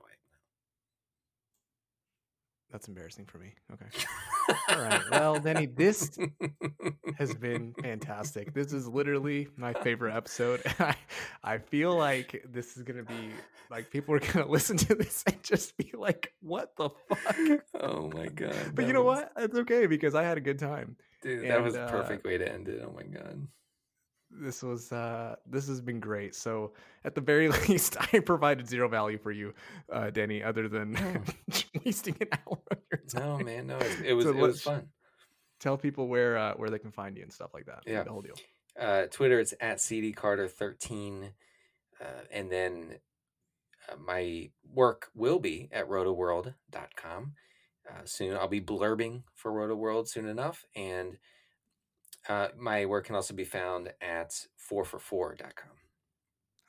That's 2.71 2.87
embarrassing 2.87 3.25
for 3.25 3.37
me. 3.37 3.53
Okay. 3.73 3.85
All 4.69 4.81
right. 4.81 5.01
Well, 5.11 5.39
Denny, 5.39 5.65
this 5.65 6.17
has 7.17 7.33
been 7.33 7.73
fantastic. 7.81 8.53
This 8.53 8.71
is 8.71 8.87
literally 8.87 9.49
my 9.57 9.73
favorite 9.73 10.15
episode. 10.15 10.61
I, 10.79 10.95
I 11.43 11.57
feel 11.57 11.95
like 11.95 12.45
this 12.49 12.77
is 12.77 12.83
gonna 12.83 13.03
be 13.03 13.31
like 13.69 13.91
people 13.91 14.15
are 14.15 14.19
gonna 14.19 14.47
listen 14.47 14.77
to 14.77 14.95
this 14.95 15.23
and 15.27 15.41
just 15.43 15.75
be 15.77 15.91
like, 15.97 16.33
"What 16.41 16.75
the 16.77 16.89
fuck?" 17.09 17.35
oh 17.81 18.09
my 18.13 18.27
god. 18.27 18.55
But 18.73 18.87
you 18.87 18.93
know 18.93 19.03
was- 19.03 19.19
what? 19.35 19.43
It's 19.43 19.57
okay 19.59 19.85
because 19.87 20.15
I 20.15 20.23
had 20.23 20.37
a 20.37 20.41
good 20.41 20.59
time. 20.59 20.95
dude? 21.21 21.49
That 21.49 21.61
was 21.61 21.75
And, 21.75 21.83
a 21.83 21.87
uh, 21.87 21.91
perfect 21.91 22.25
way 22.25 22.37
to 22.37 22.49
end 22.51 22.69
it. 22.69 22.81
Oh 22.87 22.93
my 22.95 23.03
god. 23.03 23.47
This 24.39 24.63
was 24.63 24.91
uh 24.91 25.35
this 25.45 25.67
has 25.67 25.81
been 25.81 25.99
great. 25.99 26.35
So 26.35 26.73
at 27.03 27.15
the 27.15 27.21
very 27.21 27.47
least, 27.67 27.97
I 28.13 28.19
provided 28.19 28.67
zero 28.67 28.87
value 28.87 29.17
for 29.17 29.31
you, 29.31 29.53
uh, 29.91 30.09
Denny, 30.09 30.41
other 30.43 30.67
than 30.69 30.97
wasting 31.85 32.15
an 32.21 32.27
hour 32.31 32.59
of 32.71 32.77
your 32.91 33.01
No, 33.15 33.37
time. 33.37 33.45
man. 33.45 33.67
No, 33.67 33.77
it, 33.77 34.01
it 34.05 34.13
was. 34.13 34.25
So 34.25 34.31
it 34.31 34.35
was 34.37 34.61
fun. 34.61 34.87
Tell 35.59 35.77
people 35.77 36.07
where 36.07 36.37
uh, 36.37 36.53
where 36.55 36.69
they 36.69 36.79
can 36.79 36.91
find 36.91 37.15
you 37.17 37.23
and 37.23 37.31
stuff 37.33 37.53
like 37.53 37.65
that. 37.65 37.83
Yeah. 37.85 38.03
the 38.03 38.11
whole 38.11 38.21
deal. 38.21 38.35
uh, 38.79 39.03
Twitter, 39.11 39.39
it's 39.39 39.53
at 39.59 39.79
cd 39.81 40.11
carter 40.13 40.47
13 40.47 41.33
Uh, 41.99 42.05
and 42.31 42.49
then 42.51 42.95
uh, 43.89 43.95
my 43.97 44.49
work 44.73 45.09
will 45.13 45.39
be 45.39 45.69
at 45.71 45.87
rotoworld.com. 45.87 47.33
Uh, 47.89 48.01
soon 48.05 48.35
I'll 48.37 48.47
be 48.47 48.61
blurbing 48.61 49.23
for 49.35 49.51
Rotoworld 49.51 50.07
soon 50.07 50.27
enough. 50.27 50.65
And 50.75 51.17
uh, 52.29 52.49
my 52.57 52.85
work 52.85 53.05
can 53.05 53.15
also 53.15 53.33
be 53.33 53.43
found 53.45 53.91
at 54.01 54.31
4for4.com. 54.71 55.69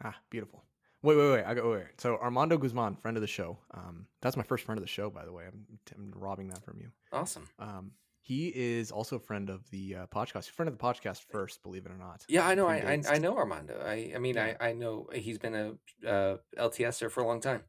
Ah, 0.05 0.17
beautiful. 0.31 0.65
Wait, 1.03 1.17
wait, 1.17 1.33
wait. 1.33 1.45
I 1.45 1.55
go 1.55 1.71
wait, 1.71 1.79
wait. 1.79 2.01
So 2.01 2.17
Armando 2.17 2.57
Guzman, 2.57 2.97
friend 2.97 3.17
of 3.17 3.21
the 3.21 3.27
show. 3.27 3.59
Um, 3.75 4.07
that's 4.21 4.37
my 4.37 4.43
first 4.45 4.65
friend 4.65 4.79
of 4.79 4.85
the 4.85 4.89
show, 4.89 5.11
by 5.11 5.25
the 5.25 5.33
way. 5.33 5.45
I'm, 5.47 5.65
I'm 5.97 6.13
robbing 6.17 6.49
that 6.49 6.65
from 6.65 6.79
you. 6.81 6.91
Awesome. 7.13 7.49
Um, 7.59 7.93
he 8.21 8.53
is 8.55 8.93
also 8.93 9.17
a 9.17 9.21
friend 9.21 9.51
of 9.51 9.69
the 9.71 9.97
uh, 9.97 10.07
podcast. 10.07 10.51
Friend 10.51 10.69
of 10.69 10.79
the 10.79 10.83
podcast 10.83 11.23
first, 11.31 11.61
believe 11.65 11.87
it 11.87 11.93
or 11.93 11.99
not. 11.99 12.25
Yeah, 12.29 12.47
I 12.47 12.55
know. 12.55 12.69
I, 12.69 12.77
I, 12.77 13.03
I 13.15 13.19
know 13.19 13.37
Armando. 13.37 13.83
I, 13.85 14.13
I 14.15 14.19
mean, 14.19 14.37
Yeah. 14.37 14.55
I, 14.61 14.69
I 14.69 14.73
know 14.75 15.09
he's 15.13 15.39
been 15.39 15.55
a 15.57 16.09
uh, 16.09 16.37
LTSer 16.57 17.11
for 17.11 17.21
a 17.21 17.27
long 17.27 17.41
time. 17.41 17.63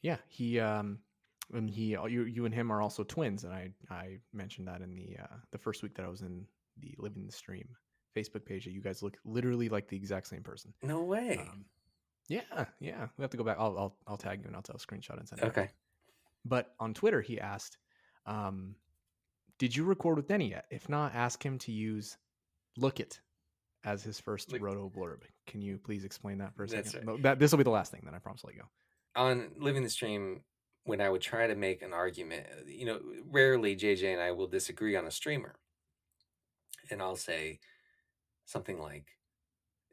Yeah, 0.00 0.16
he 0.28 0.58
um, 0.58 1.00
and 1.52 1.68
he 1.68 1.90
you 2.08 2.22
you 2.22 2.46
and 2.46 2.54
him 2.54 2.70
are 2.70 2.80
also 2.80 3.04
twins, 3.04 3.44
and 3.44 3.52
I 3.52 3.72
I 3.90 4.20
mentioned 4.32 4.68
that 4.68 4.80
in 4.80 4.94
the 4.94 5.16
uh, 5.22 5.36
the 5.50 5.58
first 5.58 5.82
week 5.82 5.94
that 5.96 6.04
I 6.06 6.08
was 6.08 6.22
in 6.22 6.46
the 6.80 6.94
Living 6.98 7.26
the 7.26 7.32
Stream 7.32 7.68
Facebook 8.16 8.44
page 8.44 8.64
that 8.64 8.72
you 8.72 8.80
guys 8.80 9.02
look 9.02 9.16
literally 9.24 9.68
like 9.68 9.88
the 9.88 9.96
exact 9.96 10.26
same 10.26 10.42
person. 10.42 10.72
No 10.82 11.02
way. 11.02 11.38
Um, 11.40 11.64
yeah, 12.28 12.64
yeah. 12.80 13.06
We 13.16 13.22
have 13.22 13.30
to 13.30 13.36
go 13.36 13.44
back. 13.44 13.56
I'll 13.58 13.76
I'll, 13.78 13.96
I'll 14.06 14.16
tag 14.16 14.40
you 14.40 14.46
and 14.46 14.56
I'll 14.56 14.62
tell 14.62 14.76
a 14.76 14.78
screenshot 14.78 15.18
and 15.18 15.28
send 15.28 15.40
it. 15.42 15.46
okay. 15.46 15.68
But 16.44 16.74
on 16.80 16.94
Twitter, 16.94 17.20
he 17.20 17.40
asked, 17.40 17.78
um, 18.26 18.74
"Did 19.58 19.74
you 19.74 19.84
record 19.84 20.16
with 20.16 20.28
Denny 20.28 20.50
yet? 20.50 20.66
If 20.70 20.88
not, 20.88 21.14
ask 21.14 21.42
him 21.44 21.58
to 21.60 21.72
use 21.72 22.16
Look 22.76 23.00
It 23.00 23.20
as 23.84 24.02
his 24.02 24.20
first 24.20 24.52
Look- 24.52 24.60
roto 24.62 24.90
blurb. 24.94 25.22
Can 25.46 25.62
you 25.62 25.78
please 25.78 26.04
explain 26.04 26.38
that 26.38 26.54
for 26.54 26.64
a 26.64 26.68
second? 26.68 27.06
right. 27.06 27.22
That 27.22 27.38
this 27.38 27.50
will 27.52 27.58
be 27.58 27.64
the 27.64 27.70
last 27.70 27.90
thing. 27.92 28.02
Then 28.04 28.14
I 28.14 28.18
promise 28.18 28.42
I'll 28.44 28.48
let 28.48 28.56
you 28.56 28.62
go. 28.62 28.68
on 29.22 29.50
living 29.58 29.82
the 29.82 29.90
stream 29.90 30.42
when 30.84 31.00
i 31.02 31.10
would 31.10 31.20
try 31.20 31.46
to 31.46 31.54
make 31.54 31.82
an 31.82 31.92
argument 31.92 32.46
you 32.66 32.86
know 32.86 32.98
rarely 33.30 33.76
jj 33.76 34.10
and 34.12 34.22
i 34.22 34.30
will 34.32 34.46
disagree 34.46 34.96
on 34.96 35.06
a 35.06 35.10
streamer 35.10 35.54
and 36.90 37.02
i'll 37.02 37.16
say 37.16 37.58
something 38.44 38.78
like 38.80 39.06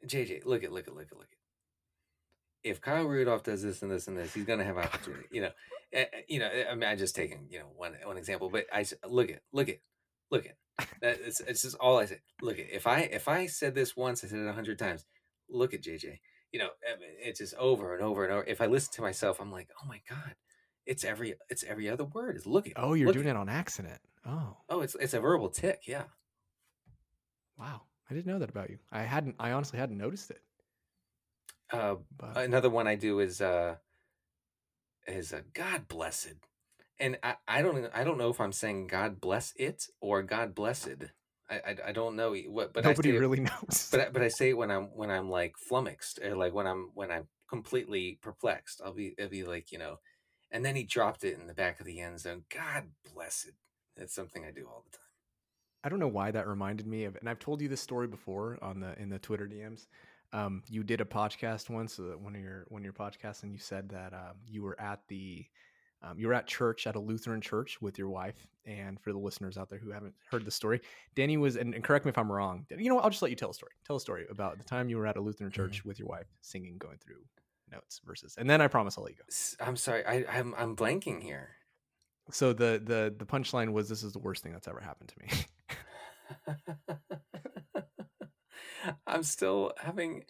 jj 0.06 0.44
look 0.44 0.62
at 0.64 0.72
look 0.72 0.86
at 0.88 0.94
look 0.94 1.10
at 1.10 1.16
look 1.18 1.28
at 1.30 1.38
if 2.70 2.80
kyle 2.80 3.04
rudolph 3.06 3.42
does 3.42 3.62
this 3.62 3.82
and 3.82 3.90
this 3.90 4.08
and 4.08 4.16
this 4.16 4.34
he's 4.34 4.44
going 4.44 4.58
to 4.58 4.64
have 4.64 4.76
opportunity 4.78 5.24
you 5.30 5.40
know 5.40 5.50
eh, 5.92 6.04
eh, 6.12 6.20
you 6.28 6.38
know 6.38 6.50
i 6.70 6.74
mean 6.74 6.84
i 6.84 6.96
just 6.96 7.14
taking 7.14 7.46
you 7.50 7.58
know 7.58 7.66
one 7.76 7.92
one 8.04 8.16
example 8.16 8.48
but 8.50 8.66
I 8.72 8.84
look 9.08 9.30
at 9.30 9.40
look 9.52 9.68
at 9.68 9.78
look 10.30 10.46
at 10.46 10.56
that 11.00 11.18
it's, 11.24 11.40
it's 11.40 11.62
just 11.62 11.76
all 11.76 11.98
i 11.98 12.04
say 12.06 12.18
look 12.42 12.58
at 12.58 12.66
if 12.70 12.86
i 12.86 13.00
if 13.00 13.28
i 13.28 13.46
said 13.46 13.74
this 13.74 13.96
once 13.96 14.24
i 14.24 14.26
said 14.26 14.40
it 14.40 14.46
a 14.48 14.52
hundred 14.52 14.78
times 14.78 15.04
look 15.48 15.72
at 15.74 15.82
jj 15.82 16.18
you 16.52 16.58
know 16.58 16.68
it's 17.22 17.38
just 17.38 17.54
over 17.54 17.94
and 17.94 18.02
over 18.02 18.24
and 18.24 18.32
over 18.32 18.44
if 18.44 18.60
i 18.60 18.66
listen 18.66 18.92
to 18.94 19.02
myself 19.02 19.40
i'm 19.40 19.52
like 19.52 19.68
oh 19.82 19.86
my 19.86 20.00
god 20.08 20.34
it's 20.86 21.04
every 21.04 21.34
it's 21.48 21.64
every 21.64 21.88
other 21.88 22.04
word 22.04 22.36
is 22.36 22.46
look 22.46 22.66
at 22.66 22.72
Oh, 22.76 22.94
you're 22.94 23.06
look 23.06 23.14
doing 23.14 23.26
at. 23.26 23.30
it 23.34 23.36
on 23.36 23.48
accident. 23.48 24.00
Oh, 24.24 24.56
oh 24.68 24.80
it's 24.80 24.94
it's 24.96 25.14
a 25.14 25.20
verbal 25.20 25.48
tick 25.48 25.82
yeah 25.86 26.04
wow. 27.58 27.82
I 28.10 28.14
didn't 28.14 28.26
know 28.26 28.38
that 28.38 28.50
about 28.50 28.70
you. 28.70 28.78
I 28.92 29.02
hadn't. 29.02 29.34
I 29.38 29.50
honestly 29.52 29.78
hadn't 29.78 29.98
noticed 29.98 30.30
it. 30.30 30.40
uh 31.72 31.96
But 32.16 32.36
another 32.36 32.70
one 32.70 32.86
i 32.86 32.94
do 32.94 33.18
is 33.20 33.40
uh 33.40 33.76
is 35.08 35.32
uh, 35.32 35.40
god 35.54 35.88
blessed 35.88 36.34
and 36.98 37.18
i 37.22 37.34
i 37.48 37.62
don't 37.62 37.88
i 37.94 38.04
don't 38.04 38.18
know 38.18 38.30
if 38.30 38.40
i'm 38.40 38.52
saying 38.52 38.86
god 38.86 39.20
bless 39.20 39.52
it 39.56 39.86
or 40.00 40.22
god 40.22 40.54
blessed 40.54 41.04
i 41.50 41.56
i, 41.56 41.76
I 41.88 41.92
don't 41.92 42.14
know 42.16 42.34
what 42.48 42.72
but 42.72 42.84
nobody 42.84 43.10
I 43.10 43.12
say 43.12 43.16
it- 43.16 43.20
really 43.20 43.40
knows. 43.50 43.88
but 43.90 44.00
I, 44.00 44.08
but 44.10 44.22
I 44.22 44.28
say 44.28 44.50
it 44.50 44.56
when 44.56 44.70
I'm 44.70 44.86
when 44.96 45.10
I'm 45.10 45.28
like 45.30 45.54
flummoxed 45.58 46.20
or 46.24 46.36
like 46.36 46.54
when 46.54 46.66
I'm 46.66 46.90
when 46.94 47.10
I'm 47.10 47.26
completely 47.48 48.18
perplexed. 48.22 48.80
I'll 48.84 48.92
be 48.94 49.14
it'll 49.18 49.30
be 49.30 49.44
like 49.44 49.70
you 49.72 49.78
know, 49.78 49.98
and 50.50 50.64
then 50.64 50.74
he 50.76 50.82
dropped 50.84 51.22
it 51.24 51.38
in 51.38 51.46
the 51.46 51.54
back 51.54 51.78
of 51.80 51.86
the 51.86 52.00
end 52.00 52.18
zone. 52.20 52.42
God 52.52 52.84
bless 53.14 53.44
it. 53.44 53.54
That's 53.96 54.14
something 54.14 54.44
I 54.44 54.50
do 54.50 54.66
all 54.68 54.84
the 54.90 54.96
time. 54.96 55.05
I 55.84 55.88
don't 55.88 55.98
know 55.98 56.08
why 56.08 56.30
that 56.30 56.46
reminded 56.46 56.86
me 56.86 57.04
of, 57.04 57.16
and 57.16 57.28
I've 57.28 57.38
told 57.38 57.60
you 57.60 57.68
this 57.68 57.80
story 57.80 58.06
before 58.06 58.58
on 58.62 58.80
the 58.80 59.00
in 59.00 59.08
the 59.08 59.18
Twitter 59.18 59.46
DMs. 59.46 59.86
Um, 60.32 60.62
you 60.68 60.82
did 60.82 61.00
a 61.00 61.04
podcast 61.04 61.70
once, 61.70 61.98
uh, 61.98 62.16
one 62.18 62.34
of 62.34 62.42
your 62.42 62.66
one 62.68 62.80
of 62.80 62.84
your 62.84 62.92
podcasts, 62.92 63.42
and 63.42 63.52
you 63.52 63.58
said 63.58 63.88
that 63.90 64.12
um, 64.12 64.36
you 64.46 64.62
were 64.62 64.78
at 64.80 65.00
the 65.08 65.46
um, 66.02 66.18
you 66.18 66.28
were 66.28 66.34
at 66.34 66.46
church 66.46 66.86
at 66.86 66.96
a 66.96 67.00
Lutheran 67.00 67.40
church 67.40 67.80
with 67.80 67.98
your 67.98 68.08
wife. 68.08 68.46
And 68.64 69.00
for 69.00 69.12
the 69.12 69.18
listeners 69.18 69.56
out 69.56 69.70
there 69.70 69.78
who 69.78 69.90
haven't 69.90 70.14
heard 70.30 70.44
the 70.44 70.50
story, 70.50 70.80
Denny 71.14 71.36
was, 71.36 71.56
and, 71.56 71.74
and 71.74 71.84
correct 71.84 72.04
me 72.04 72.10
if 72.10 72.18
I'm 72.18 72.30
wrong. 72.30 72.66
You 72.68 72.88
know, 72.88 72.96
what, 72.96 73.04
I'll 73.04 73.10
just 73.10 73.22
let 73.22 73.30
you 73.30 73.36
tell 73.36 73.50
a 73.50 73.54
story. 73.54 73.72
Tell 73.86 73.96
a 73.96 74.00
story 74.00 74.26
about 74.28 74.58
the 74.58 74.64
time 74.64 74.88
you 74.88 74.96
were 74.96 75.06
at 75.06 75.16
a 75.16 75.20
Lutheran 75.20 75.50
church 75.52 75.84
with 75.84 75.98
your 75.98 76.08
wife, 76.08 76.26
singing, 76.40 76.76
going 76.78 76.98
through 76.98 77.24
notes, 77.70 78.00
verses, 78.04 78.34
and 78.38 78.50
then 78.50 78.60
I 78.60 78.68
promise 78.68 78.98
I'll 78.98 79.04
let 79.04 79.12
you 79.12 79.18
go. 79.18 79.64
I'm 79.64 79.76
sorry. 79.76 80.04
I 80.04 80.24
I'm 80.28 80.54
I'm 80.58 80.76
blanking 80.76 81.22
here. 81.22 81.50
So 82.30 82.52
the 82.52 82.82
the 82.84 83.14
the 83.16 83.24
punchline 83.24 83.72
was, 83.72 83.88
"This 83.88 84.02
is 84.02 84.12
the 84.12 84.18
worst 84.18 84.42
thing 84.42 84.52
that's 84.52 84.68
ever 84.68 84.80
happened 84.80 85.10
to 85.10 85.18
me." 85.20 85.44
I'm 89.06 89.22
still 89.22 89.72
having. 89.78 90.24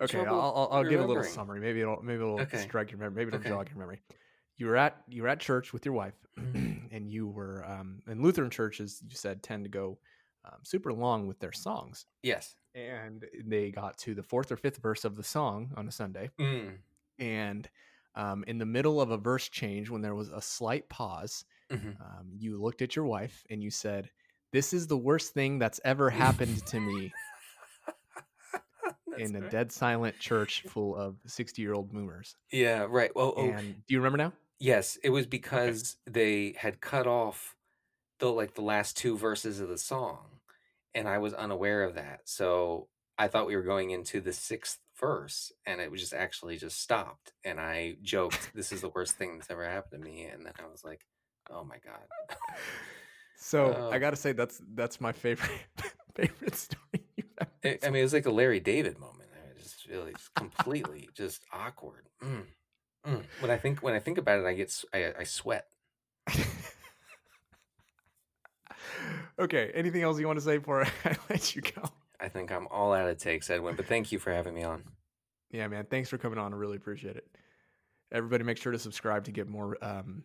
Okay, 0.00 0.26
I'll, 0.26 0.52
I'll, 0.56 0.68
I'll 0.72 0.84
give 0.84 1.00
a 1.00 1.04
little 1.04 1.22
summary. 1.22 1.60
Maybe 1.60 1.80
it'll 1.80 2.02
maybe 2.02 2.22
it'll 2.22 2.42
Okay. 2.42 2.52
strike 2.52 2.90
your 2.90 2.98
memory. 2.98 3.16
Maybe 3.16 3.28
it'll 3.28 3.38
Okay. 3.38 3.44
jog 3.44 3.68
your 3.68 3.78
memory. 3.78 4.00
You 4.56 4.66
were 4.66 4.76
at 4.76 5.02
you 5.08 5.22
were 5.22 5.28
at 5.28 5.40
church 5.40 5.72
with 5.72 5.84
your 5.84 5.94
wife, 5.94 6.14
and 6.36 7.10
you 7.10 7.28
were 7.28 7.64
um, 7.66 8.00
and 8.06 8.22
Lutheran 8.22 8.50
churches. 8.50 9.02
You 9.06 9.16
said 9.16 9.42
tend 9.42 9.64
to 9.64 9.70
go 9.70 9.98
um, 10.44 10.60
super 10.64 10.92
long 10.92 11.26
with 11.26 11.38
their 11.40 11.52
songs, 11.52 12.06
Yes. 12.22 12.56
and 12.74 13.26
they 13.44 13.72
got 13.72 13.98
to 14.00 14.14
the 14.14 14.24
fourth 14.24 14.52
or 14.52 14.58
fifth 14.58 14.78
verse 14.78 15.04
of 15.04 15.16
the 15.16 15.24
song 15.24 15.74
on 15.76 15.88
a 15.88 15.92
Sunday, 15.92 16.30
Mm. 16.38 16.82
and 17.18 17.68
um, 18.14 18.44
in 18.46 18.58
the 18.58 18.66
middle 18.66 19.00
of 19.00 19.10
a 19.10 19.18
verse 19.18 19.48
change, 19.48 19.88
when 19.90 20.02
there 20.02 20.14
was 20.14 20.30
a 20.30 20.40
slight 20.42 20.88
pause, 20.88 21.44
mhm. 21.70 21.98
um, 22.00 22.32
you 22.36 22.60
looked 22.60 22.82
at 22.82 22.96
your 22.96 23.04
wife 23.06 23.44
and 23.50 23.62
you 23.62 23.70
said, 23.70 24.10
"This 24.52 24.72
is 24.72 24.86
the 24.86 24.96
worst 24.96 25.34
thing 25.34 25.58
that's 25.58 25.80
ever 25.84 26.10
happened 26.10 26.64
to 26.66 26.80
me." 26.80 27.12
In 29.18 29.36
a 29.36 29.50
dead 29.50 29.70
silent 29.70 30.18
church 30.18 30.62
full 30.68 30.96
of 30.96 31.16
60 31.26 31.60
year 31.60 31.74
old 31.74 31.92
boomers. 31.92 32.34
Yeah. 32.50 32.86
Right. 32.88 33.10
Oh. 33.14 33.34
Oh. 33.36 33.60
Do 33.60 33.74
you 33.88 33.98
remember 33.98 34.18
now? 34.18 34.32
Yes, 34.58 34.96
it 35.02 35.10
was 35.10 35.26
because 35.26 35.96
they 36.06 36.54
had 36.56 36.80
cut 36.80 37.06
off 37.06 37.56
the 38.20 38.30
like 38.30 38.54
the 38.54 38.62
last 38.62 38.96
two 38.96 39.18
verses 39.18 39.60
of 39.60 39.68
the 39.68 39.76
song, 39.76 40.40
and 40.94 41.08
I 41.08 41.18
was 41.18 41.34
unaware 41.34 41.82
of 41.82 41.94
that. 41.96 42.20
So 42.24 42.88
I 43.18 43.28
thought 43.28 43.48
we 43.48 43.56
were 43.56 43.62
going 43.62 43.90
into 43.90 44.20
the 44.20 44.32
sixth 44.32 44.78
verse, 44.98 45.52
and 45.66 45.80
it 45.80 45.90
was 45.90 46.00
just 46.00 46.14
actually 46.14 46.56
just 46.56 46.80
stopped. 46.80 47.32
And 47.44 47.60
I 47.60 47.96
joked, 48.02 48.52
"This 48.54 48.72
is 48.72 48.80
the 48.80 48.88
worst 48.88 49.16
thing 49.16 49.36
that's 49.36 49.50
ever 49.50 49.68
happened 49.68 50.04
to 50.04 50.08
me." 50.08 50.24
And 50.24 50.46
then 50.46 50.54
I 50.58 50.70
was 50.70 50.84
like, 50.84 51.04
"Oh 51.50 51.64
my 51.64 51.76
god!" 51.84 52.06
So 53.42 53.74
Oh. 53.76 53.90
I 53.90 53.98
got 53.98 54.10
to 54.10 54.16
say 54.16 54.32
that's 54.32 54.62
that's 54.74 55.00
my 55.00 55.10
favorite 55.10 55.50
favorite 56.14 56.54
story 56.54 56.80
I, 57.64 57.90
mean, 57.90 57.96
it 57.96 58.02
was 58.02 58.12
like 58.12 58.26
a 58.26 58.30
Larry 58.30 58.60
David 58.60 58.98
moment. 59.00 59.28
I 59.32 59.46
mean, 59.48 59.56
just 59.60 59.86
really 59.88 60.12
just 60.12 60.32
completely 60.34 61.08
just 61.14 61.42
awkward. 61.52 62.08
Mm, 62.22 62.44
mm. 63.06 63.22
When 63.40 63.50
I 63.50 63.56
think 63.56 63.82
when 63.82 63.94
I 63.94 63.98
think 63.98 64.18
about 64.18 64.38
it, 64.40 64.46
I 64.46 64.54
get 64.54 64.72
I, 64.94 65.12
I 65.20 65.24
sweat. 65.24 65.66
okay. 69.38 69.72
Anything 69.74 70.02
else 70.02 70.18
you 70.20 70.26
want 70.26 70.38
to 70.38 70.44
say 70.44 70.58
before 70.58 70.86
I 71.04 71.16
let 71.30 71.56
you 71.56 71.62
go? 71.62 71.82
I 72.20 72.28
think 72.28 72.52
I'm 72.52 72.68
all 72.68 72.92
out 72.92 73.08
of 73.08 73.18
takes, 73.18 73.50
Edwin. 73.50 73.74
But 73.74 73.86
thank 73.86 74.12
you 74.12 74.18
for 74.20 74.32
having 74.32 74.54
me 74.54 74.62
on. 74.62 74.84
Yeah, 75.50 75.66
man. 75.68 75.86
Thanks 75.90 76.08
for 76.08 76.18
coming 76.18 76.38
on. 76.38 76.52
I 76.52 76.56
really 76.56 76.76
appreciate 76.76 77.16
it. 77.16 77.26
Everybody, 78.12 78.44
make 78.44 78.58
sure 78.58 78.72
to 78.72 78.78
subscribe 78.78 79.24
to 79.24 79.32
get 79.32 79.48
more 79.48 79.76
um, 79.82 80.22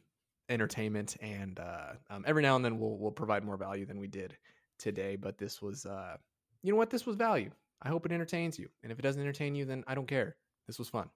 entertainment, 0.50 1.18
and 1.22 1.60
uh, 1.60 1.93
um, 2.10 2.24
every 2.28 2.41
now 2.41 2.56
and 2.56 2.64
then 2.64 2.80
we'll 2.80 2.98
we'll 2.98 3.12
provide 3.12 3.43
more 3.43 3.58
value 3.58 3.86
than 3.86 4.00
we 4.00 4.08
did 4.08 4.38
today. 4.78 5.16
But 5.16 5.38
this 5.38 5.62
was, 5.62 5.86
uh, 5.86 6.18
you 6.64 6.72
know 6.72 6.78
what? 6.78 6.90
This 6.90 7.06
was 7.06 7.15
value. 7.15 7.52
I 7.82 7.90
hope 7.90 8.06
it 8.06 8.11
entertains 8.11 8.57
you, 8.57 8.69
and 8.84 8.91
if 8.91 8.99
it 8.99 9.02
doesn't 9.02 9.22
entertain 9.22 9.56
you, 9.56 9.65
then 9.65 9.84
I 9.88 9.95
don't 9.95 10.07
care. 10.07 10.36
This 10.65 10.80
was 10.80 10.90
fun. 10.90 11.10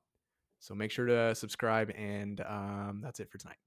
So 0.60 0.76
make 0.76 0.91
sure 0.91 1.08
to 1.08 1.34
subscribe, 1.34 1.91
and 1.98 2.40
um, 2.41 3.02
that's 3.03 3.20
it 3.20 3.32
for 3.32 3.38
tonight. 3.38 3.58